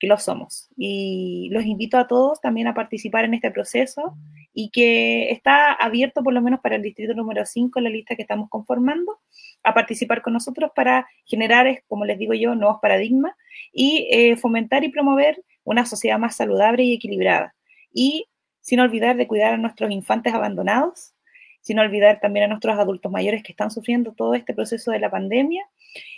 que 0.01 0.07
lo 0.07 0.17
somos. 0.17 0.67
Y 0.75 1.49
los 1.51 1.63
invito 1.63 1.97
a 1.97 2.07
todos 2.07 2.41
también 2.41 2.67
a 2.67 2.73
participar 2.73 3.23
en 3.23 3.35
este 3.35 3.51
proceso 3.51 4.17
y 4.51 4.71
que 4.71 5.29
está 5.31 5.73
abierto 5.73 6.23
por 6.23 6.33
lo 6.33 6.41
menos 6.41 6.59
para 6.59 6.75
el 6.75 6.81
distrito 6.81 7.13
número 7.13 7.45
5, 7.45 7.79
la 7.79 7.89
lista 7.89 8.15
que 8.15 8.23
estamos 8.23 8.49
conformando, 8.49 9.19
a 9.63 9.75
participar 9.75 10.23
con 10.23 10.33
nosotros 10.33 10.71
para 10.75 11.07
generar, 11.25 11.83
como 11.87 12.05
les 12.05 12.17
digo 12.17 12.33
yo, 12.33 12.55
nuevos 12.55 12.79
paradigmas 12.81 13.33
y 13.71 14.07
eh, 14.11 14.37
fomentar 14.37 14.83
y 14.83 14.89
promover 14.89 15.43
una 15.63 15.85
sociedad 15.85 16.17
más 16.17 16.35
saludable 16.35 16.83
y 16.83 16.93
equilibrada. 16.95 17.53
Y 17.93 18.25
sin 18.61 18.79
olvidar 18.79 19.17
de 19.17 19.27
cuidar 19.27 19.53
a 19.53 19.57
nuestros 19.57 19.91
infantes 19.91 20.33
abandonados, 20.33 21.13
sin 21.61 21.79
olvidar 21.79 22.19
también 22.19 22.45
a 22.45 22.47
nuestros 22.47 22.77
adultos 22.77 23.11
mayores 23.11 23.43
que 23.43 23.51
están 23.51 23.71
sufriendo 23.71 24.13
todo 24.13 24.33
este 24.33 24.53
proceso 24.53 24.91
de 24.91 24.99
la 24.99 25.09
pandemia, 25.09 25.67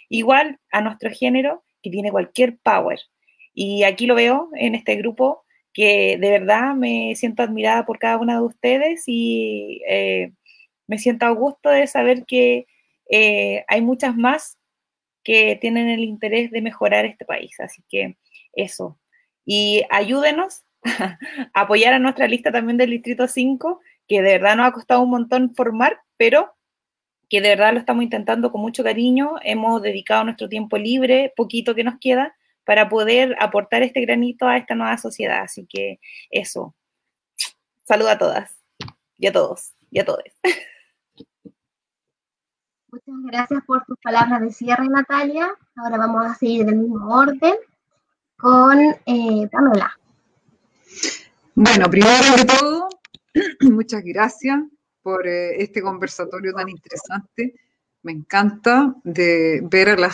igual 0.10 0.60
a 0.72 0.82
nuestro 0.82 1.11
género 1.11 1.64
que 1.82 1.90
tiene 1.90 2.11
cualquier 2.11 2.57
power, 2.57 2.99
y 3.53 3.84
aquí 3.84 4.07
lo 4.07 4.15
veo 4.15 4.49
en 4.56 4.76
este 4.76 4.95
grupo 4.95 5.44
que 5.74 6.18
de 6.20 6.30
verdad 6.32 6.76
me 6.76 7.15
siento 7.15 7.44
admirada 7.44 7.86
por 7.86 7.99
cada 7.99 8.18
una 8.18 8.36
de 8.36 8.45
ustedes 8.45 9.03
y 9.07 9.82
eh, 9.88 10.32
me 10.88 10.98
siento 10.98 11.26
a 11.26 11.32
gusto 11.32 11.70
de 11.70 11.88
saber 11.88 12.26
que 12.26 12.68
eh, 13.10 13.64
hay 13.68 13.82
muchas 13.82 14.15
más 14.15 14.57
que 15.24 15.57
tienen 15.60 15.90
el 15.90 16.02
interés 16.02 16.52
de 16.52 16.61
mejorar 16.61 17.06
este 17.06 17.26
país. 17.26 17.60
Así 17.60 17.84
que 17.90 18.18
eso. 18.53 18.99
Y 19.45 19.84
ayúdenos 19.90 20.64
a 20.84 21.18
apoyar 21.53 21.94
a 21.94 21.99
nuestra 21.99 22.28
lista 22.28 22.52
también 22.52 22.78
del 22.78 22.91
Distrito 22.91 23.28
5, 23.28 23.80
que 24.07 24.21
de 24.21 24.38
verdad 24.38 24.55
nos 24.55 24.67
ha 24.67 24.71
costado 24.71 25.01
un 25.01 25.09
montón 25.09 25.53
formar, 25.55 26.01
pero 26.17 26.55
que 27.30 27.41
de 27.41 27.49
verdad 27.49 27.73
lo 27.73 27.80
estamos 27.80 28.03
intentando 28.03 28.51
con 28.51 28.61
mucho 28.61 28.84
cariño. 28.84 29.35
Hemos 29.43 29.81
dedicado 29.81 30.23
nuestro 30.23 30.49
tiempo 30.49 30.77
libre, 30.77 31.34
poquito 31.35 31.73
que 31.75 31.84
nos 31.84 31.95
queda, 31.99 32.35
para 32.65 32.89
poder 32.89 33.35
aportar 33.39 33.84
este 33.84 34.01
granito 34.01 34.47
a 34.47 34.57
esta 34.57 34.75
nueva 34.75 34.97
sociedad. 34.97 35.41
Así 35.41 35.65
que 35.65 35.99
eso. 36.30 36.75
Saludo 37.85 38.09
a 38.09 38.17
todas 38.17 38.55
y 39.17 39.27
a 39.27 39.31
todos 39.31 39.73
y 39.91 39.99
a 39.99 40.05
todos. 40.05 40.23
Muchas 42.91 43.15
gracias 43.23 43.63
por 43.65 43.84
tus 43.85 43.97
palabras 43.97 44.41
de 44.41 44.51
cierre, 44.51 44.88
Natalia. 44.88 45.49
Ahora 45.75 45.97
vamos 45.97 46.25
a 46.27 46.35
seguir 46.35 46.65
del 46.65 46.75
mismo 46.75 47.15
orden 47.15 47.55
con 48.38 48.80
eh, 49.07 49.47
Pamela. 49.51 49.97
Bueno, 51.55 51.89
primero 51.89 52.35
de 52.38 52.45
todo, 52.45 52.89
muchas 53.61 54.03
gracias 54.03 54.60
por 55.01 55.27
eh, 55.27 55.61
este 55.61 55.81
conversatorio 55.81 56.53
tan 56.53 56.69
interesante. 56.69 57.55
Me 58.01 58.11
encanta 58.11 58.95
de 59.03 59.61
ver 59.64 59.89
a, 59.89 60.11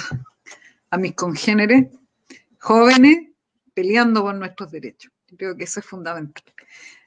a 0.89 0.97
mis 0.97 1.13
congéneres 1.13 1.87
jóvenes 2.59 3.29
peleando 3.73 4.21
por 4.21 4.35
nuestros 4.35 4.71
derechos. 4.71 5.11
Creo 5.37 5.55
que 5.55 5.63
eso 5.63 5.79
es 5.79 5.85
fundamental. 5.85 6.43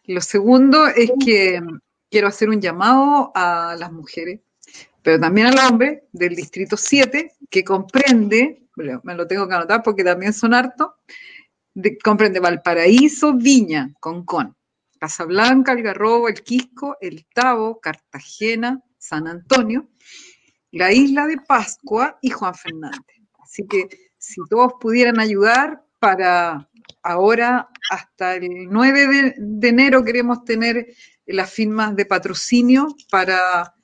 Lo 0.04 0.20
segundo 0.20 0.86
es 0.86 1.12
que 1.24 1.60
quiero 2.10 2.28
hacer 2.28 2.48
un 2.48 2.60
llamado 2.60 3.32
a 3.34 3.76
las 3.78 3.92
mujeres, 3.92 4.40
pero 5.02 5.20
también 5.20 5.48
al 5.48 5.58
hombre 5.58 6.04
del 6.12 6.34
Distrito 6.34 6.76
7, 6.76 7.32
que 7.50 7.64
comprende, 7.64 8.62
me 8.76 9.14
lo 9.14 9.26
tengo 9.26 9.48
que 9.48 9.54
anotar 9.54 9.82
porque 9.82 10.04
también 10.04 10.32
son 10.32 10.54
hartos, 10.54 10.90
comprende 12.02 12.40
Valparaíso, 12.40 13.34
Viña, 13.34 13.92
Concón, 13.98 14.56
Casablanca, 15.02 15.72
Algarrobo, 15.72 16.28
El 16.28 16.44
Quisco, 16.44 16.96
El 17.00 17.26
Tabo, 17.34 17.80
Cartagena, 17.80 18.80
San 18.98 19.26
Antonio, 19.26 19.88
la 20.70 20.92
isla 20.92 21.26
de 21.26 21.38
Pascua 21.38 22.20
y 22.22 22.30
Juan 22.30 22.54
Fernández. 22.54 23.18
Así 23.42 23.66
que 23.66 23.88
si 24.16 24.40
todos 24.48 24.74
pudieran 24.80 25.18
ayudar 25.18 25.82
para 25.98 26.70
ahora, 27.02 27.68
hasta 27.90 28.36
el 28.36 28.68
9 28.70 29.34
de, 29.38 29.68
enero 29.68 30.04
queremos 30.04 30.44
tener 30.44 30.94
las 31.26 31.52
firmas 31.52 31.96
de 31.96 32.06
patrocinio 32.06 32.94
para 33.10 33.74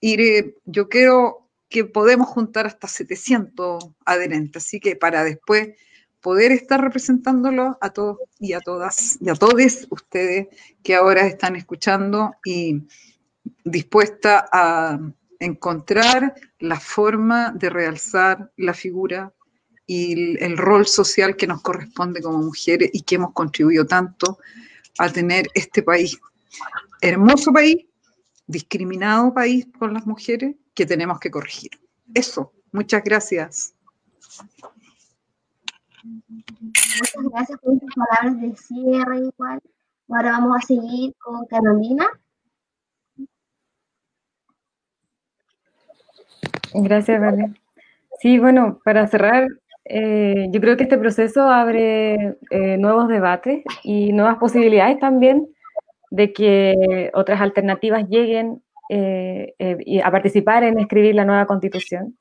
ir, 0.00 0.20
eh, 0.20 0.56
yo 0.64 0.88
creo 0.88 1.52
que 1.68 1.84
podemos 1.84 2.26
juntar 2.26 2.66
hasta 2.66 2.88
700 2.88 3.92
adherentes, 4.04 4.64
así 4.64 4.80
que 4.80 4.96
para 4.96 5.22
después 5.22 5.68
poder 6.24 6.52
estar 6.52 6.80
representándolo 6.80 7.76
a 7.82 7.90
todos 7.90 8.16
y 8.40 8.54
a 8.54 8.60
todas 8.60 9.18
y 9.20 9.28
a 9.28 9.34
todos 9.34 9.86
ustedes 9.90 10.48
que 10.82 10.94
ahora 10.94 11.26
están 11.26 11.54
escuchando 11.54 12.32
y 12.42 12.80
dispuesta 13.62 14.46
a 14.50 14.98
encontrar 15.38 16.34
la 16.60 16.80
forma 16.80 17.52
de 17.52 17.68
realzar 17.68 18.50
la 18.56 18.72
figura 18.72 19.34
y 19.86 20.42
el, 20.42 20.56
rol 20.56 20.86
social 20.86 21.36
que 21.36 21.46
nos 21.46 21.60
corresponde 21.60 22.22
como 22.22 22.38
mujeres 22.38 22.88
y 22.94 23.02
que 23.02 23.16
hemos 23.16 23.34
contribuido 23.34 23.86
tanto 23.86 24.38
a 24.96 25.10
tener 25.12 25.48
este 25.52 25.82
país. 25.82 26.18
Hermoso 27.02 27.52
país, 27.52 27.84
discriminado 28.46 29.34
país 29.34 29.66
por 29.78 29.92
las 29.92 30.06
mujeres 30.06 30.56
que 30.72 30.86
tenemos 30.86 31.20
que 31.20 31.30
corregir. 31.30 31.72
Eso, 32.14 32.54
muchas 32.72 33.04
gracias. 33.04 33.74
Muchas 36.04 37.32
gracias 37.32 37.58
por 37.60 37.80
sus 37.80 37.94
palabras 37.94 38.40
de 38.40 38.54
cierre 38.56 39.18
igual. 39.20 39.60
Ahora 40.08 40.32
vamos 40.32 40.58
a 40.58 40.66
seguir 40.66 41.14
con 41.18 41.46
Carolina. 41.46 42.06
Gracias, 46.74 47.20
Vale. 47.20 47.54
Sí, 48.20 48.38
bueno, 48.38 48.80
para 48.84 49.06
cerrar, 49.06 49.48
eh, 49.86 50.48
yo 50.50 50.60
creo 50.60 50.76
que 50.76 50.84
este 50.84 50.98
proceso 50.98 51.48
abre 51.48 52.36
eh, 52.50 52.76
nuevos 52.78 53.08
debates 53.08 53.64
y 53.82 54.12
nuevas 54.12 54.36
posibilidades 54.36 54.98
también 54.98 55.48
de 56.10 56.32
que 56.32 57.10
otras 57.14 57.40
alternativas 57.40 58.08
lleguen 58.08 58.62
eh, 58.90 59.54
a 60.02 60.10
participar 60.10 60.64
en 60.64 60.78
escribir 60.78 61.14
la 61.14 61.24
nueva 61.24 61.46
constitución 61.46 62.16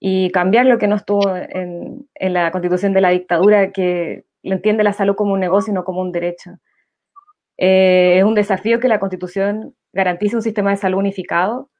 y 0.00 0.30
cambiar 0.30 0.66
lo 0.66 0.78
que 0.78 0.86
no 0.86 0.96
estuvo 0.96 1.36
en, 1.36 2.08
en, 2.14 2.32
la 2.32 2.50
constitución 2.50 2.92
de 2.92 3.00
la 3.00 3.10
dictadura, 3.10 3.72
que 3.72 4.24
entiende 4.42 4.84
la 4.84 4.92
salud 4.92 5.16
como 5.16 5.32
un 5.32 5.40
negocio 5.40 5.72
y 5.72 5.74
no 5.74 5.84
como 5.84 6.00
un 6.00 6.12
derecho. 6.12 6.58
es 7.56 8.24
un 8.24 8.34
desafío 8.34 8.80
que 8.80 8.88
la 8.88 9.00
constitución 9.00 9.74
garantice 9.92 10.36
un 10.36 10.42
sistema 10.42 10.70
de 10.70 10.76
salud 10.76 10.98
unificado, 10.98 11.70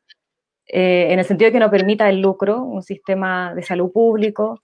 en 0.67 1.19
el 1.19 1.25
sentido 1.25 1.49
de 1.49 1.53
que 1.53 1.61
no 1.61 1.71
permita 1.71 2.09
el 2.11 2.21
lucro, 2.21 2.63
un 2.63 2.83
sistema 2.83 3.55
de 3.55 3.63
salud 3.63 3.91
público, 3.91 4.61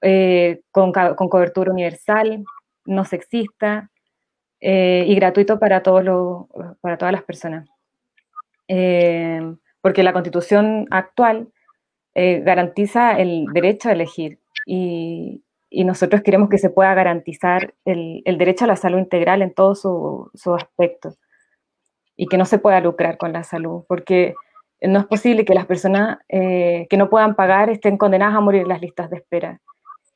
eh, 0.00 0.60
con, 0.70 0.92
con, 0.92 1.28
cobertura 1.28 1.72
universal, 1.72 2.44
no 2.84 3.04
sexista 3.04 3.90
eh, 4.60 5.04
y 5.08 5.14
gratuito 5.16 5.58
para, 5.58 5.82
todos 5.82 6.04
los, 6.04 6.46
para 6.80 6.96
todas 6.98 7.12
las 7.12 7.24
personas. 7.24 7.68
Eh, 8.68 9.40
porque 9.80 10.04
la 10.04 10.12
constitución 10.12 10.86
actual 10.90 11.48
garantiza 12.14 13.12
el 13.12 13.46
derecho 13.52 13.88
a 13.88 13.92
elegir 13.92 14.40
y, 14.66 15.44
y, 15.70 15.84
nosotros 15.84 16.22
queremos 16.22 16.48
que 16.48 16.58
se 16.58 16.68
pueda 16.68 16.92
garantizar 16.94 17.74
el, 17.84 18.22
derecho 18.38 18.64
a 18.64 18.68
la 18.68 18.76
salud 18.76 18.98
integral 18.98 19.40
en 19.40 19.54
todos 19.54 19.82
sus 19.82 20.30
su 20.34 20.54
aspectos 20.54 21.16
y 22.16 22.26
que 22.26 22.38
no 22.38 22.44
se 22.44 22.58
pueda 22.58 22.80
lucrar 22.80 23.18
con 23.18 23.32
la 23.32 23.44
salud, 23.44 23.84
porque 23.86 24.34
no 24.82 24.98
es 24.98 25.06
posible 25.06 25.44
que 25.44 25.54
las 25.54 25.66
personas 25.66 26.18
que 26.28 26.96
no 26.96 27.08
puedan 27.08 27.36
pagar 27.36 27.70
estén 27.70 27.96
condenadas 27.96 28.34
a 28.34 28.40
morir 28.40 28.62
en 28.62 28.68
las 28.68 28.80
listas 28.80 29.10
de 29.10 29.18
espera. 29.18 29.60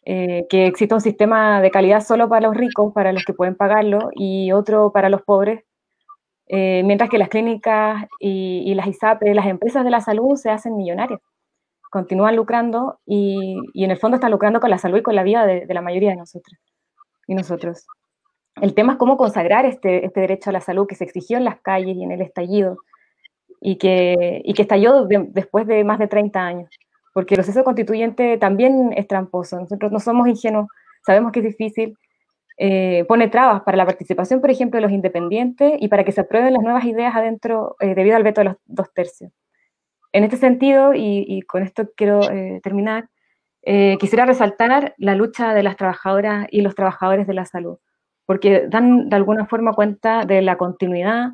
Eh, 0.04 0.46
que 0.48 0.66
exista 0.66 0.96
un 0.96 1.00
sistema 1.00 1.60
de 1.60 1.70
calidad 1.70 2.00
solo 2.02 2.28
para 2.28 2.48
los 2.48 2.56
ricos, 2.56 2.92
para 2.92 3.12
los 3.12 3.24
que 3.24 3.34
pueden 3.34 3.54
pagarlo, 3.54 4.10
y 4.14 4.50
otro 4.50 4.90
para 4.92 5.08
los 5.08 5.22
pobres, 5.22 5.64
eh, 6.48 6.82
mientras 6.84 7.08
que 7.08 7.18
las 7.18 7.28
clínicas 7.28 8.04
y, 8.18 8.74
las 8.74 8.88
ISAPRE, 8.88 9.34
las 9.34 9.46
empresas 9.46 9.84
de 9.84 9.90
la 9.90 10.00
salud, 10.00 10.34
se 10.36 10.50
hacen 10.50 10.76
millonarias, 10.76 11.20
continúan 11.92 12.34
lucrando 12.34 12.98
y, 13.06 13.56
en 13.74 13.90
el 13.90 13.98
fondo 13.98 14.16
están 14.16 14.32
lucrando 14.32 14.58
con 14.58 14.70
la 14.70 14.78
salud 14.78 14.98
y 14.98 15.02
con 15.02 15.14
la 15.14 15.22
vida 15.22 15.46
de, 15.46 15.66
la 15.68 15.82
mayoría 15.82 16.10
de 16.10 16.16
nosotros 16.16 16.58
y 17.28 17.34
nosotros. 17.34 17.86
El 18.60 18.74
tema 18.74 18.94
es 18.94 18.98
cómo 18.98 19.16
consagrar 19.16 19.66
este, 19.66 20.04
este, 20.04 20.20
derecho 20.20 20.50
a 20.50 20.52
la 20.52 20.60
salud 20.60 20.86
que 20.86 20.94
se 20.94 21.04
exigió 21.04 21.36
en 21.38 21.44
las 21.44 21.60
calles 21.60 21.96
y 21.96 22.02
en 22.02 22.12
el 22.12 22.20
estallido 22.20 22.78
y 23.60 23.76
que, 23.76 24.42
y 24.44 24.54
que 24.54 24.62
estalló 24.62 25.06
después 25.06 25.66
de 25.66 25.84
más 25.84 25.98
de 25.98 26.08
30 26.08 26.40
años 26.40 26.68
porque 27.12 27.34
el 27.34 27.38
proceso 27.38 27.64
constituyente 27.64 28.38
también 28.38 28.92
es 28.96 29.06
tramposo. 29.06 29.60
Nosotros 29.60 29.92
no 29.92 30.00
somos 30.00 30.26
ingenuos, 30.28 30.68
sabemos 31.04 31.32
que 31.32 31.40
es 31.40 31.46
difícil. 31.46 31.96
Eh, 32.58 33.04
pone 33.08 33.28
trabas 33.28 33.62
para 33.62 33.76
la 33.76 33.86
participación, 33.86 34.40
por 34.40 34.50
ejemplo, 34.50 34.78
de 34.78 34.82
los 34.82 34.92
independientes 34.92 35.74
y 35.78 35.88
para 35.88 36.04
que 36.04 36.12
se 36.12 36.20
aprueben 36.20 36.52
las 36.52 36.62
nuevas 36.62 36.84
ideas 36.84 37.14
adentro 37.14 37.76
eh, 37.80 37.94
debido 37.94 38.16
al 38.16 38.22
veto 38.22 38.40
de 38.40 38.44
los 38.46 38.56
dos 38.66 38.92
tercios. 38.94 39.32
En 40.12 40.24
este 40.24 40.36
sentido, 40.36 40.92
y, 40.94 41.42
con 41.42 41.62
esto 41.62 41.90
quiero 41.96 42.22
eh, 42.30 42.60
terminar, 42.62 43.08
quisiera 43.62 44.26
resaltar 44.26 44.94
la 44.98 45.14
lucha 45.14 45.54
de 45.54 45.62
las 45.62 45.76
trabajadoras 45.76 46.46
y 46.50 46.62
los 46.62 46.74
trabajadores 46.74 47.26
de 47.26 47.34
la 47.34 47.46
salud, 47.46 47.78
porque 48.26 48.66
dan 48.68 49.08
de 49.08 49.16
alguna 49.16 49.46
forma 49.46 49.72
cuenta 49.72 50.24
de 50.24 50.42
la 50.42 50.56
continuidad 50.58 51.30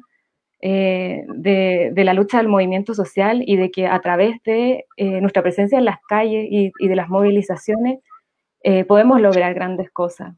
eh, 0.61 1.25
de, 1.29 1.93
la 2.05 2.15
lucha 2.15 2.39
del 2.39 2.49
movimiento 2.49 2.93
social 2.93 3.45
y 3.47 3.57
de 3.57 3.71
que 3.71 3.87
a 3.87 4.01
través 4.01 4.43
de 4.45 4.87
eh, 4.97 5.21
nuestra 5.21 5.43
presencia 5.43 5.79
en 5.79 5.85
las 5.85 5.99
calles 6.09 6.49
y, 6.51 6.73
de 6.89 6.97
las 6.97 7.09
movilizaciones 7.09 8.01
eh, 8.65 8.85
podemos 8.85 9.21
lograr 9.21 9.55
grandes 9.55 9.91
cosas. 9.91 10.35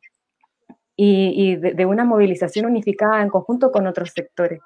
Y, 1.02 1.56
de, 1.56 1.86
una 1.86 2.04
movilización 2.04 2.66
unificada 2.66 3.22
en 3.22 3.30
conjunto 3.30 3.72
con 3.72 3.86
otros 3.86 4.10
sectores. 4.10 4.60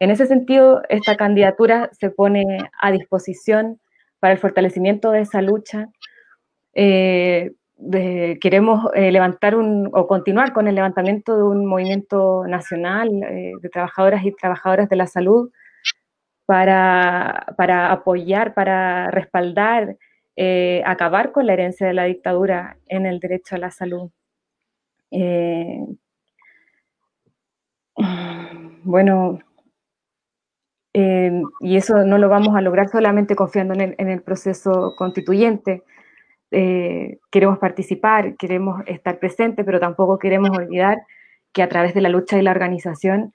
En 0.00 0.10
ese 0.10 0.26
sentido, 0.26 0.82
esta 0.88 1.16
candidatura 1.16 1.90
se 1.92 2.10
pone 2.10 2.58
a 2.80 2.92
disposición 2.92 3.80
para 4.20 4.32
el 4.32 4.38
fortalecimiento 4.38 5.10
de 5.10 5.20
esa 5.22 5.42
lucha 5.42 5.88
queremos 8.40 8.86
eh, 8.94 9.12
levantar 9.12 9.54
o 9.54 10.06
continuar 10.06 10.52
con 10.52 10.66
el 10.66 10.74
levantamiento 10.74 11.36
de 11.36 11.42
un 11.44 11.66
movimiento 11.66 12.44
nacional 12.46 13.08
eh, 13.22 13.52
de 13.60 13.68
trabajadoras 13.68 14.24
y 14.24 14.32
trabajadoras 14.32 14.88
de 14.88 14.96
la 14.96 15.06
salud 15.06 15.50
para, 16.44 17.46
para 17.56 17.92
apoyar, 17.92 18.54
para 18.54 19.10
respaldar, 19.10 19.96
eh, 20.36 20.82
acabar 20.86 21.30
con 21.32 21.46
la 21.46 21.52
herencia 21.52 21.86
de 21.86 21.94
la 21.94 22.04
dictadura 22.04 22.78
en 22.86 23.06
el 23.06 23.20
derecho 23.20 23.54
a 23.54 23.58
la 23.58 23.70
salud. 23.70 24.10
bueno, 28.84 29.38
y 30.92 31.76
eso 31.76 32.04
no 32.04 32.18
lo 32.18 32.28
vamos 32.28 32.56
a 32.56 32.60
lograr 32.60 32.88
solamente 32.88 33.36
confiando 33.36 33.74
en 33.74 33.80
el, 33.80 33.94
en 33.98 34.08
el 34.08 34.22
proceso 34.22 34.94
constituyente, 34.96 35.84
eh, 36.50 37.18
queremos 37.30 37.58
participar, 37.58 38.36
queremos 38.36 38.82
estar 38.86 39.18
presentes, 39.18 39.64
pero 39.66 39.80
tampoco 39.80 40.18
queremos 40.18 40.50
olvidar 40.56 40.98
que 41.52 41.62
a 41.62 41.68
través 41.68 41.94
de 41.94 42.00
la 42.00 42.08
lucha 42.08 42.38
y 42.38 42.42
la 42.42 42.52
organización 42.52 43.34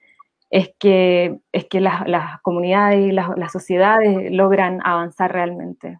es 0.50 0.70
que, 0.78 1.38
es 1.52 1.66
que 1.66 1.80
las, 1.80 2.06
las 2.08 2.40
comunidades 2.42 3.00
y 3.00 3.12
las, 3.12 3.36
las, 3.36 3.52
sociedades 3.52 4.30
logran 4.32 4.80
avanzar 4.84 5.32
realmente. 5.32 5.98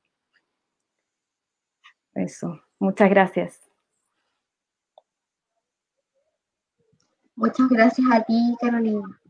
Eso, 2.15 2.61
muchas 2.79 3.11
gracias. 3.11 3.61
Muchas 7.37 7.69
gracias 7.69 8.07
a 8.13 8.23
ti, 8.23 8.57
Carolina. 8.61 9.21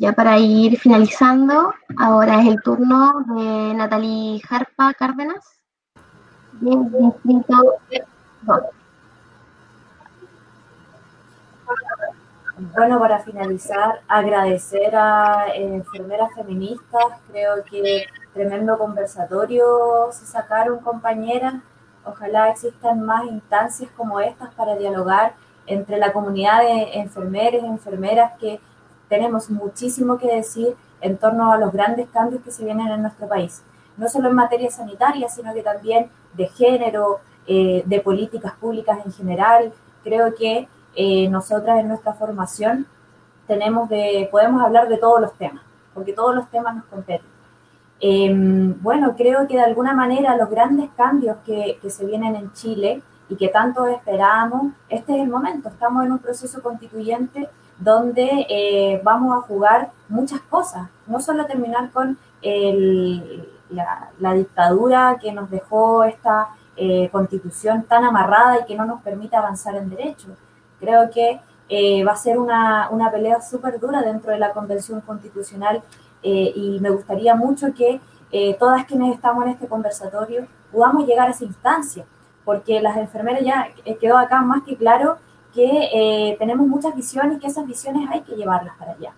Ya 0.00 0.12
para 0.12 0.38
ir 0.38 0.78
finalizando, 0.78 1.74
ahora 1.96 2.40
es 2.40 2.46
el 2.46 2.62
turno 2.62 3.10
de 3.34 3.74
Natalie 3.74 4.40
Jarpa 4.46 4.94
Cárdenas. 4.94 5.58
Bueno, 12.76 13.00
para 13.00 13.18
finalizar, 13.24 14.00
agradecer 14.06 14.94
a 14.94 15.48
eh, 15.52 15.74
enfermeras 15.74 16.32
feministas, 16.32 17.02
creo 17.32 17.64
que 17.64 18.06
tremendo 18.32 18.78
conversatorio 18.78 20.12
se 20.12 20.26
sacaron 20.26 20.78
compañeras, 20.78 21.54
ojalá 22.04 22.50
existan 22.50 23.04
más 23.04 23.24
instancias 23.24 23.90
como 23.96 24.20
estas 24.20 24.54
para 24.54 24.76
dialogar 24.76 25.34
entre 25.66 25.98
la 25.98 26.12
comunidad 26.12 26.60
de 26.60 27.00
enfermeros 27.00 27.64
y 27.64 27.66
enfermeras 27.66 28.38
que 28.38 28.60
tenemos 29.08 29.50
muchísimo 29.50 30.18
que 30.18 30.34
decir 30.34 30.74
en 31.00 31.16
torno 31.16 31.52
a 31.52 31.58
los 31.58 31.72
grandes 31.72 32.08
cambios 32.10 32.42
que 32.42 32.50
se 32.50 32.64
vienen 32.64 32.88
en 32.88 33.02
nuestro 33.02 33.28
país 33.28 33.62
no 33.98 34.08
solo 34.08 34.28
en 34.28 34.34
materia 34.34 34.70
sanitaria, 34.70 35.28
sino 35.28 35.52
que 35.52 35.62
también 35.62 36.08
de 36.34 36.46
género, 36.46 37.20
eh, 37.46 37.82
de 37.84 38.00
políticas 38.00 38.54
públicas 38.54 38.98
en 39.04 39.12
general. 39.12 39.72
Creo 40.02 40.34
que 40.34 40.68
eh, 40.94 41.28
nosotras 41.28 41.80
en 41.80 41.88
nuestra 41.88 42.14
formación 42.14 42.86
tenemos 43.46 43.88
de, 43.88 44.28
podemos 44.30 44.62
hablar 44.62 44.88
de 44.88 44.96
todos 44.98 45.20
los 45.20 45.34
temas, 45.34 45.62
porque 45.92 46.12
todos 46.12 46.34
los 46.34 46.48
temas 46.50 46.76
nos 46.76 46.84
competen. 46.84 47.26
Em, 48.00 48.80
bueno, 48.80 49.14
creo 49.16 49.48
que 49.48 49.56
de 49.56 49.64
alguna 49.64 49.92
manera 49.92 50.36
los 50.36 50.48
grandes 50.48 50.88
cambios 50.96 51.38
que, 51.44 51.78
que 51.82 51.90
se 51.90 52.06
vienen 52.06 52.36
en 52.36 52.52
Chile 52.52 53.02
y 53.28 53.34
que 53.34 53.48
tanto 53.48 53.86
esperábamos, 53.86 54.72
este 54.88 55.16
es 55.16 55.22
el 55.22 55.28
momento, 55.28 55.68
estamos 55.68 56.04
en 56.04 56.12
un 56.12 56.18
proceso 56.20 56.62
constituyente 56.62 57.48
donde 57.78 58.46
eh, 58.48 59.00
vamos 59.04 59.36
a 59.36 59.42
jugar 59.42 59.90
muchas 60.08 60.40
cosas, 60.40 60.88
no 61.06 61.20
solo 61.20 61.46
terminar 61.46 61.90
con 61.90 62.18
la, 63.70 64.34
dictadura 64.34 65.18
que 65.20 65.32
nos 65.32 65.50
dejó 65.50 66.04
esta 66.04 66.48
eh, 66.76 67.08
constitución 67.10 67.84
tan 67.84 68.04
amarrada 68.04 68.60
y 68.60 68.64
que 68.64 68.76
no 68.76 68.84
nos 68.84 69.02
permite 69.02 69.36
avanzar 69.36 69.76
en 69.76 69.90
derechos. 69.90 70.32
Creo 70.80 71.10
que 71.10 71.40
eh, 71.68 72.04
va 72.04 72.12
a 72.12 72.16
ser 72.16 72.38
una, 72.38 72.88
una 72.90 73.10
pelea 73.10 73.40
súper 73.40 73.78
dura 73.78 74.02
dentro 74.02 74.32
de 74.32 74.38
la 74.38 74.52
Convención 74.52 75.00
Constitucional 75.00 75.82
y 76.20 76.78
me 76.80 76.90
gustaría 76.90 77.36
mucho 77.36 77.68
que 77.72 78.00
todas 78.58 78.84
quienes 78.86 79.14
estamos 79.14 79.44
en 79.44 79.50
este 79.50 79.68
conversatorio 79.68 80.48
podamos 80.72 81.06
llegar 81.06 81.28
a 81.28 81.30
esa 81.30 81.44
instancia, 81.44 82.04
porque 82.44 82.82
las 82.82 82.96
enfermeras 82.96 83.44
ya 83.44 83.68
quedó 84.00 84.18
acá 84.18 84.42
más 84.42 84.64
que 84.64 84.76
claro 84.76 85.18
que 85.58 86.36
tenemos 86.38 86.66
muchas 86.66 86.94
visiones 86.94 87.36
y 87.36 87.40
que 87.40 87.46
esas 87.48 87.66
visiones 87.66 88.08
hay 88.10 88.20
que 88.22 88.36
llevarlas 88.36 88.76
para 88.78 88.92
allá. 88.92 89.12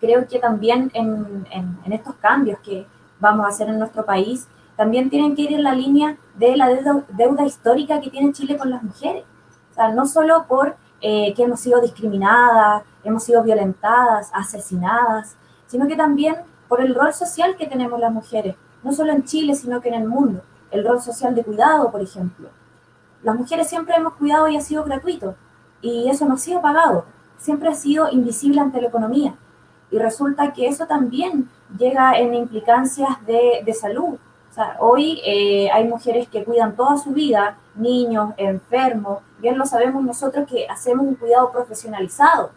Creo 0.00 0.26
que 0.26 0.38
también 0.38 0.90
en, 0.94 1.46
en, 1.50 1.78
en 1.84 1.92
estos 1.92 2.14
cambios 2.16 2.58
que, 2.60 2.86
vamos 3.20 3.46
a 3.46 3.48
hacer 3.48 3.68
en 3.68 3.78
nuestro 3.78 4.04
país, 4.04 4.46
también 4.76 5.08
tienen 5.08 5.34
que 5.34 5.42
ir 5.42 5.52
en 5.52 5.62
la 5.62 5.74
línea 5.74 6.16
de 6.34 6.56
la 6.56 6.68
deuda, 6.68 7.46
histórica 7.46 8.00
que 8.00 8.10
tiene 8.10 8.32
Chile 8.32 8.56
con 8.58 8.70
las 8.70 8.82
mujeres. 8.82 9.24
O 9.70 9.74
sea, 9.74 9.88
no 9.88 10.06
solo 10.06 10.46
por 10.46 10.76
eh, 11.00 11.32
que 11.34 11.44
hemos 11.44 11.60
sido 11.60 11.80
discriminadas, 11.80 12.82
hemos 13.04 13.24
sido 13.24 13.42
violentadas, 13.42 14.30
asesinadas, 14.34 15.36
sino 15.66 15.86
que 15.86 15.96
también 15.96 16.36
por 16.68 16.80
el 16.80 16.94
rol 16.94 17.12
social 17.14 17.56
que 17.56 17.66
tenemos 17.66 17.98
las 18.00 18.12
mujeres, 18.12 18.56
no 18.82 18.92
solo 18.92 19.12
en 19.12 19.24
Chile, 19.24 19.54
sino 19.54 19.80
que 19.80 19.88
en 19.88 19.94
el 19.94 20.08
mundo. 20.08 20.42
El 20.70 20.86
rol 20.86 21.00
social 21.00 21.34
de 21.34 21.44
cuidado, 21.44 21.90
por 21.90 22.02
ejemplo. 22.02 22.48
Las 23.22 23.36
mujeres 23.36 23.68
siempre 23.68 23.96
hemos 23.96 24.14
cuidado 24.14 24.48
y 24.48 24.56
ha 24.56 24.60
sido 24.60 24.84
gratuito, 24.84 25.36
y 25.80 26.08
eso 26.08 26.26
no 26.26 26.34
ha 26.34 26.38
sido 26.38 26.60
pagado, 26.60 27.04
siempre 27.38 27.68
ha 27.68 27.74
sido 27.74 28.10
invisible 28.10 28.60
ante 28.60 28.80
la 28.80 28.88
economía. 28.88 29.34
Y 29.90 29.98
resulta 29.98 30.52
que 30.52 30.66
eso 30.66 30.86
también 30.86 31.48
llega 31.78 32.18
en 32.18 32.34
implicancias 32.34 33.24
de, 33.26 33.62
de 33.64 33.74
salud. 33.74 34.18
Hoy 34.78 35.20
eh, 35.24 35.70
hay 35.70 35.86
mujeres 35.86 36.28
que 36.28 36.42
cuidan 36.42 36.76
toda 36.76 36.96
su 36.96 37.10
vida, 37.10 37.58
niños, 37.74 38.32
enfermos, 38.38 39.18
bien 39.38 39.58
lo 39.58 39.66
sabemos 39.66 40.02
nosotros 40.02 40.48
que 40.48 40.66
hacemos 40.66 41.06
un 41.06 41.14
cuidado 41.14 41.52
profesionalizado 41.52 42.52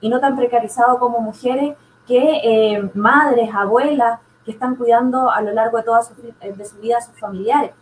y 0.00 0.08
no 0.08 0.18
tan 0.18 0.34
precarizado 0.34 0.98
como 0.98 1.20
mujeres 1.20 1.76
que 2.06 2.40
eh, 2.42 2.90
madres, 2.94 3.50
abuelas, 3.54 4.20
que 4.44 4.52
están 4.52 4.76
cuidando 4.76 5.30
a 5.30 5.40
lo 5.42 5.52
largo 5.52 5.76
de 5.76 5.84
toda 5.84 6.02
su, 6.02 6.14
de 6.14 6.64
su 6.64 6.76
vida 6.78 6.98
a 6.98 7.02
sus 7.02 7.18
familiares. 7.18 7.72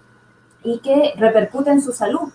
y 0.62 0.78
que 0.80 1.14
repercute 1.16 1.70
en 1.70 1.80
su 1.80 1.92
salud, 1.92 2.28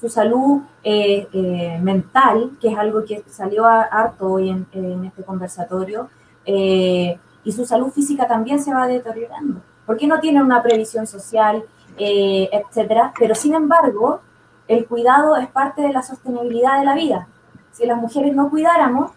su 0.00 0.08
salud 0.08 0.62
eh, 0.82 1.26
eh, 1.32 1.78
mental, 1.80 2.52
que 2.60 2.68
es 2.68 2.78
algo 2.78 3.04
que 3.04 3.22
salió 3.28 3.64
harto 3.66 4.32
hoy 4.32 4.50
en, 4.50 5.04
este 5.04 5.22
conversatorio, 5.22 6.08
eh, 6.44 7.18
y 7.44 7.52
su 7.52 7.64
salud 7.64 7.90
física 7.90 8.26
también 8.26 8.62
se 8.62 8.74
va 8.74 8.86
deteriorando, 8.86 9.60
porque 9.86 10.06
no 10.06 10.20
tiene 10.20 10.42
una 10.42 10.62
previsión 10.62 11.06
social, 11.06 11.64
etcétera, 11.98 13.14
pero 13.18 13.34
sin 13.34 13.54
embargo, 13.54 14.20
el 14.68 14.86
cuidado 14.86 15.36
es 15.36 15.48
parte 15.48 15.80
de 15.80 15.92
la 15.92 16.02
sostenibilidad 16.02 16.78
de 16.78 16.84
la 16.84 16.94
vida. 16.94 17.26
Si 17.72 17.86
las 17.86 17.96
mujeres 17.96 18.34
no 18.34 18.50
cuidáramos, 18.50 19.12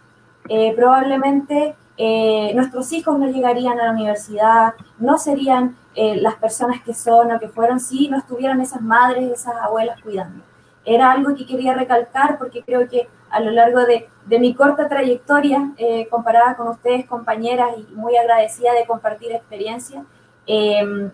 probablemente 0.75 1.75
nuestros 2.55 2.93
hijos 2.93 3.19
no 3.19 3.27
llegarían 3.27 3.79
a 3.79 3.87
la 3.87 3.91
universidad, 3.91 4.75
no 4.97 5.17
serían 5.17 5.75
las 5.95 6.35
personas 6.35 6.81
que 6.83 6.93
son 6.93 7.33
o 7.33 7.39
que 7.39 7.49
fueron 7.49 7.81
si 7.81 8.07
no 8.07 8.17
estuvieran 8.17 8.61
esas 8.61 8.81
madres, 8.81 9.29
esas 9.29 9.55
abuelas 9.57 9.99
cuidando 10.01 10.43
era 10.89 11.11
algo 11.11 11.35
que 11.35 11.45
quería 11.45 11.73
recalcar 11.73 12.37
porque 12.39 12.63
creo 12.63 12.87
que 12.89 13.07
a 13.29 13.39
lo 13.39 13.51
largo 13.51 13.81
de, 13.85 14.09
mi 14.39 14.55
corta 14.55 14.89
trayectoria, 14.89 15.71
eh, 15.77 16.07
comparada 16.09 16.55
con 16.55 16.67
ustedes, 16.67 17.05
compañeras, 17.05 17.69
y 17.77 17.93
muy 17.95 18.15
agradecida 18.17 18.73
de 18.73 18.85
compartir 18.87 19.31
experiencia, 19.31 20.03
eh, 20.47 21.11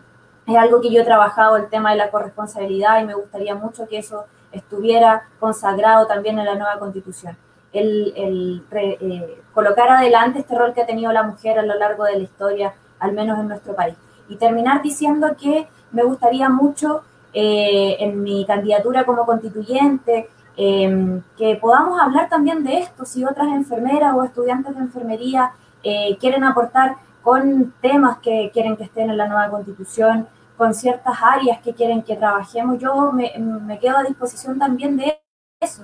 es 0.47 0.55
algo 0.55 0.79
que 0.79 0.91
yo 0.91 1.01
he 1.01 1.05
trabajado, 1.05 1.57
el 1.57 1.69
tema 1.69 1.91
de 1.91 1.97
la 1.97 2.09
corresponsabilidad, 2.09 3.01
y 3.01 3.05
me 3.05 3.15
gustaría 3.15 3.55
mucho 3.55 3.87
que 3.87 3.97
eso 3.97 4.25
estuviera 4.53 5.27
consagrado 5.39 6.07
también 6.07 6.39
en 6.39 6.45
la 6.45 6.55
nueva 6.55 6.79
constitución. 6.79 7.37
El, 7.73 8.63
eh, 8.71 9.43
colocar 9.53 9.89
adelante 9.89 10.39
este 10.39 10.55
rol 10.55 10.73
que 10.73 10.83
ha 10.83 10.85
tenido 10.85 11.11
la 11.11 11.23
mujer 11.23 11.59
a 11.59 11.63
lo 11.63 11.75
largo 11.75 12.05
de 12.05 12.13
la 12.13 12.23
historia, 12.23 12.73
al 12.99 13.11
menos 13.11 13.37
en 13.39 13.49
nuestro 13.49 13.75
país. 13.75 13.95
Y 14.29 14.37
terminar 14.37 14.81
diciendo 14.81 15.35
que 15.37 15.67
me 15.91 16.03
gustaría 16.03 16.47
mucho 16.47 17.03
eh, 17.37 17.97
en 17.99 18.23
mi 18.23 18.45
candidatura 18.45 19.05
como 19.05 19.25
constituyente, 19.25 20.29
em, 20.55 21.21
que 21.37 21.57
podamos 21.57 21.99
hablar 21.99 22.29
también 22.29 22.63
de 22.63 22.77
esto, 22.79 23.03
si 23.03 23.25
otras 23.25 23.49
enfermeras 23.49 24.15
o 24.15 24.23
estudiantes 24.23 24.73
de 24.73 24.81
enfermería 24.81 25.51
eh, 25.83 26.15
quieren 26.17 26.45
aportar 26.45 26.95
con 27.21 27.73
temas 27.81 28.19
que 28.19 28.51
quieren 28.53 28.77
que 28.77 28.85
estén 28.85 29.09
en 29.09 29.17
la 29.17 29.27
nueva 29.27 29.49
constitución, 29.49 30.29
con 30.55 30.73
ciertas 30.73 31.17
áreas 31.21 31.59
que 31.59 31.73
quieren 31.73 32.03
que 32.03 32.15
trabajemos, 32.15 32.79
yo 32.79 33.11
me, 33.11 33.79
quedo 33.79 33.97
a 33.97 34.03
disposición 34.03 34.57
también 34.57 34.95
de 34.95 35.19
eso. 35.59 35.83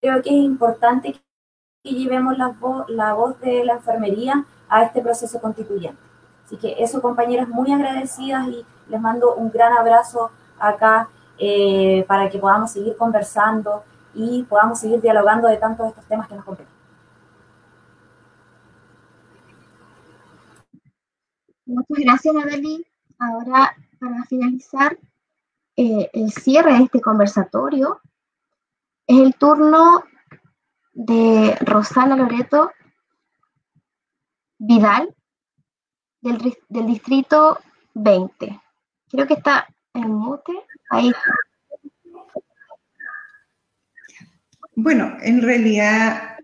Creo 0.00 0.22
que 0.22 0.30
es 0.30 0.44
importante 0.44 1.14
que 1.84 1.90
llevemos 1.90 2.36
la, 2.36 2.52
la 2.88 3.14
voz 3.14 3.38
de 3.40 3.64
la 3.64 3.74
enfermería 3.74 4.44
a 4.68 4.82
este 4.82 5.00
proceso 5.02 5.40
constituyente. 5.40 6.02
Así 6.44 6.56
que 6.56 6.74
eso, 6.78 7.00
compañeras, 7.00 7.48
muy 7.48 7.72
agradecidas 7.72 8.48
y 8.48 8.66
les 8.88 9.00
mando 9.00 9.34
un 9.34 9.50
gran 9.50 9.72
abrazo 9.72 10.30
acá 10.58 11.08
eh, 11.38 12.04
para 12.08 12.30
que 12.30 12.38
podamos 12.38 12.72
seguir 12.72 12.96
conversando 12.96 13.84
y 14.14 14.42
podamos 14.44 14.80
seguir 14.80 15.00
dialogando 15.00 15.48
de 15.48 15.58
tantos 15.58 15.84
de 15.84 15.90
estos 15.90 16.06
temas 16.06 16.28
que 16.28 16.34
nos 16.34 16.44
competen. 16.44 16.74
Muchas 21.66 21.98
gracias, 21.98 22.34
Nadali. 22.34 22.86
Ahora, 23.18 23.76
para 24.00 24.24
finalizar 24.24 24.98
eh, 25.76 26.08
el 26.12 26.30
cierre 26.30 26.72
de 26.72 26.84
este 26.84 27.00
conversatorio, 27.00 28.00
es 29.06 29.18
el 29.18 29.34
turno 29.34 30.04
de 30.92 31.56
Rosana 31.60 32.16
Loreto 32.16 32.70
Vidal, 34.58 35.14
del 36.22 36.86
distrito 36.86 37.58
20. 37.94 38.60
Creo 39.16 39.28
que 39.28 39.34
está 39.34 39.66
en 39.94 40.10
mute. 40.10 40.52
Ahí 40.90 41.10
Bueno, 44.74 45.16
en 45.22 45.40
realidad 45.40 46.36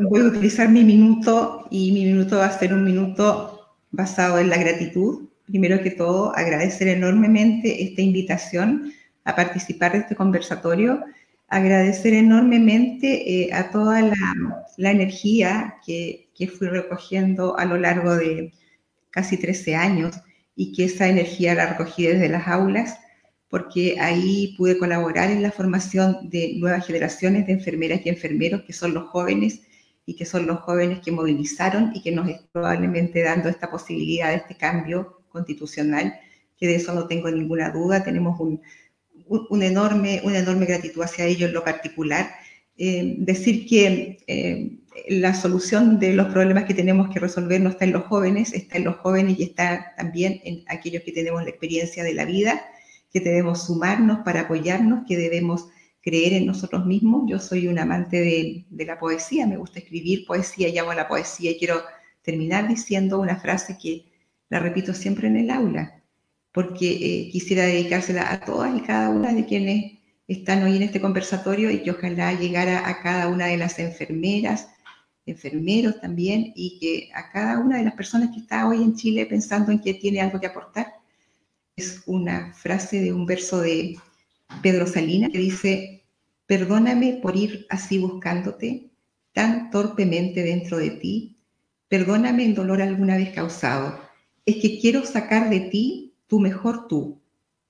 voy 0.00 0.22
a 0.22 0.24
utilizar 0.24 0.68
mi 0.68 0.82
minuto 0.82 1.68
y 1.70 1.92
mi 1.92 2.04
minuto 2.06 2.38
va 2.38 2.46
a 2.46 2.58
ser 2.58 2.74
un 2.74 2.82
minuto 2.82 3.76
basado 3.92 4.40
en 4.40 4.50
la 4.50 4.56
gratitud. 4.56 5.28
Primero 5.46 5.80
que 5.84 5.92
todo, 5.92 6.34
agradecer 6.34 6.88
enormemente 6.88 7.84
esta 7.84 8.02
invitación 8.02 8.92
a 9.22 9.36
participar 9.36 9.92
de 9.92 9.98
este 9.98 10.16
conversatorio, 10.16 11.00
agradecer 11.46 12.12
enormemente 12.12 13.44
eh, 13.44 13.54
a 13.54 13.70
toda 13.70 14.02
la, 14.02 14.64
la 14.78 14.90
energía 14.90 15.76
que, 15.86 16.28
que, 16.34 16.48
fui 16.48 16.66
recogiendo 16.66 17.56
a 17.56 17.64
lo 17.66 17.76
largo 17.76 18.16
de 18.16 18.52
casi 19.12 19.36
13 19.36 19.76
años 19.76 20.20
y 20.56 20.72
que 20.72 20.84
esa 20.84 21.08
energía 21.08 21.54
la 21.54 21.66
recogí 21.66 22.06
desde 22.06 22.28
las 22.28 22.46
aulas, 22.48 22.98
porque 23.48 23.98
ahí 24.00 24.54
pude 24.56 24.78
colaborar 24.78 25.30
en 25.30 25.42
la 25.42 25.52
formación 25.52 26.28
de 26.28 26.54
nuevas 26.56 26.86
generaciones 26.86 27.46
de 27.46 27.52
enfermeras 27.52 28.00
y 28.04 28.08
enfermeros, 28.08 28.62
que 28.62 28.72
son 28.72 28.94
los 28.94 29.04
jóvenes 29.10 29.60
y 30.06 30.16
que 30.16 30.24
son 30.24 30.46
los 30.46 30.60
jóvenes 30.60 31.00
que 31.00 31.12
movilizaron 31.12 31.92
y 31.94 32.02
que 32.02 32.12
nos 32.12 32.28
están 32.28 32.48
probablemente 32.52 33.22
dando 33.22 33.48
esta 33.48 33.70
posibilidad 33.70 34.30
de 34.30 34.36
este 34.36 34.56
cambio 34.56 35.22
constitucional, 35.28 36.14
que 36.56 36.66
de 36.66 36.76
eso 36.76 36.94
no 36.94 37.06
tengo 37.06 37.30
ninguna 37.30 37.70
duda. 37.70 38.04
Tenemos 38.04 38.38
un, 38.40 38.60
un, 39.28 39.62
enorme, 39.62 40.20
una 40.24 40.38
enorme 40.38 40.66
gratitud 40.66 41.02
hacia 41.02 41.24
ellos 41.24 41.48
en 41.48 41.54
lo 41.54 41.64
particular. 41.64 42.30
Eh, 42.76 43.14
decir 43.18 43.66
que 43.66 44.18
eh, 44.26 44.78
la 45.08 45.34
solución 45.34 45.98
de 46.00 46.12
los 46.12 46.32
problemas 46.32 46.64
que 46.64 46.74
tenemos 46.74 47.08
que 47.08 47.20
resolver 47.20 47.60
no 47.60 47.70
está 47.70 47.84
en 47.84 47.92
los 47.92 48.04
jóvenes, 48.04 48.52
está 48.52 48.78
en 48.78 48.84
los 48.84 48.96
jóvenes 48.96 49.38
y 49.38 49.44
está 49.44 49.94
también 49.96 50.40
en 50.44 50.64
aquellos 50.66 51.02
que 51.02 51.12
tenemos 51.12 51.42
la 51.42 51.50
experiencia 51.50 52.02
de 52.02 52.14
la 52.14 52.24
vida, 52.24 52.64
que 53.12 53.20
debemos 53.20 53.66
sumarnos 53.66 54.20
para 54.24 54.42
apoyarnos, 54.42 55.04
que 55.06 55.16
debemos 55.16 55.68
creer 56.00 56.32
en 56.34 56.46
nosotros 56.46 56.84
mismos. 56.84 57.22
Yo 57.28 57.38
soy 57.38 57.68
un 57.68 57.78
amante 57.78 58.20
de, 58.70 58.84
la 58.84 58.98
poesía, 58.98 59.46
me 59.46 59.56
gusta 59.56 59.78
escribir 59.78 60.26
poesía, 60.26 60.68
llamo 60.68 60.90
a 60.90 60.96
la 60.96 61.08
poesía 61.08 61.52
y 61.52 61.58
quiero 61.58 61.80
terminar 62.22 62.68
diciendo 62.68 63.20
una 63.20 63.36
frase 63.36 63.78
que 63.80 64.06
la 64.48 64.58
repito 64.58 64.94
siempre 64.94 65.28
en 65.28 65.36
el 65.36 65.50
aula, 65.50 66.02
porque 66.52 66.90
eh, 66.90 67.30
quisiera 67.30 67.64
dedicársela 67.64 68.32
a 68.32 68.40
todas 68.40 68.76
y 68.76 68.80
cada 68.82 69.10
una 69.10 69.32
de 69.32 69.46
quienes 69.46 70.03
están 70.26 70.62
hoy 70.62 70.76
en 70.76 70.84
este 70.84 71.00
conversatorio 71.00 71.70
y 71.70 71.82
que 71.82 71.90
ojalá 71.90 72.32
llegara 72.32 72.88
a 72.88 73.02
cada 73.02 73.28
una 73.28 73.46
de 73.46 73.56
las 73.56 73.78
enfermeras, 73.78 74.68
enfermeros 75.26 76.00
también, 76.00 76.52
y 76.54 76.78
que 76.78 77.10
a 77.14 77.30
cada 77.30 77.58
una 77.58 77.78
de 77.78 77.84
las 77.84 77.94
personas 77.94 78.30
que 78.30 78.40
está 78.40 78.66
hoy 78.68 78.82
en 78.82 78.94
Chile 78.94 79.26
pensando 79.26 79.70
en 79.70 79.80
que 79.80 79.94
tiene 79.94 80.20
algo 80.20 80.40
que 80.40 80.46
aportar, 80.46 80.94
es 81.76 82.02
una 82.06 82.54
frase 82.54 83.00
de 83.00 83.12
un 83.12 83.26
verso 83.26 83.60
de 83.60 83.96
Pedro 84.62 84.86
Salinas 84.86 85.30
que 85.30 85.38
dice, 85.38 86.04
perdóname 86.46 87.18
por 87.22 87.36
ir 87.36 87.66
así 87.68 87.98
buscándote 87.98 88.90
tan 89.32 89.70
torpemente 89.70 90.42
dentro 90.42 90.78
de 90.78 90.90
ti, 90.90 91.36
perdóname 91.88 92.44
el 92.44 92.54
dolor 92.54 92.80
alguna 92.80 93.16
vez 93.16 93.30
causado, 93.30 93.98
es 94.46 94.56
que 94.56 94.78
quiero 94.78 95.04
sacar 95.04 95.50
de 95.50 95.60
ti 95.60 96.14
tu 96.28 96.38
mejor 96.38 96.86
tú, 96.86 97.20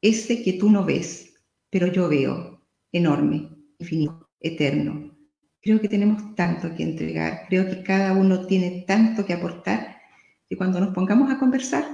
ese 0.02 0.42
que 0.42 0.52
tú 0.54 0.70
no 0.70 0.84
ves, 0.84 1.33
pero 1.74 1.88
yo 1.88 2.08
veo, 2.08 2.62
enorme, 2.92 3.50
infinito, 3.80 4.30
eterno, 4.38 5.10
Creo 5.60 5.80
que 5.80 5.88
tenemos 5.88 6.36
tanto 6.36 6.72
que 6.76 6.84
entregar, 6.84 7.46
creo 7.48 7.66
que 7.66 7.82
cada 7.82 8.12
uno 8.12 8.46
tiene 8.46 8.84
tanto 8.86 9.24
que 9.24 9.32
aportar, 9.32 9.96
y 10.48 10.54
cuando 10.54 10.78
nos 10.78 10.94
pongamos 10.94 11.32
a 11.32 11.38
conversar, 11.38 11.84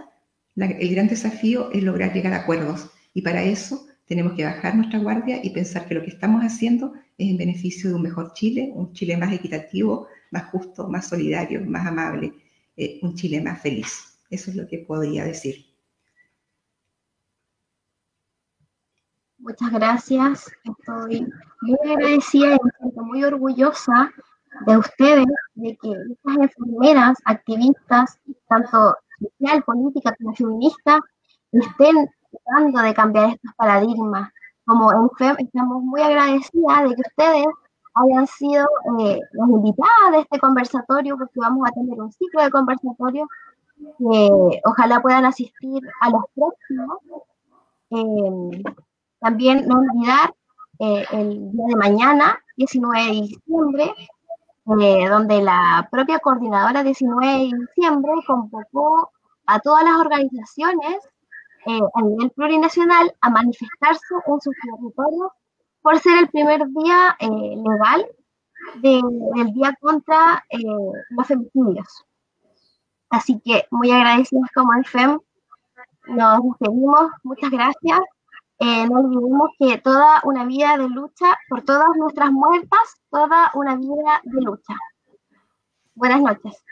el 0.56 0.90
gran 0.90 1.06
desafío 1.06 1.70
es 1.72 1.82
lograr 1.82 2.12
llegar 2.12 2.34
a 2.34 2.42
acuerdos. 2.42 2.90
Y 3.14 3.22
para 3.22 3.44
eso 3.44 3.86
tenemos 4.06 4.34
que 4.34 4.44
bajar 4.44 4.74
nuestra 4.74 4.98
guardia 4.98 5.40
y 5.42 5.50
pensar 5.50 5.86
que 5.86 5.94
lo 5.94 6.02
que 6.02 6.10
estamos 6.10 6.42
haciendo 6.42 6.92
es 7.16 7.30
en 7.30 7.38
beneficio 7.38 7.88
de 7.88 7.96
un 7.96 8.02
mejor 8.02 8.34
Chile, 8.34 8.72
un 8.74 8.92
Chile 8.92 9.16
más 9.16 9.32
equitativo, 9.32 10.08
más 10.32 10.50
justo, 10.50 10.88
más 10.88 11.08
solidario, 11.08 11.64
más 11.64 11.86
amable, 11.86 12.34
eh, 12.76 12.98
un 13.02 13.14
Chile 13.14 13.40
más 13.40 13.62
feliz. 13.62 14.18
Eso 14.28 14.50
es 14.50 14.56
lo 14.56 14.66
que 14.66 14.78
podría 14.80 15.24
decir. 15.24 15.69
Muchas 19.40 19.72
gracias. 19.72 20.52
Estoy 20.64 21.26
muy 21.62 21.78
agradecida 21.90 22.56
y 22.56 23.00
muy 23.00 23.24
orgullosa 23.24 24.12
de 24.66 24.76
ustedes, 24.76 25.24
de 25.54 25.78
que 25.80 25.92
estas 26.12 26.36
enfermeras, 26.36 27.18
activistas, 27.24 28.18
tanto 28.48 28.94
social, 29.18 29.62
política 29.64 30.14
como 30.18 30.34
feministas, 30.34 31.00
estén 31.52 32.10
tratando 32.44 32.82
de 32.82 32.92
cambiar 32.92 33.30
estos 33.30 33.54
paradigmas. 33.56 34.30
Como 34.66 34.92
en 34.92 35.08
FEM 35.16 35.36
estamos 35.38 35.82
muy 35.84 36.02
agradecidas 36.02 36.90
de 36.90 36.94
que 36.94 37.02
ustedes 37.08 37.46
hayan 37.94 38.26
sido 38.26 38.66
eh, 39.00 39.20
las 39.32 39.48
invitadas 39.48 40.12
de 40.12 40.18
este 40.20 40.38
conversatorio, 40.38 41.16
porque 41.16 41.40
vamos 41.40 41.66
a 41.66 41.72
tener 41.72 41.98
un 41.98 42.12
ciclo 42.12 42.42
de 42.42 42.50
conversatorios 42.50 43.26
que 43.98 44.60
ojalá 44.64 45.00
puedan 45.00 45.24
asistir 45.24 45.82
a 46.02 46.10
los 46.10 46.24
próximos. 46.34 46.98
Eh, 47.90 48.62
también 49.20 49.66
no 49.66 49.78
olvidar 49.78 50.34
eh, 50.78 51.04
el 51.12 51.52
día 51.52 51.66
de 51.68 51.76
mañana, 51.76 52.38
19 52.56 53.04
de 53.04 53.12
diciembre, 53.12 53.94
eh, 54.80 55.08
donde 55.08 55.42
la 55.42 55.86
propia 55.90 56.18
coordinadora 56.20 56.82
19 56.82 57.26
de 57.26 57.50
diciembre 57.58 58.12
convocó 58.26 59.12
a 59.46 59.60
todas 59.60 59.84
las 59.84 59.96
organizaciones 59.98 60.96
eh, 61.66 61.80
a 61.94 62.02
nivel 62.02 62.30
plurinacional 62.30 63.14
a 63.20 63.30
manifestarse 63.30 64.14
en 64.26 64.40
sus 64.40 64.54
territorios 64.62 65.32
por 65.82 65.98
ser 65.98 66.18
el 66.18 66.28
primer 66.28 66.66
día 66.68 67.16
legal 67.20 68.06
del 68.76 69.52
día 69.52 69.74
contra 69.80 70.44
los 71.10 71.26
femicidios. 71.26 72.04
Así 73.10 73.40
que 73.44 73.66
muy 73.70 73.90
agradecidos 73.90 74.48
como 74.54 74.74
el 74.74 74.84
FEM, 74.84 75.18
nos 76.08 76.42
despedimos, 76.42 77.10
muchas 77.24 77.50
gracias. 77.50 78.00
No 78.60 79.00
olvidemos 79.00 79.50
que 79.58 79.78
toda 79.78 80.20
una 80.24 80.44
vida 80.44 80.76
de 80.76 80.88
lucha 80.88 81.38
por 81.48 81.62
todas 81.62 81.88
nuestras 81.96 82.30
muertas, 82.30 83.00
toda 83.10 83.50
una 83.54 83.76
vida 83.76 84.20
de 84.24 84.42
lucha. 84.42 84.74
Buenas 85.94 86.20
noches. 86.20 86.62